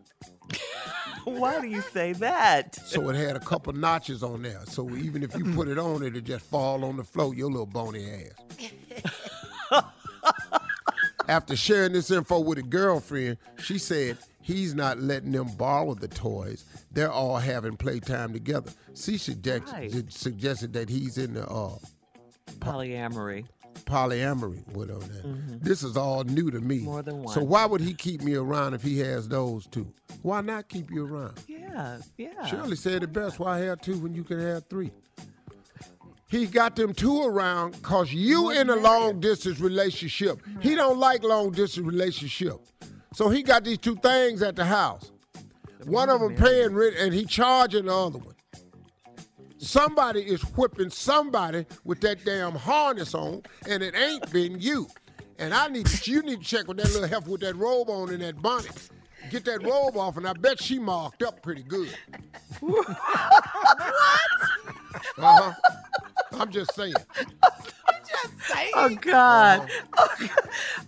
Why 1.24 1.60
do 1.60 1.66
you 1.66 1.80
say 1.80 2.12
that? 2.12 2.76
So 2.76 3.08
it 3.08 3.16
had 3.16 3.34
a 3.34 3.40
couple 3.40 3.72
notches 3.72 4.22
on 4.22 4.42
there. 4.42 4.62
So 4.66 4.88
even 4.90 5.24
if 5.24 5.36
you 5.36 5.42
mm-hmm. 5.42 5.56
put 5.56 5.66
it 5.66 5.78
on, 5.78 6.04
it'll 6.04 6.20
just 6.20 6.46
fall 6.46 6.84
on 6.84 6.96
the 6.96 7.02
floor, 7.02 7.34
your 7.34 7.50
little 7.50 7.66
bony 7.66 8.06
ass. 9.72 9.82
After 11.28 11.56
sharing 11.56 11.92
this 11.92 12.12
info 12.12 12.38
with 12.38 12.58
a 12.58 12.62
girlfriend, 12.62 13.38
she 13.60 13.78
said 13.78 14.16
he's 14.46 14.76
not 14.76 14.98
letting 15.00 15.32
them 15.32 15.48
borrow 15.58 15.92
the 15.94 16.06
toys. 16.06 16.64
They're 16.92 17.10
all 17.10 17.36
having 17.38 17.76
playtime 17.76 18.32
together. 18.32 18.70
She 18.94 19.18
suggest- 19.18 19.72
Right. 19.72 19.92
suggested 20.12 20.72
that 20.74 20.88
he's 20.88 21.18
in 21.18 21.34
the 21.34 21.46
uh, 21.48 21.76
Polyamory. 22.60 23.44
polyamory 23.86 24.66
with 24.72 24.88
her. 24.88 24.98
Then. 25.00 25.58
This 25.62 25.82
is 25.82 25.96
all 25.96 26.22
new 26.24 26.50
to 26.52 26.60
me. 26.60 26.76
Mm-hmm. 26.76 26.84
More 26.84 27.02
than 27.02 27.22
one. 27.24 27.34
So 27.34 27.42
why 27.42 27.66
would 27.66 27.80
he 27.80 27.92
keep 27.92 28.22
me 28.22 28.36
around 28.36 28.74
if 28.74 28.82
he 28.82 28.98
has 29.00 29.28
those 29.28 29.66
two? 29.66 29.92
Why 30.22 30.40
not 30.42 30.68
keep 30.68 30.90
you 30.92 31.04
around? 31.06 31.40
Yeah, 31.48 31.98
yeah. 32.16 32.46
Shirley 32.46 32.76
said 32.76 33.02
it 33.02 33.12
best. 33.12 33.40
Why 33.40 33.58
have 33.58 33.80
two 33.80 33.98
when 33.98 34.14
you 34.14 34.22
can 34.22 34.38
have 34.40 34.64
three? 34.70 34.92
he 36.28 36.46
got 36.46 36.74
them 36.76 36.92
two 36.92 37.22
around 37.22 37.72
because 37.72 38.12
you 38.12 38.50
in 38.50 38.68
a 38.70 38.76
long 38.76 39.20
distance 39.20 39.60
relationship. 39.60 40.40
He 40.60 40.74
don't 40.74 40.98
like 40.98 41.22
long 41.22 41.50
distance 41.50 41.86
relationship. 41.86 42.56
So 43.16 43.30
he 43.30 43.42
got 43.42 43.64
these 43.64 43.78
two 43.78 43.96
things 43.96 44.42
at 44.42 44.56
the 44.56 44.64
house. 44.66 45.10
One 45.86 46.10
of 46.10 46.20
them 46.20 46.36
paying 46.36 46.74
rent 46.74 46.96
and 46.98 47.14
he 47.14 47.24
charging 47.24 47.86
the 47.86 47.94
other 47.94 48.18
one. 48.18 48.34
Somebody 49.56 50.20
is 50.20 50.42
whipping 50.54 50.90
somebody 50.90 51.64
with 51.82 52.02
that 52.02 52.26
damn 52.26 52.52
harness 52.52 53.14
on, 53.14 53.40
and 53.66 53.82
it 53.82 53.94
ain't 53.96 54.30
been 54.30 54.60
you. 54.60 54.86
And 55.38 55.54
I 55.54 55.68
need 55.68 55.88
you 56.06 56.20
need 56.20 56.40
to 56.40 56.44
check 56.44 56.68
with 56.68 56.76
that 56.76 56.92
little 56.92 57.08
heifer 57.08 57.30
with 57.30 57.40
that 57.40 57.56
robe 57.56 57.88
on 57.88 58.10
and 58.10 58.20
that 58.20 58.42
bonnet. 58.42 58.90
Get 59.30 59.44
that 59.46 59.62
robe 59.62 59.96
off, 59.96 60.16
and 60.16 60.26
I 60.26 60.32
bet 60.32 60.60
she 60.62 60.78
marked 60.78 61.22
up 61.22 61.42
pretty 61.42 61.62
good. 61.62 61.88
what? 62.60 62.86
Uh 65.18 65.52
huh. 65.52 65.52
I'm 66.32 66.50
just 66.50 66.74
saying. 66.74 66.94
Oh 68.74 68.94
God. 69.00 69.68
Oh, 69.96 70.16
God. 70.20 70.30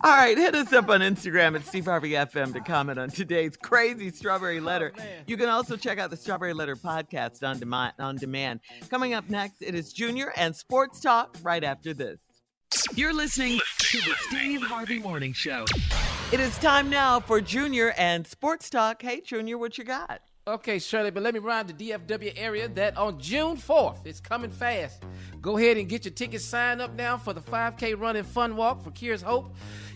All 0.03 0.15
right, 0.15 0.37
hit 0.37 0.55
us 0.55 0.71
up 0.73 0.89
on 0.89 1.01
Instagram 1.01 1.55
at 1.55 1.65
Steve 1.65 1.85
Harvey 1.85 2.11
FM 2.11 2.53
to 2.53 2.59
comment 2.61 2.97
on 2.99 3.09
today's 3.09 3.57
crazy 3.57 4.11
strawberry 4.11 4.59
letter. 4.59 4.93
you 5.27 5.35
can 5.37 5.49
also 5.49 5.75
check 5.75 5.99
out 5.99 6.09
the 6.09 6.17
Strawberry 6.17 6.53
Letter 6.53 6.75
podcast 6.75 7.47
on 7.47 7.59
demand. 7.59 7.93
On 7.99 8.15
demand. 8.15 8.61
Coming 8.89 9.13
up 9.13 9.29
next, 9.29 9.61
it 9.61 9.75
is 9.75 9.91
Junior 9.91 10.31
and 10.37 10.55
Sports 10.55 10.99
Talk. 11.01 11.35
Right 11.43 11.63
after 11.63 11.93
this. 11.93 12.17
You're 12.95 13.13
listening 13.13 13.59
to 13.79 13.97
the 13.97 14.13
Steve 14.29 14.61
Harvey 14.61 14.99
Morning 14.99 15.33
Show. 15.33 15.65
It 16.31 16.39
is 16.39 16.55
time 16.59 16.91
now 16.91 17.19
for 17.19 17.41
Junior 17.41 17.91
and 17.97 18.25
Sports 18.27 18.69
Talk. 18.69 19.01
Hey, 19.01 19.19
Junior, 19.19 19.57
what 19.57 19.79
you 19.79 19.83
got? 19.83 20.21
Okay, 20.45 20.77
Shirley, 20.77 21.09
but 21.09 21.23
let 21.23 21.33
me 21.33 21.39
remind 21.39 21.69
the 21.69 21.89
DFW 21.89 22.33
area 22.37 22.67
that 22.67 22.95
on 22.97 23.19
June 23.19 23.57
4th, 23.57 24.05
it's 24.05 24.19
coming 24.19 24.51
fast. 24.51 25.01
Go 25.41 25.57
ahead 25.57 25.77
and 25.77 25.89
get 25.89 26.05
your 26.05 26.13
tickets 26.13 26.45
signed 26.45 26.83
up 26.83 26.93
now 26.93 27.17
for 27.17 27.33
the 27.33 27.41
5K 27.41 27.99
Run 27.99 28.15
and 28.15 28.27
Fun 28.27 28.55
Walk 28.55 28.83
for 28.83 28.91
Kiers 28.91 29.23
Hope. 29.23 29.55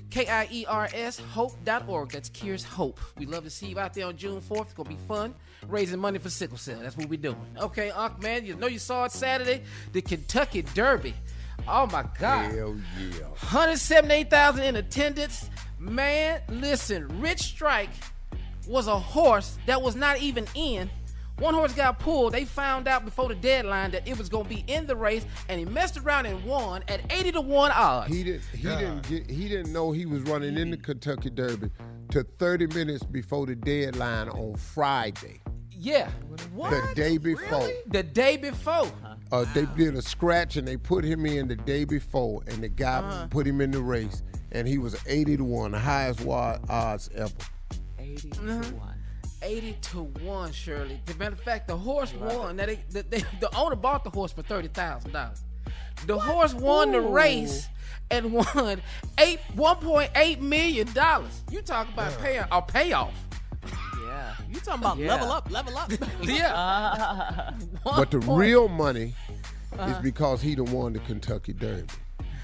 K 0.10 0.26
I 0.28 0.48
E 0.50 0.66
R 0.68 0.90
S 0.92 1.20
hope.org. 1.20 2.10
That's 2.10 2.32
Kiers 2.32 2.64
Hope. 2.64 3.00
We 3.20 3.28
love 3.28 3.44
to 3.44 3.52
see 3.52 3.68
you 3.68 3.78
out 3.78 3.94
there 3.94 4.08
on 4.08 4.18
June 4.18 4.42
4th. 4.42 4.62
It's 4.62 4.74
going 4.74 4.90
to 4.90 4.96
be 4.96 5.02
fun. 5.08 5.36
Raising 5.68 6.00
money 6.00 6.18
for 6.18 6.32
sickle 6.32 6.58
cell. 6.58 6.80
That's 6.82 6.98
what 6.98 7.10
we're 7.10 7.18
doing. 7.18 7.38
Okay, 7.60 7.92
Unc, 7.92 8.20
man, 8.24 8.44
you 8.44 8.56
know 8.56 8.66
you 8.66 8.80
saw 8.80 9.06
it 9.06 9.12
Saturday? 9.12 9.62
The 9.92 10.02
Kentucky 10.02 10.64
Derby. 10.64 11.14
Oh 11.68 11.86
my 11.88 12.06
God. 12.20 12.52
Hell 12.52 12.76
yeah. 13.00 13.28
178,000 13.28 14.64
in 14.64 14.76
attendance. 14.78 15.50
Man, 15.84 16.42
listen, 16.50 17.08
Rich 17.20 17.42
Strike 17.42 17.90
was 18.68 18.88
a 18.88 18.98
horse 18.98 19.58
that 19.66 19.82
was 19.82 19.96
not 19.96 20.20
even 20.22 20.46
in. 20.56 20.90
One 21.40 21.54
horse 21.56 21.74
got 21.74 22.00
pulled. 22.00 22.34
They 22.34 22.46
found 22.46 22.88
out 22.88 23.04
before 23.04 23.28
the 23.28 23.36
deadline 23.36 23.92
that 23.92 24.08
it 24.08 24.18
was 24.18 24.30
going 24.30 24.44
to 24.46 24.50
be 24.50 24.64
in 24.68 24.86
the 24.86 24.96
race, 24.96 25.26
and 25.50 25.60
he 25.60 25.66
messed 25.66 25.98
around 25.98 26.26
and 26.28 26.42
won 26.46 26.84
at 26.88 27.02
80 27.12 27.34
to 27.34 27.42
1 27.42 27.72
odds. 27.72 28.14
He 28.14 28.24
didn't. 28.24 28.44
He 28.54 28.62
didn't. 28.68 29.10
Get, 29.10 29.30
he 29.30 29.50
didn't 29.50 29.74
know 29.74 29.92
he 29.92 30.06
was 30.06 30.22
running 30.24 30.58
in 30.58 30.72
the 30.72 30.78
Kentucky 30.78 31.32
Derby 31.32 31.70
to 32.12 32.24
30 32.24 32.68
minutes 32.68 33.04
before 33.04 33.46
the 33.48 33.56
deadline 33.56 34.30
on 34.30 34.56
Friday. 34.56 35.42
Yeah. 35.72 36.10
What? 36.54 36.70
The 36.70 36.96
day 36.96 37.18
before. 37.18 37.68
The 37.88 38.04
day 38.04 38.38
before. 38.38 38.88
Uh, 39.32 39.46
they 39.56 39.66
did 39.76 39.96
a 39.96 40.02
scratch 40.04 40.56
and 40.56 40.66
they 40.68 40.78
put 40.78 41.04
him 41.04 41.26
in 41.26 41.48
the 41.48 41.56
day 41.56 41.84
before, 41.84 42.42
and 42.48 42.62
the 42.64 42.70
guy 42.70 43.00
Uh-huh. 43.00 43.28
put 43.32 43.46
him 43.48 43.60
in 43.60 43.72
the 43.72 43.82
race, 43.82 44.22
and 44.54 44.68
he 44.68 44.78
was 44.78 44.96
80 45.08 45.38
to 45.38 45.44
one, 45.44 45.72
the 45.72 45.80
highest 45.80 46.26
odds 46.28 47.10
ever. 47.16 47.32
80 48.00 48.30
Mhm. 48.30 48.80
80 49.42 49.74
to 49.82 50.04
1, 50.04 50.52
Shirley. 50.54 51.02
As 51.08 51.16
a 51.16 51.18
matter 51.18 51.34
of 51.34 51.42
fact, 51.42 51.68
the 51.68 51.76
horse 51.76 52.14
won. 52.14 52.56
Now 52.56 52.66
they, 52.68 52.80
the, 52.92 53.04
they, 53.04 53.24
the 53.42 53.54
owner 53.56 53.76
bought 53.76 54.04
the 54.06 54.10
horse 54.10 54.32
for 54.32 54.42
$30,000. 54.44 55.42
The 56.06 56.18
horse 56.18 56.54
won 56.54 56.92
the 56.94 57.02
race 57.02 57.68
and 58.10 58.32
won 58.32 58.82
eight 59.18 59.40
$1.8 59.56 60.40
million. 60.40 60.88
You 61.52 61.62
talk 61.62 61.90
about 61.90 62.18
pay, 62.20 62.38
a 62.50 62.62
payoff. 62.62 63.14
Yeah. 64.06 64.34
You 64.50 64.60
talking 64.62 64.74
about 64.82 64.98
Yeah. 64.98 65.14
level 65.16 65.32
up, 65.32 65.52
level 65.52 65.78
up. 65.78 65.92
Yeah. 66.24 67.52
But 67.84 68.12
the 68.12 68.20
point- 68.20 68.40
real 68.40 68.68
money 68.70 69.14
Uh-huh. 69.78 69.90
is 69.92 69.98
because 70.04 70.42
he 70.42 70.56
done 70.56 70.72
won 70.72 70.94
the 70.94 71.00
Kentucky 71.00 71.52
Derby. 71.54 71.88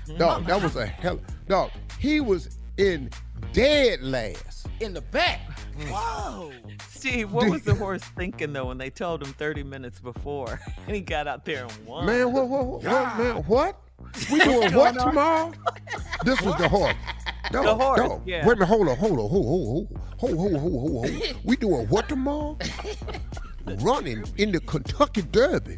Mm-hmm. 0.09 0.17
Dog, 0.19 0.45
that 0.47 0.61
was 0.61 0.75
a 0.75 0.85
hell. 0.85 1.19
Dog, 1.47 1.71
he 1.99 2.19
was 2.19 2.57
in 2.77 3.09
dead 3.53 4.01
last. 4.01 4.67
In 4.79 4.93
the 4.93 5.01
back. 5.01 5.41
Whoa. 5.87 6.51
Steve, 6.89 7.31
what 7.31 7.49
was 7.49 7.63
the 7.63 7.75
horse 7.75 8.01
thinking 8.17 8.53
though 8.53 8.65
when 8.65 8.77
they 8.77 8.89
told 8.89 9.21
him 9.23 9.31
30 9.33 9.63
minutes 9.63 9.99
before 9.99 10.59
and 10.87 10.95
he 10.95 11.01
got 11.01 11.27
out 11.27 11.45
there 11.45 11.63
and 11.65 11.85
won? 11.85 12.05
Man, 12.05 12.31
what, 12.33 12.47
what, 12.47 12.65
what, 12.65 12.83
what, 12.83 13.17
man, 13.17 13.35
what? 13.43 13.77
We 14.31 14.39
doing 14.39 14.73
what 14.73 14.97
tomorrow? 14.97 15.51
This 16.25 16.41
was 16.41 16.55
the 16.57 16.67
horse. 16.69 16.95
Dog, 17.51 17.63
The 17.63 17.75
horse, 17.75 17.99
dog. 17.99 18.21
yeah. 18.25 18.45
Wait 18.45 18.53
a 18.53 18.55
minute, 18.55 18.65
hold 18.67 18.87
on, 18.89 18.97
hold 18.97 19.19
on, 19.19 19.29
hold 19.29 19.45
on, 19.45 19.51
hold 19.53 19.87
on, 19.91 19.99
hold 20.17 20.31
on, 20.31 20.37
hold 20.37 20.53
on, 20.53 20.59
hold 20.59 20.73
on, 20.73 20.79
hold 20.79 21.05
on. 21.05 21.35
We 21.43 21.55
doing 21.55 21.87
what 21.87 22.09
tomorrow? 22.09 22.57
Running 23.81 24.23
in 24.37 24.51
the 24.51 24.59
Kentucky 24.61 25.21
Derby. 25.21 25.77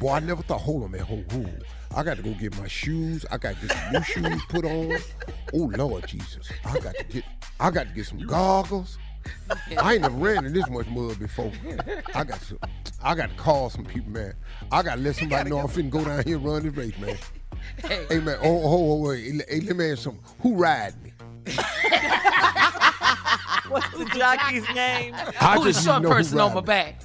Boy, 0.00 0.12
I 0.12 0.20
never 0.20 0.42
thought, 0.42 0.60
hold 0.60 0.84
on, 0.84 0.90
man, 0.92 1.02
hold 1.02 1.32
on. 1.32 1.60
I 1.94 2.02
got 2.02 2.16
to 2.16 2.22
go 2.22 2.32
get 2.34 2.58
my 2.58 2.68
shoes. 2.68 3.24
I 3.30 3.38
got 3.38 3.54
to 3.56 3.66
get 3.66 3.76
some 3.76 3.92
new 3.92 4.02
shoes 4.02 4.42
put 4.48 4.64
on. 4.64 4.96
Oh 5.54 5.70
Lord 5.76 6.06
Jesus, 6.06 6.50
I 6.64 6.78
got 6.78 6.94
to 6.96 7.04
get, 7.04 7.24
I 7.58 7.70
got 7.70 7.88
to 7.88 7.94
get 7.94 8.06
some 8.06 8.20
goggles. 8.20 8.98
I 9.78 9.94
ain't 9.94 10.02
never 10.02 10.16
ran 10.16 10.44
in 10.44 10.52
this 10.52 10.68
much 10.70 10.86
mud 10.88 11.18
before. 11.18 11.52
I 12.14 12.24
got 12.24 12.40
to, 12.42 12.58
I 13.02 13.14
got 13.14 13.30
to 13.30 13.36
call 13.36 13.70
some 13.70 13.84
people, 13.84 14.10
man. 14.10 14.34
I 14.70 14.82
got 14.82 14.96
to 14.96 15.00
let 15.00 15.16
somebody 15.16 15.50
know 15.50 15.58
I'm 15.58 15.68
finna 15.68 15.90
go 15.90 16.04
down 16.04 16.24
here 16.24 16.36
and 16.36 16.44
run 16.44 16.62
this 16.62 16.74
race, 16.74 16.98
man. 16.98 17.16
Hey 17.82 18.18
man, 18.20 18.38
oh, 18.42 18.62
oh, 18.62 18.92
oh 18.92 19.08
wait, 19.08 19.42
hey, 19.48 19.60
let 19.60 19.76
me 19.76 19.90
ask 19.90 20.02
something. 20.02 20.22
Who 20.40 20.54
ride 20.54 20.94
me? 21.02 21.12
What's 23.68 23.90
the 23.90 24.06
jockey's 24.16 24.66
name? 24.74 25.14
I 25.14 25.54
Who 25.56 25.64
the 25.64 25.72
just 25.72 25.84
short 25.84 26.02
know 26.02 26.10
person 26.10 26.40
on 26.40 26.54
my 26.54 26.60
back? 26.62 27.00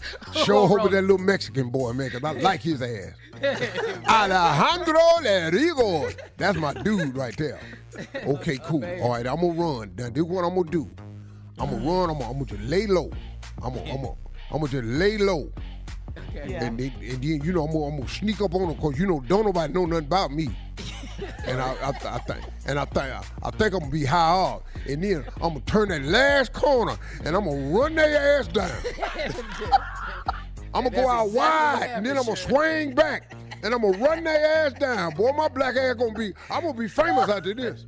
Show 0.45 0.65
hope 0.67 0.83
with 0.83 0.93
that 0.93 1.01
little 1.01 1.17
Mexican 1.17 1.69
boy, 1.69 1.91
man, 1.93 2.09
'cause 2.09 2.23
I 2.23 2.31
like 2.33 2.61
his 2.61 2.81
ass. 2.81 3.13
Alejandro 4.07 5.01
Lerigo. 5.21 6.15
That's 6.37 6.57
my 6.57 6.73
dude 6.73 7.15
right 7.17 7.35
there. 7.37 7.59
Okay, 8.25 8.57
cool. 8.63 8.83
All 9.01 9.11
right, 9.11 9.27
I'm 9.27 9.41
gonna 9.41 9.53
run. 9.53 9.91
Now, 9.97 10.07
this 10.09 10.17
is 10.17 10.23
what 10.23 10.43
I'm 10.45 10.55
gonna 10.55 10.69
do. 10.71 10.89
I'm 11.59 11.69
gonna 11.69 11.85
run. 11.85 12.09
I'm 12.09 12.17
gonna, 12.19 12.31
I'm 12.31 12.33
gonna 12.33 12.45
just 12.45 12.61
lay 12.63 12.87
low. 12.87 13.11
I'm 13.61 13.73
gonna, 13.73 13.91
I'm 13.91 13.97
gonna, 14.01 14.15
I'm 14.51 14.59
gonna 14.59 14.67
just 14.71 14.85
lay 14.85 15.17
low. 15.17 15.51
Yeah. 16.33 16.65
And, 16.65 16.79
then, 16.79 16.93
and 17.01 17.23
then, 17.23 17.41
you 17.43 17.53
know, 17.53 17.63
I'm 17.65 17.71
gonna, 17.71 17.85
I'm 17.85 17.97
gonna 17.97 18.09
sneak 18.09 18.41
up 18.41 18.53
on 18.53 18.67
them 18.67 18.75
because 18.75 18.99
you 18.99 19.07
know, 19.07 19.19
don't 19.21 19.45
nobody 19.45 19.73
know 19.73 19.85
nothing 19.85 20.05
about 20.05 20.31
me. 20.31 20.49
and 21.45 21.61
I, 21.61 21.73
I, 21.73 21.89
I 21.89 22.17
think, 22.19 22.45
and 22.65 22.79
I 22.79 22.85
think, 22.85 23.05
I, 23.05 23.23
I 23.43 23.51
think 23.51 23.73
I'm 23.73 23.79
gonna 23.79 23.91
be 23.91 24.05
high 24.05 24.51
up. 24.53 24.67
And 24.87 25.03
then 25.03 25.25
I'm 25.35 25.49
gonna 25.49 25.59
turn 25.61 25.89
that 25.89 26.03
last 26.03 26.53
corner 26.53 26.97
and 27.23 27.35
I'm 27.35 27.45
gonna 27.45 27.77
run 27.77 27.95
their 27.95 28.39
ass 28.39 28.47
down. 28.47 28.71
I'm 30.73 30.83
gonna 30.83 30.95
go 30.95 31.07
out 31.07 31.27
exactly 31.27 31.37
wide 31.37 31.89
and 31.93 32.05
then 32.05 32.17
I'm 32.17 32.23
gonna 32.25 32.35
happened, 32.35 32.55
swing 32.57 32.95
back 32.95 33.35
and 33.63 33.73
I'm 33.73 33.81
gonna 33.81 33.97
run 33.97 34.23
their 34.23 34.65
ass 34.65 34.73
down. 34.73 35.13
Boy, 35.13 35.31
my 35.31 35.47
black 35.47 35.75
ass 35.75 35.95
gonna 35.95 36.13
be, 36.13 36.33
I'm 36.49 36.63
gonna 36.63 36.77
be 36.77 36.87
famous 36.87 37.29
after 37.29 37.53
this. 37.53 37.85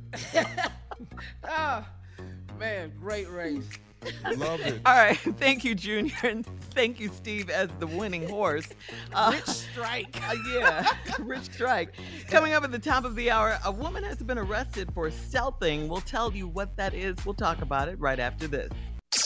Ah, 1.44 1.86
man, 2.58 2.92
great 3.00 3.28
race. 3.30 3.68
Love 4.36 4.60
it. 4.60 4.80
All 4.84 4.94
right, 4.94 5.16
thank 5.38 5.64
you, 5.64 5.74
Junior, 5.74 6.14
and 6.22 6.46
thank 6.70 7.00
you, 7.00 7.08
Steve, 7.08 7.50
as 7.50 7.68
the 7.78 7.86
winning 7.86 8.28
horse. 8.28 8.68
Uh, 9.12 9.32
Rich 9.34 9.46
Strike. 9.46 10.20
uh, 10.28 10.34
yeah, 10.52 10.88
Rich 11.20 11.52
Strike. 11.52 11.94
Coming 12.28 12.52
up 12.52 12.64
at 12.64 12.72
the 12.72 12.78
top 12.78 13.04
of 13.04 13.14
the 13.16 13.30
hour, 13.30 13.58
a 13.64 13.72
woman 13.72 14.04
has 14.04 14.18
been 14.18 14.38
arrested 14.38 14.90
for 14.94 15.10
stealthing. 15.10 15.88
We'll 15.88 16.00
tell 16.00 16.32
you 16.32 16.48
what 16.48 16.76
that 16.76 16.94
is. 16.94 17.16
We'll 17.24 17.34
talk 17.34 17.62
about 17.62 17.88
it 17.88 17.98
right 17.98 18.18
after 18.18 18.46
this. 18.46 18.70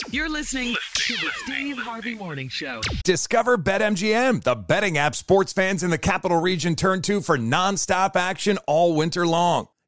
You're 0.09 0.29
listening 0.29 0.75
to 0.93 1.13
the 1.13 1.29
Steve 1.43 1.77
Harvey 1.77 2.15
Morning 2.15 2.49
Show. 2.49 2.81
Discover 3.03 3.57
BetMGM, 3.57 4.43
the 4.43 4.55
betting 4.55 4.97
app 4.97 5.15
sports 5.15 5.53
fans 5.53 5.83
in 5.83 5.89
the 5.89 5.97
capital 5.97 6.39
region 6.39 6.75
turn 6.75 7.01
to 7.03 7.21
for 7.21 7.37
nonstop 7.37 8.15
action 8.15 8.57
all 8.67 8.95
winter 8.95 9.27
long. 9.27 9.67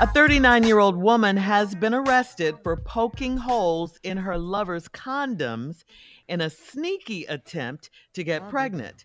A 0.00 0.08
39 0.08 0.64
year 0.64 0.80
old 0.80 0.96
woman 0.96 1.36
has 1.36 1.76
been 1.76 1.94
arrested 1.94 2.56
for 2.64 2.76
poking 2.76 3.36
holes 3.36 3.96
in 4.02 4.16
her 4.16 4.36
lover's 4.36 4.88
condoms 4.88 5.84
in 6.26 6.40
a 6.40 6.50
sneaky 6.50 7.26
attempt 7.26 7.90
to 8.14 8.24
get 8.24 8.48
pregnant. 8.48 9.04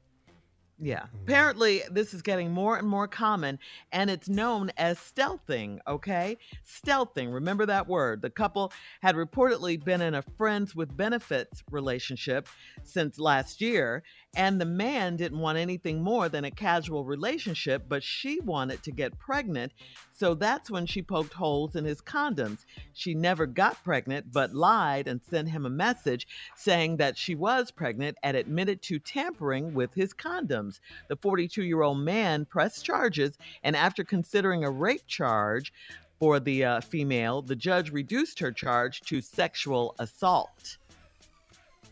Yeah. 0.80 1.02
Mm. 1.02 1.22
Apparently, 1.24 1.84
this 1.91 2.14
is 2.14 2.22
getting 2.22 2.52
more 2.52 2.78
and 2.78 2.88
more 2.88 3.07
common, 3.07 3.60
and 3.91 4.10
it's 4.10 4.30
known 4.30 4.72
as 4.78 4.98
stealthing, 4.98 5.80
okay? 5.88 6.38
Stealthing, 6.66 7.32
remember 7.34 7.66
that 7.66 7.88
word. 7.88 8.22
The 8.22 8.30
couple 8.30 8.72
had 9.02 9.16
reportedly 9.16 9.84
been 9.84 10.02
in 10.02 10.16
a 10.16 10.24
friends 10.38 10.76
with 10.76 10.95
benefits 10.95 11.64
relationship 11.70 12.48
since 12.84 13.20
last 13.20 13.61
year, 13.61 14.03
and 14.35 14.61
the 14.61 14.65
man 14.65 15.15
didn't 15.15 15.39
want 15.39 15.57
anything 15.57 16.01
more 16.01 16.30
than 16.30 16.45
a 16.45 16.51
casual 16.51 17.03
relationship, 17.03 17.85
but 17.89 18.03
she 18.03 18.39
wanted 18.39 18.84
to 18.84 18.91
get 18.91 19.18
pregnant. 19.18 19.72
So 20.14 20.35
that's 20.35 20.69
when 20.69 20.85
she 20.85 21.01
poked 21.01 21.34
holes 21.34 21.76
in 21.76 21.85
his 21.85 22.01
condoms. 22.01 22.65
She 22.93 23.15
never 23.15 23.47
got 23.47 23.84
pregnant, 23.84 24.31
but 24.31 24.53
lied 24.53 25.07
and 25.07 25.22
sent 25.30 25.49
him 25.49 25.65
a 25.65 25.69
message 25.69 26.27
saying 26.56 26.97
that 26.97 27.18
she 27.18 27.34
was 27.34 27.72
pregnant 27.72 28.18
and 28.22 28.38
admitted 28.38 28.81
to 28.84 28.99
tampering 28.99 29.73
with 29.73 29.93
his 29.93 30.14
condoms. 30.14 30.80
The 31.07 31.15
42 31.15 31.64
year 31.64 31.81
old 31.81 31.99
man 31.99 32.45
pressed 32.45 32.85
charges, 32.85 33.38
and 33.64 33.76
after 33.76 34.03
considering 34.03 34.64
a 34.64 34.72
rape 34.72 35.07
charge, 35.07 35.73
for 36.19 36.41
the 36.41 36.65
uh, 36.65 36.81
female, 36.81 37.41
the 37.41 37.56
judge 37.56 37.91
reduced 37.91 38.39
her 38.39 38.51
charge 38.51 38.99
to 39.01 39.22
sexual 39.22 39.95
assault. 39.99 40.77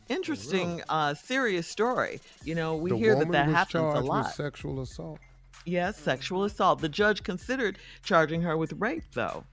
Interesting, 0.09 0.81
uh, 0.89 1.13
serious 1.13 1.67
story. 1.67 2.19
You 2.43 2.55
know, 2.55 2.75
we 2.75 2.91
the 2.91 2.97
hear 2.97 3.13
that 3.15 3.19
woman 3.27 3.31
that 3.33 3.47
was 3.47 3.55
happens 3.55 3.73
a 3.75 3.79
charged 3.93 3.97
with 4.01 4.07
lot. 4.09 4.33
sexual 4.35 4.81
assault. 4.81 5.19
Yes, 5.65 5.97
sexual 5.97 6.43
assault. 6.45 6.79
The 6.79 6.89
judge 6.89 7.23
considered 7.23 7.77
charging 8.03 8.41
her 8.41 8.55
with 8.57 8.73
rape, 8.73 9.03
though. 9.13 9.43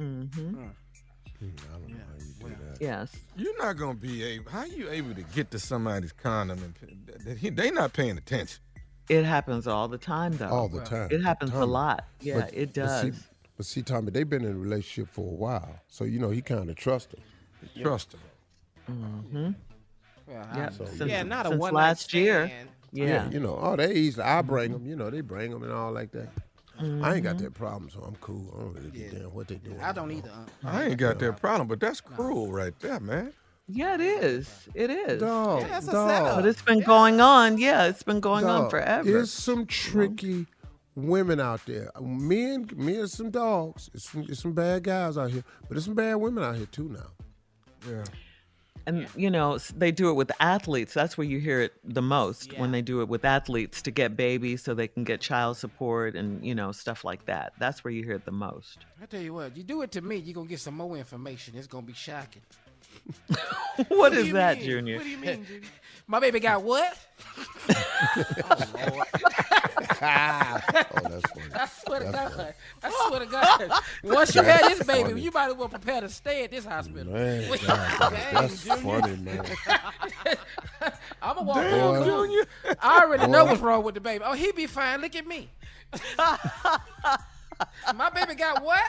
Mm-hmm. 0.00 0.64
Yes. 2.80 3.14
You're 3.36 3.56
not 3.58 3.76
gonna 3.76 3.94
be 3.94 4.22
able. 4.22 4.50
How 4.50 4.60
are 4.60 4.66
you 4.66 4.90
able 4.90 5.14
to 5.14 5.22
get 5.22 5.50
to 5.52 5.58
somebody's 5.58 6.12
condom 6.12 6.62
and 6.62 6.74
p- 6.74 6.96
that 7.24 7.56
they 7.56 7.70
not 7.70 7.92
paying 7.92 8.18
attention? 8.18 8.60
It 9.08 9.24
happens 9.24 9.66
all 9.66 9.88
the 9.88 9.98
time, 9.98 10.36
though. 10.36 10.48
All 10.48 10.68
the 10.68 10.80
time. 10.82 11.08
It 11.10 11.22
happens 11.22 11.52
a 11.54 11.64
lot. 11.64 12.04
Yeah, 12.20 12.40
But- 12.40 12.54
it 12.54 12.66
but 12.68 12.74
does. 12.74 13.02
see- 13.14 13.20
But 13.56 13.64
see, 13.66 13.82
Tommy, 13.82 14.10
they've 14.10 14.28
been 14.28 14.44
in 14.44 14.52
a 14.52 14.58
relationship 14.58 15.10
for 15.14 15.22
a 15.30 15.34
while, 15.34 15.80
so 15.88 16.04
you 16.04 16.18
know 16.18 16.28
he 16.30 16.42
kind 16.42 16.68
of 16.68 16.76
trusts 16.76 17.12
her. 17.12 17.82
Trust 17.82 18.12
her. 18.12 18.92
Mm-hmm. 18.92 19.50
Yeah, 20.28 20.70
So, 20.70 20.84
since, 20.86 21.10
Yeah, 21.10 21.22
not 21.22 21.46
a 21.46 21.50
since 21.50 21.60
one 21.60 21.74
night 21.74 21.80
last 21.80 22.14
year. 22.14 22.46
stand. 22.48 22.68
Yeah. 22.92 23.30
you 23.30 23.40
know, 23.40 23.58
oh, 23.60 23.76
they 23.76 23.92
easily. 23.94 24.24
I 24.24 24.40
bring 24.42 24.72
them. 24.72 24.86
You 24.86 24.96
know, 24.96 25.10
they 25.10 25.20
bring 25.20 25.50
them 25.50 25.62
and 25.62 25.72
all 25.72 25.92
like 25.92 26.12
that. 26.12 26.28
I 26.78 27.14
ain't 27.14 27.24
got 27.24 27.36
Mhm. 27.36 27.40
that 27.40 27.54
problem, 27.54 27.88
so 27.90 28.00
I'm 28.00 28.16
cool. 28.20 28.52
I 28.56 28.60
don't 28.60 28.74
really 28.74 28.90
give 28.90 29.12
a 29.12 29.16
damn 29.20 29.34
what 29.34 29.48
they 29.48 29.54
doing. 29.56 29.80
I 29.80 29.92
don't 29.92 30.10
either. 30.10 30.30
I 30.62 30.84
ain't 30.84 30.98
got 30.98 31.18
that 31.20 31.40
problem, 31.40 31.68
but 31.68 31.80
that's 31.80 32.00
cruel 32.00 32.52
right 32.52 32.78
there, 32.80 33.00
man. 33.00 33.32
Yeah, 33.68 33.94
it 33.94 34.00
is. 34.00 34.48
It 34.74 34.90
is. 34.90 35.20
Dog, 35.20 35.62
Yeah, 35.62 35.68
that's 35.68 35.86
dog. 35.86 36.08
setup. 36.10 36.36
But 36.36 36.46
it's 36.46 36.62
been 36.62 36.80
going 36.82 37.20
on. 37.20 37.58
Yeah, 37.58 37.86
it's 37.86 38.02
been 38.02 38.20
going 38.20 38.44
on 38.44 38.68
forever. 38.70 39.10
There's 39.10 39.32
some 39.32 39.66
tricky 39.66 40.46
women 40.94 41.40
out 41.40 41.64
there. 41.66 41.90
Men, 42.00 42.68
men, 42.76 43.08
some 43.08 43.30
dogs. 43.30 43.90
It's 43.94 44.08
some, 44.10 44.26
it's 44.28 44.40
some 44.42 44.52
bad 44.52 44.84
guys 44.84 45.16
out 45.18 45.30
here, 45.30 45.44
but 45.62 45.70
there's 45.70 45.84
some 45.86 45.94
bad 45.94 46.14
women 46.16 46.44
out 46.44 46.56
here 46.56 46.66
too 46.66 46.88
now. 46.90 47.90
Yeah. 47.90 48.04
And 48.86 49.08
you 49.16 49.30
know, 49.30 49.58
they 49.58 49.90
do 49.90 50.10
it 50.10 50.14
with 50.14 50.30
athletes. 50.38 50.94
That's 50.94 51.18
where 51.18 51.26
you 51.26 51.40
hear 51.40 51.60
it 51.60 51.72
the 51.84 52.02
most 52.02 52.56
when 52.56 52.70
they 52.70 52.82
do 52.82 53.00
it 53.00 53.08
with 53.08 53.24
athletes 53.24 53.82
to 53.82 53.90
get 53.90 54.16
babies 54.16 54.62
so 54.62 54.74
they 54.74 54.86
can 54.86 55.02
get 55.02 55.20
child 55.20 55.56
support 55.56 56.14
and, 56.14 56.44
you 56.46 56.54
know, 56.54 56.70
stuff 56.70 57.04
like 57.04 57.26
that. 57.26 57.52
That's 57.58 57.82
where 57.82 57.90
you 57.90 58.04
hear 58.04 58.14
it 58.14 58.24
the 58.24 58.30
most. 58.30 58.78
I 59.02 59.06
tell 59.06 59.20
you 59.20 59.34
what, 59.34 59.56
you 59.56 59.64
do 59.64 59.82
it 59.82 59.90
to 59.92 60.00
me, 60.00 60.16
you're 60.16 60.34
gonna 60.34 60.46
get 60.46 60.60
some 60.60 60.76
more 60.76 60.96
information. 60.96 61.54
It's 61.56 61.66
gonna 61.66 61.86
be 61.86 61.94
shocking. 61.94 62.42
what 63.88 64.12
do 64.12 64.18
is 64.18 64.32
that, 64.32 64.58
mean? 64.58 64.66
Junior? 64.66 64.96
What 64.96 65.04
do 65.04 65.10
you 65.10 65.18
mean, 65.18 65.44
Junior? 65.48 65.68
My 66.06 66.20
baby 66.20 66.38
got 66.38 66.62
what? 66.62 66.96
oh, 67.68 69.62
Ah. 70.00 70.62
Oh, 70.74 71.08
that's 71.08 71.30
funny. 71.32 71.52
I 71.54 71.66
swear 71.66 72.00
to 72.00 72.06
That's 72.12 72.34
God. 72.36 72.54
I 72.82 73.06
swear 73.08 73.20
to 73.20 73.26
God. 73.26 73.72
Once 74.04 74.34
you 74.34 74.42
That's 74.42 74.62
had 74.62 74.70
this 74.72 74.86
baby, 74.86 75.10
funny. 75.10 75.20
you 75.22 75.30
might 75.30 75.50
as 75.50 75.54
well 75.56 75.68
prepare 75.68 76.00
to 76.00 76.08
stay 76.08 76.44
at 76.44 76.50
this 76.50 76.64
hospital. 76.64 77.12
Man, 77.12 77.50
Wait, 77.50 77.66
God, 77.66 78.12
that's 78.32 78.62
funny, 78.62 79.16
man. 79.16 79.44
I'm 81.22 81.34
gonna 81.36 81.42
walk 81.42 81.56
Damn. 81.56 82.04
Junior. 82.04 82.46
I 82.80 83.02
already 83.02 83.26
know 83.26 83.44
what's 83.44 83.60
wrong 83.60 83.82
with 83.84 83.94
the 83.94 84.00
baby. 84.00 84.24
Oh, 84.26 84.32
he 84.34 84.52
be 84.52 84.66
fine. 84.66 85.00
Look 85.00 85.14
at 85.16 85.26
me. 85.26 85.50
My 87.94 88.10
baby 88.10 88.34
got 88.34 88.62
what? 88.62 88.82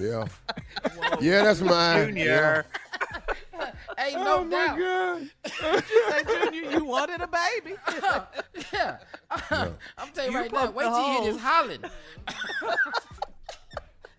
Yeah. 0.00 0.26
Yeah, 1.20 1.42
that's 1.44 1.60
mine. 1.60 2.08
Junior. 2.08 2.66
Ain't 3.98 4.16
Oh 4.16 4.44
no 4.44 4.50
doubt. 4.50 4.78
You 4.78 5.30
say, 6.10 6.24
Junior, 6.24 6.70
you 6.72 6.84
wanted 6.84 7.20
a 7.20 7.28
baby. 7.28 7.76
yeah. 8.72 8.96
I'm 9.98 10.10
telling 10.12 10.32
you 10.32 10.36
You 10.36 10.38
right 10.38 10.52
now. 10.52 10.70
Wait 10.70 10.84
till 10.84 10.98
you 11.06 11.12
hear 11.22 11.32
this 11.32 11.40
holes. 11.40 11.42
hollering. 11.42 11.84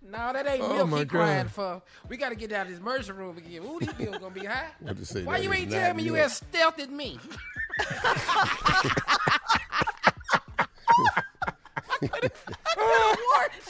no, 0.01 0.33
that 0.33 0.47
ain't 0.47 0.63
Oh, 0.63 0.73
milk 0.73 0.89
my 0.89 0.99
he 0.99 1.05
crying 1.05 1.47
for. 1.47 1.81
We 2.09 2.17
got 2.17 2.29
to 2.29 2.35
get 2.35 2.51
out 2.53 2.63
of 2.67 2.71
this 2.71 2.79
emergency 2.79 3.11
room 3.11 3.37
again. 3.37 3.63
Ooh, 3.65 3.79
these 3.79 3.93
bills 3.93 4.17
gonna 4.17 4.33
be 4.33 4.45
high. 4.45 4.69
What 4.79 4.97
to 4.97 5.05
say, 5.05 5.23
Why 5.23 5.37
you 5.37 5.51
ain't 5.53 5.69
not 5.69 5.77
tell 5.79 5.93
me 5.93 6.03
you 6.03 6.13
milk. 6.13 6.25
as 6.25 6.37
stealth 6.37 6.79
as 6.79 6.89
me? 6.89 7.19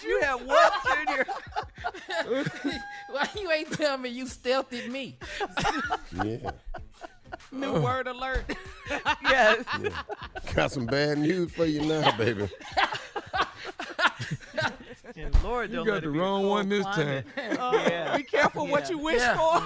You 0.03 0.21
had 0.21 0.35
what, 0.45 0.73
Junior? 0.85 1.25
Why 3.09 3.29
you 3.37 3.51
ain't 3.51 3.71
tell 3.71 3.97
me 3.97 4.09
you 4.09 4.25
stealthed 4.25 4.89
me? 4.89 5.17
Yeah. 6.23 6.51
New 7.51 7.75
uh. 7.75 7.79
word 7.79 8.07
alert. 8.07 8.45
yes. 9.23 9.65
Got 10.53 10.71
some 10.71 10.85
bad 10.85 11.17
news 11.17 11.51
for 11.51 11.65
you 11.65 11.81
now, 11.81 12.15
baby. 12.17 12.49
And 15.17 15.33
Lord, 15.43 15.69
You 15.69 15.77
don't 15.77 15.85
got 15.85 15.93
let 15.95 16.03
the 16.03 16.09
it 16.09 16.11
wrong 16.11 16.45
one 16.47 16.67
this 16.69 16.83
climate. 16.83 17.25
Oh, 17.59 17.73
Yeah. 17.87 18.17
Be 18.17 18.23
careful 18.23 18.67
what 18.67 18.89
you 18.89 18.97
wish 18.97 19.21
Yeah. 19.21 19.37
for. 19.37 19.63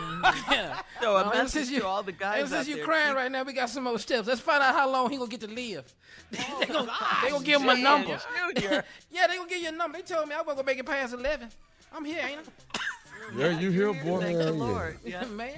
Yeah. 0.53 0.81
So 1.01 1.17
a 1.17 1.23
No, 1.23 1.29
message 1.31 1.51
since 1.51 1.67
to 1.69 1.75
you, 1.75 1.83
all 1.85 2.03
the 2.03 2.11
guys 2.11 2.49
since 2.49 2.67
you 2.67 2.75
there, 2.77 2.85
crying 2.85 3.15
right 3.15 3.31
now, 3.31 3.43
we 3.43 3.53
got 3.53 3.69
some 3.69 3.83
more 3.85 3.97
steps. 3.99 4.27
Let's 4.27 4.41
find 4.41 4.61
out 4.61 4.75
how 4.75 4.91
long 4.91 5.09
he 5.09 5.17
gonna 5.17 5.29
get 5.29 5.41
to 5.41 5.47
live. 5.47 5.91
they 6.31 6.65
gonna, 6.67 6.91
they 7.23 7.29
gonna 7.31 7.43
give 7.43 7.61
him 7.61 7.69
a 7.69 7.77
number. 7.77 8.19
Yeah, 8.61 9.27
they 9.27 9.37
gonna 9.37 9.49
give 9.49 9.61
you 9.61 9.69
a 9.69 9.71
number. 9.71 9.97
They 9.97 10.03
told 10.03 10.27
me 10.27 10.35
I 10.35 10.39
wasn't 10.41 10.57
gonna 10.57 10.65
make 10.65 10.77
it 10.79 10.85
past 10.85 11.13
eleven. 11.13 11.49
I'm 11.91 12.05
here, 12.05 12.21
ain't 12.23 12.41
I? 12.75 12.79
Yeah, 13.35 13.59
you 13.59 13.71
here, 13.71 13.93
boy? 13.93 14.19
Thank 14.21 14.37
the. 14.37 14.51
Lord. 14.51 14.99
Yeah. 15.03 15.25
Man. 15.25 15.57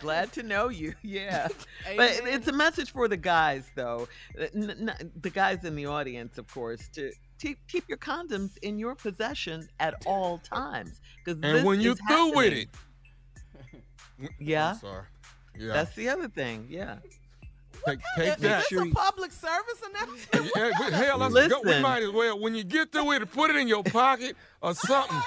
Glad 0.00 0.32
to 0.32 0.42
know 0.42 0.68
you. 0.68 0.94
Yeah. 1.02 1.48
but 1.96 2.20
it's 2.24 2.48
a 2.48 2.52
message 2.52 2.92
for 2.92 3.06
the 3.08 3.16
guys, 3.18 3.64
though. 3.74 4.08
Uh, 4.38 4.44
N- 4.54 4.88
n- 4.98 5.12
the 5.20 5.28
guys 5.30 5.64
in 5.64 5.74
the 5.76 5.86
audience, 5.86 6.38
of 6.38 6.50
course, 6.52 6.88
to 6.94 7.12
keep, 7.44 7.58
keep 7.68 7.88
your 7.88 7.98
condoms 7.98 8.56
in 8.62 8.78
your 8.78 8.94
possession 8.94 9.68
at 9.80 9.94
all 10.06 10.38
times. 10.38 11.00
Because 11.24 11.40
And 11.42 11.66
when 11.66 11.80
you're 11.80 11.96
through 12.08 12.34
with 12.36 12.52
it. 12.52 12.68
Yeah. 14.38 14.70
I'm 14.70 14.78
sorry. 14.78 15.02
Yeah. 15.58 15.72
That's 15.72 15.94
the 15.96 16.08
other 16.08 16.28
thing. 16.28 16.68
Yeah. 16.70 16.98
take, 17.84 17.98
take 18.16 18.28
Is 18.28 18.36
that. 18.36 18.64
this 18.70 18.80
a 18.80 18.86
public 18.86 19.32
service 19.32 19.82
announcement? 19.90 20.52
Yeah, 20.54 20.70
but 20.78 20.92
hell, 20.92 21.18
let's 21.30 21.48
go. 21.48 21.60
We 21.64 21.80
might 21.80 22.04
as 22.04 22.10
well. 22.10 22.38
When 22.38 22.54
you 22.54 22.62
get 22.62 22.92
through 22.92 23.06
with 23.06 23.22
it, 23.22 23.32
put 23.32 23.50
it 23.50 23.56
in 23.56 23.66
your 23.66 23.82
pocket 23.82 24.36
or 24.62 24.70
oh, 24.70 24.72
something. 24.72 25.20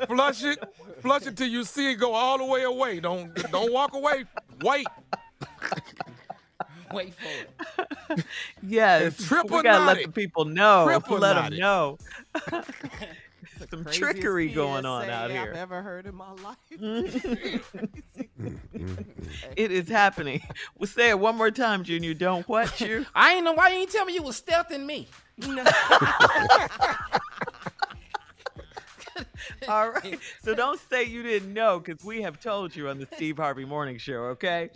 Oh 0.00 0.06
Flush 0.06 0.42
it, 0.42 0.58
flush 1.00 1.26
it 1.26 1.36
till 1.36 1.48
you 1.48 1.62
see 1.62 1.92
it 1.92 1.94
go 1.94 2.14
all 2.14 2.36
the 2.36 2.44
way 2.44 2.64
away. 2.64 2.98
Don't 2.98 3.32
don't 3.52 3.72
walk 3.72 3.94
away. 3.94 4.24
Wait. 4.60 4.86
Wait 6.92 7.14
for 7.14 8.14
it. 8.14 8.24
Yes. 8.62 9.18
It's 9.18 9.26
triple 9.26 9.58
we 9.58 9.62
gotta 9.62 9.84
let 9.84 10.02
the 10.04 10.10
people 10.12 10.44
know. 10.44 10.84
Triple 10.86 11.18
let 11.18 11.34
them 11.34 11.44
knotted. 11.44 11.58
know. 11.58 11.98
Some 13.70 13.82
Craziest 13.84 13.98
trickery 13.98 14.48
going 14.48 14.86
on 14.86 15.04
PSA 15.06 15.12
out 15.12 15.24
I've 15.24 15.30
here. 15.30 15.52
ever 15.56 15.82
heard 15.82 16.06
in 16.06 16.14
my 16.14 16.30
life. 16.32 16.56
It 19.56 19.72
is 19.72 19.88
happening. 19.88 20.42
We'll 20.78 20.86
say 20.86 21.10
it 21.10 21.18
one 21.18 21.36
more 21.36 21.50
time, 21.50 21.82
Junior. 21.82 22.14
Don't 22.14 22.48
what 22.48 22.80
you. 22.80 23.04
I 23.14 23.34
ain't 23.34 23.44
know 23.44 23.52
why 23.52 23.70
you 23.70 23.80
ain't 23.80 23.90
tell 23.90 24.04
me 24.04 24.14
you 24.14 24.22
was 24.22 24.40
stealthing 24.40 24.86
me. 24.86 25.08
All 29.72 29.90
right. 29.90 30.18
So 30.42 30.54
don't 30.54 30.80
say 30.88 31.04
you 31.04 31.22
didn't 31.22 31.52
know 31.52 31.78
because 31.78 32.02
we 32.02 32.22
have 32.22 32.40
told 32.40 32.74
you 32.74 32.88
on 32.88 32.98
the 32.98 33.06
Steve 33.16 33.36
Harvey 33.36 33.66
Morning 33.66 33.98
Show, 33.98 34.22
okay? 34.30 34.70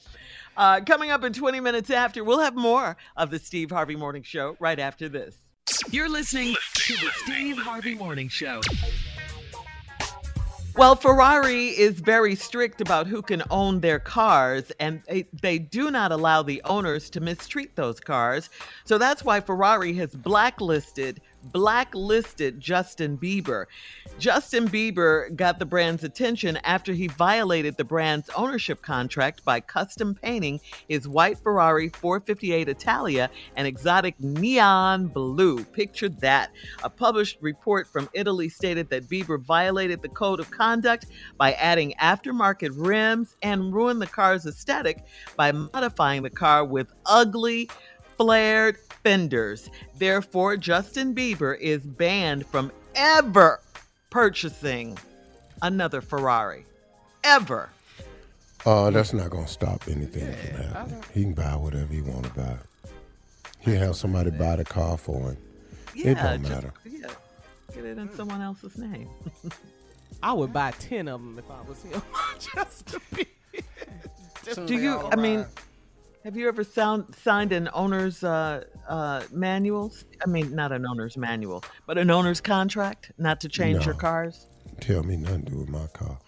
Uh, 0.55 0.82
coming 0.82 1.10
up 1.10 1.24
in 1.24 1.32
20 1.32 1.60
minutes 1.60 1.89
after, 1.89 2.23
we'll 2.23 2.40
have 2.40 2.55
more 2.55 2.98
of 3.16 3.31
the 3.31 3.39
Steve 3.39 3.70
Harvey 3.70 3.97
Morning 3.97 4.23
Show 4.23 4.55
right 4.60 4.78
after 4.78 5.09
this. 5.09 5.39
You're 5.90 6.10
listening 6.10 6.55
to 6.74 6.93
the 6.94 7.10
Steve 7.24 7.56
Harvey 7.56 7.94
Morning 7.94 8.28
Show. 8.28 8.60
Well, 10.77 10.97
Ferrari 10.97 11.69
is 11.69 12.01
very 12.01 12.35
strict 12.35 12.81
about 12.81 13.06
who 13.06 13.23
can 13.23 13.43
own 13.51 13.81
their 13.81 13.98
cars, 13.98 14.73
and 14.81 15.02
they, 15.06 15.27
they 15.40 15.59
do 15.59 15.90
not 15.90 16.12
allow 16.12 16.43
the 16.43 16.62
owners 16.64 17.09
to 17.10 17.20
mistreat 17.20 17.77
those 17.77 18.01
cars. 18.01 18.48
So 18.85 18.97
that's 18.97 19.23
why 19.23 19.40
Ferrari 19.40 19.93
has 19.94 20.14
blacklisted 20.14 21.20
blacklisted 21.44 22.60
Justin 22.60 23.19
Bieber. 23.19 23.66
Justin 24.19 24.69
Bieber 24.69 25.35
got 25.35 25.59
the 25.59 25.66
brand's 25.66 26.05
attention 26.05 26.59
after 26.64 26.93
he 26.93 27.09
violated 27.09 27.77
the 27.77 27.85
brand's 27.85 28.31
ownership 28.31 28.82
contract 28.82 29.44
by 29.44 29.60
custom 29.60 30.14
painting 30.14 30.60
his 30.89 31.09
white 31.09 31.39
Ferrari 31.39 31.89
458 31.89 32.69
Italia 32.69 33.31
an 33.56 33.66
exotic 33.66 34.19
neon 34.20 35.06
blue. 35.06 35.64
Picture 35.64 36.09
that. 36.09 36.51
A 36.85 36.90
published 36.90 37.39
report 37.40 37.86
from 37.86 38.09
Italy 38.14 38.48
stated 38.48 38.89
that 38.90 39.09
Bieber 39.09 39.40
violated 39.40 40.02
the 40.02 40.09
code 40.09 40.40
of 40.40 40.51
conduct 40.51 41.06
by 41.36 41.52
adding 41.55 41.94
aftermarket 42.01 42.73
rims 42.74 43.36
and 43.43 43.73
ruined 43.74 44.01
the 44.01 44.06
car's 44.06 44.47
aesthetic 44.47 45.05
by 45.36 45.52
modifying 45.52 46.23
the 46.23 46.31
car 46.31 46.64
with 46.64 46.93
ugly 47.06 47.69
flared 48.16 48.76
fenders. 49.02 49.70
Therefore, 49.98 50.56
Justin 50.56 51.14
Bieber 51.14 51.59
is 51.59 51.82
banned 51.82 52.47
from 52.47 52.70
ever 52.94 53.60
purchasing 54.10 54.98
another 55.62 56.01
Ferrari. 56.01 56.64
Ever. 57.24 57.68
Uh, 58.64 58.90
that's 58.90 59.12
not 59.12 59.30
gonna 59.30 59.48
stop 59.48 59.82
anything 59.89 60.32
from 60.32 60.56
happening. 60.72 61.05
He 61.12 61.22
can 61.22 61.32
buy 61.34 61.56
whatever 61.56 61.93
he 61.93 62.01
want 62.02 62.24
to 62.24 62.30
buy. 62.30 62.56
He'll 63.60 63.78
have 63.78 63.97
somebody 63.97 64.30
buy 64.30 64.56
the 64.56 64.64
car 64.64 64.97
for 64.97 65.30
him. 65.30 65.36
it 65.94 66.05
Yeah, 66.05 66.14
don't 66.30 66.43
just- 66.43 66.52
matter. 66.52 66.72
yeah. 66.84 67.06
Get 67.74 67.84
it 67.86 67.98
in 67.98 68.14
someone 68.14 68.40
else's 68.43 68.76
name. 68.76 69.09
I 70.22 70.32
would 70.34 70.52
buy 70.52 70.72
10 70.72 71.09
of 71.09 71.20
them 71.20 71.39
if 71.39 71.51
I 71.51 71.62
was 71.62 71.82
him. 71.82 72.02
Just 72.39 72.86
to 72.89 73.01
be. 73.14 73.26
Just 74.44 74.66
Do 74.66 74.74
you? 74.76 74.98
I 75.10 75.16
mean, 75.16 75.47
have 76.24 76.36
you 76.36 76.48
ever 76.48 76.64
sound, 76.64 77.14
signed 77.22 77.52
an 77.52 77.68
owner's 77.74 78.22
uh, 78.24 78.64
uh, 78.88 79.22
manual? 79.32 79.92
I 80.24 80.28
mean, 80.28 80.54
not 80.54 80.72
an 80.72 80.86
owner's 80.86 81.16
manual, 81.16 81.64
but 81.86 81.98
an 81.98 82.10
owner's 82.10 82.40
contract, 82.40 83.12
not 83.18 83.40
to 83.40 83.48
change 83.48 83.84
your 83.86 83.94
cars. 83.94 84.46
Tell 84.80 85.02
me 85.02 85.16
nothing 85.16 85.44
to 85.46 85.50
do 85.52 85.58
with 85.58 85.68
my 85.68 85.86
car. 85.88 86.18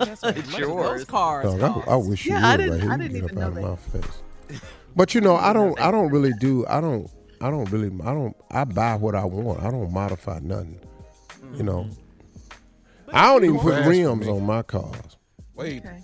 That's 0.00 0.22
what 0.22 0.36
It's 0.38 0.56
yours. 0.58 1.00
Those 1.00 1.04
cars. 1.04 1.44
Dog, 1.44 1.60
cost. 1.74 1.88
I, 1.88 1.92
I 1.92 1.96
wish 1.96 2.26
you 2.26 2.32
Yeah, 2.32 2.46
I 2.46 2.50
would 2.52 2.56
didn't- 2.58 2.72
right 2.72 2.82
here. 2.82 2.92
I 2.92 2.96
didn't 2.96 3.12
get 3.12 3.24
even 3.24 3.38
up 3.38 3.44
out 3.44 3.54
know 3.54 3.66
of 3.66 3.94
my 3.94 4.00
face. 4.00 4.60
But 4.94 5.14
you 5.14 5.22
know, 5.22 5.36
I 5.36 5.54
don't. 5.54 5.80
I 5.80 5.90
don't 5.90 6.10
really 6.10 6.34
do. 6.38 6.66
I 6.66 6.82
don't. 6.82 7.10
I 7.40 7.48
don't 7.48 7.64
really. 7.70 7.86
I 8.04 8.12
don't. 8.12 8.36
I 8.50 8.64
buy 8.64 8.94
what 8.96 9.14
I 9.14 9.24
want. 9.24 9.62
I 9.62 9.70
don't 9.70 9.90
modify 9.90 10.38
nothing. 10.40 10.78
You 11.54 11.62
know. 11.62 11.88
I 13.10 13.28
don't 13.32 13.42
even 13.44 13.58
put 13.58 13.86
rims 13.86 14.26
me. 14.26 14.30
on 14.32 14.44
my 14.44 14.60
cars. 14.62 15.16
Wait. 15.54 15.82
But 15.82 15.92
if 15.92 15.96
you 15.96 16.02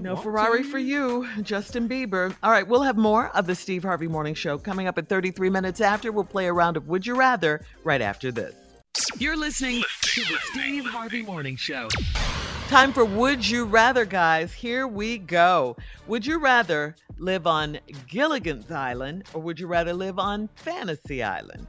No 0.00 0.16
Ferrari 0.16 0.62
to, 0.62 0.68
for 0.68 0.78
you, 0.78 1.28
Justin 1.42 1.88
Bieber. 1.88 2.34
All 2.42 2.50
right, 2.50 2.66
we'll 2.66 2.82
have 2.82 2.96
more 2.96 3.28
of 3.36 3.46
the 3.46 3.54
Steve 3.54 3.82
Harvey 3.82 4.08
Morning 4.08 4.34
Show 4.34 4.58
coming 4.58 4.86
up 4.86 4.98
at 4.98 5.08
33 5.08 5.50
minutes 5.50 5.80
after. 5.80 6.12
We'll 6.12 6.24
play 6.24 6.46
a 6.46 6.52
round 6.52 6.76
of 6.76 6.88
Would 6.88 7.06
You 7.06 7.14
Rather 7.14 7.64
right 7.84 8.00
after 8.00 8.30
this. 8.30 8.54
You're 9.18 9.36
listening 9.36 9.82
to 10.02 10.20
the 10.22 10.38
Steve 10.52 10.84
Harvey 10.84 11.22
Morning 11.22 11.56
Show. 11.56 11.88
Time 12.68 12.92
for 12.92 13.04
Would 13.04 13.48
You 13.48 13.64
Rather, 13.64 14.04
guys. 14.04 14.52
Here 14.52 14.86
we 14.86 15.18
go. 15.18 15.76
Would 16.06 16.24
you 16.24 16.38
rather 16.38 16.94
live 17.18 17.46
on 17.46 17.78
Gilligan's 18.08 18.70
Island 18.70 19.24
or 19.34 19.42
would 19.42 19.60
you 19.60 19.66
rather 19.66 19.92
live 19.92 20.18
on 20.18 20.48
Fantasy 20.56 21.22
Island? 21.22 21.66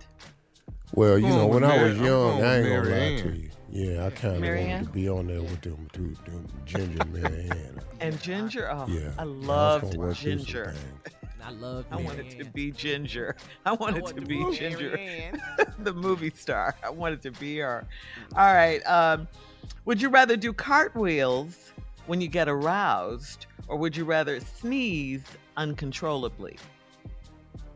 Well, 0.94 1.18
you 1.20 1.28
I'm 1.28 1.32
know, 1.32 1.48
when 1.48 1.62
with 1.64 1.72
I 1.72 1.84
was 1.84 1.98
young, 1.98 2.44
I 2.44 2.58
ain't 2.58 2.64
with 2.64 2.90
gonna 2.90 2.90
lie 2.90 3.22
to 3.22 3.38
you. 3.38 3.50
Yeah, 3.76 4.06
I 4.06 4.10
kind 4.12 4.36
of 4.36 4.42
Mary 4.42 4.62
wanted 4.62 4.86
to 4.86 4.90
be 4.92 5.10
on 5.10 5.28
there 5.28 5.42
with 5.42 5.60
them, 5.60 5.86
two, 5.92 6.16
them 6.26 6.48
Ginger 6.66 6.98
and 7.02 7.12
Mary 7.14 7.50
Ann. 7.52 7.82
And 8.00 8.22
Ginger? 8.22 8.72
Oh, 8.72 8.86
Yeah, 8.88 9.12
I 9.18 9.24
I 9.24 9.26
loved 9.26 9.84
gonna 9.84 9.98
work 9.98 10.16
through 10.16 10.38
some 10.38 10.46
Ginger. 10.46 10.74
things. 11.04 11.16
I 11.44 11.52
love 11.52 11.86
I 11.92 11.96
Mary 11.96 12.06
wanted 12.08 12.40
to 12.40 12.46
be 12.46 12.72
Ginger. 12.72 13.36
I 13.66 13.74
wanted 13.74 14.04
want 14.04 14.16
to 14.16 14.22
to 14.22 14.28
be 14.28 14.36
be 14.38 14.44
Mary 14.44 14.56
Ginger, 14.56 15.32
the 15.80 15.92
movie 15.92 16.32
star. 16.34 16.74
I 16.86 16.90
wanted 16.90 17.22
to 17.24 17.32
be 17.32 17.58
her. 17.58 17.86
All 18.38 18.54
right. 18.54 18.80
Um, 18.88 19.28
would 19.84 20.02
you 20.02 20.08
rather 20.08 20.38
do 20.38 20.54
cartwheels 20.54 21.74
when 22.08 22.22
you 22.22 22.30
get 22.30 22.48
aroused, 22.48 23.48
or 23.68 23.76
would 23.76 23.98
you 23.98 24.06
rather 24.06 24.40
sneeze 24.40 25.24
uncontrollably? 25.58 26.58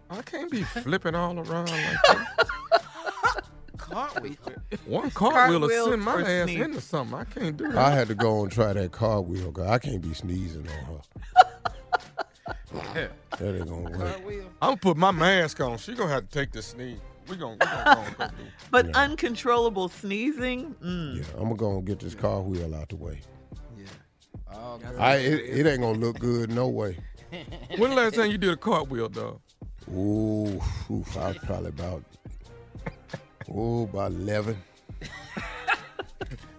I 0.09 0.21
can't 0.21 0.49
be 0.49 0.63
flipping 0.63 1.13
all 1.13 1.38
around 1.38 1.69
like 1.71 1.97
that. 2.07 2.47
Cartwheel. 3.90 4.36
One 4.86 5.10
cartwheel 5.11 5.61
will 5.61 5.90
send 5.90 6.02
my 6.02 6.22
ass 6.22 6.44
sneeze? 6.45 6.61
into 6.61 6.82
something. 6.82 7.18
I 7.18 7.24
can't 7.26 7.57
do 7.57 7.66
it. 7.72 7.76
I 7.76 7.91
had 7.91 8.07
to 8.10 8.16
go 8.16 8.44
and 8.44 8.52
try 8.52 8.74
that 8.74 8.91
cartwheel, 8.91 9.52
cause 9.52 9.68
I 9.68 9.80
can't 9.80 10.02
be 10.02 10.14
sneezing 10.14 10.68
on 10.68 10.86
her. 10.86 11.02
That 13.40 13.56
ain't 13.56 13.68
gonna 13.70 13.82
work. 13.90 13.94
Cartwheel. 13.98 14.44
I'm 14.61 14.70
gonna 14.72 14.78
put 14.78 14.98
my 14.98 15.11
mask 15.11 15.60
on. 15.61 15.78
She 15.78 15.95
gonna 15.95 16.11
have 16.11 16.30
to 16.30 16.30
take 16.30 16.52
the 16.52 16.61
sneeze. 16.61 16.99
We 17.28 17.38
gonna, 17.38 17.53
we 17.53 17.57
gonna 17.60 17.95
go 17.95 18.02
and 18.02 18.18
go 18.18 18.28
do. 18.28 18.34
But 18.70 18.86
Yeah. 18.88 19.03
uncontrollable 19.03 19.88
sneezing? 19.90 20.76
Mm. 20.84 21.18
Yeah, 21.18 21.24
I'm 21.38 21.44
gonna 21.44 21.56
go 21.56 21.78
and 21.78 21.86
get 21.86 21.99
this 21.99 22.16
cartwheel 22.16 22.76
out 22.76 22.90
the 22.90 22.98
way. 22.98 23.22
Yeah. 23.78 23.86
Oh. 24.53 24.80
I 24.98 25.16
it, 25.18 25.40
it 25.60 25.68
ain't 25.68 25.82
gonna 25.82 25.98
look 25.98 26.20
good 26.20 26.52
no 26.52 26.68
way. 26.68 26.98
When 27.78 27.91
the 27.91 27.95
last 27.95 28.16
time 28.16 28.30
you 28.32 28.38
did 28.38 28.49
a 28.49 28.57
cartwheel, 28.57 29.10
dog? 29.10 29.40
Ooh, 29.91 30.60
oof, 30.91 31.18
I 31.18 31.30
was 31.30 31.38
probably 31.38 31.70
about 31.70 32.03
oh 33.53 33.84
about 33.84 34.11
eleven. 34.11 34.57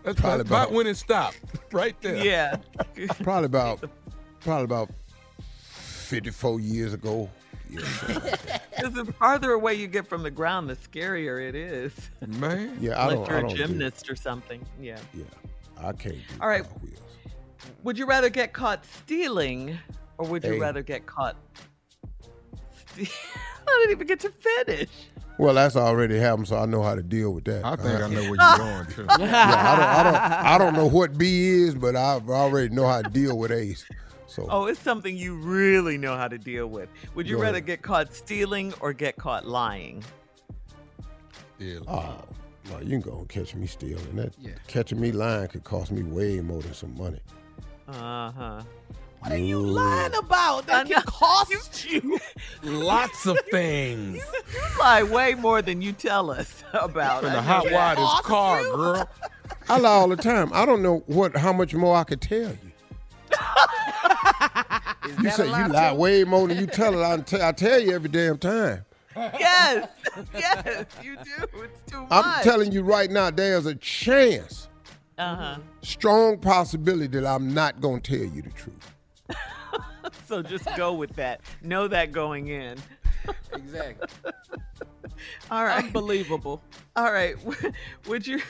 That's 0.02 0.18
Probably 0.20 0.40
about, 0.40 0.40
about 0.40 0.62
about- 0.68 0.72
when 0.72 0.86
it 0.86 0.96
stopped. 0.96 1.38
Right 1.72 1.94
there. 2.00 2.16
Yeah. 2.24 2.56
Probably 3.22 3.46
about 3.46 3.88
probably 4.40 4.64
about 4.64 4.90
fifty 5.72 6.30
four 6.30 6.58
years 6.60 6.94
ago. 6.94 7.28
Yeah, 7.68 7.80
something 7.86 8.22
like 8.30 8.42
that. 8.46 8.70
Because 8.74 8.92
the 8.94 9.12
farther 9.12 9.52
away 9.52 9.74
you 9.74 9.86
get 9.86 10.08
from 10.08 10.22
the 10.22 10.30
ground, 10.30 10.68
the 10.68 10.74
scarier 10.76 11.46
it 11.46 11.54
is. 11.54 11.92
Man. 12.26 12.76
yeah 12.80 12.98
I 12.98 13.12
Unless 13.12 13.16
don't. 13.18 13.26
you're 13.28 13.36
I 13.36 13.38
a 13.38 13.42
don't 13.42 13.50
do- 13.50 13.56
gymnast 13.56 14.10
or 14.10 14.16
something. 14.16 14.64
Yeah. 14.80 14.98
Yeah, 15.14 15.24
I 15.78 15.92
can't 15.92 16.16
do 16.16 16.20
All 16.40 16.48
right. 16.48 16.64
cartwheels. 16.64 16.98
Would 17.84 17.98
you 17.98 18.06
rather 18.06 18.28
get 18.30 18.52
caught 18.52 18.84
stealing 18.86 19.78
or 20.18 20.26
would 20.26 20.42
you 20.42 20.54
Hey. 20.54 20.58
rather 20.58 20.82
get 20.82 21.06
caught? 21.06 21.36
Ste- 22.74 23.08
I 23.68 23.84
didn't 23.86 23.90
even 23.92 24.06
get 24.06 24.20
to 24.20 24.30
finish. 24.30 24.88
Well, 25.40 25.54
that's 25.54 25.74
already 25.74 26.18
happened, 26.18 26.48
so 26.48 26.58
I 26.58 26.66
know 26.66 26.82
how 26.82 26.94
to 26.94 27.02
deal 27.02 27.32
with 27.32 27.44
that. 27.44 27.64
I 27.64 27.74
think 27.76 27.98
I 27.98 28.04
Uh, 28.04 28.08
know 28.08 28.30
where 28.30 28.38
you're 28.38 28.58
going 28.58 28.86
to. 28.86 29.02
yeah, 29.18 29.72
I 29.72 29.76
don't, 29.76 29.88
I 29.88 30.02
don't, 30.02 30.44
I 30.46 30.58
don't 30.58 30.74
know 30.74 30.86
what 30.86 31.16
B 31.16 31.48
is, 31.48 31.74
but 31.74 31.96
I 31.96 32.20
already 32.28 32.68
know 32.74 32.86
how 32.86 33.00
to 33.00 33.08
deal 33.08 33.38
with 33.38 33.50
Ace. 33.50 33.86
So 34.26 34.46
Oh, 34.50 34.66
it's 34.66 34.78
something 34.80 35.16
you 35.16 35.34
really 35.36 35.96
know 35.96 36.14
how 36.14 36.28
to 36.28 36.36
deal 36.36 36.66
with. 36.66 36.90
Would 37.14 37.26
you 37.26 37.36
Go 37.36 37.42
rather 37.42 37.56
ahead. 37.56 37.66
get 37.66 37.80
caught 37.82 38.14
stealing 38.14 38.74
or 38.80 38.92
get 38.92 39.16
caught 39.16 39.46
lying? 39.46 40.04
Yeah. 41.58 41.78
Oh, 41.88 42.16
well, 42.70 42.82
you 42.84 42.90
can 42.90 43.00
go 43.00 43.18
and 43.20 43.28
catch 43.28 43.54
me 43.54 43.66
stealing. 43.66 44.16
That 44.16 44.34
Yeah. 44.38 44.50
catching 44.66 45.00
me 45.00 45.10
lying 45.10 45.48
could 45.48 45.64
cost 45.64 45.90
me 45.90 46.02
way 46.02 46.40
more 46.42 46.60
than 46.60 46.74
some 46.74 46.94
money. 46.98 47.20
Uh 47.88 48.30
huh. 48.30 48.62
What 49.20 49.32
are 49.32 49.36
you 49.36 49.60
lying 49.60 50.14
about? 50.14 50.66
That 50.66 50.86
can 50.88 51.02
cost 51.02 51.88
you. 51.90 52.18
Lots 52.62 53.26
of 53.26 53.38
things. 53.50 54.16
You 54.16 54.60
lie 54.78 55.02
way 55.02 55.34
more 55.34 55.60
than 55.62 55.82
you 55.82 55.92
tell 55.92 56.30
us 56.30 56.64
about. 56.72 57.24
In 57.24 57.32
the 57.32 57.42
hot 57.42 57.64
that. 57.64 57.72
wire 57.72 57.96
this 57.96 58.20
car, 58.22 58.62
girl. 58.62 59.08
I 59.68 59.78
lie 59.78 59.90
all 59.90 60.08
the 60.08 60.16
time. 60.16 60.50
I 60.54 60.64
don't 60.64 60.82
know 60.82 61.02
what 61.06 61.36
how 61.36 61.52
much 61.52 61.74
more 61.74 61.96
I 61.96 62.04
could 62.04 62.20
tell 62.20 62.50
you. 62.50 62.72
you 65.22 65.30
say 65.30 65.44
you 65.46 65.50
lie, 65.52 65.66
lie 65.66 65.90
too? 65.90 65.96
way 65.96 66.24
more 66.24 66.48
than 66.48 66.58
you 66.58 66.66
tell 66.66 66.98
it. 66.98 67.04
I, 67.04 67.16
t- 67.22 67.42
I 67.42 67.52
tell 67.52 67.78
you 67.78 67.92
every 67.92 68.08
damn 68.08 68.38
time. 68.38 68.84
Yes, 69.16 69.88
yes, 70.32 70.86
you 71.02 71.16
do. 71.16 71.62
It's 71.62 71.82
too 71.90 72.00
much. 72.00 72.08
I'm 72.10 72.42
telling 72.42 72.72
you 72.72 72.82
right 72.82 73.10
now, 73.10 73.30
there's 73.30 73.66
a 73.66 73.74
chance, 73.74 74.68
Uh 75.18 75.36
huh. 75.36 75.58
strong 75.82 76.38
possibility 76.38 77.08
that 77.08 77.26
I'm 77.26 77.52
not 77.52 77.80
gonna 77.80 78.00
tell 78.00 78.18
you 78.18 78.40
the 78.42 78.50
truth. 78.50 78.94
So 80.26 80.42
just 80.42 80.64
go 80.76 80.92
with 80.92 81.14
that. 81.16 81.40
Know 81.62 81.88
that 81.88 82.12
going 82.12 82.48
in. 82.48 82.78
Exactly. 83.52 84.08
All 85.50 85.64
right. 85.64 85.84
Unbelievable. 85.84 86.62
All 86.96 87.12
right. 87.12 87.36
Would 88.08 88.26
you 88.26 88.40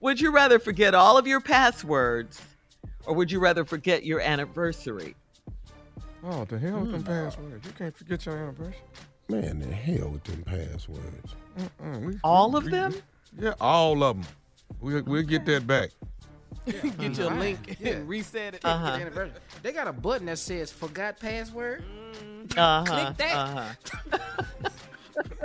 would 0.00 0.20
you 0.20 0.30
rather 0.30 0.58
forget 0.58 0.94
all 0.94 1.16
of 1.16 1.26
your 1.26 1.40
passwords 1.40 2.40
or 3.06 3.14
would 3.14 3.32
you 3.32 3.40
rather 3.40 3.64
forget 3.64 4.04
your 4.04 4.20
anniversary? 4.20 5.16
Oh, 6.22 6.44
the 6.44 6.58
hell 6.58 6.80
with 6.80 6.92
them 6.92 7.00
hmm. 7.00 7.06
passwords. 7.06 7.66
You 7.66 7.72
can't 7.72 7.96
forget 7.96 8.26
your 8.26 8.36
anniversary. 8.36 8.82
Man, 9.28 9.58
the 9.58 9.74
hell 9.74 10.10
with 10.10 10.24
them 10.24 10.42
passwords. 10.42 11.34
Mm-mm, 11.58 12.20
All 12.22 12.50
we- 12.50 12.58
of 12.58 12.64
we- 12.64 12.70
them? 12.70 12.94
Yeah, 13.38 13.54
all 13.60 14.02
of 14.02 14.16
them. 14.16 14.26
We'll, 14.80 15.02
we'll 15.04 15.22
get 15.22 15.46
that 15.46 15.66
back. 15.66 15.90
Get 16.66 17.16
your 17.16 17.30
link 17.30 17.76
Yeah. 17.80 17.92
and 17.92 18.08
reset 18.08 18.54
it. 18.54 18.60
Uh-huh. 18.64 18.86
Anniversary. 18.86 19.36
They 19.62 19.72
got 19.72 19.86
a 19.86 19.92
button 19.92 20.26
that 20.26 20.38
says 20.38 20.72
"Forgot 20.72 21.18
password." 21.20 21.84
Uh-huh. 22.56 22.84
Click 22.84 23.16
that. 23.18 23.34
Uh-huh. 23.36 24.18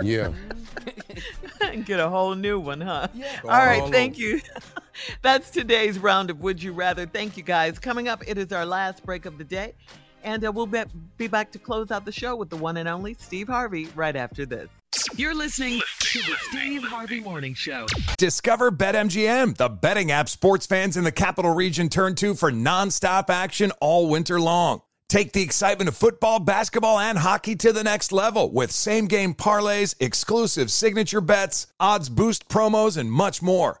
Yeah. 0.02 0.32
Get 1.86 1.98
a 1.98 2.08
whole 2.08 2.34
new 2.34 2.60
one, 2.60 2.82
huh? 2.82 3.08
Yeah. 3.14 3.40
All 3.44 3.50
right, 3.50 3.80
All 3.80 3.90
thank 3.90 4.14
over. 4.14 4.22
you. 4.22 4.40
That's 5.22 5.48
today's 5.50 5.98
round 5.98 6.28
of 6.28 6.40
Would 6.40 6.62
You 6.62 6.72
Rather. 6.74 7.06
Thank 7.06 7.38
you 7.38 7.42
guys. 7.42 7.78
Coming 7.78 8.06
up, 8.06 8.22
it 8.26 8.36
is 8.36 8.52
our 8.52 8.66
last 8.66 9.02
break 9.04 9.24
of 9.24 9.38
the 9.38 9.44
day. 9.44 9.72
And 10.22 10.44
uh, 10.44 10.52
we'll 10.52 10.66
be, 10.66 10.82
be 11.16 11.26
back 11.26 11.50
to 11.52 11.58
close 11.58 11.90
out 11.90 12.04
the 12.04 12.12
show 12.12 12.36
with 12.36 12.50
the 12.50 12.56
one 12.56 12.76
and 12.76 12.88
only 12.88 13.14
Steve 13.14 13.48
Harvey 13.48 13.88
right 13.94 14.16
after 14.16 14.46
this. 14.46 14.68
You're 15.16 15.34
listening 15.34 15.80
to 16.00 16.18
the 16.20 16.36
Steve 16.48 16.82
Harvey 16.84 17.20
Morning 17.20 17.54
Show. 17.54 17.86
Discover 18.18 18.72
BetMGM, 18.72 19.56
the 19.56 19.68
betting 19.68 20.10
app 20.10 20.28
sports 20.28 20.66
fans 20.66 20.96
in 20.96 21.04
the 21.04 21.12
capital 21.12 21.54
region 21.54 21.88
turn 21.88 22.14
to 22.16 22.34
for 22.34 22.52
nonstop 22.52 23.30
action 23.30 23.72
all 23.80 24.08
winter 24.08 24.40
long. 24.40 24.82
Take 25.08 25.32
the 25.32 25.42
excitement 25.42 25.88
of 25.88 25.96
football, 25.96 26.40
basketball, 26.40 26.98
and 26.98 27.18
hockey 27.18 27.54
to 27.56 27.72
the 27.72 27.84
next 27.84 28.12
level 28.12 28.50
with 28.50 28.70
same 28.70 29.06
game 29.06 29.34
parlays, 29.34 29.94
exclusive 30.00 30.70
signature 30.70 31.20
bets, 31.20 31.66
odds 31.78 32.08
boost 32.08 32.48
promos, 32.48 32.96
and 32.96 33.12
much 33.12 33.42
more. 33.42 33.80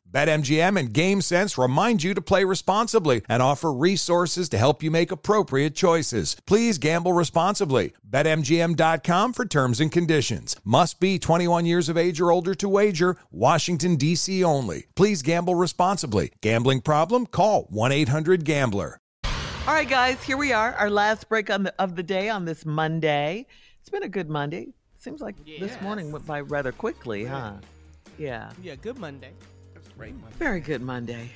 BetMGM 0.11 0.77
and 0.77 0.93
GameSense 0.93 1.57
remind 1.57 2.03
you 2.03 2.13
to 2.13 2.21
play 2.21 2.43
responsibly 2.43 3.21
and 3.29 3.41
offer 3.41 3.71
resources 3.71 4.49
to 4.49 4.57
help 4.57 4.83
you 4.83 4.91
make 4.91 5.11
appropriate 5.11 5.73
choices. 5.73 6.35
Please 6.45 6.77
gamble 6.77 7.13
responsibly. 7.13 7.93
BetMGM.com 8.09 9.33
for 9.33 9.45
terms 9.45 9.79
and 9.79 9.91
conditions. 9.91 10.55
Must 10.65 10.99
be 10.99 11.17
21 11.17 11.65
years 11.65 11.87
of 11.87 11.97
age 11.97 12.19
or 12.19 12.31
older 12.31 12.53
to 12.55 12.67
wager. 12.67 13.15
Washington, 13.31 13.95
D.C. 13.95 14.43
only. 14.43 14.87
Please 14.95 15.21
gamble 15.21 15.55
responsibly. 15.55 16.31
Gambling 16.41 16.81
problem? 16.81 17.25
Call 17.25 17.63
1 17.69 17.91
800 17.91 18.43
Gambler. 18.43 18.99
All 19.67 19.75
right, 19.75 19.87
guys, 19.87 20.21
here 20.23 20.37
we 20.37 20.51
are, 20.51 20.73
our 20.73 20.89
last 20.89 21.29
break 21.29 21.51
on 21.51 21.63
the, 21.63 21.73
of 21.77 21.95
the 21.95 22.01
day 22.01 22.29
on 22.29 22.45
this 22.45 22.65
Monday. 22.65 23.45
It's 23.79 23.89
been 23.89 24.03
a 24.03 24.09
good 24.09 24.27
Monday. 24.27 24.73
Seems 24.97 25.21
like 25.21 25.35
this 25.45 25.79
morning 25.81 26.11
went 26.11 26.25
by 26.25 26.41
rather 26.41 26.71
quickly, 26.71 27.25
huh? 27.25 27.53
Yeah. 28.17 28.51
Yeah, 28.61 28.75
good 28.75 28.97
Monday. 28.97 29.31
Great 30.01 30.15
Monday. 30.19 30.35
Very 30.39 30.59
good 30.61 30.81
Monday. 30.81 31.29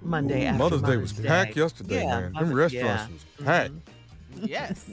Monday 0.00 0.44
Ooh, 0.44 0.46
after 0.46 0.58
Mother's 0.58 0.80
Day 0.82 0.86
Mother's 0.86 1.14
was 1.16 1.26
packed 1.26 1.56
yesterday, 1.56 2.04
Yeah, 2.04 2.20
man. 2.20 2.32
Them 2.34 2.52
restaurants 2.54 3.02
yeah. 3.02 3.08
was 3.08 3.22
mm-hmm. 3.22 3.44
packed. 3.44 3.72
Yes. 4.48 4.90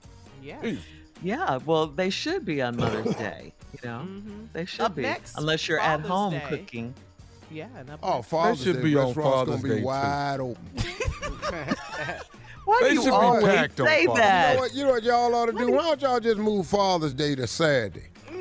yes. 0.42 0.76
Yeah, 1.22 1.58
well, 1.64 1.86
they 1.86 2.10
should 2.10 2.44
be 2.44 2.60
on 2.60 2.76
Mother's 2.76 3.14
Day. 3.18 3.52
You 3.72 3.88
know, 3.88 3.98
mm-hmm. 4.00 4.46
they 4.52 4.64
should 4.64 4.80
Up 4.80 4.96
be, 4.96 5.02
next, 5.02 5.36
unless 5.38 5.68
you're 5.68 5.78
at 5.78 6.00
home 6.00 6.32
Day. 6.32 6.42
cooking. 6.48 6.92
Yeah. 7.52 7.68
And 7.76 7.88
up 7.88 8.00
Oh, 8.02 8.16
next- 8.16 8.28
Father's 8.30 8.62
should 8.64 8.76
Day 8.78 8.82
be 8.82 8.96
on 8.96 9.06
restaurants 9.06 9.30
Father's 9.30 9.62
gonna 9.62 9.62
be 9.62 9.68
Day, 9.68 9.78
too. 9.78 9.86
wide 9.86 10.40
open. 10.40 10.66
Why 12.64 12.78
They 12.80 12.88
do 12.88 12.94
you 12.94 13.02
should 13.02 13.10
be 13.10 13.14
always 13.14 13.44
packed 13.44 13.80
on 13.80 13.86
say 13.86 14.06
Father's 14.06 14.18
You 14.18 14.22
that? 14.24 14.54
know 14.54 14.60
what? 14.60 14.74
You 14.74 14.82
know 14.82 14.90
what 14.90 15.02
y'all 15.04 15.34
ought 15.36 15.46
to 15.46 15.52
do? 15.52 15.70
Why 15.70 15.82
don't 15.82 16.02
y'all 16.02 16.18
just 16.18 16.38
move 16.38 16.66
Father's 16.66 17.14
Day 17.14 17.36
to 17.36 17.46
Saturday? 17.46 18.08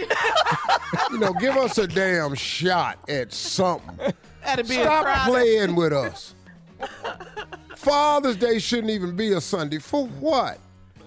you 1.12 1.20
know, 1.20 1.32
give 1.34 1.56
us 1.58 1.78
a 1.78 1.86
damn 1.86 2.34
shot 2.34 2.98
at 3.08 3.32
something. 3.32 4.00
That'd 4.44 4.68
be 4.68 4.76
Stop 4.76 5.28
playing 5.28 5.76
with 5.76 5.94
us. 5.94 6.36
Father's 7.76 8.36
Day 8.36 8.60
shouldn't 8.60 8.90
even 8.92 9.16
be 9.16 9.34
a 9.34 9.42
Sunday. 9.42 9.80
For 9.80 10.06
what? 10.08 10.60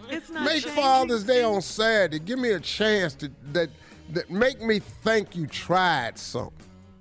It's 0.09 0.31
not 0.31 0.45
Make 0.45 0.63
changing 0.65 0.83
Father's 0.83 1.25
Day 1.25 1.43
on. 1.43 1.63
Saturday. 1.63 2.19
Give 2.19 2.39
me 2.39 2.51
a 2.51 2.61
chance 2.61 3.15
to 3.17 3.31
that 3.53 3.71
that 4.11 4.31
make 4.31 4.61
me 4.61 4.79
think 4.79 5.35
you 5.35 5.47
tried 5.47 6.19
something. 6.19 6.53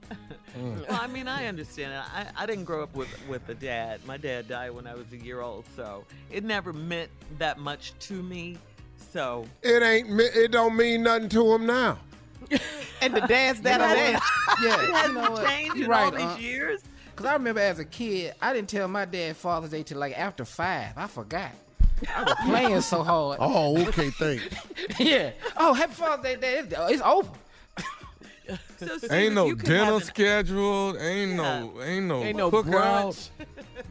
Well, 0.55 0.85
I 0.87 1.07
mean, 1.07 1.27
I 1.27 1.47
understand 1.47 1.93
it. 1.93 1.97
I, 2.15 2.27
I 2.43 2.45
didn't 2.45 2.65
grow 2.65 2.83
up 2.83 2.95
with 2.95 3.09
with 3.27 3.49
a 3.49 3.55
dad. 3.55 4.05
My 4.05 4.17
dad 4.17 4.47
died 4.47 4.69
when 4.69 4.85
I 4.85 4.93
was 4.93 5.11
a 5.11 5.17
year 5.17 5.41
old, 5.41 5.65
so 5.75 6.05
it 6.29 6.43
never 6.43 6.71
meant 6.71 7.09
that 7.39 7.57
much 7.57 7.93
to 8.01 8.21
me. 8.21 8.59
So 9.11 9.47
It 9.63 9.81
ain't. 9.81 10.09
It 10.21 10.51
don't 10.51 10.75
mean 10.75 11.01
nothing 11.01 11.27
to 11.29 11.55
him 11.55 11.65
now. 11.65 11.97
And 13.01 13.13
the 13.13 13.21
dads 13.21 13.61
that 13.61 13.79
You 13.79 13.85
are 13.85 13.89
know 13.89 13.95
there. 13.95 14.15
it 14.15 14.21
Yeah, 14.61 14.97
hasn't 14.97 15.07
you 15.15 15.21
know 15.21 15.31
what? 15.31 15.47
changed 15.47 15.75
You 15.77 15.83
in 15.85 15.89
right, 15.89 16.03
all 16.05 16.11
these 16.11 16.21
uh, 16.21 16.37
years. 16.39 16.81
Cause 17.15 17.25
I 17.27 17.33
remember 17.33 17.59
as 17.61 17.77
a 17.79 17.85
kid, 17.85 18.33
I 18.41 18.53
didn't 18.53 18.69
tell 18.69 18.87
my 18.87 19.05
dad 19.05 19.37
Father's 19.37 19.69
Day 19.71 19.83
till 19.83 19.99
like 19.99 20.17
after 20.17 20.45
five. 20.45 20.93
I 20.97 21.07
forgot. 21.07 21.51
I 22.15 22.23
was 22.23 22.35
playing 22.45 22.81
so 22.81 23.03
hard. 23.03 23.37
Oh, 23.39 23.77
okay, 23.87 24.09
thanks. 24.09 24.43
yeah. 24.99 25.31
Oh, 25.57 25.73
happy 25.73 25.93
Father's 25.93 26.23
Day, 26.23 26.35
Dad. 26.35 26.65
It's, 26.71 26.91
it's 26.93 27.01
over. 27.03 27.29
So, 28.77 28.97
Steve, 28.97 29.11
Ain't 29.11 29.35
no 29.35 29.53
dinner 29.53 29.93
an- 29.95 30.01
scheduled. 30.01 30.97
Ain't 30.97 31.33
no, 31.33 31.71
ain't 31.81 32.05
no, 32.07 32.23
Ain't 32.23 32.37
no 32.37 32.51
cookouts. 32.51 33.29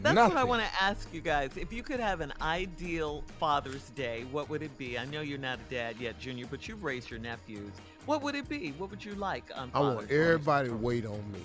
That's 0.03 0.15
nothing. 0.15 0.35
what 0.35 0.37
I 0.37 0.45
want 0.45 0.63
to 0.63 0.83
ask 0.83 1.09
you 1.15 1.21
guys. 1.21 1.53
If 1.57 1.73
you 1.73 1.83
could 1.83 2.01
have 2.01 2.21
an 2.21 2.33
ideal 2.43 3.23
Father's 3.39 3.89
Day, 3.91 4.25
what 4.31 4.51
would 4.51 4.63
it 4.63 4.77
be? 4.77 4.99
I 4.99 5.05
know 5.07 5.21
you're 5.21 5.39
not 5.39 5.59
a 5.67 5.71
dad 5.75 5.97
yet, 5.99 6.19
Junior, 6.19 6.47
but 6.51 6.67
you've 6.69 6.83
raised 6.85 7.09
your 7.11 7.21
nephews. 7.21 7.73
What 8.07 8.23
would 8.23 8.35
it 8.35 8.49
be? 8.49 8.71
What 8.79 8.91
would 8.91 9.05
you 9.05 9.15
like 9.15 9.45
on 9.55 9.71
I 9.75 9.79
Father's 9.79 9.97
want 9.97 10.11
everybody 10.11 10.69
to 10.69 10.75
wait 10.77 11.07
on 11.07 11.33
me. 11.33 11.41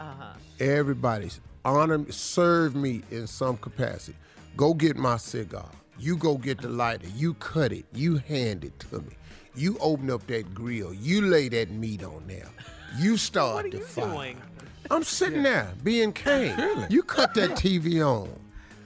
Uh-huh. 0.00 0.32
Everybody's 0.60 1.40
honor, 1.64 1.98
me, 1.98 2.10
serve 2.10 2.74
me 2.74 3.02
in 3.10 3.26
some 3.26 3.56
capacity. 3.56 4.16
Go 4.56 4.74
get 4.74 4.96
my 4.96 5.16
cigar. 5.16 5.68
You 5.98 6.16
go 6.16 6.36
get 6.38 6.60
the 6.62 6.68
lighter. 6.68 7.08
You 7.14 7.34
cut 7.34 7.72
it. 7.72 7.84
You 7.92 8.16
hand 8.18 8.64
it 8.64 8.78
to 8.90 9.00
me. 9.00 9.16
You 9.54 9.76
open 9.80 10.10
up 10.10 10.26
that 10.28 10.54
grill. 10.54 10.94
You 10.94 11.22
lay 11.22 11.48
that 11.48 11.70
meat 11.70 12.02
on 12.04 12.24
there. 12.26 12.48
You 12.98 13.16
start 13.28 13.56
What 13.56 13.64
are 13.66 13.70
the 13.70 13.78
you 13.78 13.84
fire. 13.84 14.06
doing? 14.06 14.42
I'm 14.90 15.02
sitting 15.04 15.42
there 15.42 15.72
being 15.82 16.12
kind. 16.12 16.86
You 16.90 17.02
cut 17.02 17.34
that 17.34 17.50
TV 17.50 18.00
on. 18.06 18.30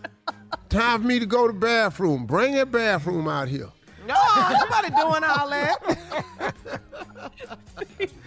Time 0.69 1.03
for 1.03 1.07
me 1.07 1.19
to 1.21 1.27
go 1.27 1.47
to 1.47 1.53
the 1.53 1.59
bathroom. 1.59 2.27
Bring 2.27 2.55
that 2.55 2.73
bathroom 2.73 3.29
out 3.29 3.49
here. 3.49 3.69
No, 4.07 4.15
nobody 4.59 4.89
doing 4.91 5.25
all 5.25 5.49
that. 5.51 6.55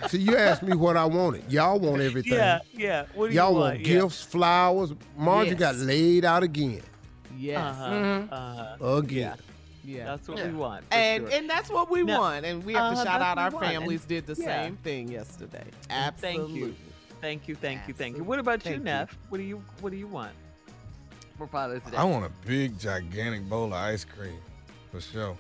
See, 0.10 0.20
you 0.20 0.38
asked 0.38 0.64
me 0.64 0.76
what 0.76 0.96
I 0.98 1.06
wanted. 1.06 1.52
Y'all 1.52 1.80
want 1.80 2.02
everything. 2.02 2.34
Yeah, 2.34 2.60
yeah. 2.74 3.06
What 3.14 3.30
do 3.30 3.36
Y'all 3.36 3.50
you 3.52 3.56
want 3.60 3.74
want? 3.76 3.80
Yeah. 3.80 3.86
gifts, 4.02 4.22
flowers. 4.24 4.94
Margie 5.18 5.52
Yes. 5.52 5.60
got 5.60 5.76
laid 5.78 6.26
out 6.26 6.44
again. 6.44 6.82
Yes. 7.38 7.76
Uh-huh. 7.78 8.22
Uh-huh. 8.36 8.96
Again. 8.98 9.36
Yeah. 9.84 10.06
That's 10.06 10.28
what 10.28 10.44
we 10.46 10.52
want. 10.54 10.86
And 10.92 11.28
sure. 11.28 11.38
and 11.38 11.50
that's 11.50 11.70
what 11.70 11.90
we 11.92 12.04
Now- 12.04 12.20
want. 12.20 12.46
And 12.46 12.64
we 12.64 12.74
have 12.74 12.94
to 12.94 13.02
Uh-huh, 13.02 13.04
shout 13.04 13.22
out 13.22 13.38
our 13.38 13.50
we 13.50 13.54
want. 13.56 13.66
And- 13.66 13.74
families 13.76 14.06
did 14.06 14.26
the 14.26 14.36
yeah. 14.40 14.64
same 14.64 14.78
thing 14.78 15.10
yesterday. 15.10 15.66
Absolutely. 15.90 16.48
Thank 16.48 16.56
you. 16.58 16.76
Thank 17.22 17.48
you, 17.48 17.56
thank 17.56 17.88
you, 17.88 17.94
thank 17.94 18.18
you. 18.18 18.24
What 18.24 18.40
about 18.40 18.62
Thank 18.62 18.78
you. 18.78 18.84
Neff? 18.84 19.18
What 19.30 19.40
do 19.40 19.44
you 19.44 19.64
what 19.82 19.92
do 19.92 19.98
you 19.98 20.08
want 20.08 20.32
for 21.38 21.48
Father's 21.48 21.82
Day? 21.84 21.98
I 21.98 22.04
want 22.04 22.26
a 22.26 22.32
big, 22.48 22.78
gigantic 22.80 23.48
bowl 23.50 23.66
of 23.68 23.74
ice 23.74 24.06
cream, 24.06 24.38
for 24.92 25.02
sure. 25.02 25.36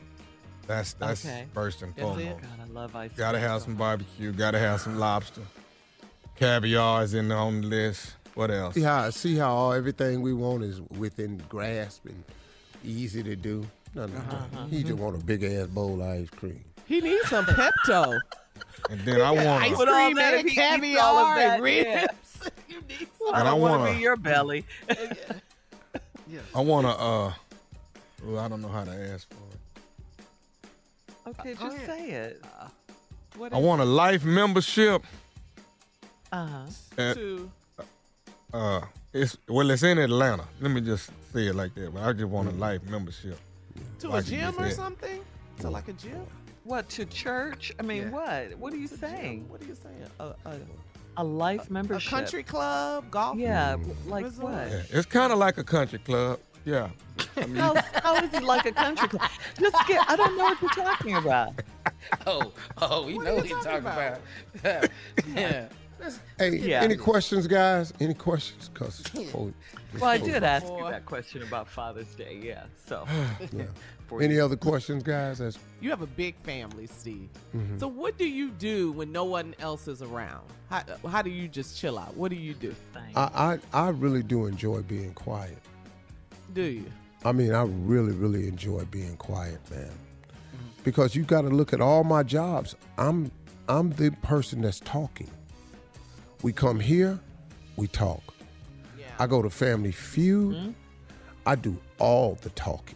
That's 0.67 0.93
that's 0.93 1.25
Okay. 1.25 1.45
first 1.53 1.81
and 1.81 1.93
That's 1.95 2.07
foremost. 2.07 2.41
God, 2.41 2.49
I 2.61 2.71
love 2.73 2.95
ice 2.95 3.11
Gotta 3.15 3.39
have 3.39 3.61
so 3.61 3.65
some 3.65 3.75
barbecue. 3.75 4.31
Gotta 4.31 4.59
have 4.59 4.81
some 4.81 4.97
lobster. 4.97 5.41
Caviar 6.37 7.03
is 7.03 7.13
in 7.13 7.31
on 7.31 7.61
the 7.61 7.67
list. 7.67 8.15
What 8.33 8.51
else? 8.51 8.75
See 8.75 8.81
how 8.81 9.09
see 9.11 9.35
how 9.37 9.53
all, 9.55 9.73
everything 9.73 10.21
we 10.21 10.33
want 10.33 10.63
is 10.63 10.81
within 10.97 11.41
grasp 11.47 12.05
and 12.05 12.23
easy 12.83 13.23
to 13.23 13.35
do. 13.35 13.65
No, 13.93 14.05
no, 14.07 14.17
Uh-huh. 14.17 14.45
no. 14.53 14.65
He 14.67 14.83
just 14.83 14.97
want 14.99 15.15
a 15.21 15.23
big 15.23 15.43
ass 15.43 15.67
bowl 15.67 16.01
of 16.01 16.07
ice 16.07 16.29
cream. 16.29 16.63
He 16.85 16.99
needs 17.01 17.29
some 17.29 17.45
Pepto. 17.45 18.19
And 18.89 18.99
then 19.01 19.19
I 19.19 19.31
want 19.31 19.63
ice 19.63 19.77
With 19.77 19.89
all 19.89 19.95
cream 20.05 20.15
that, 20.17 20.33
and 20.35 20.47
if 20.47 20.53
he 20.53 20.59
eats 20.61 20.99
all 21.01 21.17
of 21.17 21.35
caviar 21.35 21.39
that, 21.39 21.53
and 21.55 21.63
ribs. 21.63 21.85
yeah. 21.87 22.49
You 22.69 22.81
need 22.87 23.07
I 23.23 23.27
And 23.27 23.35
I 23.35 23.43
don't 23.51 23.61
want 23.61 23.79
wanna- 23.81 23.93
be 23.95 23.99
your 23.99 24.15
belly. 24.15 24.65
I 26.53 26.59
want 26.61 26.85
to. 26.87 26.93
Uh, 26.93 27.33
well, 28.23 28.39
I 28.43 28.47
don't 28.47 28.61
know 28.61 28.67
how 28.69 28.83
to 28.83 28.91
ask 28.91 29.27
for 29.29 29.35
it. 29.53 29.59
Okay, 31.27 31.55
just 31.55 31.85
say 31.85 32.09
it. 32.11 32.43
What 33.37 33.53
I 33.53 33.57
want 33.57 33.81
a 33.81 33.85
life 33.85 34.23
membership. 34.23 35.03
Uh 36.31 36.47
huh. 36.47 36.65
At, 36.97 37.15
to 37.15 37.51
uh, 38.53 38.81
it's 39.13 39.37
well, 39.47 39.69
it's 39.71 39.83
in 39.83 39.97
Atlanta. 39.97 40.45
Let 40.61 40.71
me 40.71 40.81
just 40.81 41.09
say 41.33 41.47
it 41.47 41.55
like 41.55 41.73
that. 41.75 41.93
But 41.93 42.03
I 42.03 42.13
just 42.13 42.25
want 42.29 42.47
a 42.49 42.51
life 42.51 42.83
membership. 42.83 43.37
to 43.99 44.09
Like 44.09 44.27
a 44.27 44.29
you 44.29 44.37
gym 44.37 44.45
just 44.51 44.59
or 44.59 44.63
said. 44.69 44.75
something? 44.75 45.21
To 45.59 45.69
like 45.69 45.87
a 45.87 45.93
gym? 45.93 46.25
What 46.63 46.89
to 46.89 47.05
church? 47.05 47.73
I 47.79 47.83
mean, 47.83 48.03
Yeah. 48.03 48.09
what? 48.09 48.57
What 48.59 48.73
are 48.73 48.77
you 48.77 48.87
To 48.87 48.97
gym. 48.97 49.09
saying? 49.09 49.49
What 49.49 49.61
are 49.61 49.65
you 49.65 49.75
saying? 49.75 50.05
A, 50.19 50.23
a, 50.49 50.59
A 51.17 51.23
life 51.23 51.69
membership? 51.69 51.69
a 51.69 51.73
membership? 51.73 52.09
country 52.11 52.43
club, 52.43 53.11
golf? 53.11 53.37
Yeah, 53.37 53.77
like 54.07 54.25
resort? 54.25 54.53
what? 54.53 54.67
Yeah, 54.71 54.81
it's 54.91 55.05
kind 55.05 55.31
of 55.33 55.39
like 55.39 55.57
a 55.57 55.63
country 55.63 55.99
club. 55.99 56.39
Yeah. 56.65 56.89
I 57.37 57.45
mean, 57.45 57.55
How, 57.55 57.75
how 58.03 58.15
is 58.17 58.33
it 58.33 58.43
like 58.43 58.65
a 58.65 58.71
country 58.71 59.07
club? 59.07 59.29
Just 59.59 59.75
get. 59.87 60.03
I 60.09 60.15
don't 60.15 60.37
know 60.37 60.43
what 60.45 60.61
you're 60.61 60.69
talking 60.71 61.15
about. 61.15 61.53
Oh, 62.27 62.51
oh, 62.81 63.03
we 63.05 63.15
What 63.15 63.25
know 63.25 63.35
what 63.35 63.49
you 63.49 63.55
he's 63.55 63.65
talking 63.65 63.83
talking 63.83 64.17
about. 64.63 64.89
yeah. 65.35 65.67
Hey, 66.37 66.57
Yeah. 66.57 66.83
any 66.83 66.95
questions, 66.95 67.47
guys? 67.47 67.93
Any 67.99 68.13
questions? 68.13 68.69
Cause 68.75 69.01
before 69.01 69.45
we- 69.45 69.53
Well, 69.99 70.11
I 70.11 70.19
did 70.19 70.43
ask 70.43 70.67
you 70.67 70.87
that 70.89 71.05
question 71.05 71.41
about 71.41 71.67
Father's 71.67 72.13
Day. 72.13 72.39
Yeah. 72.43 72.65
So. 72.85 73.07
Yeah. 73.51 73.65
Any 74.21 74.39
other 74.39 74.55
questions, 74.55 75.01
guys? 75.01 75.39
That's 75.39 75.57
You 75.81 75.89
have 75.89 76.03
a 76.03 76.07
big 76.07 76.35
family, 76.35 76.85
Steve. 76.85 77.27
Mhm. 77.55 77.79
So 77.79 77.87
what 77.87 78.19
do 78.19 78.27
you 78.29 78.51
do 78.51 78.91
when 78.91 79.11
no 79.11 79.23
one 79.25 79.55
else 79.57 79.87
is 79.87 80.03
around? 80.03 80.45
How, 80.69 80.83
how 81.09 81.23
do 81.23 81.31
you 81.31 81.47
just 81.47 81.75
chill 81.79 81.97
out? 81.97 82.15
What 82.15 82.29
do 82.29 82.35
you 82.37 82.53
do? 82.53 82.75
I, 83.15 83.57
I 83.73 83.85
I 83.85 83.89
really 83.89 84.21
do 84.21 84.45
enjoy 84.45 84.83
being 84.83 85.11
quiet. 85.15 85.57
Do 86.53 86.61
you? 86.61 86.85
I 87.25 87.31
mean, 87.31 87.53
I 87.53 87.63
really, 87.63 88.13
really 88.13 88.47
enjoy 88.47 88.85
being 88.85 89.17
quiet, 89.17 89.59
man. 89.71 89.91
Because 90.83 91.15
you 91.15 91.23
got 91.23 91.41
to 91.41 91.49
look 91.49 91.73
at 91.73 91.81
all 91.81 92.03
my 92.03 92.21
jobs. 92.21 92.75
I'm 92.99 93.31
I'm 93.67 93.89
the 93.93 94.11
person 94.21 94.61
that's 94.61 94.79
talking. 94.81 95.29
We 96.43 96.53
come 96.53 96.79
here, 96.79 97.19
we 97.77 97.87
talk. 97.87 98.21
I 99.17 99.25
go 99.25 99.41
to 99.41 99.49
Family 99.49 99.91
Feud. 99.91 100.75
I 101.47 101.55
do 101.55 101.77
all 101.97 102.37
the 102.41 102.49
talking. 102.51 102.95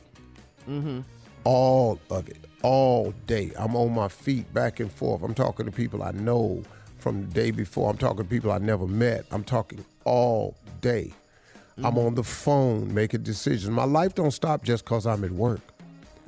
Mm-hmm. 0.67 0.99
all 1.45 1.99
of 2.11 2.29
it, 2.29 2.37
all 2.61 3.11
day. 3.25 3.51
I'm 3.57 3.75
on 3.75 3.91
my 3.91 4.07
feet 4.07 4.53
back 4.53 4.79
and 4.79 4.91
forth. 4.91 5.23
I'm 5.23 5.33
talking 5.33 5.65
to 5.65 5.71
people 5.71 6.03
I 6.03 6.11
know 6.11 6.61
from 6.99 7.21
the 7.21 7.27
day 7.33 7.49
before. 7.49 7.89
I'm 7.89 7.97
talking 7.97 8.17
to 8.17 8.23
people 8.29 8.51
I 8.51 8.59
never 8.59 8.85
met. 8.85 9.25
I'm 9.31 9.43
talking 9.43 9.83
all 10.03 10.55
day. 10.81 11.11
I'm 11.83 11.97
on 11.97 12.15
the 12.15 12.23
phone 12.23 12.93
making 12.93 13.23
decisions. 13.23 13.69
My 13.69 13.85
life 13.85 14.15
don't 14.15 14.31
stop 14.31 14.63
just 14.63 14.83
because 14.83 15.05
I'm 15.05 15.23
at 15.23 15.31
work. 15.31 15.61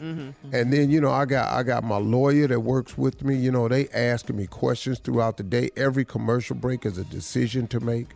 Mm-hmm. 0.01 0.55
And 0.55 0.73
then 0.73 0.89
you 0.89 0.99
know 0.99 1.11
I 1.11 1.25
got 1.25 1.51
I 1.51 1.61
got 1.61 1.83
my 1.83 1.97
lawyer 1.97 2.47
that 2.47 2.59
works 2.61 2.97
with 2.97 3.23
me. 3.23 3.35
You 3.35 3.51
know 3.51 3.67
they 3.67 3.87
asking 3.89 4.37
me 4.37 4.47
questions 4.47 4.99
throughout 4.99 5.37
the 5.37 5.43
day. 5.43 5.69
Every 5.77 6.05
commercial 6.05 6.55
break 6.55 6.85
is 6.85 6.97
a 6.97 7.03
decision 7.05 7.67
to 7.67 7.79
make. 7.79 8.07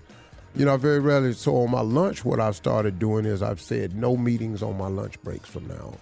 You 0.55 0.65
know 0.65 0.73
I 0.73 0.77
very 0.77 0.99
rarely. 0.99 1.33
So 1.33 1.57
on 1.57 1.69
my 1.69 1.81
lunch, 1.81 2.25
what 2.25 2.39
I've 2.39 2.55
started 2.55 2.97
doing 2.97 3.25
is 3.25 3.43
I've 3.43 3.61
said 3.61 3.95
no 3.95 4.17
meetings 4.17 4.63
on 4.63 4.77
my 4.77 4.87
lunch 4.87 5.21
breaks 5.21 5.47
from 5.47 5.67
now 5.67 5.75
on, 5.75 5.97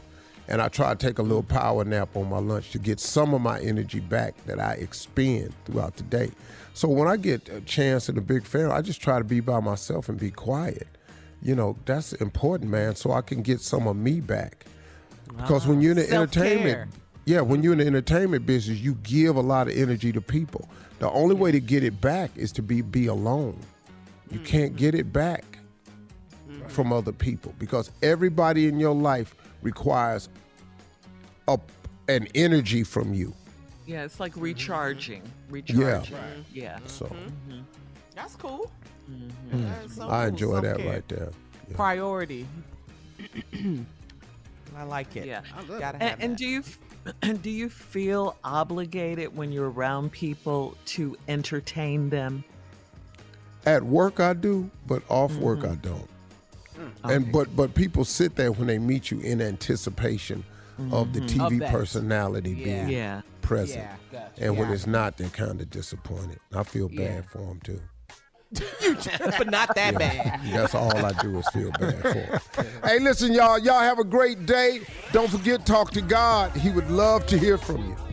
and 0.48 0.62
I 0.62 0.70
try 0.70 0.94
to 0.94 0.96
take 0.96 1.20
a 1.20 1.24
little 1.24 1.44
power 1.44 1.84
nap 1.84 2.16
on 2.16 2.30
my 2.30 2.40
lunch 2.40 2.72
to 2.72 2.80
get 2.80 3.02
some 3.02 3.34
of 3.34 3.42
my 3.42 3.60
energy 3.60 4.00
back 4.00 4.36
that 4.46 4.62
I 4.62 4.74
expend 4.74 5.54
throughout 5.66 5.98
the 5.98 6.04
day. 6.04 6.32
So 6.74 6.88
when 6.88 7.10
I 7.10 7.18
get 7.18 7.50
a 7.50 7.60
chance 7.62 8.08
at 8.08 8.18
a 8.18 8.22
big 8.22 8.46
fair, 8.46 8.72
I 8.72 8.82
just 8.82 9.02
try 9.02 9.18
to 9.18 9.26
be 9.26 9.42
by 9.42 9.60
myself 9.60 10.08
and 10.08 10.18
be 10.18 10.32
quiet. 10.32 10.88
You 11.44 11.56
know 11.56 11.76
that's 11.86 12.14
important, 12.14 12.72
man. 12.72 12.96
So 12.96 13.12
I 13.12 13.22
can 13.22 13.42
get 13.42 13.60
some 13.60 13.88
of 13.88 13.96
me 13.96 14.22
back. 14.22 14.66
Because 15.28 15.68
when 15.68 15.80
ah. 15.80 15.82
you're 15.82 15.92
in 15.92 15.98
the 15.98 16.04
Self-care. 16.04 16.44
entertainment, 16.44 16.92
yeah, 17.26 17.42
when 17.42 17.64
you're 17.64 17.74
in 17.74 17.80
the 17.80 17.88
entertainment 17.88 18.46
business, 18.46 18.80
you 18.80 18.96
give 19.04 19.36
a 19.36 19.42
lot 19.42 19.68
of 19.68 19.76
energy 19.76 20.12
to 20.12 20.22
people. 20.22 20.70
The 21.00 21.10
only 21.12 21.36
way 21.36 21.52
to 21.52 21.60
get 21.60 21.84
it 21.84 22.00
back 22.00 22.32
is 22.36 22.52
to 22.54 22.62
be 22.62 22.82
be 22.82 23.08
alone. 23.08 23.60
You 24.32 24.38
mm-hmm. 24.38 24.46
can't 24.46 24.76
get 24.76 24.96
it 24.96 25.12
back 25.12 25.44
mm-hmm. 26.50 26.68
from 26.68 26.94
other 26.94 27.12
people 27.12 27.54
because 27.60 27.92
everybody 28.02 28.68
in 28.68 28.80
your 28.80 28.96
life 28.96 29.36
requires 29.62 30.30
a, 31.48 31.60
an 32.08 32.28
energy 32.36 32.84
from 32.84 33.14
you. 33.14 33.34
Yeah, 33.86 34.04
it's 34.04 34.20
like 34.20 34.32
mm-hmm. 34.32 34.42
recharging. 34.42 35.24
Yeah. 35.52 35.60
Recharging. 36.00 36.46
Yeah. 36.54 36.80
So 36.88 37.14
That's 38.16 38.36
cool. 38.36 38.72
Mm, 39.10 39.32
That's 39.52 39.96
so 39.96 40.08
I 40.08 40.28
enjoy 40.28 40.56
that 40.62 40.78
Self-care. 40.78 40.92
right 40.92 41.08
there. 41.10 41.30
Priority. 41.74 42.48
I 44.76 44.84
like 44.84 45.16
it. 45.16 45.26
Yeah. 45.28 45.42
Gotta 45.68 45.98
have 45.98 46.02
And, 46.02 46.22
and 46.22 46.38
do 46.38 46.46
you 46.48 46.64
do 47.42 47.50
you 47.50 47.70
feel 47.70 48.38
obligated 48.44 49.36
when 49.36 49.52
you're 49.52 49.70
around 49.70 50.12
people 50.12 50.76
to 50.86 51.16
entertain 51.28 52.10
them? 52.10 52.44
At 53.66 53.84
work 53.84 54.20
I 54.20 54.34
do, 54.34 54.70
but 54.88 55.04
off 55.10 55.36
work 55.38 55.60
Mm-hmm. 55.60 55.72
I 55.72 55.76
don't. 55.76 56.10
Mm. 56.78 57.16
And 57.16 57.32
but 57.32 57.56
but 57.56 57.76
people 57.76 58.04
sit 58.06 58.36
there 58.36 58.52
when 58.52 58.68
they 58.68 58.80
meet 58.80 59.12
you 59.12 59.20
in 59.20 59.42
anticipation 59.42 60.44
of 60.92 61.14
the 61.14 61.22
Mhm. 61.22 61.50
TV 61.50 61.64
Of 61.66 61.72
personality 61.72 62.50
Yeah. 62.52 62.64
being 62.64 62.90
Yeah. 62.90 63.22
present. 63.42 63.82
Yeah, 63.82 63.96
gotcha. 64.12 64.44
And 64.44 64.58
when 64.58 64.72
it's 64.72 64.88
not, 64.88 65.18
they're 65.18 65.30
kind 65.30 65.62
of 65.62 65.70
disappointed. 65.70 66.40
I 66.54 66.64
feel 66.64 66.88
bad 66.90 66.98
Yeah. 66.98 67.22
for 67.22 67.38
them 67.40 67.60
too. 67.64 67.80
but 69.38 69.50
not 69.50 69.76
that 69.76 69.98
bad. 69.98 70.42
That's 70.54 70.76
all 70.76 70.96
I 70.96 71.12
do 71.22 71.38
is 71.40 71.48
feel 71.50 71.72
bad 71.72 72.02
for. 72.02 72.64
hey, 72.88 73.00
listen, 73.00 73.34
y'all. 73.34 73.58
Y'all 73.60 73.80
have 73.80 74.00
a 74.00 74.04
great 74.04 74.46
day. 74.46 74.82
Don't 75.12 75.30
forget, 75.30 75.66
talk 75.66 75.92
to 75.92 76.02
God. 76.02 76.56
He 76.56 76.70
would 76.70 76.90
love 76.90 77.26
to 77.28 77.38
hear 77.38 77.58
from 77.58 77.86
you. 77.86 78.13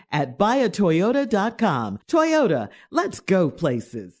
at 0.11 0.37
buyatoyota.com. 0.37 1.99
Toyota, 2.07 2.69
let's 2.91 3.19
go 3.19 3.49
places. 3.49 4.20